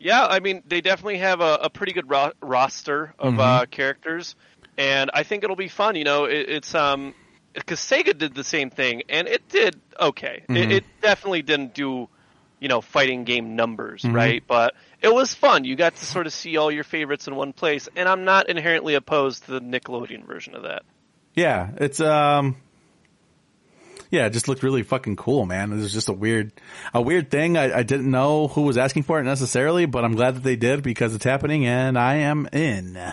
Yeah, 0.05 0.27
I 0.27 0.41
mean, 0.41 0.63
they 0.67 0.83
definitely 0.83 1.17
have 1.19 1.41
a, 1.41 1.61
a 1.63 1.71
pretty 1.71 1.95
good 1.95 2.11
ro- 2.11 2.33
roster 2.43 3.15
of 3.19 3.41
uh, 3.41 3.65
characters, 3.71 4.37
and 4.77 5.11
I 5.15 5.23
think 5.23 5.45
it'll 5.45 5.57
be 5.57 5.69
fun. 5.69 5.97
You 5.97 6.05
know, 6.05 6.27
it, 6.27 6.51
it's 6.51 6.75
um 6.75 7.15
because 7.55 7.81
Sega 7.81 8.17
did 8.17 8.35
the 8.35 8.45
same 8.45 8.69
thing, 8.69 9.05
and 9.09 9.27
it 9.27 9.49
did 9.49 9.81
okay. 9.99 10.45
It, 10.51 10.73
it 10.73 10.85
definitely 11.01 11.41
didn't 11.41 11.73
do, 11.73 12.11
you 12.61 12.69
know, 12.69 12.83
fighting 12.83 13.25
game 13.25 13.57
numbers, 13.57 14.05
right? 14.05 14.45
But 14.47 14.75
it 15.01 15.13
was 15.13 15.33
fun. 15.33 15.65
You 15.65 15.75
got 15.75 15.97
to 15.97 16.05
sort 16.05 16.27
of 16.27 16.35
see 16.35 16.59
all 16.59 16.71
your 16.71 16.85
favorites 16.85 17.27
in 17.27 17.35
one 17.35 17.55
place, 17.55 17.89
and 17.97 18.07
I'm 18.07 18.27
not 18.27 18.51
inherently 18.51 18.97
opposed 18.97 19.47
to 19.47 19.53
the 19.53 19.61
Nickelodeon 19.61 20.27
version 20.27 20.55
of 20.55 20.65
that. 20.65 20.83
Yeah, 21.33 21.71
it's 21.79 22.01
um 22.01 22.57
yeah, 24.15 24.27
it 24.27 24.31
just 24.31 24.49
looked 24.49 24.63
really 24.63 24.83
fucking 24.83 25.17
cool, 25.17 25.45
man. 25.45 25.73
It 25.73 25.77
was 25.77 25.93
just 25.93 26.09
a 26.09 26.13
weird 26.13 26.53
a 26.95 27.03
weird 27.03 27.31
thing. 27.31 27.57
I, 27.59 27.79
I 27.79 27.83
didn't 27.83 28.11
know 28.11 28.49
who 28.49 28.63
was 28.63 28.79
asking 28.79 29.03
for 29.03 29.21
it 29.21 29.25
necessarily, 29.25 29.85
but 29.87 30.05
I'm 30.05 30.15
glad 30.15 30.37
that 30.37 30.43
they 30.43 30.57
did 30.57 30.83
because 30.83 31.15
it's 31.15 31.25
happening 31.25 31.67
and 31.67 31.99
I 31.99 32.15
am 32.17 32.49
in. 32.53 32.97
Uh, 32.97 33.13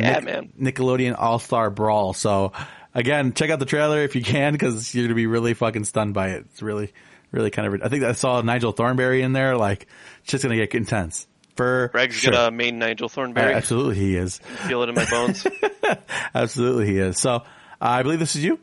Yeah, 0.00 0.20
man. 0.20 0.52
Nickelodeon 0.60 1.14
All 1.18 1.38
Star 1.38 1.70
Brawl. 1.70 2.12
So 2.14 2.52
again, 2.94 3.32
check 3.34 3.50
out 3.50 3.58
the 3.58 3.66
trailer 3.66 4.00
if 4.02 4.16
you 4.16 4.22
can 4.22 4.52
because 4.52 4.94
you're 4.94 5.04
gonna 5.06 5.14
be 5.14 5.26
really 5.26 5.54
fucking 5.54 5.84
stunned 5.84 6.14
by 6.14 6.30
it. 6.30 6.46
It's 6.50 6.62
really, 6.62 6.92
really 7.30 7.50
kind 7.50 7.72
of. 7.74 7.82
I 7.82 7.88
think 7.88 8.02
I 8.04 8.12
saw 8.12 8.40
Nigel 8.40 8.72
Thornberry 8.72 9.22
in 9.22 9.32
there. 9.32 9.56
Like, 9.56 9.86
it's 10.22 10.32
just 10.32 10.42
gonna 10.42 10.56
get 10.56 10.74
intense 10.74 11.26
for 11.56 11.88
Greg's 11.92 12.16
sure. 12.16 12.32
gonna 12.32 12.50
main 12.50 12.78
Nigel 12.78 13.06
Uh, 13.06 13.08
Thornberry. 13.08 13.54
absolutely, 13.54 13.96
he 13.96 14.16
is. 14.16 14.38
Feel 14.66 14.82
it 14.82 14.88
in 14.88 14.94
my 14.94 15.08
bones. 15.08 15.46
Absolutely, 16.34 16.86
he 16.86 16.98
is. 16.98 17.18
So 17.20 17.34
uh, 17.36 17.42
I 17.80 18.02
believe 18.02 18.18
this 18.18 18.36
is 18.36 18.44
you. 18.44 18.58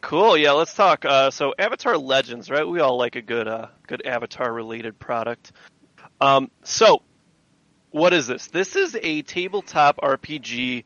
Cool. 0.00 0.36
Yeah, 0.36 0.52
let's 0.52 0.74
talk. 0.74 1.04
Uh, 1.04 1.30
so, 1.30 1.54
Avatar 1.58 1.96
Legends, 1.98 2.50
right? 2.50 2.66
We 2.66 2.80
all 2.80 2.96
like 2.96 3.16
a 3.16 3.22
good, 3.22 3.48
uh, 3.48 3.66
good 3.86 4.06
Avatar-related 4.06 4.98
product. 4.98 5.52
Um, 6.20 6.50
so, 6.62 7.02
what 7.90 8.12
is 8.12 8.26
this? 8.26 8.46
This 8.48 8.76
is 8.76 8.96
a 9.00 9.22
tabletop 9.22 9.98
RPG 9.98 10.84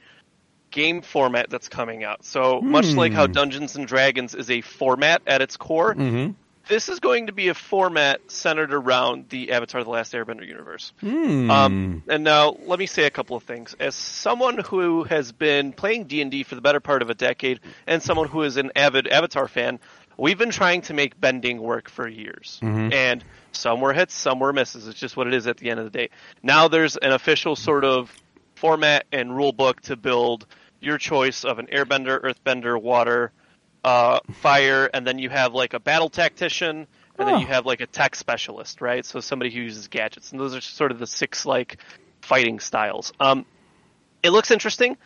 game 0.71 1.03
format 1.03 1.51
that's 1.51 1.69
coming 1.69 2.05
out. 2.05 2.25
So, 2.25 2.61
much 2.61 2.87
like 2.95 3.13
how 3.13 3.27
Dungeons 3.27 3.77
and 3.77 3.87
Dragons 3.87 4.35
is 4.35 4.51
a 4.51 4.61
format 4.63 5.23
at 5.27 5.43
its 5.43 5.57
core, 5.57 5.95
this 6.69 6.89
is 6.89 7.01
going 7.01 7.27
to 7.27 7.33
be 7.33 7.49
a 7.49 7.55
format 7.55 8.31
centered 8.31 8.73
around 8.73 9.29
the 9.29 9.53
Avatar: 9.53 9.85
The 9.85 9.91
Last 9.91 10.13
Airbender 10.13 10.47
universe. 10.47 10.93
Um, 11.51 12.03
and 12.09 12.25
now, 12.25 12.57
let 12.67 12.79
me 12.79 12.87
say 12.87 13.05
a 13.05 13.11
couple 13.11 13.37
of 13.37 13.43
things. 13.43 13.75
As 13.79 13.95
someone 13.95 14.59
who 14.59 15.05
has 15.05 15.33
been 15.33 15.73
playing 15.73 16.05
D 16.05 16.23
and 16.23 16.31
D 16.31 16.43
for 16.43 16.55
the 16.55 16.61
better 16.61 16.81
part 16.81 17.03
of 17.03 17.11
a 17.11 17.15
decade, 17.15 17.61
and 17.87 18.03
someone 18.03 18.29
who 18.29 18.43
is 18.43 18.57
an 18.57 18.73
avid 18.77 19.09
Avatar 19.09 19.49
fan, 19.49 19.81
we've 20.17 20.39
been 20.39 20.51
trying 20.51 20.83
to 20.83 20.95
make 20.95 21.21
bending 21.21 21.61
work 21.61 21.89
for 21.89 22.09
years, 22.09 22.59
and 22.93 23.25
some 23.53 23.81
were 23.81 23.93
hits, 23.93 24.15
some 24.15 24.39
were 24.41 24.53
misses. 24.53 24.87
It's 24.89 24.99
just 24.99 25.17
what 25.17 25.27
it 25.27 25.35
is 25.35 25.47
at 25.47 25.57
the 25.59 25.71
end 25.71 25.81
of 25.81 25.85
the 25.85 25.91
day. 25.91 26.11
Now 26.43 26.69
there's 26.69 26.97
an 26.97 27.13
official 27.13 27.57
sort 27.57 27.85
of 27.85 28.13
format 28.55 29.07
and 29.13 29.37
rule 29.37 29.53
book 29.53 29.81
to 29.83 29.97
build 29.97 30.47
your 30.81 30.99
choice 30.99 31.45
of 31.45 31.59
an 31.59 31.67
airbender, 31.67 32.21
earthbender, 32.21 32.81
water, 32.81 33.33
uh, 33.85 34.21
fire, 34.41 34.89
and 34.93 35.07
then 35.07 35.19
you 35.19 35.29
have 35.31 35.55
like 35.55 35.75
a 35.75 35.81
battle 35.81 36.09
tactician, 36.09 36.87
and 37.19 37.29
then 37.29 37.35
Oh. 37.37 37.39
you 37.39 37.47
have 37.47 37.67
like 37.67 37.81
a 37.81 37.87
tech 37.87 38.15
specialist, 38.15 38.81
right? 38.81 39.05
So 39.05 39.21
somebody 39.21 39.51
who 39.51 39.61
uses 39.61 39.89
gadgets, 39.89 40.33
and 40.33 40.41
those 40.41 40.55
are 40.55 40.61
sort 40.61 40.93
of 40.93 40.99
the 40.99 41.07
six 41.07 41.45
like 41.47 41.79
fighting 42.21 42.61
styles. 42.61 43.13
Um, 43.21 43.45
it 44.23 44.31
looks 44.31 44.51
interesting. 44.51 44.97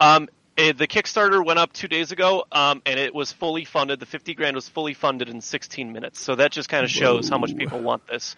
Um, 0.00 0.28
it, 0.56 0.78
the 0.78 0.86
Kickstarter 0.86 1.44
went 1.44 1.58
up 1.58 1.72
two 1.72 1.88
days 1.88 2.12
ago, 2.12 2.44
um, 2.52 2.82
and 2.86 2.98
it 2.98 3.14
was 3.14 3.32
fully 3.32 3.64
funded. 3.64 3.98
The 4.00 4.06
fifty 4.06 4.34
grand 4.34 4.54
was 4.54 4.68
fully 4.68 4.94
funded 4.94 5.28
in 5.28 5.40
sixteen 5.40 5.92
minutes. 5.92 6.20
So 6.20 6.34
that 6.36 6.52
just 6.52 6.68
kind 6.68 6.84
of 6.84 6.90
shows 6.90 7.28
how 7.28 7.38
much 7.38 7.56
people 7.56 7.80
want 7.80 8.06
this. 8.06 8.36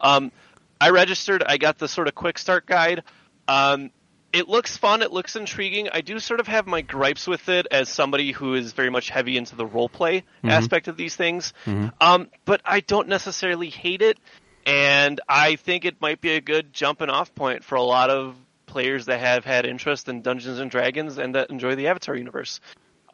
Um, 0.00 0.32
I 0.80 0.90
registered. 0.90 1.42
I 1.42 1.58
got 1.58 1.78
the 1.78 1.88
sort 1.88 2.08
of 2.08 2.14
quick 2.14 2.38
start 2.38 2.64
guide. 2.66 3.02
Um, 3.48 3.90
it 4.32 4.48
looks 4.48 4.76
fun. 4.76 5.02
It 5.02 5.12
looks 5.12 5.36
intriguing. 5.36 5.88
I 5.92 6.00
do 6.02 6.18
sort 6.18 6.40
of 6.40 6.46
have 6.48 6.66
my 6.66 6.82
gripes 6.82 7.26
with 7.26 7.48
it 7.48 7.66
as 7.70 7.88
somebody 7.88 8.32
who 8.32 8.54
is 8.54 8.72
very 8.72 8.90
much 8.90 9.08
heavy 9.08 9.36
into 9.36 9.56
the 9.56 9.64
role 9.66 9.88
play 9.88 10.24
aspect 10.52 10.88
of 10.88 10.96
these 10.96 11.16
things. 11.16 11.52
Um, 12.00 12.28
but 12.44 12.60
I 12.64 12.80
don't 12.80 13.08
necessarily 13.08 13.70
hate 13.70 14.02
it, 14.02 14.18
and 14.66 15.20
I 15.28 15.56
think 15.56 15.84
it 15.84 16.00
might 16.00 16.20
be 16.20 16.32
a 16.32 16.40
good 16.40 16.72
jumping 16.72 17.08
off 17.08 17.34
point 17.34 17.64
for 17.64 17.76
a 17.76 17.82
lot 17.82 18.10
of 18.10 18.36
players 18.66 19.06
that 19.06 19.20
have 19.20 19.44
had 19.46 19.64
interest 19.64 20.08
in 20.08 20.20
Dungeons 20.20 20.58
and 20.58 20.70
Dragons 20.70 21.16
and 21.16 21.34
that 21.34 21.48
enjoy 21.50 21.74
the 21.74 21.88
Avatar 21.88 22.14
universe. 22.14 22.60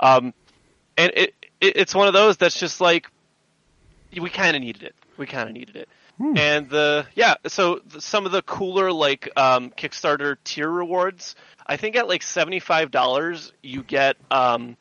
Um, 0.00 0.34
and 0.96 1.12
it, 1.14 1.34
it 1.60 1.76
it's 1.76 1.94
one 1.94 2.08
of 2.08 2.12
those 2.12 2.36
that's 2.36 2.58
just 2.58 2.80
like 2.80 3.08
we 4.20 4.30
kind 4.30 4.56
of 4.56 4.62
needed 4.62 4.82
it. 4.82 4.94
We 5.16 5.26
kind 5.26 5.48
of 5.48 5.54
needed 5.54 5.76
it. 5.76 5.88
And 6.36 6.68
the 6.70 7.06
yeah, 7.14 7.34
so 7.46 7.80
some 7.98 8.26
of 8.26 8.32
the 8.32 8.42
cooler 8.42 8.92
like 8.92 9.30
um, 9.36 9.70
Kickstarter 9.70 10.36
tier 10.44 10.68
rewards, 10.68 11.34
I 11.66 11.76
think 11.76 11.96
at 11.96 12.08
like 12.08 12.22
seventy 12.22 12.60
five 12.60 12.90
dollars 12.90 13.52
you 13.62 13.82
get 13.82 14.16
um, 14.30 14.76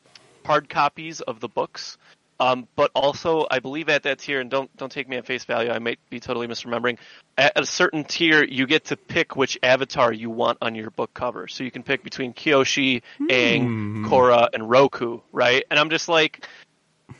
hard 0.45 0.69
copies 0.69 1.21
of 1.21 1.39
the 1.39 1.47
books. 1.47 1.97
Um, 2.39 2.67
but 2.75 2.91
also, 2.93 3.45
I 3.49 3.59
believe 3.59 3.89
at 3.89 4.03
that 4.03 4.19
tier, 4.19 4.41
and 4.41 4.49
don't 4.49 4.75
don't 4.75 4.91
take 4.91 5.07
me 5.07 5.17
at 5.17 5.25
face 5.25 5.45
value, 5.45 5.71
I 5.71 5.79
might 5.79 5.99
be 6.09 6.19
totally 6.19 6.47
misremembering. 6.47 6.97
At 7.37 7.53
a 7.55 7.65
certain 7.65 8.03
tier, 8.03 8.43
you 8.43 8.67
get 8.67 8.85
to 8.85 8.97
pick 8.97 9.35
which 9.35 9.57
avatar 9.63 10.11
you 10.11 10.29
want 10.29 10.57
on 10.61 10.75
your 10.75 10.89
book 10.89 11.13
cover. 11.13 11.47
So 11.47 11.63
you 11.63 11.71
can 11.71 11.83
pick 11.83 12.03
between 12.03 12.33
Kyoshi, 12.33 13.01
Aang, 13.21 14.05
Korra, 14.05 14.49
and 14.53 14.69
Roku, 14.69 15.21
right? 15.31 15.63
And 15.69 15.79
I'm 15.79 15.89
just 15.89 16.09
like, 16.09 16.45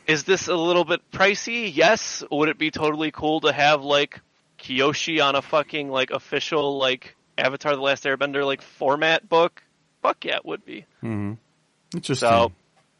is 0.06 0.24
this 0.24 0.48
a 0.48 0.54
little 0.56 0.84
bit 0.84 1.00
pricey? 1.12 1.70
Yes. 1.74 2.22
Would 2.30 2.48
it 2.48 2.58
be 2.58 2.70
totally 2.70 3.10
cool 3.10 3.40
to 3.40 3.52
have 3.52 3.82
like 3.82 4.20
Kyoshi 4.58 5.24
on 5.24 5.34
a 5.34 5.42
fucking 5.42 5.88
like 5.90 6.10
official 6.10 6.78
like 6.78 7.16
Avatar: 7.38 7.74
The 7.76 7.82
Last 7.82 8.04
Airbender 8.04 8.44
like 8.44 8.62
format 8.62 9.28
book? 9.28 9.62
Fuck 10.02 10.24
yeah, 10.24 10.36
it 10.36 10.44
would 10.44 10.64
be. 10.64 10.86
Mm-hmm. 11.02 11.34
Interesting. 11.94 12.28
So, 12.28 12.52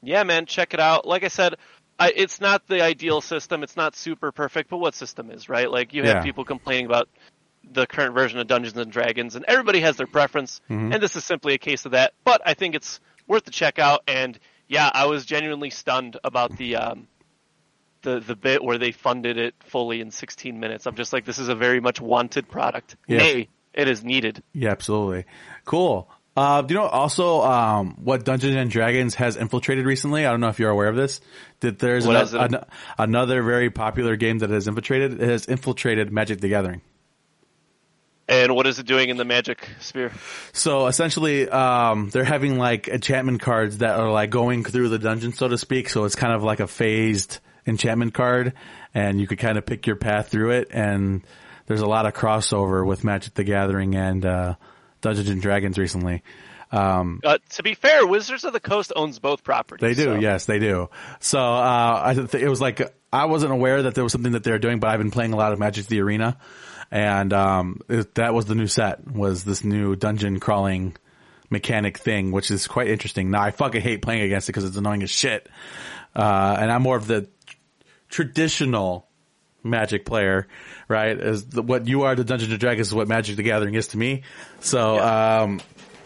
yeah, 0.03 0.23
man, 0.23 0.47
check 0.47 0.75
it 0.75 0.81
out. 0.81 1.07
Like 1.07 1.25
I 1.25 1.29
said, 1.29 1.57
I, 1.99 2.13
it's 2.15 2.41
not 2.41 2.67
the 2.67 2.83
ideal 2.83 3.21
system. 3.21 3.63
It's 3.63 3.77
not 3.77 3.95
super 3.97 4.33
perfect, 4.33 4.71
but 4.71 4.79
what 4.79 4.95
system 4.95 5.31
is 5.31 5.49
right? 5.49 5.71
Like 5.71 5.93
you 5.93 6.03
have 6.05 6.17
Yeah. 6.17 6.23
people 6.23 6.45
complaining 6.45 6.87
about 6.87 7.09
the 7.71 7.87
current 7.87 8.15
version 8.15 8.39
of 8.39 8.47
Dungeons 8.47 8.77
and 8.77 8.91
Dragons, 8.93 9.37
and 9.37 9.45
everybody 9.47 9.81
has 9.81 9.97
their 9.97 10.07
preference, 10.07 10.61
Mm-hmm. 10.71 10.93
and 10.93 11.03
this 11.03 11.17
is 11.17 11.25
simply 11.25 11.55
a 11.55 11.59
case 11.59 11.85
of 11.87 11.93
that. 11.93 12.13
But 12.25 12.43
I 12.45 12.55
think 12.55 12.75
it's 12.75 13.01
worth 13.27 13.45
the 13.45 13.51
check 13.51 13.79
out. 13.79 14.03
And 14.07 14.39
yeah, 14.69 14.91
I 14.93 15.07
was 15.07 15.25
genuinely 15.27 15.71
stunned 15.71 16.17
about 16.25 16.57
the 16.57 16.77
um, 16.77 17.09
the 18.03 18.21
the 18.21 18.37
bit 18.37 18.63
where 18.63 18.79
they 18.79 18.93
funded 18.93 19.37
it 19.39 19.55
fully 19.67 20.01
in 20.01 20.11
16 20.11 20.59
minutes. 20.61 20.87
I'm 20.87 20.95
just 20.97 21.13
like, 21.13 21.25
this 21.25 21.39
is 21.39 21.49
a 21.49 21.55
very 21.55 21.81
much 21.81 22.01
wanted 22.01 22.49
product. 22.49 22.97
Yeah. 23.07 23.19
Nay, 23.19 23.49
it 23.73 23.89
is 23.89 24.05
needed. 24.05 24.43
Yeah, 24.53 24.71
absolutely. 24.71 25.25
Cool. 25.65 26.09
Uh, 26.37 26.63
do 26.63 26.75
you 26.75 26.81
know 26.81 26.87
also 26.87 27.43
um, 27.43 27.95
what 28.03 28.25
Dungeons 28.25 28.57
and 28.57 28.69
Dragons 28.69 29.15
has 29.15 29.37
infiltrated 29.37 29.87
recently? 29.87 30.27
I 30.27 30.31
don't 30.33 30.41
know 30.41 30.49
if 30.49 30.59
you're 30.59 30.71
aware 30.71 30.89
of 30.89 30.97
this. 30.97 31.21
That 31.61 31.79
there's 31.79 32.07
What 32.07 32.17
ano- 32.17 32.25
is 32.25 32.35
it? 32.35 32.41
ano- 32.41 32.67
another 32.99 33.43
very 33.43 33.71
popular 33.71 34.17
game 34.17 34.39
that 34.41 34.51
has 34.51 34.67
infiltrated. 34.67 35.23
It 35.23 35.29
has 35.29 35.47
infiltrated 35.47 36.13
Magic 36.13 36.41
the 36.41 36.49
Gathering. 36.49 36.81
And 38.29 38.55
what 38.55 38.67
is 38.67 38.79
it 38.79 38.87
doing 38.87 39.11
in 39.11 39.17
the 39.19 39.25
magic 39.25 39.69
sphere? 39.81 40.11
So 40.53 40.87
essentially, 40.87 41.49
um, 41.49 42.09
they're 42.11 42.25
having 42.25 42.59
like 42.59 42.89
enchantment 42.89 43.41
cards 43.43 43.79
that 43.79 43.99
are 44.01 44.11
like 44.11 44.31
going 44.31 44.65
through 44.65 44.89
the 44.89 44.99
dungeon, 44.99 45.33
so 45.35 45.47
to 45.49 45.59
speak. 45.59 45.89
So 45.91 46.05
it's 46.05 46.15
kind 46.15 46.33
of 46.33 46.43
like 46.43 46.61
a 46.61 46.67
phased 46.67 47.39
enchantment 47.67 48.15
card, 48.15 48.55
and 48.95 49.21
you 49.21 49.27
could 49.27 49.39
kind 49.39 49.59
of 49.59 49.67
pick 49.67 49.87
your 49.87 49.97
path 49.97 50.29
through 50.29 50.53
it. 50.53 50.69
And 50.71 51.23
there's 51.67 51.83
a 51.83 51.87
lot 51.87 52.07
of 52.07 52.15
crossover 52.15 52.87
with 52.87 53.05
Magic 53.05 53.35
the 53.35 53.45
Gathering 53.45 53.95
and 53.95 54.25
uh, 54.25 54.55
Dungeons 55.03 55.29
and 55.29 55.43
Dragons 55.43 55.77
recently. 55.79 56.23
Um, 56.73 57.21
Uh, 57.23 57.39
to 57.51 57.63
be 57.63 57.75
fair, 57.75 58.07
Wizards 58.07 58.45
of 58.45 58.53
the 58.53 58.59
Coast 58.61 58.93
owns 58.97 59.19
both 59.19 59.45
properties. 59.45 59.81
They 59.97 60.03
do, 60.03 60.15
so- 60.15 60.21
yes, 60.21 60.47
they 60.47 60.59
do. 60.59 60.89
So 61.21 61.39
uh, 61.39 62.03
I 62.07 62.15
th- 62.15 62.35
it 62.43 62.49
was 62.49 62.61
like 62.61 62.81
I 63.13 63.27
wasn't 63.27 63.53
aware 63.53 63.83
that 63.83 63.95
there 63.95 64.03
was 64.03 64.13
something 64.13 64.33
that 64.33 64.45
they 64.45 64.51
were 64.51 64.59
doing, 64.59 64.81
but 64.81 64.89
I've 64.91 64.99
been 64.99 65.11
playing 65.13 65.35
a 65.35 65.37
lot 65.37 65.53
of 65.53 65.59
Magic 65.59 65.87
the 65.87 66.01
Arena, 66.01 66.37
and 66.91 67.33
um, 67.33 67.81
it, 67.89 68.15
that 68.17 68.35
was 68.35 68.47
the 68.47 68.55
new 68.55 68.67
set 68.67 69.07
was 69.07 69.45
this 69.45 69.65
new 69.65 69.97
dungeon 69.97 70.41
crawling 70.41 70.97
mechanic 71.51 71.99
thing, 71.99 72.33
which 72.33 72.51
is 72.51 72.67
quite 72.67 72.89
interesting. 72.89 73.31
Now 73.31 73.43
I 73.43 73.51
fucking 73.51 73.81
hate 73.81 74.03
playing 74.03 74.23
against 74.23 74.49
it 74.49 74.53
because 74.53 74.65
it's 74.65 74.77
annoying 74.77 75.03
as 75.03 75.11
shit, 75.11 75.49
uh, 76.15 76.57
and 76.59 76.71
I'm 76.71 76.83
more 76.83 76.97
of 76.97 77.07
the 77.07 77.29
traditional 78.09 79.09
Magic 79.67 80.05
player, 80.05 80.47
right? 80.89 81.19
Is 81.19 81.47
the, 81.47 81.63
what 81.63 81.87
you 81.89 82.03
are 82.03 82.15
to 82.15 82.23
Dungeons 82.23 82.51
and 82.51 82.61
Dragons 82.61 82.89
is 82.89 82.95
what 82.95 83.09
Magic 83.09 83.37
the 83.37 83.43
Gathering 83.43 83.75
is 83.75 83.89
to 83.89 83.97
me. 83.97 84.23
So, 84.61 84.99
um, 84.99 85.63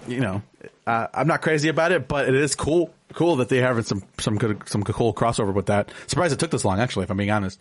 you 0.07 0.20
know, 0.20 0.43
uh, 0.87 1.09
I'm 1.12 1.26
not 1.26 1.43
crazy 1.43 1.68
about 1.68 1.91
it, 1.91 2.07
but 2.07 2.29
it 2.29 2.37
is 2.37 2.55
cool, 2.55 2.95
cool 3.14 3.37
that 3.37 3.49
they 3.49 3.59
having 3.59 3.83
some 3.83 4.05
some 4.20 4.39
good 4.39 4.68
some 4.68 4.85
cool 4.85 5.12
crossover 5.12 5.53
with 5.53 5.66
that. 5.66 5.91
Surprised 6.07 6.33
it 6.33 6.39
took 6.39 6.53
this 6.53 6.64
long, 6.64 6.79
actually, 6.79 7.03
if 7.03 7.11
I'm 7.11 7.16
being 7.16 7.33
honest. 7.33 7.61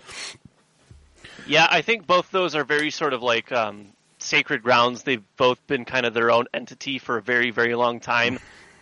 Yeah, 1.48 1.68
I 1.70 1.82
think 1.82 2.06
both 2.06 2.32
those 2.32 2.56
are 2.56 2.64
very 2.64 2.92
sort 2.92 3.14
of 3.14 3.22
like 3.22 3.52
um, 3.52 3.88
sacred 4.20 4.64
grounds. 4.64 5.04
They've 5.04 5.24
both 5.38 5.66
been 5.68 5.86
kind 5.86 6.06
of 6.06 6.14
their 6.14 6.32
own 6.32 6.46
entity 6.54 7.00
for 7.00 7.18
a 7.18 7.22
very, 7.22 7.52
very 7.52 7.76
long 7.76 8.00
time, 8.00 8.40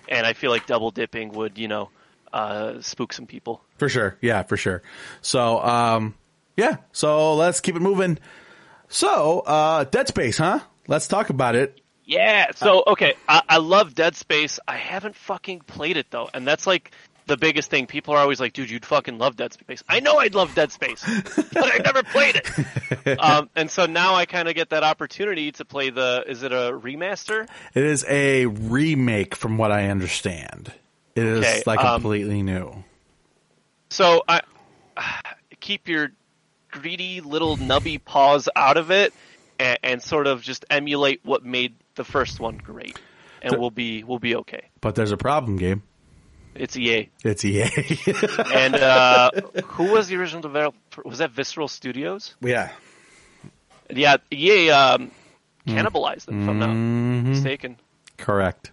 and 0.08 0.26
I 0.26 0.34
feel 0.34 0.52
like 0.52 0.66
double 0.66 0.92
dipping 0.92 1.32
would, 1.34 1.58
you 1.58 1.68
know, 1.68 1.90
uh, 2.34 2.82
spook 2.82 3.14
some 3.14 3.28
people. 3.28 3.62
For 3.78 3.90
sure, 3.90 4.18
yeah, 4.22 4.44
for 4.44 4.58
sure. 4.58 4.82
So, 5.22 5.62
um, 5.62 6.16
yeah, 6.58 6.78
so 6.92 7.36
let's 7.36 7.60
keep 7.60 7.76
it 7.76 7.82
moving. 7.82 8.18
So, 8.88 9.40
uh, 9.42 9.84
Dead 9.86 10.08
Space, 10.08 10.38
huh? 10.38 10.60
Let's 10.88 11.08
talk 11.08 11.30
about 11.30 11.56
it. 11.56 11.80
Yeah. 12.06 12.52
So 12.56 12.84
okay, 12.86 13.16
I, 13.28 13.42
I 13.50 13.58
love 13.58 13.96
Dead 13.96 14.16
Space. 14.16 14.60
I 14.68 14.76
haven't 14.78 15.16
fucking 15.16 15.62
played 15.62 15.98
it 15.98 16.12
though, 16.12 16.30
and 16.34 16.48
that's 16.48 16.68
like 16.68 16.92
the 17.28 17.38
biggest 17.38 17.70
thing. 17.70 17.88
People 17.88 18.14
are 18.14 18.20
always 18.20 18.40
like, 18.40 18.54
"Dude, 18.54 18.70
you'd 18.70 18.86
fucking 18.86 19.18
love 19.18 19.36
Dead 19.36 19.54
Space." 19.54 19.84
I 19.88 20.00
know 20.00 20.18
I'd 20.18 20.36
love 20.36 20.56
Dead 20.56 20.72
Space, 20.72 21.04
but 21.54 21.74
I 21.74 21.78
never 21.84 22.04
played 22.04 22.36
it. 22.36 23.20
um, 23.20 23.50
and 23.56 23.70
so 23.70 23.86
now 23.86 24.16
I 24.16 24.26
kind 24.26 24.48
of 24.48 24.56
get 24.56 24.70
that 24.70 24.84
opportunity 24.84 25.52
to 25.54 25.66
play 25.66 25.90
the. 25.90 26.24
Is 26.28 26.44
it 26.44 26.52
a 26.52 26.72
remaster? 26.72 27.48
It 27.74 27.84
is 27.84 28.06
a 28.08 28.46
remake, 28.46 29.36
from 29.36 29.58
what 29.58 29.72
I 29.72 29.90
understand. 29.90 30.72
It 31.16 31.26
is 31.26 31.40
Okay, 31.40 31.64
like 31.66 31.80
um, 31.80 32.02
completely 32.02 32.44
new. 32.44 32.84
So 33.90 34.24
I 34.28 34.42
keep 35.60 35.88
your 35.88 36.12
greedy 36.72 37.22
little 37.22 37.58
nubby 37.58 38.04
paws 38.04 38.50
out 38.56 38.78
of 38.78 38.92
it, 38.92 39.14
and, 39.60 39.80
and 39.82 40.02
sort 40.04 40.28
of 40.28 40.42
just 40.42 40.66
emulate 40.70 41.22
what 41.24 41.46
made 41.46 41.76
the 41.96 42.04
first 42.04 42.40
one 42.40 42.58
great, 42.58 43.00
and 43.42 43.58
we'll 43.58 43.72
be 43.72 44.04
we'll 44.04 44.20
be 44.20 44.36
okay. 44.36 44.70
But 44.82 44.96
there's 44.96 45.12
a 45.12 45.18
problem, 45.18 45.58
Gabe. 45.58 45.82
It's 46.56 46.78
EA. 46.78 47.10
It's 47.24 47.44
EA. 47.46 47.66
And 48.54 48.76
uh, 48.76 49.32
who 49.66 49.92
was 49.92 50.08
the 50.08 50.16
original 50.16 50.42
developer? 50.42 51.02
Was 51.04 51.18
that 51.20 51.32
Visceral 51.32 51.68
Studios? 51.68 52.36
yeah. 52.42 52.72
Yeah, 53.90 54.18
EA 54.32 54.72
um, 54.72 55.12
cannibalized 55.68 56.26
them, 56.26 56.42
if 56.44 56.50
I'm 56.50 56.58
not 56.60 56.70
Mhm. 56.70 57.26
mistaken. 57.26 57.78
Correct. 58.18 58.72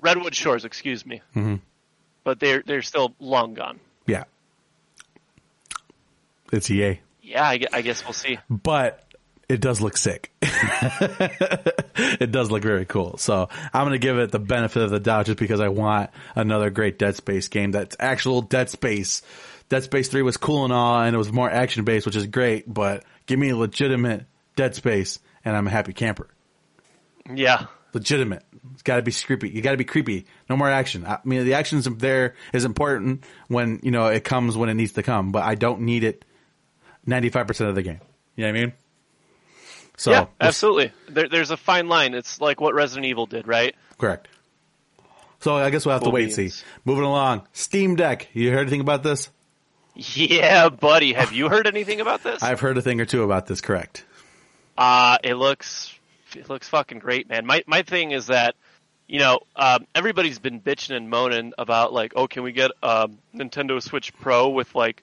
Redwood 0.00 0.34
Shores, 0.34 0.64
excuse 0.64 1.04
me. 1.04 1.20
Mhm. 1.34 1.60
But 2.24 2.40
they're 2.40 2.62
they're 2.64 2.80
still 2.82 3.14
long 3.20 3.52
gone. 3.54 3.80
Yeah. 4.06 4.24
It's 6.52 6.70
EA. 6.70 7.00
Yeah, 7.22 7.42
I, 7.44 7.60
I 7.72 7.82
guess 7.82 8.04
we'll 8.04 8.12
see. 8.12 8.38
But 8.48 9.04
it 9.48 9.60
does 9.60 9.80
look 9.80 9.96
sick. 9.96 10.32
it 10.42 12.32
does 12.32 12.50
look 12.50 12.62
very 12.62 12.84
cool. 12.84 13.16
So 13.18 13.48
I'm 13.72 13.82
going 13.82 13.92
to 13.92 13.98
give 13.98 14.18
it 14.18 14.32
the 14.32 14.38
benefit 14.38 14.82
of 14.82 14.90
the 14.90 15.00
doubt 15.00 15.26
just 15.26 15.38
because 15.38 15.60
I 15.60 15.68
want 15.68 16.10
another 16.34 16.70
great 16.70 16.98
Dead 16.98 17.14
Space 17.16 17.48
game 17.48 17.70
that's 17.70 17.96
actual 18.00 18.42
Dead 18.42 18.70
Space. 18.70 19.22
Dead 19.68 19.84
Space 19.84 20.08
3 20.08 20.22
was 20.22 20.36
cool 20.36 20.64
and 20.64 20.72
all, 20.72 21.00
and 21.00 21.14
it 21.14 21.18
was 21.18 21.32
more 21.32 21.50
action 21.50 21.84
based, 21.84 22.06
which 22.06 22.16
is 22.16 22.26
great, 22.26 22.72
but 22.72 23.04
give 23.26 23.38
me 23.38 23.50
a 23.50 23.56
legitimate 23.56 24.26
Dead 24.56 24.74
Space, 24.74 25.18
and 25.44 25.56
I'm 25.56 25.66
a 25.66 25.70
happy 25.70 25.92
camper. 25.92 26.28
Yeah, 27.32 27.66
legitimate. 27.92 28.44
It's 28.72 28.82
got 28.82 28.96
to 28.96 29.02
be 29.02 29.12
creepy. 29.12 29.50
You 29.50 29.62
got 29.62 29.72
to 29.72 29.76
be 29.76 29.84
creepy. 29.84 30.26
No 30.48 30.56
more 30.56 30.70
action. 30.70 31.04
I 31.04 31.18
mean, 31.24 31.44
the 31.44 31.54
action 31.54 31.80
there 31.98 32.34
is 32.52 32.64
important 32.64 33.24
when 33.48 33.80
you 33.82 33.90
know 33.90 34.06
it 34.06 34.24
comes 34.24 34.56
when 34.56 34.68
it 34.68 34.74
needs 34.74 34.92
to 34.92 35.02
come, 35.02 35.32
but 35.32 35.42
I 35.42 35.56
don't 35.56 35.80
need 35.82 36.04
it 36.04 36.24
ninety 37.04 37.28
five 37.30 37.46
percent 37.46 37.68
of 37.68 37.74
the 37.74 37.82
game. 37.82 38.00
You 38.36 38.44
know 38.44 38.52
what 38.52 38.58
I 38.58 38.60
mean? 38.60 38.72
So 39.96 40.10
yeah, 40.10 40.26
absolutely. 40.40 40.92
There, 41.08 41.28
there's 41.28 41.50
a 41.50 41.56
fine 41.56 41.88
line. 41.88 42.14
It's 42.14 42.40
like 42.40 42.60
what 42.60 42.74
Resident 42.74 43.06
Evil 43.06 43.26
did, 43.26 43.48
right? 43.48 43.74
Correct. 43.98 44.28
So 45.40 45.56
I 45.56 45.70
guess 45.70 45.86
we'll 45.86 45.94
have 45.94 46.02
to 46.02 46.10
wait 46.10 46.24
and 46.24 46.32
see. 46.32 46.62
Moving 46.84 47.04
along, 47.04 47.46
Steam 47.52 47.96
Deck. 47.96 48.28
You 48.32 48.50
heard 48.50 48.60
anything 48.60 48.80
about 48.80 49.02
this? 49.02 49.30
Yeah, 49.94 50.68
buddy. 50.68 51.14
Have 51.14 51.32
you 51.32 51.48
heard 51.48 51.66
anything 51.66 52.00
about 52.00 52.22
this? 52.22 52.42
I've 52.42 52.60
heard 52.60 52.76
a 52.76 52.82
thing 52.82 53.00
or 53.00 53.06
two 53.06 53.22
about 53.22 53.46
this. 53.46 53.60
Correct. 53.60 54.04
Uh, 54.76 55.16
it 55.24 55.34
looks 55.34 55.94
it 56.34 56.50
looks 56.50 56.68
fucking 56.68 56.98
great, 56.98 57.28
man. 57.28 57.46
My 57.46 57.62
my 57.66 57.82
thing 57.82 58.10
is 58.10 58.26
that 58.26 58.56
you 59.06 59.18
know 59.18 59.40
um, 59.56 59.86
everybody's 59.94 60.38
been 60.38 60.60
bitching 60.60 60.94
and 60.94 61.08
moaning 61.08 61.54
about 61.56 61.92
like, 61.92 62.12
oh, 62.14 62.26
can 62.26 62.42
we 62.42 62.52
get 62.52 62.72
a 62.82 63.08
Nintendo 63.34 63.82
Switch 63.82 64.14
Pro 64.20 64.50
with 64.50 64.74
like 64.74 65.02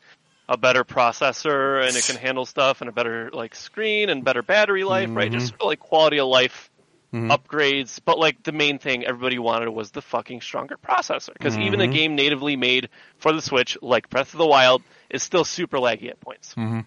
a 0.54 0.58
better 0.58 0.84
processor 0.84 1.86
and 1.86 1.98
it 1.98 2.06
can 2.06 2.16
handle 2.16 2.46
stuff 2.46 2.82
and 2.82 2.90
a 2.90 2.94
better 2.94 3.30
like 3.34 3.56
screen 3.56 4.10
and 4.10 4.24
better 4.24 4.44
battery 4.44 4.84
life, 4.84 5.08
mm-hmm. 5.08 5.18
right? 5.18 5.32
Just 5.32 5.60
like 5.62 5.80
quality 5.80 6.20
of 6.20 6.28
life 6.28 6.70
mm-hmm. 7.12 7.32
upgrades. 7.32 8.00
But 8.04 8.20
like 8.20 8.44
the 8.44 8.52
main 8.52 8.78
thing 8.78 9.04
everybody 9.04 9.40
wanted 9.40 9.70
was 9.70 9.92
the 9.92 10.02
fucking 10.02 10.42
stronger 10.42 10.78
processor 10.78 11.34
because 11.34 11.56
mm-hmm. 11.56 11.64
even 11.64 11.82
a 11.82 11.88
game 11.88 12.16
natively 12.16 12.56
made 12.56 12.90
for 13.18 13.34
the 13.34 13.42
Switch, 13.42 13.78
like 13.82 14.10
Breath 14.10 14.34
of 14.34 14.38
the 14.38 14.48
Wild, 14.48 14.84
is 15.10 15.24
still 15.24 15.44
super 15.44 15.78
laggy 15.78 16.10
at 16.10 16.20
points. 16.22 16.54
Mm-hmm. 16.54 16.82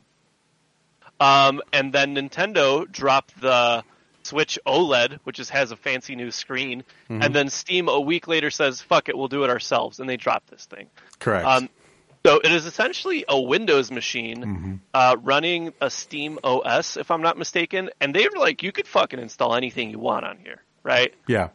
Um, 1.19 1.63
and 1.73 1.93
then 1.93 2.15
Nintendo 2.15 2.91
dropped 2.91 3.41
the 3.41 3.83
Switch 4.23 4.59
OLED, 4.67 5.19
which 5.25 5.37
just 5.37 5.51
has 5.51 5.71
a 5.71 5.77
fancy 5.77 6.15
new 6.17 6.31
screen, 6.31 6.85
mm-hmm. 7.09 7.23
and 7.23 7.35
then 7.35 7.49
Steam 7.49 7.89
a 7.89 8.01
week 8.01 8.29
later 8.29 8.51
says, 8.51 8.83
"Fuck 8.83 9.09
it, 9.09 9.17
we'll 9.17 9.29
do 9.29 9.45
it 9.45 9.51
ourselves," 9.51 10.01
and 10.01 10.09
they 10.09 10.17
drop 10.17 10.47
this 10.51 10.67
thing. 10.67 10.89
Correct. 11.19 11.47
Um, 11.47 11.69
so 12.27 12.41
it 12.43 12.51
is 12.51 12.67
essentially 12.67 13.25
a 13.29 13.41
Windows 13.41 13.93
machine 13.93 14.43
mm-hmm. 14.43 14.75
uh, 14.93 15.17
running 15.23 15.73
a 15.81 15.89
Steam 15.89 16.41
OS, 16.43 16.97
if 16.97 17.13
I'm 17.13 17.23
not 17.23 17.39
mistaken. 17.39 17.91
And 18.01 18.13
they 18.13 18.25
were 18.25 18.41
like, 18.41 18.65
you 18.65 18.73
could 18.73 18.89
fucking 18.89 19.21
install 19.21 19.55
anything 19.55 19.91
you 19.91 20.01
want 20.01 20.25
on 20.25 20.39
here, 20.39 20.61
right? 20.83 21.15
Yeah. 21.29 21.51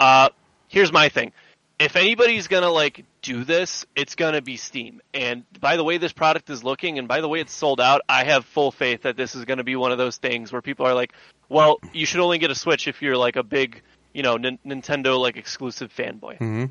Uh, 0.00 0.30
here's 0.66 0.90
my 0.90 1.08
thing. 1.08 1.32
If 1.78 1.94
anybody's 1.94 2.48
gonna 2.48 2.70
like 2.70 3.04
do 3.22 3.44
this, 3.44 3.86
it's 3.94 4.16
gonna 4.16 4.42
be 4.42 4.56
Steam. 4.56 5.00
And 5.14 5.44
by 5.60 5.76
the 5.76 5.84
way 5.84 5.98
this 5.98 6.12
product 6.12 6.50
is 6.50 6.64
looking, 6.64 6.98
and 6.98 7.06
by 7.06 7.20
the 7.20 7.28
way 7.28 7.38
it's 7.38 7.52
sold 7.52 7.80
out, 7.80 8.00
I 8.08 8.24
have 8.24 8.44
full 8.44 8.72
faith 8.72 9.02
that 9.02 9.16
this 9.16 9.36
is 9.36 9.44
gonna 9.44 9.62
be 9.62 9.76
one 9.76 9.92
of 9.92 9.98
those 9.98 10.16
things 10.16 10.50
where 10.50 10.60
people 10.60 10.84
are 10.86 10.94
like, 10.94 11.12
well, 11.48 11.78
you 11.92 12.04
should 12.04 12.18
only 12.18 12.38
get 12.38 12.50
a 12.50 12.56
Switch 12.56 12.88
if 12.88 13.00
you're 13.02 13.16
like 13.16 13.36
a 13.36 13.44
big, 13.44 13.82
you 14.12 14.24
know, 14.24 14.34
N- 14.34 14.58
Nintendo 14.66 15.20
like 15.20 15.36
exclusive 15.36 15.94
fanboy. 15.96 16.38
Mm-hmm. 16.40 16.64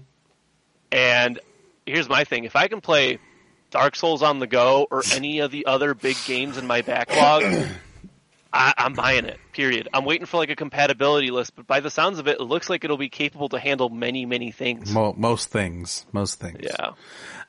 And 0.92 1.40
here's 1.86 2.10
my 2.10 2.26
thing: 2.26 2.44
if 2.44 2.58
I 2.58 2.68
can 2.68 2.82
play 2.82 3.20
Dark 3.72 3.96
Souls 3.96 4.24
on 4.24 4.40
the 4.40 4.48
go 4.48 4.88
or 4.90 5.04
any 5.14 5.40
of 5.40 5.52
the 5.52 5.66
other 5.66 5.94
big 5.94 6.16
games 6.26 6.58
in 6.58 6.68
my 6.68 6.82
backlog, 6.82 7.44
I, 8.54 8.74
am 8.78 8.94
buying 8.94 9.26
it. 9.26 9.40
Period. 9.54 9.90
I'm 9.94 10.06
waiting 10.06 10.26
for 10.26 10.38
like 10.38 10.50
a 10.50 10.56
compatibility 10.56 11.32
list, 11.32 11.56
but 11.56 11.68
by 11.68 11.80
the 11.80 11.90
sounds 11.90 12.20
of 12.20 12.28
it, 12.28 12.40
it 12.40 12.44
looks 12.44 12.70
like 12.70 12.84
it'll 12.84 12.98
be 12.98 13.10
capable 13.10 13.50
to 13.50 13.60
handle 13.60 13.90
many, 13.90 14.26
many 14.26 14.52
things. 14.52 14.92
Mo- 14.92 15.16
most 15.18 15.50
things. 15.50 16.06
Most 16.12 16.40
things. 16.40 16.60
Yeah. 16.62 16.92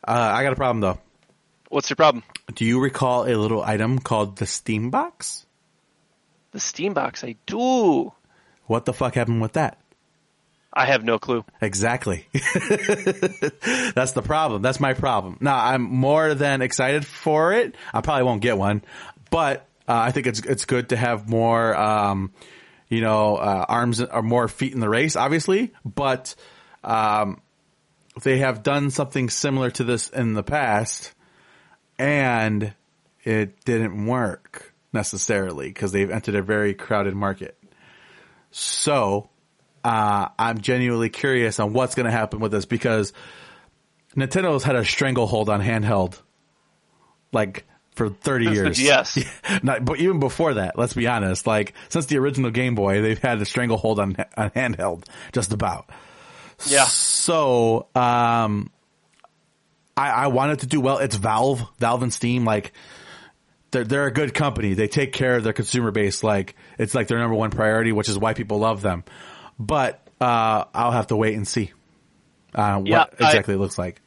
Uh, 0.07 0.33
I 0.35 0.43
got 0.43 0.53
a 0.53 0.57
problem 0.57 0.81
though. 0.81 0.99
What's 1.69 1.91
your 1.91 1.97
problem? 1.97 2.25
Do 2.55 2.65
you 2.65 2.81
recall 2.81 3.25
a 3.25 3.37
little 3.37 3.63
item 3.63 3.99
called 3.99 4.37
the 4.37 4.47
Steam 4.47 4.91
Box? 4.91 5.45
The 6.53 6.61
Steam 6.61 6.95
Box, 6.95 7.23
I 7.25 7.37
do. 7.47 8.13
What 8.65 8.87
the 8.87 8.93
fuck 8.93 9.15
happened 9.15 9.43
with 9.43 9.53
that? 9.53 9.79
I 10.73 10.87
have 10.87 11.03
no 11.03 11.19
clue. 11.19 11.45
Exactly. 11.61 12.27
That's 12.33 14.13
the 14.13 14.23
problem. 14.25 14.63
That's 14.63 14.81
my 14.81 14.93
problem. 14.93 15.39
Now 15.41 15.57
I'm 15.57 15.83
more 15.83 16.35
than 16.35 16.63
excited 16.63 17.07
for 17.07 17.53
it. 17.53 17.75
I 17.93 18.01
probably 18.01 18.25
won't 18.25 18.43
get 18.43 18.59
one, 18.59 18.83
but 19.31 19.67
uh, 19.89 19.95
I 19.97 20.11
think 20.13 20.27
it's 20.27 20.41
it's 20.41 20.67
good 20.67 20.91
to 20.91 20.97
have 20.97 21.29
more, 21.29 21.75
um, 21.75 22.33
you 22.89 23.01
know, 23.01 23.37
uh, 23.37 23.65
arms 23.69 24.03
or 24.03 24.23
more 24.23 24.47
feet 24.47 24.75
in 24.75 24.81
the 24.81 24.89
race, 24.89 25.17
obviously. 25.17 25.73
But 25.85 26.35
um, 26.85 27.41
they 28.23 28.39
have 28.39 28.63
done 28.63 28.91
something 28.91 29.31
similar 29.31 29.71
to 29.73 29.85
this 29.85 30.11
in 30.11 30.35
the 30.35 30.43
past, 30.43 31.15
and 31.99 32.75
it 33.25 33.65
didn't 33.65 34.07
work 34.07 34.75
necessarily 34.93 35.69
because 35.69 35.93
they've 35.93 36.11
entered 36.11 36.35
a 36.35 36.43
very 36.43 36.75
crowded 36.75 37.15
market. 37.15 37.57
So 38.51 39.31
uh, 39.85 40.29
I'm 40.39 40.61
genuinely 40.61 41.09
curious 41.09 41.61
on 41.61 41.73
what's 41.73 41.95
going 41.95 42.07
to 42.07 42.13
happen 42.13 42.41
with 42.41 42.53
this 42.53 42.65
because 42.65 43.13
Nintendo's 44.17 44.65
had 44.65 44.77
a 44.77 44.85
stranglehold 44.85 45.49
on 45.49 45.63
handheld, 45.63 46.21
like 47.33 47.65
for 47.95 48.09
30 48.09 48.45
since 48.47 48.57
years. 48.81 48.81
Yes. 48.81 49.25
Not, 49.63 49.85
but 49.85 49.99
even 49.99 50.21
before 50.21 50.55
that, 50.55 50.79
let's 50.79 50.95
be 50.95 51.07
honest, 51.07 51.47
like 51.47 51.75
since 51.89 52.07
the 52.07 52.19
original 52.19 52.51
Game 52.51 52.75
Boy, 52.75 53.03
they've 53.03 53.19
had 53.19 53.41
a 53.41 53.45
stranglehold 53.45 54.01
on, 54.01 54.17
on 54.37 54.51
handheld, 54.51 55.05
just 55.33 55.53
about. 55.53 55.91
Yeah. 56.67 56.85
So, 56.85 57.87
um, 57.95 58.71
I, 59.97 60.11
I 60.11 60.27
wanted 60.29 60.61
to 60.61 60.67
do 60.67 60.81
well. 60.81 60.99
It's 60.99 61.17
Valve, 61.17 61.63
Valve 61.79 62.03
and 62.03 62.13
Steam, 62.13 62.45
like, 62.45 62.73
they're, 63.71 63.85
they're 63.85 64.07
a 64.07 64.13
good 64.13 64.33
company. 64.33 64.73
They 64.73 64.89
take 64.89 65.13
care 65.13 65.37
of 65.37 65.45
their 65.45 65.53
consumer 65.53 65.91
base. 65.91 66.25
Like, 66.25 66.57
it's 66.79 66.95
like 66.95 67.07
their 67.09 67.19
number 67.19 67.35
one 67.35 67.51
priority, 67.51 67.93
which 67.93 68.09
is 68.09 68.19
why 68.19 68.33
people 68.33 68.59
love 68.59 68.81
them 68.81 69.05
but 69.59 70.07
uh, 70.21 70.65
I'll 70.75 70.93
have 70.93 71.09
to 71.09 71.17
wait 71.17 71.35
and 71.35 71.47
see 71.47 71.73
uh, 72.55 72.83
yeah, 72.85 72.99
what 72.99 73.15
exactly 73.15 73.55
I, 73.55 73.57
it 73.57 73.61
looks 73.61 73.79
like. 73.79 74.01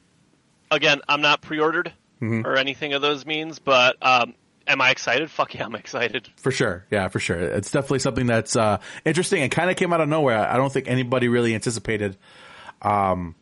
Again, 0.69 1.01
I'm 1.07 1.21
not 1.21 1.41
pre-ordered 1.41 1.93
mm-hmm. 2.21 2.45
or 2.45 2.55
anything 2.55 2.93
of 2.93 3.01
those 3.01 3.25
means, 3.25 3.59
but 3.59 3.97
um, 4.01 4.35
am 4.67 4.81
I 4.81 4.91
excited? 4.91 5.29
Fuck 5.31 5.53
yeah, 5.55 5.65
I'm 5.65 5.75
excited. 5.75 6.29
For 6.37 6.51
sure. 6.51 6.85
Yeah, 6.91 7.07
for 7.09 7.19
sure. 7.19 7.37
It's 7.37 7.71
definitely 7.71 7.99
something 7.99 8.25
that's 8.25 8.55
uh, 8.55 8.79
interesting 9.05 9.41
and 9.41 9.51
kind 9.51 9.69
of 9.69 9.75
came 9.75 9.93
out 9.93 10.01
of 10.01 10.09
nowhere. 10.09 10.39
I 10.39 10.57
don't 10.57 10.71
think 10.71 10.87
anybody 10.87 11.27
really 11.27 11.53
anticipated 11.53 12.17
um, 12.81 13.35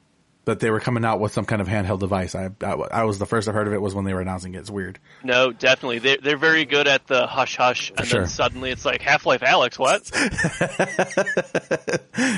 that 0.50 0.60
they 0.60 0.72
were 0.72 0.80
coming 0.80 1.06
out 1.06 1.20
with 1.20 1.32
some 1.32 1.46
kind 1.46 1.62
of 1.62 1.68
handheld 1.68 2.00
device. 2.00 2.36
I, 2.36 2.50
I, 2.62 2.72
I, 2.72 3.04
was 3.04 3.20
the 3.20 3.26
first 3.26 3.48
I 3.48 3.52
heard 3.52 3.68
of 3.68 3.74
it 3.74 3.82
was 3.82 3.94
when 3.94 4.06
they 4.06 4.14
were 4.14 4.22
announcing 4.22 4.56
it. 4.56 4.60
It's 4.60 4.70
weird. 4.70 5.00
No, 5.24 5.52
definitely. 5.52 6.00
They're, 6.00 6.18
they're 6.18 6.38
very 6.38 6.66
good 6.66 6.88
at 6.88 7.08
the 7.08 7.28
hush 7.28 7.56
hush, 7.56 7.92
and 7.96 8.08
sure. 8.08 8.22
then 8.22 8.30
suddenly 8.30 8.72
it's 8.72 8.84
like 8.84 9.02
Half 9.02 9.26
Life 9.26 9.42
Alyx. 9.42 9.78
What? 9.78 10.10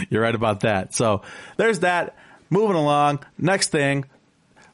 You're 0.12 0.22
right 0.22 0.36
about 0.36 0.62
that. 0.62 0.94
So 0.94 1.22
there's 1.58 1.80
that. 1.80 2.18
Moving 2.50 2.76
along. 2.76 3.20
Next 3.38 3.70
thing, 3.70 4.04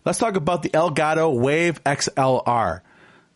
let's 0.04 0.18
talk 0.18 0.36
about 0.36 0.64
the 0.64 0.70
Elgato 0.70 1.40
Wave 1.40 1.84
XLR. 1.84 2.82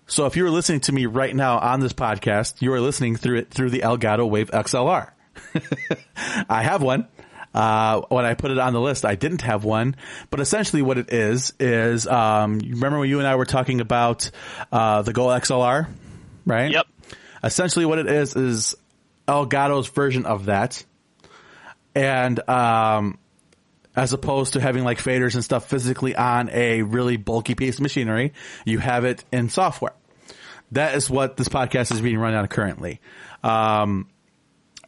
So 0.07 0.25
if 0.25 0.35
you 0.35 0.43
were 0.43 0.49
listening 0.49 0.81
to 0.81 0.91
me 0.91 1.05
right 1.05 1.35
now 1.35 1.59
on 1.59 1.79
this 1.79 1.93
podcast, 1.93 2.61
you 2.61 2.73
are 2.73 2.81
listening 2.81 3.17
through 3.17 3.37
it 3.37 3.51
through 3.51 3.69
the 3.69 3.79
Elgato 3.79 4.27
Wave 4.27 4.49
XLR. 4.49 5.11
I 6.49 6.63
have 6.63 6.81
one. 6.81 7.07
Uh, 7.53 8.01
when 8.09 8.25
I 8.25 8.33
put 8.33 8.51
it 8.51 8.57
on 8.57 8.73
the 8.73 8.79
list, 8.79 9.03
I 9.03 9.15
didn't 9.15 9.41
have 9.41 9.63
one, 9.63 9.95
but 10.29 10.39
essentially 10.39 10.81
what 10.81 10.97
it 10.97 11.11
is, 11.11 11.53
is, 11.59 12.07
um, 12.07 12.59
remember 12.59 12.99
when 12.99 13.09
you 13.09 13.19
and 13.19 13.27
I 13.27 13.35
were 13.35 13.45
talking 13.45 13.81
about, 13.81 14.31
uh, 14.71 15.01
the 15.01 15.11
Go 15.11 15.25
XLR, 15.25 15.87
right? 16.45 16.71
Yep. 16.71 16.87
Essentially 17.43 17.85
what 17.85 17.99
it 17.99 18.07
is, 18.07 18.35
is 18.35 18.75
Elgato's 19.27 19.89
version 19.89 20.25
of 20.25 20.45
that. 20.45 20.83
And, 21.93 22.47
um, 22.49 23.17
as 23.95 24.13
opposed 24.13 24.53
to 24.53 24.61
having 24.61 24.83
like 24.83 24.99
faders 24.99 25.35
and 25.35 25.43
stuff 25.43 25.69
physically 25.69 26.15
on 26.15 26.49
a 26.51 26.81
really 26.81 27.17
bulky 27.17 27.55
piece 27.55 27.75
of 27.75 27.81
machinery, 27.81 28.33
you 28.65 28.79
have 28.79 29.03
it 29.03 29.23
in 29.31 29.49
software. 29.49 29.93
That 30.71 30.95
is 30.95 31.09
what 31.09 31.35
this 31.35 31.49
podcast 31.49 31.91
is 31.91 31.99
being 31.99 32.17
run 32.17 32.33
on 32.33 32.47
currently. 32.47 33.01
Um, 33.43 34.07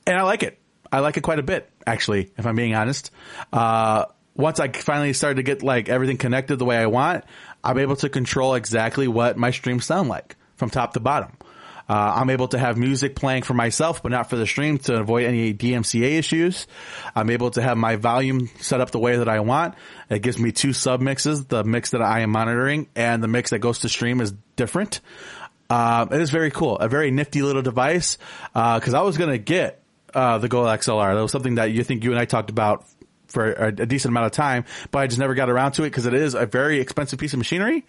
and 0.07 0.17
I 0.17 0.23
like 0.23 0.43
it. 0.43 0.57
I 0.93 0.99
like 0.99 1.17
it 1.17 1.21
quite 1.21 1.39
a 1.39 1.43
bit 1.43 1.69
actually, 1.87 2.31
if 2.37 2.45
I'm 2.45 2.55
being 2.55 2.75
honest. 2.75 3.09
Uh, 3.51 4.05
once 4.35 4.59
I 4.59 4.69
finally 4.69 5.13
started 5.13 5.37
to 5.37 5.43
get 5.43 5.63
like 5.63 5.89
everything 5.89 6.17
connected 6.17 6.57
the 6.57 6.65
way 6.65 6.77
I 6.77 6.85
want, 6.85 7.23
I'm 7.63 7.79
able 7.79 7.95
to 7.97 8.09
control 8.09 8.53
exactly 8.53 9.07
what 9.07 9.35
my 9.35 9.49
streams 9.49 9.85
sound 9.85 10.07
like 10.07 10.35
from 10.55 10.69
top 10.69 10.93
to 10.93 10.99
bottom. 10.99 11.35
Uh, 11.89 12.13
I'm 12.15 12.29
able 12.29 12.47
to 12.49 12.59
have 12.59 12.77
music 12.77 13.15
playing 13.15 13.43
for 13.43 13.53
myself, 13.55 14.03
but 14.03 14.11
not 14.11 14.29
for 14.29 14.35
the 14.37 14.45
stream 14.45 14.77
to 14.79 14.99
avoid 14.99 15.25
any 15.25 15.53
DMCA 15.53 16.17
issues. 16.17 16.67
I'm 17.15 17.29
able 17.31 17.51
to 17.51 17.61
have 17.61 17.75
my 17.75 17.97
volume 17.97 18.49
set 18.59 18.79
up 18.79 18.91
the 18.91 18.99
way 18.99 19.17
that 19.17 19.27
I 19.27 19.41
want. 19.41 19.75
It 20.09 20.21
gives 20.21 20.39
me 20.39 20.51
two 20.51 20.73
sub 20.73 21.01
mixes. 21.01 21.45
The 21.45 21.63
mix 21.63 21.91
that 21.91 22.01
I 22.01 22.21
am 22.21 22.29
monitoring 22.29 22.87
and 22.95 23.21
the 23.21 23.27
mix 23.27 23.49
that 23.49 23.59
goes 23.59 23.79
to 23.79 23.89
stream 23.89 24.21
is 24.21 24.33
different. 24.55 25.01
Uh, 25.69 26.05
it 26.09 26.21
is 26.21 26.29
very 26.29 26.51
cool. 26.51 26.77
A 26.77 26.87
very 26.87 27.11
nifty 27.11 27.41
little 27.41 27.63
device. 27.63 28.17
Uh, 28.55 28.79
cause 28.79 28.93
I 28.93 29.01
was 29.01 29.17
going 29.17 29.31
to 29.31 29.37
get 29.37 29.82
uh, 30.13 30.37
the 30.37 30.47
Go 30.47 30.63
XLR. 30.63 31.15
That 31.15 31.21
was 31.21 31.31
something 31.31 31.55
that 31.55 31.71
you 31.71 31.83
think 31.83 32.03
you 32.03 32.11
and 32.11 32.19
I 32.19 32.25
talked 32.25 32.49
about 32.49 32.85
for 33.27 33.51
a, 33.51 33.67
a 33.67 33.85
decent 33.85 34.11
amount 34.11 34.27
of 34.27 34.31
time, 34.31 34.65
but 34.91 34.99
I 34.99 35.07
just 35.07 35.19
never 35.19 35.33
got 35.33 35.49
around 35.49 35.73
to 35.73 35.83
it 35.83 35.87
because 35.87 36.05
it 36.05 36.13
is 36.13 36.35
a 36.35 36.45
very 36.45 36.79
expensive 36.79 37.19
piece 37.19 37.33
of 37.33 37.39
machinery, 37.39 37.85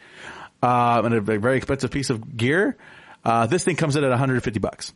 uh, 0.62 1.02
and 1.04 1.14
a 1.14 1.20
very 1.20 1.56
expensive 1.56 1.90
piece 1.90 2.10
of 2.10 2.36
gear. 2.36 2.76
Uh, 3.24 3.46
this 3.46 3.64
thing 3.64 3.76
comes 3.76 3.96
in 3.96 4.04
at 4.04 4.10
150 4.10 4.58
bucks. 4.58 4.92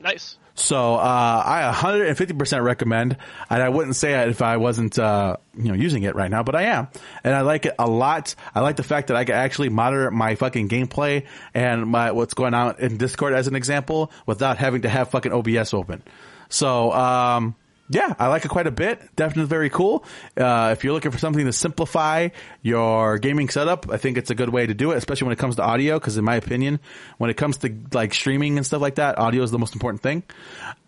Nice. 0.00 0.38
So 0.54 0.94
uh, 0.96 1.42
I 1.46 1.72
150% 1.74 2.62
recommend, 2.62 3.16
and 3.48 3.62
I 3.62 3.68
wouldn't 3.68 3.96
say 3.96 4.20
it 4.20 4.28
if 4.28 4.42
I 4.42 4.56
wasn't 4.56 4.98
uh, 4.98 5.36
you 5.56 5.68
know 5.68 5.74
using 5.74 6.02
it 6.02 6.14
right 6.14 6.30
now, 6.30 6.42
but 6.42 6.54
I 6.54 6.64
am, 6.64 6.88
and 7.24 7.34
I 7.34 7.42
like 7.42 7.66
it 7.66 7.74
a 7.78 7.88
lot. 7.88 8.34
I 8.54 8.60
like 8.60 8.76
the 8.76 8.82
fact 8.82 9.08
that 9.08 9.16
I 9.16 9.24
can 9.24 9.36
actually 9.36 9.68
monitor 9.68 10.10
my 10.10 10.34
fucking 10.34 10.68
gameplay 10.68 11.26
and 11.54 11.86
my 11.86 12.12
what's 12.12 12.34
going 12.34 12.54
on 12.54 12.76
in 12.78 12.96
Discord 12.96 13.32
as 13.32 13.46
an 13.46 13.56
example 13.56 14.12
without 14.26 14.58
having 14.58 14.82
to 14.82 14.88
have 14.88 15.10
fucking 15.10 15.32
OBS 15.32 15.72
open. 15.72 16.02
So 16.50 16.92
um, 16.92 17.54
yeah, 17.88 18.14
I 18.18 18.28
like 18.28 18.44
it 18.44 18.48
quite 18.48 18.66
a 18.66 18.70
bit. 18.70 19.00
Definitely 19.16 19.48
very 19.48 19.70
cool. 19.70 20.04
Uh, 20.36 20.70
if 20.72 20.84
you're 20.84 20.92
looking 20.92 21.10
for 21.10 21.18
something 21.18 21.44
to 21.44 21.52
simplify 21.52 22.28
your 22.62 23.18
gaming 23.18 23.48
setup, 23.48 23.90
I 23.90 23.96
think 23.96 24.16
it's 24.18 24.30
a 24.30 24.34
good 24.34 24.50
way 24.50 24.66
to 24.66 24.74
do 24.74 24.92
it, 24.92 24.98
especially 24.98 25.26
when 25.26 25.32
it 25.32 25.38
comes 25.38 25.56
to 25.56 25.62
audio. 25.62 25.98
Because 25.98 26.16
in 26.18 26.24
my 26.24 26.36
opinion, 26.36 26.78
when 27.18 27.30
it 27.30 27.36
comes 27.36 27.56
to 27.58 27.74
like 27.92 28.14
streaming 28.14 28.58
and 28.58 28.66
stuff 28.66 28.80
like 28.82 28.96
that, 28.96 29.18
audio 29.18 29.42
is 29.42 29.50
the 29.50 29.58
most 29.58 29.74
important 29.74 30.02
thing. 30.02 30.22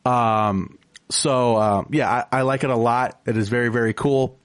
Um, 0.05 0.79
so 1.11 1.57
uh, 1.57 1.85
yeah, 1.91 2.27
I, 2.31 2.39
I 2.39 2.43
like 2.43 2.63
it 2.63 2.71
a 2.71 2.77
lot. 2.77 3.21
It 3.27 3.37
is 3.37 3.49
very 3.49 3.69
very 3.69 3.95
cool 3.95 4.39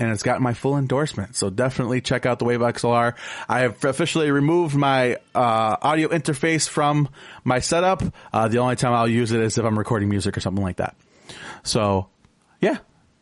and 0.00 0.10
it's 0.10 0.22
got 0.22 0.40
my 0.40 0.54
full 0.54 0.76
endorsement. 0.78 1.36
So 1.36 1.50
definitely 1.50 2.00
check 2.00 2.24
out 2.24 2.38
the 2.38 2.46
Wave 2.46 2.60
XLR. 2.60 3.14
I 3.48 3.60
have 3.60 3.84
officially 3.84 4.30
removed 4.30 4.74
my 4.74 5.16
uh, 5.34 5.76
audio 5.82 6.08
interface 6.08 6.66
from 6.66 7.10
my 7.44 7.60
setup. 7.60 8.02
Uh, 8.32 8.48
the 8.48 8.58
only 8.58 8.76
time 8.76 8.94
I'll 8.94 9.06
use 9.06 9.30
it 9.30 9.40
is 9.40 9.58
if 9.58 9.64
I'm 9.64 9.78
recording 9.78 10.08
music 10.08 10.36
or 10.36 10.40
something 10.40 10.64
like 10.64 10.76
that. 10.76 10.96
So, 11.62 12.08
yeah, 12.60 12.78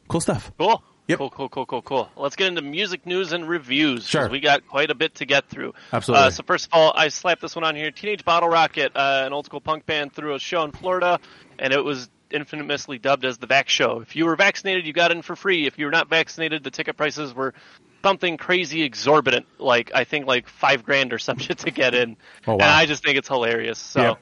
cool 0.07 0.20
stuff. 0.20 0.53
Cool. 0.57 0.83
Yep. 1.09 1.18
Cool, 1.18 1.31
cool, 1.31 1.49
cool, 1.49 1.66
cool, 1.66 1.83
cool. 1.83 2.11
Let's 2.16 2.37
get 2.37 2.49
into 2.49 2.61
music 2.61 3.07
news 3.07 3.33
and 3.33 3.49
reviews. 3.49 4.07
Sure. 4.07 4.29
We 4.29 4.41
got 4.41 4.68
quite 4.68 4.91
a 4.91 4.95
bit 4.95 5.16
to 5.16 5.24
get 5.24 5.49
through. 5.49 5.72
Absolutely. 5.91 6.26
Uh, 6.26 6.31
so 6.31 6.43
first 6.43 6.66
of 6.66 6.74
all, 6.74 6.93
I 6.95 7.09
slapped 7.09 7.41
this 7.41 7.57
one 7.57 7.64
on 7.64 7.74
here. 7.74 7.91
Teenage 7.91 8.26
Bottle 8.26 8.51
Rocket, 8.51 8.93
uh, 8.95 9.22
an 9.24 9.33
old 9.33 9.47
school 9.47 9.62
punk 9.62 9.87
band, 9.87 10.12
threw 10.12 10.35
a 10.35 10.39
show 10.39 10.62
in 10.64 10.72
Florida, 10.72 11.18
and 11.59 11.72
it 11.72 11.83
was 11.83 12.11
infamously 12.31 12.99
dubbed 12.99 13.24
as 13.24 13.39
the 13.39 13.47
Vax 13.47 13.68
Show. 13.68 14.01
If 14.01 14.16
you 14.16 14.26
were 14.26 14.37
vaccinated, 14.37 14.87
you 14.87 14.93
got 14.93 15.11
in 15.11 15.22
for 15.22 15.37
free. 15.37 15.66
If 15.66 15.79
you 15.79 15.87
were 15.87 15.91
not 15.91 16.09
vaccinated, 16.09 16.64
the 16.64 16.70
ticket 16.70 16.97
prices 16.97 17.35
were 17.35 17.55
something 18.03 18.37
crazy 18.37 18.83
exorbitant, 18.83 19.47
like 19.59 19.91
I 19.95 20.05
think 20.05 20.26
like 20.26 20.49
five 20.49 20.85
grand 20.85 21.12
or 21.12 21.18
some 21.18 21.39
shit 21.39 21.59
to 21.59 21.70
get 21.70 21.95
in. 21.95 22.16
Oh, 22.47 22.53
wow. 22.53 22.59
And 22.61 22.70
I 22.70 22.87
just 22.87 23.03
think 23.05 23.18
it's 23.18 23.29
hilarious. 23.29 23.79
So. 23.79 24.18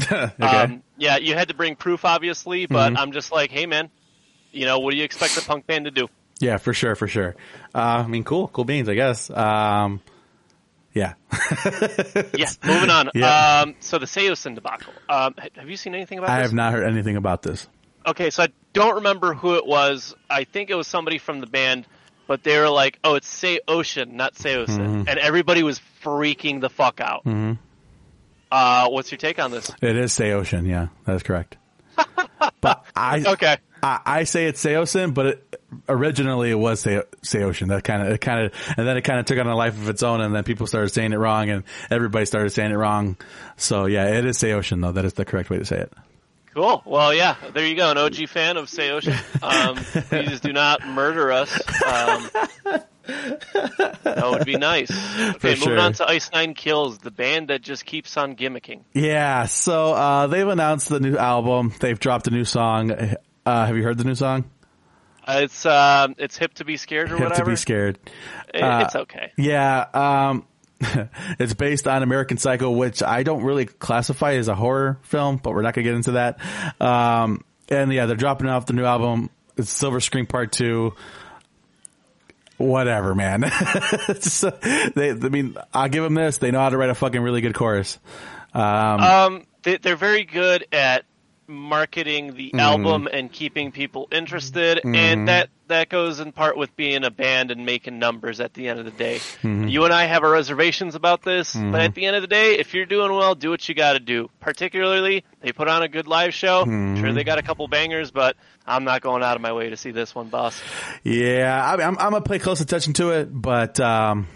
okay. 0.02 0.32
Um, 0.40 0.82
yeah, 0.98 1.18
you 1.18 1.34
had 1.34 1.48
to 1.48 1.54
bring 1.54 1.76
proof, 1.76 2.04
obviously, 2.04 2.66
but 2.66 2.88
Mm-hmm. 2.92 2.96
I'm 2.96 3.12
just 3.12 3.30
like, 3.30 3.50
hey, 3.52 3.66
man, 3.66 3.90
you 4.50 4.66
know, 4.66 4.80
what 4.80 4.90
do 4.90 4.96
you 4.96 5.04
expect 5.04 5.36
a 5.36 5.42
punk 5.42 5.66
band 5.66 5.84
to 5.84 5.90
do? 5.90 6.08
yeah, 6.40 6.56
for 6.56 6.74
sure, 6.74 6.96
for 6.96 7.06
sure. 7.06 7.36
Uh, 7.74 8.02
I 8.04 8.06
mean, 8.08 8.24
cool, 8.24 8.48
cool 8.48 8.64
beans, 8.64 8.88
I 8.88 8.94
guess. 8.94 9.30
Um, 9.30 10.00
yeah. 10.94 11.14
Yeah, 12.36 12.50
moving 12.64 12.90
on. 12.90 13.10
Yeah. 13.14 13.60
Um, 13.62 13.74
so 13.80 13.98
the 13.98 14.06
Saosin 14.06 14.54
debacle. 14.54 14.92
Um, 15.08 15.34
ha- 15.38 15.48
have 15.56 15.68
you 15.68 15.76
seen 15.76 15.94
anything 15.94 16.18
about 16.18 16.30
I 16.30 16.38
this? 16.38 16.46
have 16.48 16.54
not 16.54 16.72
heard 16.72 16.84
anything 16.84 17.16
about 17.16 17.42
this. 17.42 17.68
Okay, 18.06 18.30
so 18.30 18.42
I 18.44 18.48
don't 18.72 18.96
remember 18.96 19.34
who 19.34 19.54
it 19.56 19.66
was. 19.66 20.14
I 20.28 20.44
think 20.44 20.70
it 20.70 20.74
was 20.74 20.86
somebody 20.86 21.18
from 21.18 21.40
the 21.40 21.46
band, 21.46 21.86
but 22.26 22.42
they 22.42 22.58
were 22.58 22.68
like, 22.68 22.98
"Oh, 23.04 23.14
it's 23.14 23.28
Say 23.28 23.60
Ocean, 23.68 24.16
not 24.16 24.34
Saosin," 24.34 24.66
Mm-hmm. 24.78 25.08
and 25.08 25.18
everybody 25.18 25.62
was 25.62 25.80
freaking 26.02 26.60
the 26.60 26.70
fuck 26.70 27.00
out. 27.00 27.24
Mm-hmm. 27.24 27.52
Uh, 28.50 28.88
what's 28.88 29.10
your 29.10 29.18
take 29.18 29.38
on 29.38 29.50
this? 29.50 29.70
It 29.82 29.96
is 29.96 30.12
Say 30.12 30.32
Ocean, 30.32 30.66
yeah, 30.66 30.88
that 31.06 31.16
is 31.16 31.22
correct. 31.22 31.56
but 32.60 32.84
I, 32.94 33.24
Okay. 33.26 33.56
I, 33.84 34.00
I 34.06 34.24
say 34.24 34.46
it's 34.46 34.64
Saosin, 34.64 35.12
but 35.12 35.26
it, 35.26 35.60
originally 35.88 36.50
it 36.50 36.58
was 36.58 36.80
Say, 36.80 37.02
Seocean. 37.22 37.68
That 37.68 37.84
kind 37.84 38.02
of, 38.02 38.08
it 38.08 38.20
kind 38.20 38.46
of, 38.46 38.52
and 38.78 38.88
then 38.88 38.96
it 38.96 39.02
kind 39.02 39.20
of 39.20 39.26
took 39.26 39.38
on 39.38 39.46
a 39.46 39.54
life 39.54 39.74
of 39.74 39.90
its 39.90 40.02
own, 40.02 40.22
and 40.22 40.34
then 40.34 40.42
people 40.42 40.66
started 40.66 40.88
saying 40.88 41.12
it 41.12 41.18
wrong, 41.18 41.50
and 41.50 41.64
everybody 41.90 42.24
started 42.24 42.50
saying 42.50 42.70
it 42.70 42.76
wrong. 42.76 43.18
So 43.58 43.84
yeah, 43.84 44.06
it 44.16 44.24
is 44.24 44.38
Seocean 44.38 44.80
though. 44.80 44.92
That 44.92 45.04
is 45.04 45.12
the 45.12 45.26
correct 45.26 45.50
way 45.50 45.58
to 45.58 45.66
say 45.66 45.80
it. 45.80 45.92
Cool. 46.54 46.82
Well, 46.86 47.12
yeah, 47.12 47.36
there 47.52 47.66
you 47.66 47.74
go. 47.74 47.90
An 47.90 47.98
OG 47.98 48.28
fan 48.28 48.56
of 48.56 48.72
Ocean. 48.78 49.14
Um, 49.42 49.76
please 50.08 50.40
do 50.40 50.52
not 50.52 50.86
murder 50.86 51.32
us. 51.32 51.52
Um, 51.84 52.30
that 53.04 54.30
would 54.30 54.46
be 54.46 54.56
nice. 54.56 54.90
Okay, 55.34 55.56
moving 55.56 55.78
on 55.78 55.92
to 55.94 56.08
Ice 56.08 56.30
Nine 56.32 56.54
Kills, 56.54 56.98
the 56.98 57.10
band 57.10 57.48
that 57.48 57.60
just 57.60 57.84
keeps 57.84 58.16
on 58.16 58.36
gimmicking. 58.36 58.82
Yeah, 58.94 59.46
so 59.46 59.92
uh, 59.92 60.26
they've 60.28 60.46
announced 60.46 60.88
the 60.88 61.00
new 61.00 61.16
album. 61.18 61.74
They've 61.80 61.98
dropped 61.98 62.28
a 62.28 62.30
new 62.30 62.44
song. 62.44 63.16
Uh, 63.46 63.66
have 63.66 63.76
you 63.76 63.82
heard 63.82 63.98
the 63.98 64.04
new 64.04 64.14
song? 64.14 64.44
Uh, 65.26 65.40
it's 65.44 65.64
um, 65.66 66.14
it's 66.18 66.36
hip 66.36 66.54
to 66.54 66.64
be 66.64 66.76
scared 66.76 67.10
or 67.10 67.16
Have 67.16 67.28
whatever. 67.30 67.44
to 67.44 67.50
be 67.52 67.56
scared. 67.56 67.98
Uh, 68.54 68.82
it's 68.84 68.94
okay. 68.96 69.32
Yeah, 69.36 69.86
um, 69.94 70.46
it's 71.38 71.54
based 71.54 71.86
on 71.88 72.02
American 72.02 72.36
Psycho, 72.36 72.70
which 72.70 73.02
I 73.02 73.22
don't 73.22 73.42
really 73.42 73.64
classify 73.66 74.34
as 74.34 74.48
a 74.48 74.54
horror 74.54 74.98
film, 75.02 75.38
but 75.42 75.54
we're 75.54 75.62
not 75.62 75.74
gonna 75.74 75.84
get 75.84 75.94
into 75.94 76.12
that. 76.12 76.38
Um, 76.80 77.42
and 77.68 77.92
yeah, 77.92 78.06
they're 78.06 78.16
dropping 78.16 78.48
off 78.48 78.66
the 78.66 78.74
new 78.74 78.84
album. 78.84 79.30
It's 79.56 79.70
Silver 79.70 80.00
Scream 80.00 80.26
Part 80.26 80.52
Two. 80.52 80.94
Whatever, 82.56 83.14
man. 83.14 83.44
Uh, 84.44 84.50
they, 84.94 85.10
I 85.10 85.14
mean, 85.14 85.56
I'll 85.72 85.88
give 85.88 86.04
them 86.04 86.14
this. 86.14 86.36
They 86.38 86.50
know 86.50 86.60
how 86.60 86.68
to 86.68 86.76
write 86.76 86.90
a 86.90 86.94
fucking 86.94 87.20
really 87.20 87.40
good 87.40 87.54
chorus. 87.54 87.98
Um, 88.52 88.62
Um, 89.00 89.46
they, 89.62 89.78
they're 89.78 89.96
very 89.96 90.24
good 90.24 90.66
at 90.72 91.04
marketing 91.46 92.34
the 92.34 92.48
Mm-hmm. 92.54 92.60
album 92.60 93.08
and 93.12 93.30
keeping 93.32 93.72
people 93.72 94.08
interested, 94.12 94.80
and 94.84 95.28
that 95.28 95.48
that 95.66 95.88
goes 95.88 96.20
in 96.20 96.30
part 96.32 96.56
with 96.58 96.76
being 96.76 97.04
a 97.04 97.10
band 97.10 97.50
and 97.50 97.64
making 97.64 97.98
numbers. 97.98 98.38
At 98.40 98.52
the 98.54 98.68
end 98.68 98.78
of 98.78 98.84
the 98.84 98.90
day, 98.90 99.16
Mm-hmm. 99.16 99.68
you 99.68 99.84
and 99.84 99.92
I 99.94 100.04
have 100.04 100.22
our 100.22 100.30
reservations 100.30 100.94
about 100.94 101.22
this, 101.22 101.54
but 101.54 101.80
at 101.80 101.94
the 101.94 102.06
end 102.06 102.16
of 102.16 102.22
the 102.22 102.28
day, 102.28 102.58
if 102.58 102.74
you're 102.74 102.86
doing 102.86 103.12
well, 103.12 103.34
do 103.34 103.50
what 103.50 103.68
you 103.68 103.74
got 103.74 103.94
to 103.94 104.00
do. 104.00 104.28
Particularly, 104.40 105.24
they 105.40 105.52
put 105.52 105.68
on 105.68 105.82
a 105.82 105.88
good 105.88 106.06
live 106.06 106.34
show. 106.34 106.64
Sure, 106.64 107.12
they 107.12 107.24
got 107.24 107.38
a 107.38 107.42
couple 107.42 107.66
bangers, 107.68 108.10
but 108.10 108.36
I'm 108.66 108.84
not 108.84 109.00
going 109.02 109.22
out 109.22 109.36
of 109.36 109.42
my 109.42 109.52
way 109.52 109.70
to 109.70 109.76
see 109.76 109.90
this 109.90 110.14
one, 110.14 110.28
boss. 110.28 110.60
Yeah, 111.02 111.62
I, 111.64 111.74
I'm, 111.82 111.98
I'm 111.98 112.12
gonna 112.12 112.20
pay 112.22 112.38
close 112.38 112.60
attention 112.60 112.92
to 112.94 113.10
it, 113.10 113.28
but 113.32 113.80
um, 113.80 114.26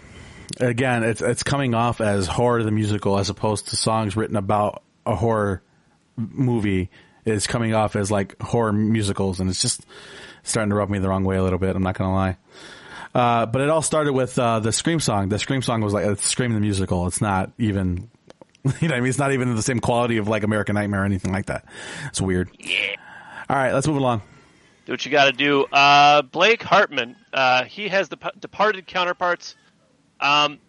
again, 0.59 1.03
it's 1.03 1.21
it's 1.21 1.43
coming 1.43 1.73
off 1.73 2.01
as 2.01 2.27
horror 2.27 2.63
the 2.63 2.71
musical 2.71 3.17
as 3.17 3.29
opposed 3.29 3.69
to 3.69 3.75
songs 3.75 4.15
written 4.15 4.35
about 4.35 4.83
a 5.05 5.15
horror 5.15 5.61
movie. 6.19 6.89
Is 7.25 7.47
coming 7.47 7.75
off 7.75 7.95
as 7.95 8.09
like 8.09 8.41
horror 8.41 8.71
musicals, 8.73 9.39
and 9.39 9.49
it's 9.49 9.61
just 9.61 9.85
starting 10.43 10.69
to 10.69 10.75
rub 10.75 10.89
me 10.89 10.99
the 10.99 11.09
wrong 11.09 11.25
way 11.25 11.35
a 11.35 11.43
little 11.43 11.59
bit. 11.59 11.75
I'm 11.75 11.83
not 11.83 11.95
gonna 11.95 12.13
lie. 12.13 12.37
Uh, 13.13 13.45
but 13.45 13.61
it 13.61 13.69
all 13.69 13.81
started 13.81 14.13
with 14.13 14.37
uh, 14.39 14.59
the 14.59 14.71
Scream 14.71 14.99
song. 14.99 15.29
The 15.29 15.37
Scream 15.37 15.61
song 15.61 15.81
was 15.81 15.93
like 15.93 16.05
it's 16.05 16.25
Scream 16.25 16.53
the 16.53 16.59
musical. 16.59 17.07
It's 17.07 17.21
not 17.21 17.51
even, 17.57 18.09
you 18.79 18.87
know, 18.87 18.95
I 18.95 18.99
mean, 18.99 19.09
it's 19.09 19.19
not 19.19 19.33
even 19.33 19.53
the 19.55 19.61
same 19.61 19.79
quality 19.79 20.17
of 20.17 20.27
like 20.27 20.43
American 20.43 20.75
Nightmare 20.75 21.01
or 21.01 21.05
anything 21.05 21.31
like 21.31 21.47
that. 21.47 21.65
It's 22.07 22.21
weird. 22.21 22.49
Yeah. 22.57 22.95
All 23.49 23.55
right, 23.57 23.73
let's 23.73 23.85
move 23.87 23.97
along. 23.97 24.21
do 24.85 24.93
what 24.93 25.05
you 25.05 25.11
got 25.11 25.25
to 25.25 25.31
do. 25.31 25.65
Uh, 25.65 26.21
Blake 26.21 26.63
Hardman, 26.63 27.15
uh, 27.33 27.63
he 27.65 27.89
has 27.89 28.09
the 28.09 28.17
departed 28.39 28.87
counterparts. 28.87 29.55
Um, 30.19 30.59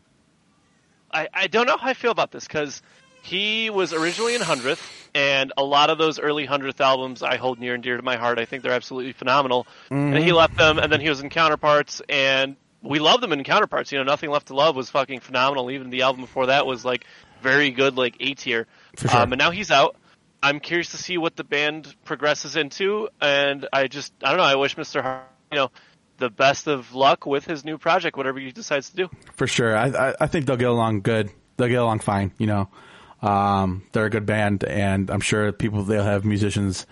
I, 1.12 1.28
I 1.32 1.46
don't 1.46 1.66
know 1.66 1.76
how 1.76 1.88
I 1.88 1.94
feel 1.94 2.10
about 2.10 2.32
this 2.32 2.46
because 2.46 2.82
he 3.22 3.70
was 3.70 3.92
originally 3.92 4.34
in 4.34 4.40
Hundredth, 4.40 4.80
and 5.14 5.52
a 5.56 5.64
lot 5.64 5.90
of 5.90 5.98
those 5.98 6.18
early 6.18 6.46
Hundredth 6.46 6.80
albums 6.80 7.22
I 7.22 7.36
hold 7.36 7.58
near 7.58 7.74
and 7.74 7.82
dear 7.82 7.96
to 7.96 8.02
my 8.02 8.16
heart. 8.16 8.38
I 8.38 8.44
think 8.44 8.62
they're 8.62 8.72
absolutely 8.72 9.12
phenomenal. 9.12 9.66
And 9.90 10.16
he 10.16 10.32
left 10.32 10.56
them, 10.56 10.78
and 10.78 10.92
then 10.92 11.00
he 11.00 11.08
was 11.08 11.20
in 11.20 11.30
Counterparts, 11.30 12.02
and 12.08 12.56
we 12.82 12.98
loved 12.98 13.22
them 13.22 13.32
in 13.32 13.44
Counterparts. 13.44 13.92
You 13.92 13.98
know, 13.98 14.04
Nothing 14.04 14.30
Left 14.30 14.48
to 14.48 14.54
Love 14.54 14.76
was 14.76 14.90
fucking 14.90 15.20
phenomenal. 15.20 15.70
Even 15.70 15.90
the 15.90 16.02
album 16.02 16.22
before 16.22 16.46
that 16.46 16.66
was 16.66 16.84
like 16.84 17.04
very 17.42 17.70
good, 17.70 17.96
like 17.96 18.16
A 18.20 18.34
tier. 18.34 18.66
For 18.96 19.08
sure. 19.08 19.20
Um, 19.20 19.32
and 19.32 19.38
now 19.38 19.50
he's 19.50 19.70
out. 19.70 19.96
I'm 20.42 20.60
curious 20.60 20.90
to 20.92 20.96
see 20.96 21.18
what 21.18 21.36
the 21.36 21.44
band 21.44 21.94
progresses 22.04 22.56
into, 22.56 23.08
and 23.20 23.68
I 23.72 23.88
just 23.88 24.12
I 24.22 24.30
don't 24.30 24.38
know. 24.38 24.44
I 24.44 24.56
wish 24.56 24.76
Mr. 24.76 25.02
Hart, 25.02 25.24
you 25.52 25.58
know, 25.58 25.70
the 26.16 26.30
best 26.30 26.66
of 26.66 26.94
luck 26.94 27.26
with 27.26 27.44
his 27.44 27.64
new 27.64 27.76
project, 27.76 28.16
whatever 28.16 28.38
he 28.38 28.50
decides 28.52 28.90
to 28.90 28.96
do. 28.96 29.10
For 29.34 29.46
sure. 29.46 29.76
I, 29.76 29.88
I, 29.88 30.14
I 30.20 30.26
think 30.26 30.46
they'll 30.46 30.56
get 30.56 30.68
along 30.68 31.02
good. 31.02 31.30
They'll 31.56 31.68
get 31.68 31.74
along 31.80 32.00
fine, 32.00 32.32
you 32.38 32.46
know. 32.46 32.70
Um, 33.22 33.84
they're 33.92 34.06
a 34.06 34.10
good 34.10 34.26
band 34.26 34.64
and 34.64 35.10
I'm 35.10 35.20
sure 35.20 35.52
people, 35.52 35.82
they'll 35.82 36.04
have 36.04 36.24
musicians 36.24 36.86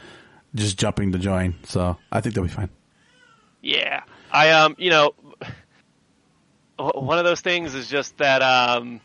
just 0.55 0.79
jumping 0.79 1.13
to 1.13 1.19
join. 1.19 1.55
So 1.65 1.97
I 2.13 2.21
think 2.21 2.35
they'll 2.35 2.45
be 2.45 2.51
fine. 2.51 2.71
Yeah, 3.61 4.03
I 4.31 4.51
um, 4.51 4.77
you 4.79 4.91
know, 4.91 5.15
one 6.77 7.19
of 7.19 7.25
those 7.25 7.41
things 7.41 7.75
is 7.75 7.89
just 7.89 8.17
that 8.19 8.43
um, 8.43 9.01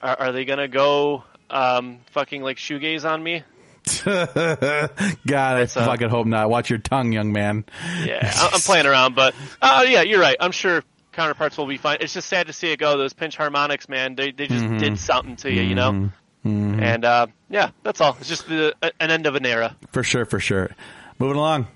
are, 0.00 0.16
are 0.18 0.32
they 0.32 0.44
gonna 0.44 0.68
go 0.68 1.24
um, 1.50 1.98
fucking 2.12 2.42
like 2.42 2.58
shoegaze 2.58 3.08
on 3.08 3.22
me? 3.22 3.42
God, 4.04 5.56
I 5.56 5.62
uh, 5.62 5.66
fucking 5.66 6.08
hope 6.08 6.26
not. 6.26 6.48
Watch 6.50 6.70
your 6.70 6.78
tongue, 6.78 7.12
young 7.12 7.32
man. 7.32 7.64
Yeah, 8.04 8.32
I'm 8.34 8.60
playing 8.60 8.86
around, 8.86 9.14
but 9.14 9.34
uh, 9.60 9.84
yeah, 9.88 10.02
you're 10.02 10.20
right. 10.20 10.36
I'm 10.38 10.52
sure 10.52 10.82
counterparts 11.12 11.56
will 11.58 11.66
be 11.66 11.76
fine. 11.76 11.98
It's 12.00 12.12
just 12.12 12.28
sad 12.28 12.46
to 12.46 12.52
see 12.52 12.70
it 12.70 12.78
go. 12.78 12.96
Those 12.96 13.14
pinch 13.14 13.36
harmonics, 13.36 13.88
man, 13.88 14.14
they 14.14 14.30
they 14.30 14.46
just 14.46 14.66
did 14.78 14.98
something 14.98 15.36
to 15.36 15.52
you, 15.52 15.62
you 15.62 15.74
know. 15.74 16.10
And 16.46 17.04
uh, 17.04 17.26
yeah, 17.50 17.70
that's 17.82 18.00
all. 18.00 18.16
It's 18.20 18.28
just 18.28 18.48
the, 18.48 18.74
an 18.82 19.10
end 19.10 19.26
of 19.26 19.34
an 19.34 19.44
era. 19.44 19.76
For 19.92 20.02
sure, 20.02 20.24
for 20.24 20.38
sure. 20.40 20.70
Moving 21.18 21.36
along. 21.38 21.66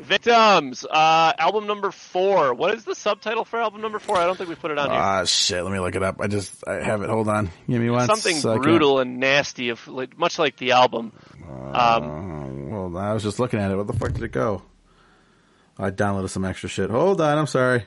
Victims, 0.00 0.84
uh, 0.84 1.32
album 1.38 1.66
number 1.68 1.90
four. 1.92 2.54
What 2.54 2.74
is 2.74 2.84
the 2.84 2.94
subtitle 2.94 3.44
for 3.44 3.60
album 3.60 3.80
number 3.80 3.98
four? 4.00 4.16
I 4.16 4.24
don't 4.26 4.36
think 4.36 4.48
we 4.48 4.56
put 4.56 4.70
it 4.72 4.78
on 4.78 4.90
here. 4.90 4.98
Ah, 5.00 5.24
shit. 5.24 5.62
Let 5.62 5.72
me 5.72 5.78
look 5.78 5.94
it 5.94 6.02
up. 6.02 6.20
I 6.20 6.26
just, 6.26 6.66
I 6.66 6.82
have 6.82 7.02
it. 7.02 7.08
Hold 7.10 7.28
on. 7.28 7.50
Give 7.68 7.80
me 7.80 7.88
one 7.88 8.06
Something 8.06 8.34
second. 8.36 8.62
brutal 8.62 8.98
and 8.98 9.20
nasty, 9.20 9.68
of 9.68 9.86
like, 9.86 10.18
much 10.18 10.38
like 10.40 10.56
the 10.56 10.72
album. 10.72 11.12
Um, 11.72 12.70
well, 12.70 12.96
I 12.98 13.12
was 13.12 13.22
just 13.22 13.38
looking 13.38 13.60
at 13.60 13.70
it. 13.70 13.76
What 13.76 13.86
the 13.86 13.92
fuck 13.92 14.12
did 14.12 14.22
it 14.24 14.32
go? 14.32 14.62
I 15.78 15.90
downloaded 15.90 16.30
some 16.30 16.44
extra 16.44 16.68
shit. 16.68 16.90
Hold 16.90 17.20
on, 17.20 17.38
I'm 17.38 17.46
sorry. 17.46 17.84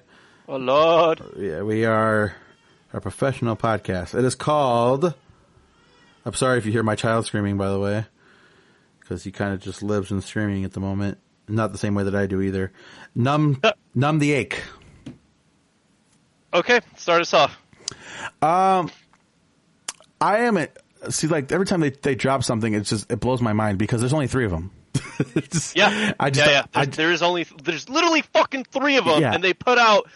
oh 0.48 0.56
Lord, 0.58 1.22
Yeah, 1.38 1.64
we 1.64 1.84
are 1.86 2.34
a 2.94 3.02
professional 3.02 3.56
podcast. 3.58 4.18
It 4.18 4.24
is 4.26 4.36
called. 4.36 5.14
I'm 6.26 6.34
sorry 6.34 6.58
if 6.58 6.66
you 6.66 6.72
hear 6.72 6.84
my 6.84 6.96
child 6.96 7.26
screaming, 7.26 7.58
by 7.58 7.70
the 7.70 7.80
way, 7.80 8.06
because 9.00 9.24
he 9.24 9.32
kind 9.32 9.54
of 9.54 9.60
just 9.60 9.84
lives 9.84 10.12
in 10.12 10.22
screaming 10.22 10.64
at 10.66 10.74
the 10.74 10.80
moment. 10.80 11.20
Not 11.48 11.72
the 11.72 11.78
same 11.78 11.94
way 11.94 12.04
that 12.04 12.16
I 12.16 12.26
do 12.26 12.42
either. 12.42 12.72
Numb, 13.14 13.62
numb 13.94 14.18
the 14.20 14.32
ache. 14.32 14.64
okay, 16.54 16.80
start 16.98 17.22
us 17.22 17.34
off. 17.34 17.58
Um, 18.42 18.90
I 20.20 20.40
am 20.40 20.58
at 20.58 20.78
see 21.10 21.28
like 21.28 21.52
every 21.52 21.66
time 21.68 21.82
they 21.82 21.92
they 21.92 22.16
drop 22.16 22.44
something, 22.44 22.74
it's 22.74 22.90
just 22.90 23.12
it 23.12 23.20
blows 23.20 23.42
my 23.42 23.54
mind 23.54 23.78
because 23.78 24.02
there's 24.02 24.14
only 24.14 24.28
three 24.28 24.46
of 24.46 24.52
them. 24.52 24.72
It's- 25.36 25.74
Yeah, 25.76 26.14
I 26.20 26.30
just 26.30 26.46
yeah, 26.48 26.52
yeah. 26.52 26.62
don't- 26.62 26.70
I, 26.76 26.86
There's, 26.86 26.98
there 26.98 27.12
is 27.12 27.22
only 27.22 27.44
there's 27.64 27.88
literally 27.90 28.22
fucking 28.22 28.66
three 28.66 28.98
of 28.98 29.06
them, 29.06 29.22
Yeah. 29.22 29.34
and 29.34 29.44
they 29.44 29.54
put 29.54 29.78
out 29.78 30.10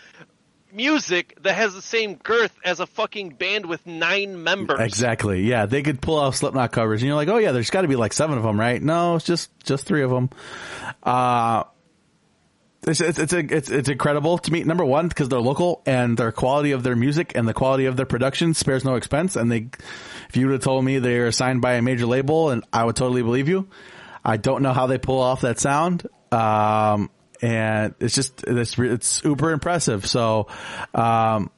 music 0.74 1.38
that 1.42 1.56
has 1.56 1.74
the 1.74 1.82
same 1.82 2.16
girth 2.16 2.56
as 2.64 2.80
a 2.80 2.86
fucking 2.88 3.30
band 3.32 3.66
with 3.66 3.86
nine 3.86 4.44
members. 4.44 4.80
exactly. 4.80 5.42
Yeah, 5.44 5.66
they 5.66 5.82
could 5.82 6.02
pull 6.02 6.18
off 6.18 6.36
Slipknot 6.36 6.72
covers, 6.72 7.02
and 7.02 7.08
you're 7.08 7.16
like, 7.16 7.28
oh 7.28 7.38
yeah, 7.38 7.52
there's 7.52 7.70
got 7.70 7.82
to 7.82 7.88
be 7.88 7.96
like 7.96 8.14
seven 8.14 8.38
of 8.38 8.44
them, 8.44 8.60
right? 8.60 8.82
No, 8.82 9.16
it's 9.16 9.26
just 9.26 9.52
just 9.64 9.86
three 9.86 10.04
of 10.04 10.12
them. 10.12 10.30
Uh 11.04 11.64
it's 12.84 13.02
it's 13.02 13.20
it's, 13.20 13.34
it's, 13.34 13.70
it's 13.70 13.90
incredible 13.90 14.38
to 14.38 14.52
me. 14.52 14.64
Number 14.64 14.86
one, 14.86 15.08
because 15.08 15.30
they're 15.30 15.42
local 15.42 15.82
and 15.86 16.18
their 16.18 16.32
quality 16.32 16.72
of 16.72 16.84
their 16.84 16.96
music 16.96 17.34
and 17.36 17.48
the 17.48 17.54
quality 17.54 17.86
of 17.86 17.98
their 17.98 18.06
production 18.06 18.54
spares 18.54 18.86
no 18.86 18.96
expense. 18.96 19.36
And 19.36 19.52
they, 19.52 19.68
if 20.30 20.38
you 20.38 20.48
would 20.48 20.54
have 20.54 20.64
told 20.64 20.86
me 20.86 21.00
they're 21.00 21.32
signed 21.32 21.62
by 21.62 21.74
a 21.74 21.82
major 21.82 22.06
label, 22.06 22.52
and 22.52 22.64
I 22.72 22.86
would 22.86 22.96
totally 22.96 23.22
believe 23.22 23.50
you. 23.50 23.68
I 24.24 24.38
don't 24.38 24.62
know 24.62 24.74
how 24.74 24.88
they 24.88 24.98
pull 24.98 25.20
off 25.20 25.42
that 25.42 25.60
sound. 25.60 26.08
Um, 26.32 27.10
and 27.42 27.94
it's 28.00 28.16
just 28.16 28.44
it's 28.46 28.78
it's 28.78 29.08
super 29.08 29.52
impressive. 29.52 30.06
So, 30.06 30.48
um, 30.94 31.50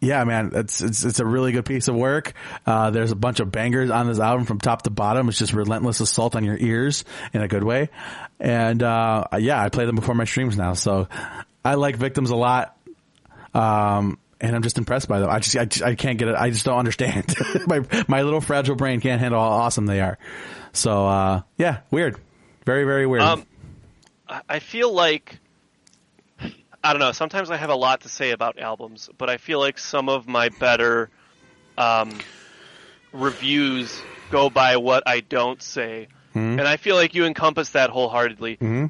yeah, 0.00 0.22
man, 0.24 0.52
it's 0.54 0.80
it's 0.80 1.04
it's 1.04 1.20
a 1.20 1.26
really 1.26 1.52
good 1.52 1.64
piece 1.64 1.88
of 1.88 1.96
work. 1.96 2.34
Uh, 2.66 2.90
there's 2.90 3.10
a 3.10 3.16
bunch 3.16 3.40
of 3.40 3.50
bangers 3.50 3.90
on 3.90 4.06
this 4.06 4.20
album 4.20 4.46
from 4.46 4.58
top 4.60 4.82
to 4.82 4.90
bottom. 4.90 5.28
It's 5.28 5.38
just 5.38 5.52
relentless 5.52 6.00
assault 6.00 6.36
on 6.36 6.44
your 6.44 6.56
ears 6.56 7.04
in 7.32 7.42
a 7.42 7.48
good 7.48 7.64
way. 7.64 7.90
And 8.38 8.82
uh, 8.82 9.24
yeah, 9.38 9.60
I 9.62 9.68
play 9.70 9.86
them 9.86 9.96
before 9.96 10.14
my 10.14 10.24
streams 10.24 10.56
now, 10.56 10.74
so 10.74 11.08
I 11.64 11.74
like 11.74 11.96
Victims 11.96 12.30
a 12.30 12.36
lot. 12.36 12.76
Um, 13.54 14.18
and 14.40 14.54
I'm 14.54 14.62
just 14.62 14.78
impressed 14.78 15.08
by 15.08 15.18
them. 15.18 15.30
I 15.30 15.40
just 15.40 15.56
I, 15.56 15.64
just- 15.64 15.82
I 15.84 15.94
can't 15.96 16.18
get 16.18 16.28
it. 16.28 16.36
I 16.36 16.50
just 16.50 16.64
don't 16.64 16.78
understand. 16.78 17.34
my 17.66 17.80
my 18.06 18.22
little 18.22 18.40
fragile 18.40 18.76
brain 18.76 19.00
can't 19.00 19.20
handle 19.20 19.40
how 19.40 19.48
awesome 19.48 19.86
they 19.86 20.00
are. 20.00 20.18
So 20.72 21.06
uh, 21.08 21.42
yeah, 21.56 21.78
weird, 21.90 22.16
very 22.64 22.84
very 22.84 23.06
weird. 23.06 23.22
Um, 23.22 23.46
I- 24.48 24.58
feel 24.58 24.92
like 24.92 25.38
I 26.84 26.92
don't 26.92 27.00
know. 27.00 27.12
Sometimes 27.12 27.50
I 27.50 27.56
have 27.56 27.70
a 27.70 27.74
lot 27.74 28.02
to 28.02 28.08
say 28.08 28.30
about 28.30 28.58
albums, 28.58 29.10
but 29.18 29.28
I 29.28 29.36
feel 29.38 29.58
like 29.58 29.78
some 29.78 30.08
of 30.08 30.28
my 30.28 30.48
better 30.48 31.10
um, 31.76 32.16
reviews 33.12 34.00
go 34.30 34.48
by 34.50 34.76
what 34.76 35.02
I 35.06 35.20
don't 35.20 35.60
say, 35.62 36.08
Hmm. 36.34 36.58
and 36.58 36.62
I 36.68 36.76
feel 36.76 36.94
like 36.96 37.14
you 37.14 37.24
encompass 37.24 37.70
that 37.70 37.90
wholeheartedly. 37.90 38.56
Mm-hmm. 38.56 38.86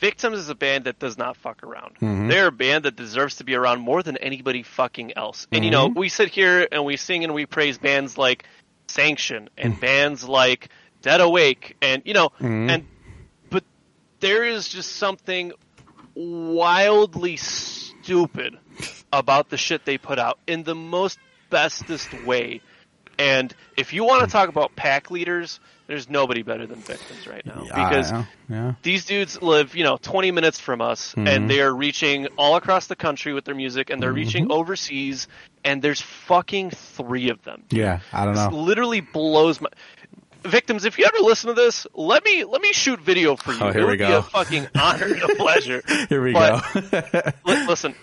Victims 0.00 0.38
is 0.38 0.50
a 0.50 0.54
band 0.54 0.84
that 0.84 0.98
does 0.98 1.16
not 1.16 1.36
fuck 1.38 1.62
around. 1.64 1.96
They're 2.30 2.48
a 2.48 2.52
band 2.52 2.84
that 2.84 2.96
deserves 2.96 3.36
to 3.36 3.44
be 3.44 3.54
around 3.54 3.80
more 3.80 4.02
than 4.02 4.18
anybody 4.18 4.62
fucking 4.62 5.14
else. 5.16 5.46
And 5.50 5.64
you 5.64 5.70
know, 5.70 5.88
Mm-hmm. 5.88 5.98
we 5.98 6.08
sit 6.10 6.28
here 6.28 6.68
and 6.70 6.84
we 6.84 6.96
sing 6.98 7.24
and 7.24 7.32
we 7.34 7.46
praise 7.46 7.78
bands 7.78 8.18
like 8.18 8.44
Sanction 8.88 9.48
and 9.56 9.74
Mm. 9.74 9.80
bands 9.80 10.28
like 10.28 10.68
Dead 11.02 11.20
Awake, 11.22 11.76
and 11.80 12.02
you 12.04 12.12
know, 12.14 12.28
Mm-hmm. 12.28 12.70
and 12.70 12.86
there 14.20 14.44
is 14.44 14.68
just 14.68 14.92
something 14.96 15.52
wildly 16.14 17.36
stupid 17.36 18.58
about 19.12 19.48
the 19.50 19.56
shit 19.56 19.84
they 19.84 19.98
put 19.98 20.18
out 20.18 20.38
in 20.46 20.62
the 20.62 20.74
most 20.74 21.18
bestest 21.50 22.12
way. 22.24 22.60
And 23.18 23.54
if 23.78 23.92
you 23.94 24.04
want 24.04 24.24
to 24.24 24.30
talk 24.30 24.48
about 24.50 24.76
pack 24.76 25.10
leaders, 25.10 25.58
there's 25.86 26.10
nobody 26.10 26.42
better 26.42 26.66
than 26.66 26.80
victims 26.80 27.26
right 27.26 27.46
now 27.46 27.62
because 27.62 28.10
yeah, 28.10 28.24
yeah. 28.50 28.72
these 28.82 29.06
dudes 29.06 29.40
live, 29.40 29.74
you 29.74 29.84
know, 29.84 29.96
20 29.96 30.32
minutes 30.32 30.58
from 30.60 30.82
us 30.82 31.12
Mm-hmm. 31.14 31.26
and 31.28 31.50
they're 31.50 31.72
reaching 31.72 32.26
all 32.36 32.56
across 32.56 32.88
the 32.88 32.96
country 32.96 33.32
with 33.32 33.44
their 33.46 33.54
music 33.54 33.88
and 33.88 34.02
they're 34.02 34.10
Mm-hmm. 34.10 34.16
reaching 34.16 34.52
overseas 34.52 35.28
and 35.64 35.80
there's 35.80 36.00
fucking 36.02 36.70
3 36.70 37.30
of 37.30 37.42
them. 37.44 37.62
yeah, 37.70 38.00
I 38.12 38.24
don't 38.26 38.34
This 38.34 38.50
know. 38.50 38.58
literally 38.58 39.00
blows 39.00 39.60
my 39.62 39.68
victims 40.42 40.84
if 40.84 40.98
you 40.98 41.04
ever 41.04 41.18
listen 41.18 41.48
to 41.48 41.54
this 41.54 41.86
let 41.94 42.24
me 42.24 42.44
let 42.44 42.60
me 42.62 42.72
shoot 42.72 43.00
video 43.00 43.36
for 43.36 43.50
oh, 43.52 43.54
you 43.54 43.60
Oh, 43.64 43.72
here 43.72 43.80
it 43.80 43.84
we 43.84 43.90
would 43.90 43.98
be 43.98 44.04
go. 44.06 44.18
a 44.18 44.22
fucking 44.22 44.68
honor 44.78 45.06
and 45.06 45.22
a 45.22 45.28
pleasure 45.36 45.82
Here 46.08 46.22
we 46.22 46.32
But- 46.32 46.62
go. 46.72 47.32
Li- 47.52 47.66
listen 47.66 47.94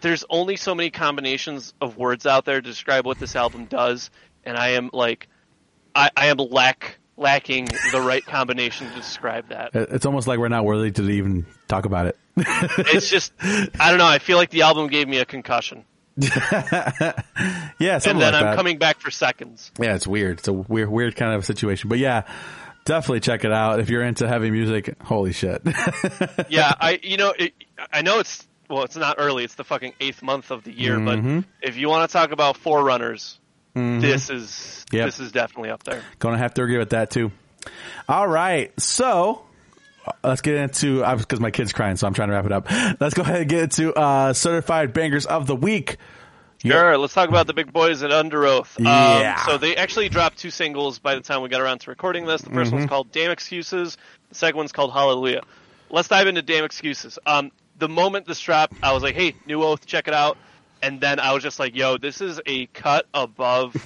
there's 0.00 0.24
only 0.30 0.56
so 0.56 0.74
many 0.76 0.90
combinations 0.90 1.74
of 1.80 1.96
words 1.96 2.24
out 2.24 2.44
there 2.44 2.60
to 2.60 2.66
describe 2.68 3.04
what 3.04 3.18
this 3.18 3.34
album 3.36 3.64
does 3.66 4.10
and 4.44 4.56
i 4.56 4.70
am 4.70 4.90
like 4.92 5.28
i, 5.94 6.10
I 6.16 6.26
am 6.26 6.36
lack 6.38 6.98
lacking 7.16 7.66
the 7.92 8.00
right 8.00 8.24
combination 8.24 8.88
to 8.88 8.94
describe 8.94 9.48
that 9.48 9.70
It's 9.74 10.06
almost 10.06 10.28
like 10.28 10.38
we're 10.38 10.48
not 10.48 10.64
worthy 10.64 10.92
to 10.92 11.02
even 11.10 11.46
talk 11.66 11.84
about 11.84 12.06
it. 12.06 12.16
it's 12.36 13.10
just 13.10 13.32
i 13.42 13.88
don't 13.90 13.98
know 13.98 14.06
i 14.06 14.20
feel 14.20 14.36
like 14.38 14.50
the 14.50 14.62
album 14.62 14.86
gave 14.86 15.08
me 15.08 15.18
a 15.18 15.24
concussion 15.24 15.84
Yeah, 17.78 17.94
and 17.94 18.02
then 18.02 18.18
like 18.18 18.34
i'm 18.34 18.42
that. 18.44 18.56
coming 18.56 18.78
back 18.78 19.00
for 19.00 19.10
seconds 19.10 19.70
Yeah, 19.78 19.94
it's 19.94 20.06
weird. 20.06 20.38
It's 20.40 20.48
a 20.48 20.52
weird, 20.52 20.88
weird 20.90 21.16
kind 21.16 21.34
of 21.34 21.44
situation. 21.44 21.88
But 21.88 21.98
yeah, 21.98 22.22
definitely 22.84 23.20
check 23.20 23.44
it 23.44 23.52
out 23.52 23.78
if 23.80 23.88
you're 23.88 24.02
into 24.02 24.26
heavy 24.26 24.50
music. 24.50 25.00
Holy 25.02 25.32
shit! 25.32 25.62
yeah, 26.48 26.72
I 26.80 26.98
you 27.02 27.16
know 27.16 27.32
it, 27.38 27.54
I 27.92 28.02
know 28.02 28.18
it's 28.18 28.46
well, 28.68 28.82
it's 28.82 28.96
not 28.96 29.16
early. 29.18 29.44
It's 29.44 29.54
the 29.54 29.64
fucking 29.64 29.94
eighth 30.00 30.22
month 30.22 30.50
of 30.50 30.64
the 30.64 30.72
year. 30.72 30.96
Mm-hmm. 30.96 31.40
But 31.40 31.44
if 31.62 31.76
you 31.76 31.88
want 31.88 32.10
to 32.10 32.12
talk 32.12 32.32
about 32.32 32.56
forerunners, 32.56 33.38
this 33.74 34.28
is 34.30 34.84
Yep. 34.90 35.06
this 35.06 35.20
is 35.20 35.30
definitely 35.32 35.70
up 35.70 35.84
there. 35.84 36.02
Gonna 36.18 36.38
have 36.38 36.54
to 36.54 36.62
agree 36.62 36.78
with 36.78 36.90
that 36.90 37.10
too. 37.10 37.30
All 38.08 38.26
right, 38.26 38.72
so 38.80 39.42
let's 40.24 40.40
get 40.40 40.54
into 40.56 41.04
because 41.16 41.40
my 41.40 41.50
kid's 41.50 41.72
crying, 41.72 41.96
so 41.96 42.06
I'm 42.06 42.14
trying 42.14 42.28
to 42.28 42.34
wrap 42.34 42.46
it 42.46 42.52
up. 42.52 42.70
Let's 43.00 43.14
go 43.14 43.22
ahead 43.22 43.40
and 43.42 43.50
get 43.50 43.62
into 43.64 43.92
uh, 43.94 44.32
certified 44.32 44.92
bangers 44.92 45.26
of 45.26 45.46
the 45.46 45.56
week. 45.56 45.96
Sure, 46.64 46.98
let's 46.98 47.14
talk 47.14 47.28
about 47.28 47.46
the 47.46 47.54
big 47.54 47.72
boys 47.72 48.02
at 48.02 48.10
Under 48.10 48.44
Oath. 48.44 48.76
Um, 48.80 48.84
Yeah. 48.86 49.36
so 49.46 49.58
they 49.58 49.76
actually 49.76 50.08
dropped 50.08 50.38
two 50.38 50.50
singles 50.50 50.98
by 50.98 51.14
the 51.14 51.20
time 51.20 51.40
we 51.42 51.48
got 51.48 51.60
around 51.60 51.78
to 51.82 51.90
recording 51.90 52.26
this. 52.26 52.42
The 52.42 52.50
1st 52.50 52.54
Mm-hmm. 52.66 52.74
one's 52.76 52.88
called 52.88 53.12
"Damn 53.12 53.30
Excuses." 53.30 53.96
The 54.30 54.34
second 54.34 54.56
one's 54.56 54.72
called 54.72 54.92
"Hallelujah." 54.92 55.42
Let's 55.90 56.08
dive 56.08 56.26
into 56.26 56.42
"Damn 56.42 56.64
Excuses." 56.64 57.16
Um, 57.26 57.52
the 57.78 57.88
moment 57.88 58.26
this 58.26 58.40
dropped, 58.40 58.74
I 58.82 58.92
was 58.92 59.04
like, 59.04 59.14
"Hey, 59.14 59.34
New 59.46 59.62
Oath, 59.62 59.86
check 59.86 60.08
it 60.08 60.14
out!" 60.14 60.36
And 60.82 61.00
then 61.00 61.20
I 61.20 61.32
was 61.32 61.44
just 61.44 61.60
like, 61.60 61.76
"Yo, 61.76 61.96
this 61.96 62.20
is 62.20 62.40
a 62.44 62.66
cut 62.66 63.06
above 63.14 63.76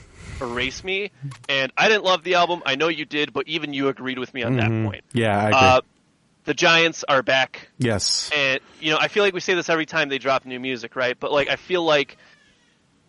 Erase 0.40 0.82
Me." 0.82 1.10
And 1.50 1.72
I 1.76 1.88
didn't 1.88 2.04
love 2.04 2.24
the 2.24 2.34
album. 2.36 2.62
I 2.64 2.76
know 2.76 2.88
you 2.88 3.04
did, 3.04 3.34
but 3.34 3.48
even 3.48 3.74
you 3.74 3.88
agreed 3.88 4.18
with 4.18 4.32
me 4.32 4.42
on 4.44 4.56
that 4.56 4.70
point. 4.86 5.04
Yeah, 5.12 5.36
I 5.38 5.46
agree. 5.48 5.58
Uh, 5.58 5.80
the 6.44 6.54
Giants 6.54 7.04
are 7.08 7.22
back 7.22 7.68
yes. 7.78 8.30
and 8.34 8.60
you 8.80 8.90
know, 8.90 8.98
I 8.98 9.08
feel 9.08 9.22
like 9.22 9.34
we 9.34 9.40
say 9.40 9.54
this 9.54 9.68
every 9.68 9.86
time 9.86 10.08
they 10.08 10.18
drop 10.18 10.44
new 10.44 10.58
music, 10.58 10.96
right? 10.96 11.18
But 11.18 11.32
like, 11.32 11.48
I 11.48 11.56
feel 11.56 11.84
like, 11.84 12.16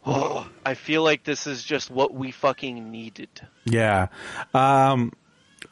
oh, 0.05 0.47
I 0.65 0.76
feel 0.76 1.03
like 1.03 1.23
this 1.23 1.47
is 1.47 1.64
just 1.64 1.89
what 1.89 2.14
we 2.14 2.31
fucking 2.31 2.91
needed. 2.91 3.30
Yeah. 3.65 4.07
Um, 4.53 5.14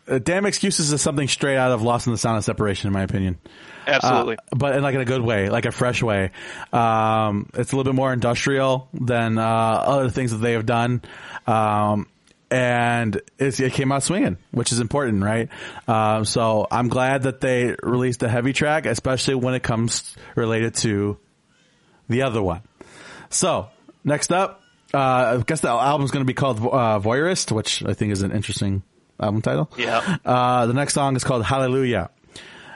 uh, 0.08 0.20
damn 0.20 0.46
excuses 0.46 0.92
is 0.92 1.02
something 1.02 1.28
straight 1.28 1.58
out 1.58 1.72
of 1.72 1.82
Lost 1.82 2.08
in 2.08 2.14
the 2.14 2.18
Sound 2.18 2.38
of 2.38 2.44
Separation, 2.44 2.88
in 2.88 2.94
my 2.94 3.04
opinion. 3.04 3.38
Absolutely. 3.86 4.38
Uh, 4.38 4.56
but 4.56 4.76
in 4.76 4.84
like 4.84 4.96
in 4.96 5.02
a 5.02 5.06
good 5.06 5.22
way, 5.22 5.50
like 5.50 5.66
a 5.66 5.72
fresh 5.72 6.02
way. 6.02 6.32
Um, 6.72 7.50
it's 7.54 7.72
a 7.72 7.76
little 7.76 7.92
bit 7.92 7.96
more 7.96 8.14
industrial 8.14 8.90
than 8.94 9.38
uh, 9.38 9.44
other 9.44 10.10
things 10.10 10.32
that 10.32 10.38
they 10.38 10.54
have 10.54 10.66
done. 10.66 11.02
Um, 11.48 12.08
and 12.52 13.22
it's, 13.40 13.60
it 13.62 13.72
came 13.72 13.92
out 13.94 14.04
swinging, 14.04 14.38
which 14.52 14.74
is 14.74 14.80
important, 14.80 15.24
right? 15.24 15.48
Um, 15.88 16.26
so 16.26 16.68
I'm 16.70 16.90
glad 16.90 17.24
that 17.24 17.40
they 17.40 17.76
released 17.82 18.22
a 18.24 18.30
heavy 18.30 18.52
track, 18.52 18.86
especially 18.86 19.36
when 19.36 19.54
it 19.54 19.64
comes 19.64 20.16
related 20.36 20.76
to 20.76 21.18
the 22.10 22.24
other 22.24 22.44
one. 22.44 22.62
So 23.30 23.70
next 24.04 24.34
up, 24.34 24.62
uh, 24.94 24.98
I 25.40 25.44
guess 25.48 25.62
the 25.62 25.70
album's 25.70 26.12
going 26.12 26.26
to 26.26 26.28
be 26.28 26.34
called 26.34 26.60
uh, 26.60 27.00
Voyeurist, 27.00 27.54
which 27.54 27.84
I 27.86 27.94
think 27.94 28.12
is 28.12 28.22
an 28.22 28.34
interesting 28.34 28.84
album 29.18 29.42
title. 29.42 29.72
Yeah. 29.78 30.18
Uh, 30.26 30.66
the 30.66 30.74
next 30.74 30.94
song 30.94 31.16
is 31.16 31.24
called 31.24 31.46
Hallelujah. 31.46 32.10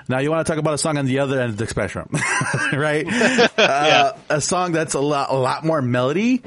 Now 0.07 0.19
you 0.19 0.30
want 0.30 0.45
to 0.45 0.49
talk 0.49 0.60
about 0.60 0.76
a 0.76 0.77
song 0.77 0.97
on 0.97 1.07
the 1.07 1.19
other 1.19 1.41
end 1.41 1.49
of 1.49 1.57
the 1.57 1.68
spectrum, 1.68 2.10
right? 2.73 3.06
uh, 3.57 4.14
a 4.30 4.39
song 4.39 4.72
that's 4.72 4.93
a 4.93 4.99
lot, 4.99 5.31
a 5.31 5.35
lot 5.35 5.65
more 5.65 5.81
melody 5.81 6.43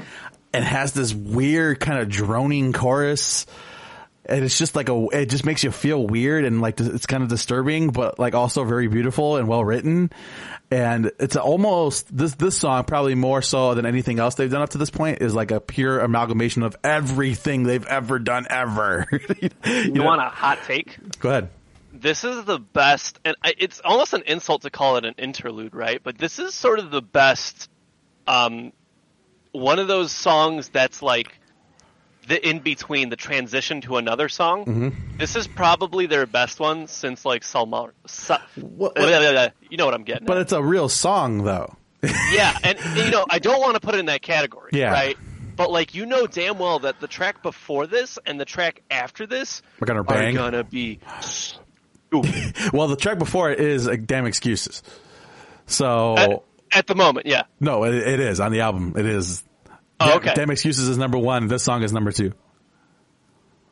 and 0.53 0.63
has 0.63 0.93
this 0.93 1.13
weird 1.13 1.79
kind 1.79 1.99
of 1.99 2.09
droning 2.09 2.73
chorus. 2.73 3.45
and 4.25 4.43
it's 4.45 4.57
just 4.57 4.75
like 4.75 4.89
a 4.89 5.07
it 5.11 5.25
just 5.27 5.45
makes 5.45 5.63
you 5.63 5.71
feel 5.71 6.05
weird 6.05 6.45
and 6.45 6.61
like 6.61 6.79
it's 6.79 7.05
kind 7.07 7.23
of 7.23 7.29
disturbing 7.29 7.89
but 7.89 8.19
like 8.19 8.35
also 8.35 8.63
very 8.63 8.87
beautiful 8.87 9.37
and 9.37 9.47
well 9.47 9.63
written. 9.63 10.11
And 10.71 11.11
it's 11.19 11.35
almost 11.35 12.15
this 12.15 12.35
this 12.35 12.55
song 12.57 12.83
probably 12.83 13.15
more 13.15 13.41
so 13.41 13.73
than 13.73 13.87
anything 13.87 14.19
else 14.19 14.35
they've 14.35 14.51
done 14.51 14.61
up 14.61 14.69
to 14.69 14.77
this 14.77 14.91
point 14.91 15.21
is 15.21 15.33
like 15.33 15.49
a 15.49 15.59
pure 15.59 15.99
amalgamation 15.99 16.61
of 16.61 16.75
everything 16.83 17.63
they've 17.63 17.85
ever 17.87 18.19
done 18.19 18.45
ever. 18.49 19.07
You, 19.41 19.49
you 19.93 20.03
want 20.03 20.21
a 20.21 20.25
hot 20.29 20.59
take? 20.65 20.97
Go 21.19 21.29
ahead. 21.29 21.49
This 21.91 22.23
is 22.23 22.45
the 22.45 22.59
best 22.59 23.19
and 23.25 23.35
it's 23.43 23.81
almost 23.83 24.13
an 24.13 24.23
insult 24.27 24.61
to 24.61 24.69
call 24.69 24.97
it 24.97 25.05
an 25.05 25.15
interlude 25.17 25.73
right? 25.73 26.01
But 26.03 26.17
this 26.19 26.37
is 26.37 26.53
sort 26.53 26.77
of 26.79 26.91
the 26.91 27.01
best 27.01 27.69
um 28.27 28.73
one 29.51 29.79
of 29.79 29.87
those 29.87 30.11
songs 30.11 30.69
that's 30.69 31.01
like 31.01 31.37
the 32.27 32.47
in 32.47 32.59
between, 32.59 33.09
the 33.09 33.15
transition 33.15 33.81
to 33.81 33.97
another 33.97 34.29
song. 34.29 34.65
Mm-hmm. 34.65 35.17
This 35.17 35.35
is 35.35 35.47
probably 35.47 36.05
their 36.05 36.25
best 36.25 36.59
one 36.59 36.87
since 36.87 37.25
like 37.25 37.41
Salma. 37.43 37.91
Sa- 38.05 38.41
Well, 38.55 38.91
you 39.69 39.77
know 39.77 39.85
what 39.85 39.93
I'm 39.93 40.03
getting. 40.03 40.25
but 40.25 40.37
at. 40.37 40.41
it's 40.41 40.51
a 40.53 40.61
real 40.61 40.89
song 40.89 41.43
though 41.43 41.75
yeah, 42.31 42.57
and 42.63 42.79
you 42.95 43.11
know 43.11 43.25
I 43.29 43.39
don't 43.39 43.59
want 43.59 43.73
to 43.73 43.81
put 43.81 43.95
it 43.95 43.99
in 43.99 44.05
that 44.05 44.21
category. 44.21 44.71
Yeah. 44.73 44.91
Right. 44.91 45.17
But 45.55 45.69
like 45.71 45.93
you 45.95 46.05
know 46.05 46.27
damn 46.27 46.57
well 46.57 46.79
that 46.79 47.01
the 47.01 47.07
track 47.07 47.43
before 47.43 47.87
this 47.87 48.17
and 48.25 48.39
the 48.39 48.45
track 48.45 48.81
after 48.89 49.27
this 49.27 49.61
We're 49.79 49.87
gonna 49.87 50.03
are 50.03 50.31
gonna 50.31 50.63
be. 50.63 50.99
well 52.73 52.87
the 52.87 52.95
track 52.95 53.19
before 53.19 53.51
it 53.51 53.59
is 53.59 53.85
like, 53.85 54.07
damn 54.07 54.25
excuses 54.25 54.81
so 55.67 56.43
At, 56.71 56.87
the 56.87 56.95
moment, 56.95 57.25
yeah. 57.27 57.43
no 57.59 57.83
it, 57.85 57.95
it 57.95 58.19
is 58.19 58.39
on 58.39 58.51
the 58.51 58.61
album 58.61 58.93
it 58.97 59.05
is 59.05 59.43
Oh, 60.01 60.05
Damn- 60.07 60.17
okay. 60.17 60.33
damn 60.33 60.49
excuses 60.49 60.87
is 60.87 60.97
number 60.97 61.17
one 61.17 61.47
this 61.47 61.63
song 61.63 61.83
is 61.83 61.91
number 61.91 62.11
two 62.11 62.33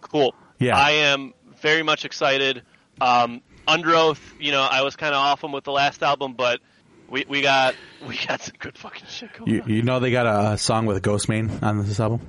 Cool. 0.01 0.33
Yeah. 0.59 0.77
I 0.77 0.91
am 0.91 1.33
very 1.61 1.83
much 1.83 2.05
excited. 2.05 2.63
Um, 3.01 3.41
Under 3.67 3.93
Oath, 3.95 4.33
you 4.39 4.51
know, 4.51 4.61
I 4.61 4.81
was 4.83 4.95
kind 4.95 5.13
of 5.13 5.19
off 5.19 5.41
them 5.41 5.51
with 5.51 5.63
the 5.65 5.71
last 5.71 6.01
album, 6.01 6.33
but 6.33 6.61
we, 7.09 7.25
we 7.27 7.41
got 7.41 7.75
we 8.07 8.17
got 8.27 8.41
some 8.41 8.55
good 8.59 8.77
fucking 8.77 9.05
shit 9.07 9.33
going. 9.33 9.51
You, 9.53 9.61
on. 9.61 9.69
you 9.69 9.81
know 9.81 9.99
they 9.99 10.11
got 10.11 10.25
a, 10.25 10.51
a 10.53 10.57
song 10.57 10.85
with 10.85 11.01
Ghostemane 11.03 11.61
on 11.61 11.85
this 11.85 11.99
album. 11.99 12.21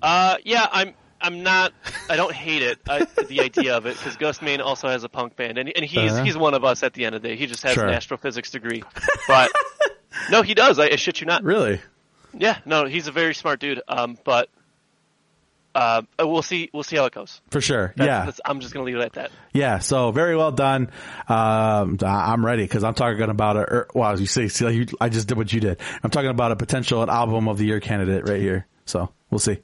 Uh, 0.00 0.36
yeah, 0.44 0.66
I'm 0.70 0.94
I'm 1.20 1.42
not. 1.42 1.72
I 2.08 2.16
don't 2.16 2.32
hate 2.32 2.62
it. 2.62 2.78
I, 2.88 3.06
the 3.28 3.40
idea 3.40 3.76
of 3.76 3.86
it 3.86 3.96
because 3.98 4.16
Ghostemane 4.16 4.60
also 4.60 4.88
has 4.88 5.04
a 5.04 5.08
punk 5.08 5.36
band, 5.36 5.58
and 5.58 5.70
and 5.74 5.84
he's 5.84 6.12
Uh-huh. 6.12 6.24
he's 6.24 6.36
one 6.36 6.54
of 6.54 6.64
us 6.64 6.82
at 6.82 6.94
the 6.94 7.04
end 7.04 7.14
of 7.14 7.22
the 7.22 7.28
day. 7.28 7.36
He 7.36 7.46
just 7.46 7.62
has 7.62 7.74
Sure. 7.74 7.86
an 7.86 7.92
astrophysics 7.94 8.50
degree, 8.50 8.82
but 9.28 9.50
no, 10.30 10.42
he 10.42 10.54
does. 10.54 10.78
I, 10.78 10.86
I 10.86 10.96
shit 10.96 11.20
you 11.20 11.26
not. 11.26 11.42
Really? 11.42 11.80
Yeah, 12.34 12.58
no, 12.64 12.86
he's 12.86 13.06
a 13.06 13.12
very 13.12 13.34
smart 13.34 13.60
dude. 13.60 13.80
Um, 13.88 14.18
but 14.24 14.48
uh, 15.74 16.02
we'll 16.18 16.42
see. 16.42 16.70
We'll 16.72 16.82
see 16.82 16.96
how 16.96 17.04
it 17.04 17.12
goes. 17.12 17.40
For 17.50 17.60
sure. 17.60 17.92
That's, 17.96 18.06
yeah. 18.06 18.24
that's, 18.24 18.40
I'm 18.44 18.60
just 18.60 18.72
gonna 18.72 18.86
leave 18.86 18.96
it 18.96 19.02
at 19.02 19.12
that. 19.14 19.30
Yeah. 19.52 19.78
So 19.78 20.10
very 20.10 20.36
well 20.36 20.52
done. 20.52 20.90
Um, 21.28 21.98
I'm 22.02 22.44
ready 22.44 22.64
because 22.64 22.84
I'm 22.84 22.94
talking 22.94 23.22
about 23.22 23.56
a. 23.56 23.60
er, 23.60 23.88
Well, 23.94 24.18
you 24.18 24.26
see, 24.26 24.48
see, 24.48 24.68
you, 24.70 24.86
I 25.00 25.08
just 25.08 25.28
did 25.28 25.36
what 25.36 25.52
you 25.52 25.60
did. 25.60 25.80
I'm 26.02 26.10
talking 26.10 26.30
about 26.30 26.52
a 26.52 26.56
potential 26.56 27.08
album 27.08 27.48
of 27.48 27.58
the 27.58 27.66
year 27.66 27.80
candidate 27.80 28.28
right 28.28 28.40
here. 28.40 28.66
So 28.86 29.10
we'll 29.30 29.38
see. 29.38 29.58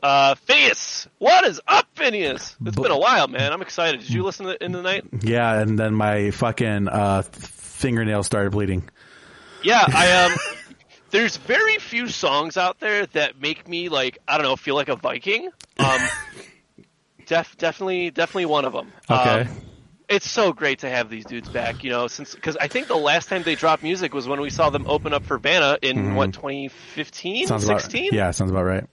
Uh, 0.00 0.36
Phinehas, 0.36 1.08
what 1.18 1.44
is 1.44 1.60
up, 1.66 1.88
Phinehas? 1.96 2.56
It's 2.64 2.76
been 2.76 2.92
a 2.92 2.98
while, 2.98 3.26
man. 3.26 3.52
I'm 3.52 3.62
excited. 3.62 4.02
Did 4.02 4.10
you 4.10 4.22
listen 4.22 4.46
to 4.46 4.52
it 4.52 4.62
in 4.62 4.70
the 4.70 4.80
night? 4.80 5.04
Yeah, 5.22 5.60
and 5.60 5.76
then 5.76 5.92
my 5.92 6.30
fucking 6.30 6.86
uh, 6.86 7.22
fingernails 7.22 8.26
started 8.26 8.52
bleeding. 8.52 8.88
Yeah, 9.66 9.84
I 9.86 10.24
um. 10.24 10.36
There's 11.10 11.36
very 11.36 11.78
few 11.78 12.08
songs 12.08 12.56
out 12.56 12.80
there 12.80 13.06
that 13.06 13.40
make 13.40 13.68
me 13.68 13.88
like 13.88 14.18
I 14.26 14.38
don't 14.38 14.46
know 14.46 14.56
feel 14.56 14.74
like 14.74 14.88
a 14.88 14.96
Viking. 14.96 15.50
Um, 15.78 16.00
def 17.26 17.56
definitely 17.58 18.10
definitely 18.10 18.46
one 18.46 18.64
of 18.64 18.72
them. 18.72 18.92
Okay. 19.10 19.40
Um, 19.42 19.48
it's 20.08 20.30
so 20.30 20.52
great 20.52 20.80
to 20.80 20.88
have 20.88 21.10
these 21.10 21.24
dudes 21.24 21.48
back, 21.48 21.82
you 21.82 21.90
know, 21.90 22.06
since 22.06 22.34
because 22.34 22.56
I 22.56 22.68
think 22.68 22.86
the 22.86 22.96
last 22.96 23.28
time 23.28 23.42
they 23.42 23.56
dropped 23.56 23.82
music 23.82 24.14
was 24.14 24.28
when 24.28 24.40
we 24.40 24.50
saw 24.50 24.70
them 24.70 24.84
open 24.86 25.12
up 25.12 25.24
for 25.24 25.38
Vanna 25.38 25.78
in 25.82 26.14
what 26.14 26.32
2015, 26.32 27.36
Mm-hmm. 27.36 27.48
Sounds 27.48 27.64
about 27.64 27.80
16. 27.80 28.10
yeah, 28.12 28.30
sounds 28.30 28.50
about 28.52 28.64
right. 28.64 28.84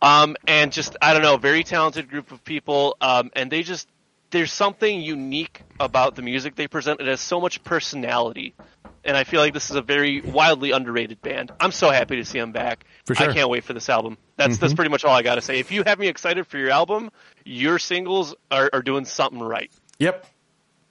Um, 0.00 0.36
and 0.46 0.72
just 0.72 0.96
I 1.02 1.12
don't 1.12 1.22
know, 1.22 1.36
very 1.36 1.62
talented 1.64 2.08
group 2.08 2.32
of 2.32 2.44
people. 2.44 2.96
Um, 3.00 3.30
and 3.34 3.50
they 3.50 3.62
just 3.62 3.88
there's 4.36 4.52
something 4.52 5.00
unique 5.00 5.62
about 5.80 6.14
the 6.14 6.20
music 6.20 6.56
they 6.56 6.68
present. 6.68 7.00
It 7.00 7.06
has 7.06 7.22
so 7.22 7.40
much 7.40 7.64
personality, 7.64 8.54
and 9.02 9.16
I 9.16 9.24
feel 9.24 9.40
like 9.40 9.54
this 9.54 9.70
is 9.70 9.76
a 9.76 9.80
very 9.80 10.20
wildly 10.20 10.72
underrated 10.72 11.22
band. 11.22 11.52
I'm 11.58 11.72
so 11.72 11.88
happy 11.90 12.16
to 12.16 12.24
see 12.26 12.38
them 12.38 12.52
back. 12.52 12.84
For 13.06 13.14
sure. 13.14 13.28
Mm-hmm. 13.28 13.30
I 13.30 13.34
can't 13.34 13.48
wait 13.48 13.64
for 13.64 13.72
this 13.72 13.88
album. 13.88 14.18
That's 14.36 14.58
that's 14.58 14.74
pretty 14.74 14.90
much 14.90 15.06
all 15.06 15.14
I 15.14 15.22
got 15.22 15.36
to 15.36 15.40
say. 15.40 15.58
If 15.58 15.72
you 15.72 15.84
have 15.86 15.98
me 15.98 16.08
excited 16.08 16.46
for 16.46 16.58
your 16.58 16.68
album, 16.68 17.10
your 17.46 17.78
singles 17.78 18.34
are, 18.50 18.68
are 18.74 18.82
doing 18.82 19.06
something 19.06 19.40
right. 19.40 19.70
Yep. 19.98 20.26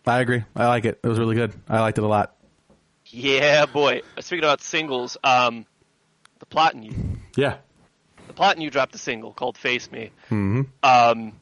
I 0.07 0.22
agree. 0.22 0.43
I 0.55 0.65
like 0.65 0.85
it. 0.85 0.99
It 1.03 1.07
was 1.07 1.19
really 1.19 1.35
good. 1.35 1.53
I 1.69 1.81
liked 1.81 1.99
it 1.99 2.03
a 2.03 2.07
lot. 2.07 2.35
Yeah, 3.05 3.67
boy. 3.67 4.01
Speaking 4.22 4.43
about 4.43 4.61
singles, 4.61 5.17
um, 5.23 5.67
the 6.39 6.47
plot 6.47 6.73
in 6.73 6.81
you. 6.81 6.93
Yeah. 7.35 7.57
the 8.26 8.34
plot 8.34 8.55
and 8.55 8.63
you 8.63 8.72
dropped 8.72 8.95
a 8.95 8.97
single 8.97 9.34
called 9.34 9.55
"Face 9.55 9.91
Me." 9.91 10.09
Mm-hmm. 10.31 10.61
Um, 10.81 11.34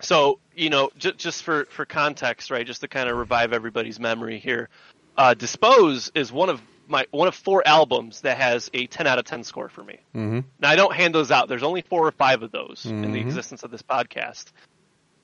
so 0.00 0.38
you 0.54 0.70
know, 0.70 0.90
j- 0.98 1.12
just 1.12 1.42
for 1.42 1.64
for 1.66 1.84
context, 1.84 2.50
right? 2.50 2.66
Just 2.66 2.80
to 2.82 2.88
kind 2.88 3.08
of 3.08 3.16
revive 3.16 3.52
everybody's 3.52 4.00
memory 4.00 4.38
here, 4.38 4.68
uh, 5.16 5.34
"Dispose" 5.34 6.10
is 6.14 6.32
one 6.32 6.48
of 6.48 6.60
my 6.88 7.06
one 7.10 7.28
of 7.28 7.34
four 7.34 7.66
albums 7.66 8.22
that 8.22 8.36
has 8.36 8.70
a 8.74 8.86
10 8.86 9.06
out 9.06 9.18
of 9.18 9.24
10 9.24 9.44
score 9.44 9.68
for 9.68 9.84
me. 9.84 10.00
Mm-hmm. 10.14 10.40
Now 10.58 10.70
I 10.70 10.76
don't 10.76 10.94
hand 10.94 11.14
those 11.14 11.30
out. 11.30 11.48
There's 11.48 11.62
only 11.62 11.82
four 11.82 12.06
or 12.06 12.10
five 12.10 12.42
of 12.42 12.50
those 12.50 12.84
in 12.84 13.12
the 13.12 13.20
existence 13.20 13.62
of 13.62 13.70
this 13.70 13.82
podcast, 13.82 14.46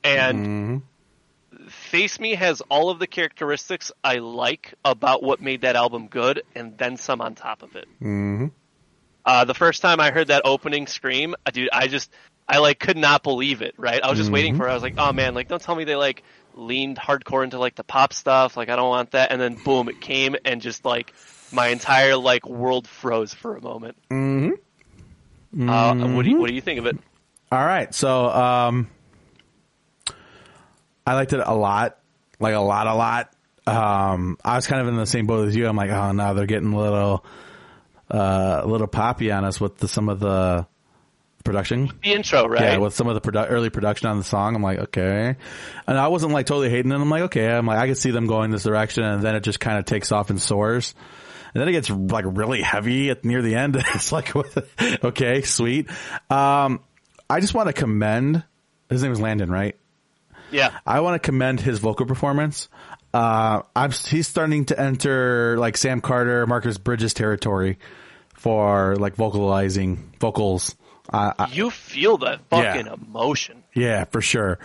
and. 0.05 0.83
Face 1.69 2.21
Me 2.21 2.35
has 2.35 2.61
all 2.69 2.91
of 2.91 2.99
the 2.99 3.07
characteristics 3.07 3.91
I 4.05 4.17
like 4.17 4.75
about 4.85 5.23
what 5.23 5.41
made 5.41 5.63
that 5.63 5.75
album 5.75 6.09
good, 6.09 6.43
and 6.55 6.77
then 6.77 6.99
some 6.99 7.23
on 7.23 7.35
top 7.35 7.63
of 7.63 7.77
it. 7.77 7.89
Uh, 9.25 9.45
the 9.45 9.55
first 9.55 9.83
time 9.83 9.99
I 9.99 10.11
heard 10.11 10.29
that 10.29 10.43
opening 10.45 10.87
scream, 10.87 11.35
dude, 11.53 11.71
I 11.73 11.89
just, 11.89 12.13
I 12.49 12.59
like 12.59 12.79
could 12.79 12.97
not 12.97 13.23
believe 13.23 13.63
it. 13.63 13.75
Right? 13.77 14.03
I 14.03 14.09
was 14.09 14.19
just 14.19 14.31
waiting 14.31 14.57
for. 14.57 14.67
it. 14.67 14.71
I 14.71 14.75
was 14.75 14.83
like, 14.83 14.95
oh 14.99 15.13
man, 15.13 15.35
like 15.35 15.49
don't 15.49 15.63
tell 15.63 15.75
me 15.75 15.85
they 15.85 15.97
like 15.97 16.23
leaned 16.55 16.97
hardcore 16.97 17.45
into 17.45 17.59
like 17.59 17.75
the 17.75 17.85
pop 17.85 18.13
stuff. 18.13 18.57
Like 18.57 18.69
I 18.69 18.77
don't 18.77 18.89
want 18.89 19.13
that. 19.13 19.33
And 19.33 19.41
then 19.41 19.55
boom, 19.55 19.89
it 19.89 20.01
came 20.01 20.37
and 20.45 20.61
just 20.61 20.85
like 20.85 21.13
my 21.53 21.69
entire 21.69 22.17
like 22.17 22.47
world 22.47 22.89
froze 22.89 23.35
for 23.35 23.57
a 23.57 23.61
moment. 23.61 23.97
Mm-hmm. 24.11 25.69
Uh, 25.69 26.15
what 26.15 26.25
do 26.25 26.31
you 26.31 26.39
What 26.39 26.49
do 26.49 26.55
you 26.55 26.61
think 26.61 26.79
of 26.79 26.87
it? 26.87 26.99
All 27.51 27.65
right. 27.65 27.95
So, 27.95 28.29
um, 28.29 28.91
I 31.07 31.15
liked 31.15 31.33
it 31.33 31.41
a 31.45 31.55
lot, 31.55 31.99
like 32.41 32.55
a 32.55 32.61
lot, 32.61 32.87
a 32.89 32.95
lot. 32.95 33.33
Um, 33.67 34.39
I 34.45 34.57
was 34.57 34.67
kind 34.67 34.83
of 34.83 34.89
in 34.89 34.97
the 34.97 35.07
same 35.07 35.27
boat 35.27 35.49
as 35.49 35.57
you. 35.57 35.67
I'm 35.67 35.77
like, 35.77 35.91
oh 35.91 36.13
no, 36.13 36.35
they're 36.35 36.47
getting 36.47 36.73
a 36.73 36.79
little, 36.79 37.25
uh, 38.11 38.61
a 38.65 38.67
little 38.67 38.89
poppy 38.89 39.31
on 39.31 39.45
us 39.45 39.61
with 39.61 39.79
the, 39.79 39.89
some 39.89 40.09
of 40.09 40.19
the 40.19 40.67
production. 41.47 41.91
The 42.03 42.13
intro, 42.13 42.47
right? 42.47 42.61
Yeah, 42.61 42.77
with 42.79 42.95
some 42.95 43.09
of 43.09 43.15
the 43.15 43.21
produ- 43.21 43.47
early 43.49 43.71
production 43.71 44.09
on 44.09 44.19
the 44.19 44.25
song, 44.25 44.55
I'm 44.55 44.63
like, 44.63 44.79
okay. 44.79 45.37
And 45.87 45.99
I 45.99 46.09
wasn't 46.09 46.33
like 46.33 46.47
totally 46.47 46.69
hating 46.69 46.93
it. 46.93 46.95
I'm 46.95 47.09
like, 47.09 47.23
okay. 47.23 47.49
I'm 47.49 47.67
like, 47.67 47.79
I 47.79 47.87
can 47.87 47.95
see 47.95 48.11
them 48.11 48.27
going 48.27 48.51
this 48.51 48.65
direction, 48.65 49.05
and 49.05 49.23
then 49.23 49.35
it 49.35 49.41
just 49.41 49.61
kind 49.61 49.79
of 49.79 49.85
takes 49.85 50.13
off 50.13 50.31
and 50.31 50.41
soars. 50.41 50.95
And 51.55 51.61
then 51.63 51.69
it 51.69 51.73
gets 51.73 51.89
like 51.89 52.27
really 52.29 52.61
heavy 52.61 53.09
at 53.09 53.25
near 53.25 53.41
the 53.41 53.55
end. 53.55 53.77
it's 53.95 54.13
like, 54.13 54.35
okay, 55.05 55.41
sweet. 55.43 55.89
Um, 56.31 56.81
I 57.31 57.41
just 57.41 57.55
want 57.55 57.69
to 57.69 57.73
commend. 57.73 58.45
His 58.91 59.03
name 59.03 59.13
is 59.13 59.21
Landon, 59.21 59.51
right? 59.51 59.77
yeah. 60.51 60.79
I 60.87 61.01
want 61.01 61.21
to 61.21 61.27
commend 61.27 61.61
his 61.61 61.79
vocal 61.79 62.07
performance. 62.07 62.69
Uh, 63.13 63.63
I'm, 63.75 63.91
he's 63.91 64.29
starting 64.29 64.67
to 64.67 64.79
enter 64.79 65.57
like 65.59 65.77
Sam 65.77 66.01
Carter, 66.01 66.47
Marcus 66.47 66.79
Bridges 66.79 67.15
territory 67.15 67.79
for 68.35 68.97
like 68.97 69.17
vocalizing 69.17 70.13
vocals. 70.21 70.77
Uh, 71.13 71.33
I- 71.39 71.49
You 71.53 71.71
feel 71.71 72.19
that 72.19 72.41
Yeah. 72.53 72.73
fucking 72.75 72.87
emotion. 72.93 73.63
yeah, 73.75 74.05
for 74.05 74.21
sure. 74.21 74.59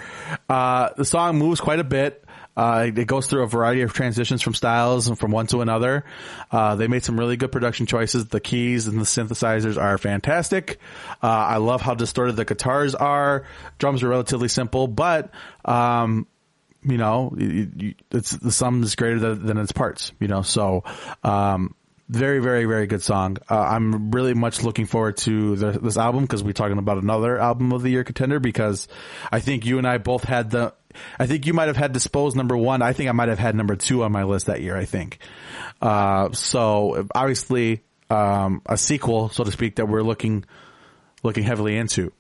Uh, 0.50 0.90
the 0.98 1.06
song 1.06 1.38
moves 1.38 1.60
quite 1.62 1.80
a 1.80 1.84
bit. 1.84 2.24
Uh, 2.58 2.88
it 2.94 3.08
goes 3.08 3.28
through 3.28 3.44
a 3.44 3.48
variety 3.48 3.82
of 3.82 3.94
transitions 3.94 4.42
from 4.42 4.54
styles 4.54 5.08
and 5.08 5.18
from 5.18 5.32
one 5.32 5.48
to 5.48 5.62
another. 5.62 6.04
Uh, 6.52 6.76
they 6.76 6.88
made 6.88 7.02
some 7.04 7.18
really 7.18 7.38
good 7.38 7.50
production 7.52 7.86
choices. 7.86 8.26
The 8.28 8.42
keys 8.42 8.88
and 8.88 9.00
the 9.00 9.06
synthesizers 9.06 9.82
are 9.82 9.98
fantastic. 9.98 10.78
Uh, 11.24 11.28
I 11.28 11.58
love 11.58 11.82
how 11.82 11.94
distorted 11.96 12.36
the 12.36 12.44
guitars 12.44 12.94
are. 12.94 13.46
Drums 13.80 14.04
are 14.04 14.10
relatively 14.10 14.50
simple, 14.50 14.88
but, 14.88 15.32
um, 15.64 16.28
you 16.84 16.98
know, 16.98 17.34
it's 18.12 18.32
the 18.32 18.52
sum 18.52 18.84
is 18.84 18.96
greater 18.96 19.20
than, 19.20 19.46
than 19.46 19.58
its 19.58 19.72
parts, 19.72 20.12
you 20.20 20.28
know, 20.28 20.42
so, 20.42 20.84
um, 21.24 21.74
very, 22.12 22.40
very, 22.40 22.66
very 22.66 22.88
good 22.88 23.02
song. 23.02 23.38
Uh, 23.50 23.58
I'm 23.58 24.12
really 24.12 24.34
much 24.34 24.64
looking 24.64 24.86
forward 24.86 25.16
to 25.18 25.56
the, 25.56 25.72
this 25.72 25.96
album 25.96 26.24
because 26.24 26.44
we're 26.44 26.52
talking 26.52 26.78
about 26.78 26.98
another 26.98 27.40
album 27.40 27.72
of 27.72 27.84
the 27.84 27.90
year 27.90 28.04
contender 28.04 28.42
because 28.42 28.90
I 29.32 29.40
think 29.40 29.66
you 29.66 29.78
and 29.78 29.88
I 29.88 29.98
both 29.98 30.26
had 30.26 30.52
the, 30.52 30.74
I 31.18 31.26
think 31.26 31.46
you 31.46 31.54
might 31.54 31.70
have 31.70 31.78
had 31.78 31.94
Dispose 31.94 32.36
number 32.36 32.58
one. 32.58 32.82
I 32.82 32.92
think 32.92 33.08
I 33.08 33.14
might 33.14 33.30
have 33.30 33.40
had 33.40 33.56
number 33.56 33.78
two 33.78 34.04
on 34.04 34.12
my 34.12 34.24
list 34.24 34.48
that 34.48 34.62
year, 34.62 34.76
I 34.76 34.84
think. 34.84 35.20
Uh, 35.82 36.34
so 36.34 37.08
obviously, 37.16 37.82
um, 38.10 38.62
a 38.66 38.78
sequel, 38.78 39.30
so 39.30 39.46
to 39.46 39.52
speak, 39.52 39.78
that 39.78 39.88
we're 39.88 40.04
looking, 40.04 40.44
looking 41.24 41.44
heavily 41.44 41.78
into. 41.78 42.12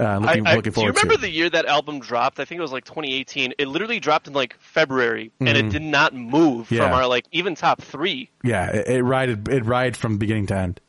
Uh, 0.00 0.18
looking, 0.18 0.46
I, 0.46 0.52
I, 0.52 0.54
looking 0.56 0.72
do 0.72 0.80
you 0.80 0.86
remember 0.88 1.14
to. 1.16 1.20
the 1.20 1.30
year 1.30 1.50
that 1.50 1.66
album 1.66 2.00
dropped? 2.00 2.40
I 2.40 2.44
think 2.46 2.58
it 2.58 2.62
was 2.62 2.72
like 2.72 2.84
2018. 2.84 3.54
It 3.58 3.68
literally 3.68 4.00
dropped 4.00 4.26
in 4.26 4.32
like 4.32 4.56
February, 4.58 5.32
and 5.40 5.48
it 5.50 5.68
did 5.70 5.82
not 5.82 6.14
move 6.14 6.66
Mm-hmm. 6.66 6.74
Yeah. 6.76 6.80
from 6.84 6.92
our 6.92 7.06
like 7.06 7.26
even 7.32 7.54
top 7.54 7.82
three. 7.82 8.30
yeah, 8.42 8.70
it, 8.70 8.88
it 8.88 9.02
rided 9.02 9.48
it 9.48 9.64
ride 9.66 9.96
from 9.96 10.16
beginning 10.18 10.46
to 10.46 10.56
end, 10.56 10.80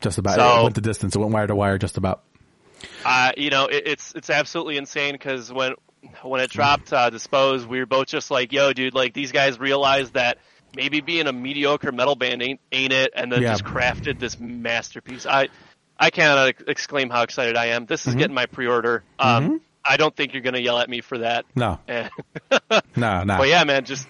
just 0.00 0.18
about. 0.18 0.36
So- 0.36 0.60
it 0.60 0.62
went 0.64 0.74
the 0.74 0.80
distance. 0.80 1.14
It 1.14 1.18
went 1.20 1.32
wire 1.32 1.46
to 1.46 1.54
wire, 1.54 1.78
just 1.78 1.96
about. 1.98 2.22
Uh, 3.04 3.32
you 3.36 3.50
know, 3.50 3.66
it, 3.66 3.84
it's 3.86 4.12
it's 4.14 4.30
absolutely 4.30 4.76
insane 4.76 5.12
because 5.14 5.52
when 5.52 5.74
when 6.22 6.40
it 6.40 6.50
dropped, 6.50 6.92
uh, 6.92 7.10
Dispose, 7.10 7.66
we 7.66 7.78
were 7.80 7.86
both 7.86 8.06
just 8.08 8.30
like, 8.30 8.52
"Yo, 8.52 8.72
dude! 8.72 8.94
Like 8.94 9.14
these 9.14 9.32
guys 9.32 9.58
realized 9.58 10.14
that 10.14 10.38
maybe 10.76 11.00
being 11.00 11.26
a 11.26 11.32
mediocre 11.32 11.90
metal 11.92 12.14
band 12.16 12.42
ain't 12.42 12.60
ain't 12.72 12.92
it," 12.92 13.12
and 13.16 13.32
then 13.32 13.42
Yeah. 13.42 13.50
just 13.52 13.64
crafted 13.64 14.18
this 14.20 14.38
masterpiece. 14.38 15.26
I 15.26 15.48
I 15.98 16.10
cannot 16.10 16.48
ex- 16.48 16.62
exclaim 16.66 17.10
how 17.10 17.22
excited 17.22 17.56
I 17.56 17.66
am. 17.66 17.86
This 17.86 18.06
is 18.06 18.12
Mm-hmm. 18.12 18.18
getting 18.20 18.34
my 18.34 18.46
pre-order. 18.46 19.02
Um, 19.18 19.60
I 19.84 19.96
don't 19.96 20.14
think 20.14 20.32
you're 20.32 20.42
gonna 20.42 20.58
yell 20.60 20.78
at 20.78 20.88
me 20.88 21.00
for 21.00 21.18
that. 21.18 21.44
No, 21.56 21.80
no, 21.88 23.22
no. 23.24 23.24
But 23.38 23.48
yeah, 23.48 23.64
man, 23.64 23.84
just 23.84 24.06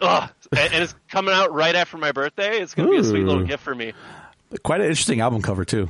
ugh. 0.00 0.30
And, 0.52 0.72
and 0.74 0.84
it's 0.84 0.94
coming 1.08 1.34
out 1.34 1.52
right 1.52 1.74
after 1.74 1.96
my 1.98 2.12
birthday. 2.12 2.58
It's 2.60 2.74
gonna 2.74 2.90
be 2.90 2.96
a 2.98 3.04
sweet 3.04 3.24
little 3.24 3.44
gift 3.44 3.62
for 3.62 3.74
me. 3.74 3.92
Quite 4.62 4.80
an 4.80 4.86
interesting 4.86 5.20
album 5.20 5.42
cover 5.42 5.64
too. 5.64 5.88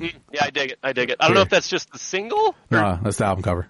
Yeah, 0.00 0.10
I 0.42 0.50
dig 0.50 0.72
it. 0.72 0.78
I 0.82 0.92
dig 0.92 1.10
it. 1.10 1.16
I 1.20 1.26
don't 1.26 1.34
know 1.34 1.42
if 1.42 1.50
that's 1.50 1.68
just 1.68 1.92
the 1.92 1.98
single. 1.98 2.48
Or, 2.70 2.80
No, 2.80 2.98
that's 3.02 3.18
the 3.18 3.26
album 3.26 3.42
cover. 3.42 3.68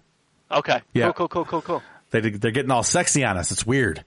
Okay. 0.51 0.81
Yeah. 0.95 1.12
Cool. 1.12 1.29
Cool. 1.29 1.45
Cool. 1.45 1.61
Cool. 1.61 1.62
Cool. 1.62 1.83
They 2.10 2.20
they're 2.20 2.51
getting 2.51 2.70
all 2.70 2.82
sexy 2.82 3.24
on 3.24 3.36
us. 3.36 3.51
It's 3.52 3.66
weird. 3.66 4.02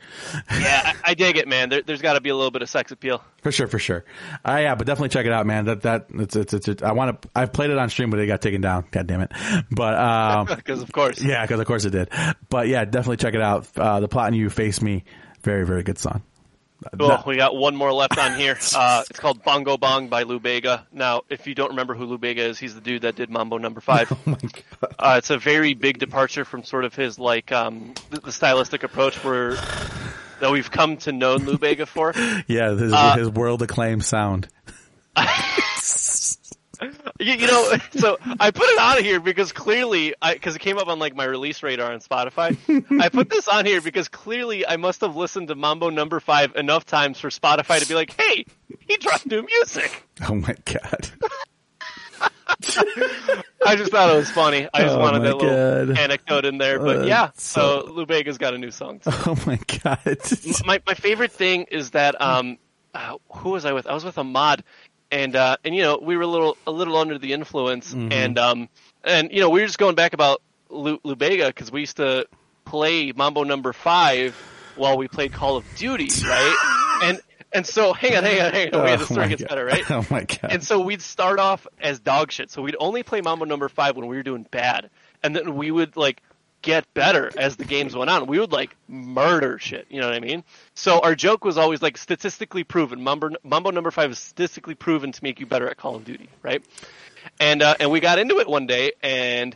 Yeah, 0.51 0.93
I, 1.05 1.11
I 1.11 1.13
dig 1.13 1.37
it, 1.37 1.47
man. 1.47 1.69
There, 1.69 1.81
there's 1.83 2.01
got 2.01 2.13
to 2.13 2.21
be 2.21 2.29
a 2.29 2.35
little 2.35 2.49
bit 2.49 2.61
of 2.63 2.69
sex 2.69 2.91
appeal. 2.91 3.23
For 3.43 3.51
sure, 3.51 3.67
for 3.67 3.77
sure. 3.77 4.05
Uh, 4.43 4.57
yeah, 4.61 4.75
but 4.75 4.87
definitely 4.87 5.09
check 5.09 5.25
it 5.27 5.31
out, 5.31 5.45
man. 5.45 5.65
That 5.65 5.81
that 5.83 6.07
it's 6.13 6.35
it's, 6.35 6.53
it's, 6.53 6.67
it's 6.67 6.83
I 6.83 6.93
want 6.93 7.21
to. 7.21 7.29
I've 7.35 7.53
played 7.53 7.69
it 7.69 7.77
on 7.77 7.89
stream, 7.89 8.09
but 8.09 8.19
it 8.19 8.25
got 8.27 8.41
taken 8.41 8.61
down. 8.61 8.85
God 8.89 9.05
damn 9.05 9.21
it. 9.21 9.31
But 9.69 9.93
um, 9.95 10.45
Because 10.55 10.81
of 10.81 10.91
course. 10.91 11.21
yeah, 11.21 11.43
because 11.43 11.59
of 11.59 11.67
course 11.67 11.85
it 11.85 11.91
did. 11.91 12.09
But 12.49 12.67
yeah, 12.67 12.85
definitely 12.85 13.17
check 13.17 13.35
it 13.35 13.41
out. 13.41 13.67
Uh, 13.77 13.99
the 13.99 14.07
plot 14.07 14.27
and 14.27 14.35
you 14.35 14.49
face 14.49 14.81
me. 14.81 15.03
Very 15.43 15.65
very 15.65 15.83
good 15.83 15.97
song. 15.97 16.23
Cool. 16.97 17.23
We 17.27 17.37
got 17.37 17.55
one 17.55 17.75
more 17.75 17.93
left 17.93 18.17
on 18.17 18.37
here. 18.37 18.57
Uh, 18.75 19.03
it's 19.09 19.19
called 19.19 19.43
Bongo 19.43 19.77
Bong 19.77 20.07
by 20.07 20.23
Lou 20.23 20.39
Bega. 20.39 20.87
Now, 20.91 21.21
if 21.29 21.45
you 21.45 21.53
don't 21.53 21.69
remember 21.69 21.93
who 21.93 22.05
Lou 22.05 22.17
Bega 22.17 22.41
is, 22.43 22.57
he's 22.57 22.73
the 22.73 22.81
dude 22.81 23.03
that 23.03 23.15
did 23.15 23.29
Mambo 23.29 23.57
Number 23.57 23.81
Five. 23.91 24.11
Oh 24.11 24.17
my 24.25 24.37
god. 24.37 24.95
Uh, 24.97 25.15
it's 25.17 25.29
a 25.29 25.37
very 25.37 25.73
big 25.73 25.99
departure 25.99 26.45
from 26.45 26.63
sort 26.63 26.85
of 26.85 26.95
his 26.95 27.19
like 27.19 27.51
um, 27.51 27.93
the, 28.09 28.21
the 28.21 28.31
stylistic 28.31 28.83
approach 28.83 29.23
where 29.23 29.51
that 30.39 30.51
we've 30.51 30.71
come 30.71 30.97
to 30.97 31.11
know 31.11 31.35
Lou 31.35 31.57
Bega 31.57 31.85
for. 31.85 32.13
Yeah, 32.47 32.71
his 32.75 32.91
Uh, 32.93 33.17
his 33.17 33.29
world 33.29 33.61
acclaimed 33.61 34.03
sound. 34.05 34.47
You, 37.19 37.33
you 37.33 37.45
know, 37.45 37.73
so 37.91 38.17
I 38.39 38.49
put 38.49 38.67
it 38.67 38.79
on 38.79 39.03
here 39.03 39.19
because 39.19 39.51
clearly, 39.51 40.15
because 40.33 40.55
it 40.55 40.59
came 40.59 40.79
up 40.79 40.87
on 40.87 40.97
like 40.97 41.15
my 41.15 41.25
release 41.25 41.61
radar 41.61 41.91
on 41.93 41.99
Spotify. 41.99 42.57
I 42.99 43.09
put 43.09 43.29
this 43.29 43.47
on 43.47 43.65
here 43.67 43.79
because 43.79 44.07
clearly 44.07 44.65
I 44.65 44.77
must 44.77 45.01
have 45.01 45.15
listened 45.15 45.49
to 45.49 45.55
Mambo 45.55 45.91
Number 45.91 46.19
Five 46.19 46.55
enough 46.55 46.83
times 46.87 47.19
for 47.19 47.29
Spotify 47.29 47.79
to 47.79 47.87
be 47.87 47.93
like, 47.93 48.19
"Hey, 48.19 48.45
he 48.79 48.97
dropped 48.97 49.27
new 49.27 49.43
music." 49.45 50.03
Oh 50.27 50.33
my 50.33 50.55
god. 50.65 51.11
I 53.65 53.75
just 53.75 53.91
thought 53.91 54.13
it 54.13 54.17
was 54.17 54.29
funny. 54.31 54.67
I 54.73 54.81
just 54.81 54.95
Oh 54.95 54.99
wanted 54.99 55.21
that 55.23 55.37
little 55.37 55.97
anecdote 55.97 56.45
in 56.45 56.57
there. 56.57 56.79
But 56.79 56.99
Uh, 56.99 57.03
yeah, 57.05 57.29
so- 57.35 57.85
so 57.85 57.91
Lou 57.93 58.05
Bega's 58.05 58.37
got 58.37 58.53
a 58.53 58.57
new 58.57 58.71
song. 58.71 59.01
Oh 59.05 59.37
my 59.45 59.59
god. 59.83 60.17
my 60.65 60.81
my 60.87 60.93
favorite 60.95 61.31
thing 61.31 61.65
is 61.71 61.91
that 61.91 62.19
um, 62.19 62.57
uh, 62.93 63.17
who 63.35 63.51
was 63.51 63.65
I 63.65 63.73
with? 63.73 63.87
I 63.87 63.93
was 63.93 64.03
with 64.03 64.17
a 64.17 64.23
mod, 64.23 64.63
and 65.11 65.35
uh, 65.35 65.57
and 65.63 65.75
you 65.75 65.83
know 65.83 65.99
we 66.01 66.15
were 66.17 66.23
a 66.23 66.27
little 66.27 66.57
a 66.65 66.71
little 66.71 66.97
under 66.97 67.17
the 67.17 67.33
influence, 67.33 67.93
Mm-hmm. 67.93 68.11
and 68.11 68.39
um, 68.39 68.69
and 69.03 69.31
you 69.31 69.39
know 69.41 69.49
we 69.49 69.61
were 69.61 69.67
just 69.67 69.77
going 69.79 69.95
back 69.95 70.13
about 70.13 70.41
Lu, 70.69 70.99
Lou 71.03 71.15
because 71.15 71.71
we 71.71 71.81
used 71.81 71.97
to 71.97 72.25
play 72.65 73.11
Mambo 73.11 73.43
Number 73.43 73.73
Five 73.73 74.35
while 74.75 74.97
we 74.97 75.07
played 75.07 75.33
Call 75.33 75.57
of 75.57 75.65
Duty, 75.75 76.09
right? 76.25 76.99
and 77.03 77.21
and 77.51 77.67
so 77.67 77.91
hang 77.93 78.15
on, 78.15 78.23
hang 78.23 78.41
on, 78.41 78.51
hang 78.53 78.73
on. 78.73 78.83
Wait, 78.85 78.95
the 78.97 79.01
Oh 79.03 79.05
story 79.05 79.27
gets 79.29 79.41
God. 79.41 79.49
better, 79.49 79.65
right? 79.65 79.83
Oh 79.91 80.05
my 80.09 80.23
god. 80.23 80.51
And 80.51 80.63
so 80.63 80.79
we'd 80.79 81.01
start 81.01 81.39
off 81.39 81.67
as 81.81 81.99
dog 81.99 82.31
shit. 82.31 82.49
So 82.49 82.61
we'd 82.61 82.77
only 82.79 83.03
play 83.03 83.19
Mambo 83.21 83.45
number 83.45 83.67
five 83.67 83.95
when 83.97 84.07
we 84.07 84.15
were 84.15 84.23
doing 84.23 84.45
bad. 84.49 84.89
And 85.23 85.35
then 85.35 85.55
we 85.55 85.69
would 85.69 85.97
like 85.97 86.21
get 86.61 86.91
better 86.93 87.31
as 87.37 87.55
the 87.55 87.65
games 87.65 87.95
went 87.95 88.09
on. 88.09 88.27
We 88.27 88.39
would 88.39 88.51
like 88.51 88.75
murder 88.87 89.57
shit. 89.59 89.87
You 89.89 90.01
know 90.01 90.07
what 90.07 90.15
I 90.15 90.19
mean? 90.19 90.43
So 90.75 90.99
our 90.99 91.15
joke 91.15 91.43
was 91.43 91.57
always 91.57 91.81
like 91.81 91.97
statistically 91.97 92.63
proven. 92.63 93.03
Mambo, 93.03 93.29
Mambo 93.43 93.71
number 93.71 93.91
five 93.91 94.11
is 94.11 94.19
statistically 94.19 94.75
proven 94.75 95.11
to 95.11 95.23
make 95.23 95.39
you 95.39 95.45
better 95.45 95.67
at 95.67 95.77
Call 95.77 95.95
of 95.95 96.05
Duty, 96.05 96.29
right? 96.41 96.63
And 97.39 97.61
uh, 97.61 97.75
and 97.79 97.91
we 97.91 97.99
got 97.99 98.19
into 98.19 98.39
it 98.39 98.47
one 98.47 98.65
day, 98.65 98.93
and 99.01 99.55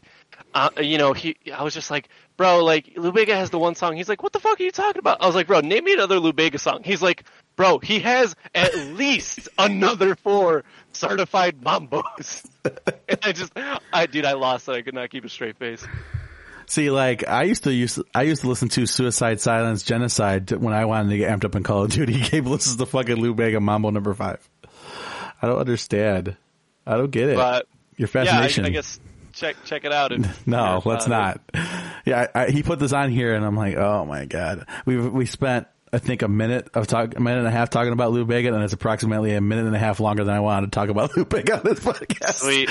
uh, 0.53 0.69
you 0.81 0.97
know, 0.97 1.13
he, 1.13 1.35
I 1.53 1.63
was 1.63 1.73
just 1.73 1.91
like, 1.91 2.09
bro, 2.37 2.63
like 2.63 2.93
Lou 2.95 3.11
Bega 3.11 3.35
has 3.35 3.49
the 3.49 3.59
one 3.59 3.75
song. 3.75 3.95
He's 3.95 4.09
like, 4.09 4.23
what 4.23 4.33
the 4.33 4.39
fuck 4.39 4.59
are 4.59 4.63
you 4.63 4.71
talking 4.71 4.99
about? 4.99 5.21
I 5.21 5.25
was 5.25 5.35
like, 5.35 5.47
bro, 5.47 5.61
name 5.61 5.83
me 5.83 5.93
another 5.93 6.19
Lou 6.19 6.33
Bega 6.33 6.59
song. 6.59 6.81
He's 6.83 7.01
like, 7.01 7.23
bro, 7.55 7.79
he 7.79 7.99
has 7.99 8.35
at 8.53 8.75
least 8.93 9.49
another 9.57 10.15
four 10.15 10.63
certified 10.93 11.61
mambos. 11.61 12.45
and 13.09 13.19
I 13.23 13.31
just, 13.31 13.51
I 13.93 14.05
dude, 14.05 14.25
I 14.25 14.33
lost. 14.33 14.69
I 14.69 14.81
could 14.81 14.93
not 14.93 15.09
keep 15.09 15.25
a 15.25 15.29
straight 15.29 15.57
face. 15.57 15.85
See, 16.67 16.89
like 16.89 17.27
I 17.27 17.43
used 17.43 17.63
to 17.65 17.73
use 17.73 17.99
I 18.13 18.23
used 18.23 18.41
to 18.41 18.47
listen 18.47 18.69
to 18.69 18.85
Suicide 18.85 19.39
Silence 19.39 19.83
Genocide 19.83 20.51
when 20.51 20.73
I 20.73 20.85
wanted 20.85 21.09
to 21.11 21.17
get 21.17 21.31
amped 21.31 21.45
up 21.45 21.55
in 21.55 21.63
Call 21.63 21.83
of 21.83 21.91
Duty. 21.91 22.19
Gabe 22.29 22.47
listens 22.47 22.77
to 22.77 22.85
fucking 22.85 23.15
Lou 23.15 23.33
Bega 23.33 23.59
Mambo 23.59 23.91
number 23.91 24.13
five. 24.13 24.47
I 25.41 25.47
don't 25.47 25.59
understand. 25.59 26.37
I 26.85 26.97
don't 26.97 27.11
get 27.11 27.29
it. 27.29 27.35
But 27.35 27.67
Your 27.97 28.09
yeah, 28.13 28.39
I. 28.39 28.45
I 28.45 28.69
guess 28.69 28.99
check 29.33 29.55
check 29.65 29.85
it 29.85 29.91
out. 29.91 30.11
If 30.11 30.47
no, 30.47 30.81
you're, 30.83 30.93
let's 30.93 31.05
uh, 31.05 31.09
not. 31.09 31.41
Yeah, 32.05 32.27
I, 32.33 32.43
I, 32.43 32.51
he 32.51 32.63
put 32.63 32.79
this 32.79 32.93
on 32.93 33.11
here, 33.11 33.33
and 33.35 33.45
I'm 33.45 33.55
like, 33.55 33.75
oh 33.75 34.05
my 34.05 34.25
god. 34.25 34.67
We 34.85 34.97
we 34.97 35.25
spent 35.25 35.67
I 35.95 35.99
think 35.99 36.23
a 36.23 36.27
minute 36.27 36.69
of 36.73 36.87
talk, 36.87 37.15
a 37.15 37.21
minute 37.21 37.39
and 37.39 37.47
a 37.47 37.51
half 37.51 37.69
talking 37.69 37.93
about 37.93 38.11
Lou 38.11 38.25
Bega, 38.25 38.53
and 38.53 38.63
it's 38.63 38.73
approximately 38.73 39.33
a 39.33 39.39
minute 39.39 39.65
and 39.65 39.75
a 39.75 39.79
half 39.79 39.99
longer 39.99 40.25
than 40.25 40.35
I 40.35 40.41
wanted 40.41 40.71
to 40.71 40.75
talk 40.75 40.89
about 40.89 41.15
Lou 41.17 41.23
Bega 41.23 41.57
on 41.57 41.61
this 41.63 41.79
podcast. 41.79 42.35
Sweet. 42.35 42.69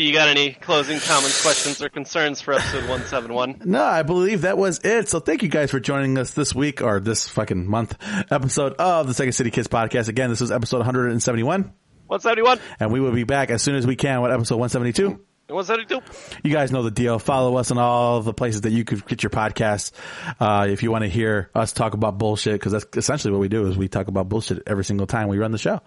You 0.00 0.12
got 0.12 0.28
any 0.28 0.52
closing 0.52 0.98
comments, 1.00 1.42
questions, 1.42 1.82
or 1.82 1.88
concerns 1.88 2.40
for 2.40 2.54
episode 2.54 2.82
171? 2.82 3.62
No, 3.64 3.82
I 3.82 4.02
believe 4.02 4.42
that 4.42 4.58
was 4.58 4.80
it. 4.84 5.08
So 5.08 5.20
thank 5.20 5.42
you 5.42 5.48
guys 5.48 5.70
for 5.70 5.80
joining 5.80 6.18
us 6.18 6.30
this 6.32 6.54
week 6.54 6.82
or 6.82 7.00
this 7.00 7.28
fucking 7.28 7.66
month 7.66 7.96
episode 8.30 8.74
of 8.74 9.06
the 9.06 9.14
Second 9.14 9.32
City 9.32 9.50
Kids 9.50 9.68
podcast. 9.68 10.08
Again, 10.08 10.30
this 10.30 10.40
was 10.40 10.52
episode 10.52 10.78
171 10.78 11.72
171 12.08 12.60
and 12.78 12.92
we 12.92 13.00
will 13.00 13.12
be 13.12 13.24
back 13.24 13.50
as 13.50 13.62
soon 13.62 13.74
as 13.74 13.86
we 13.86 13.96
can 13.96 14.22
with 14.22 14.32
episode 14.32 14.56
172. 14.56 15.25
And 15.48 15.54
172. 15.56 16.40
You 16.42 16.52
guys 16.52 16.72
know 16.72 16.82
the 16.82 16.90
deal. 16.90 17.18
Follow 17.18 17.56
us 17.56 17.70
on 17.70 17.78
all 17.78 18.20
the 18.20 18.34
places 18.34 18.62
that 18.62 18.72
you 18.72 18.84
could 18.84 19.06
get 19.06 19.22
your 19.22 19.30
podcasts. 19.30 19.92
Uh, 20.40 20.66
if 20.68 20.82
you 20.82 20.90
want 20.90 21.04
to 21.04 21.08
hear 21.08 21.50
us 21.54 21.72
talk 21.72 21.94
about 21.94 22.18
bullshit, 22.18 22.54
because 22.54 22.72
that's 22.72 22.86
essentially 22.96 23.32
what 23.32 23.40
we 23.40 23.48
do 23.48 23.66
is 23.66 23.76
we 23.76 23.86
talk 23.88 24.08
about 24.08 24.28
bullshit 24.28 24.62
every 24.66 24.84
single 24.84 25.06
time 25.06 25.28
we 25.28 25.38
run 25.38 25.52
the 25.52 25.58
show. 25.58 25.80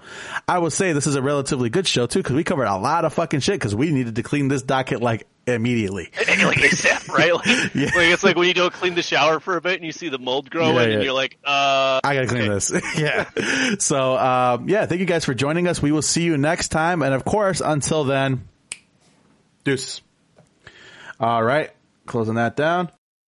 I 0.47 0.57
would 0.59 0.71
say 0.73 0.93
this 0.93 1.07
is 1.07 1.15
a 1.15 1.21
relatively 1.21 1.69
good 1.69 1.87
show 1.87 2.05
too, 2.07 2.19
because 2.19 2.35
we 2.35 2.43
covered 2.45 2.65
a 2.67 2.77
lot 2.77 3.03
of 3.03 3.13
fucking 3.13 3.41
shit 3.41 3.55
because 3.55 3.75
we 3.75 3.91
needed 3.91 4.15
to 4.15 4.23
clean 4.23 4.47
this 4.47 4.61
docket 4.61 5.01
like 5.01 5.27
immediately. 5.45 6.09
like 6.17 6.57
ASAP, 6.59 7.09
right? 7.09 7.33
Like, 7.33 7.45
Yeah. 7.75 7.85
like 7.85 8.13
it's 8.13 8.23
like 8.23 8.37
when 8.37 8.47
you 8.47 8.53
go 8.53 8.69
clean 8.69 8.95
the 8.95 9.01
shower 9.01 9.39
for 9.41 9.57
a 9.57 9.61
bit 9.61 9.75
and 9.75 9.83
you 9.85 9.91
see 9.91 10.07
the 10.07 10.19
mold 10.19 10.49
growing 10.49 10.75
Yeah, 10.75 10.85
yeah. 10.85 10.93
and 10.95 11.03
you're 11.03 11.13
like, 11.13 11.37
uh, 11.43 11.99
I 12.03 12.13
gotta 12.15 12.27
clean 12.27 12.47
this. 12.49 12.71
yeah. 12.97 13.25
So, 13.79 14.15
um, 14.17 14.69
yeah, 14.69 14.85
thank 14.85 14.99
you 15.01 15.05
guys 15.07 15.25
for 15.25 15.33
joining 15.33 15.67
us. 15.67 15.81
We 15.81 15.91
will 15.91 16.01
see 16.01 16.23
you 16.23 16.37
next 16.37 16.69
time. 16.69 17.01
And 17.01 17.13
of 17.13 17.25
course, 17.25 17.59
until 17.61 18.03
then, 18.05 18.47
deuces. 19.69 20.01
All 21.19 21.43
right. 21.43 21.69
Closing 22.07 22.35
that 22.35 22.55
down. 22.55 22.91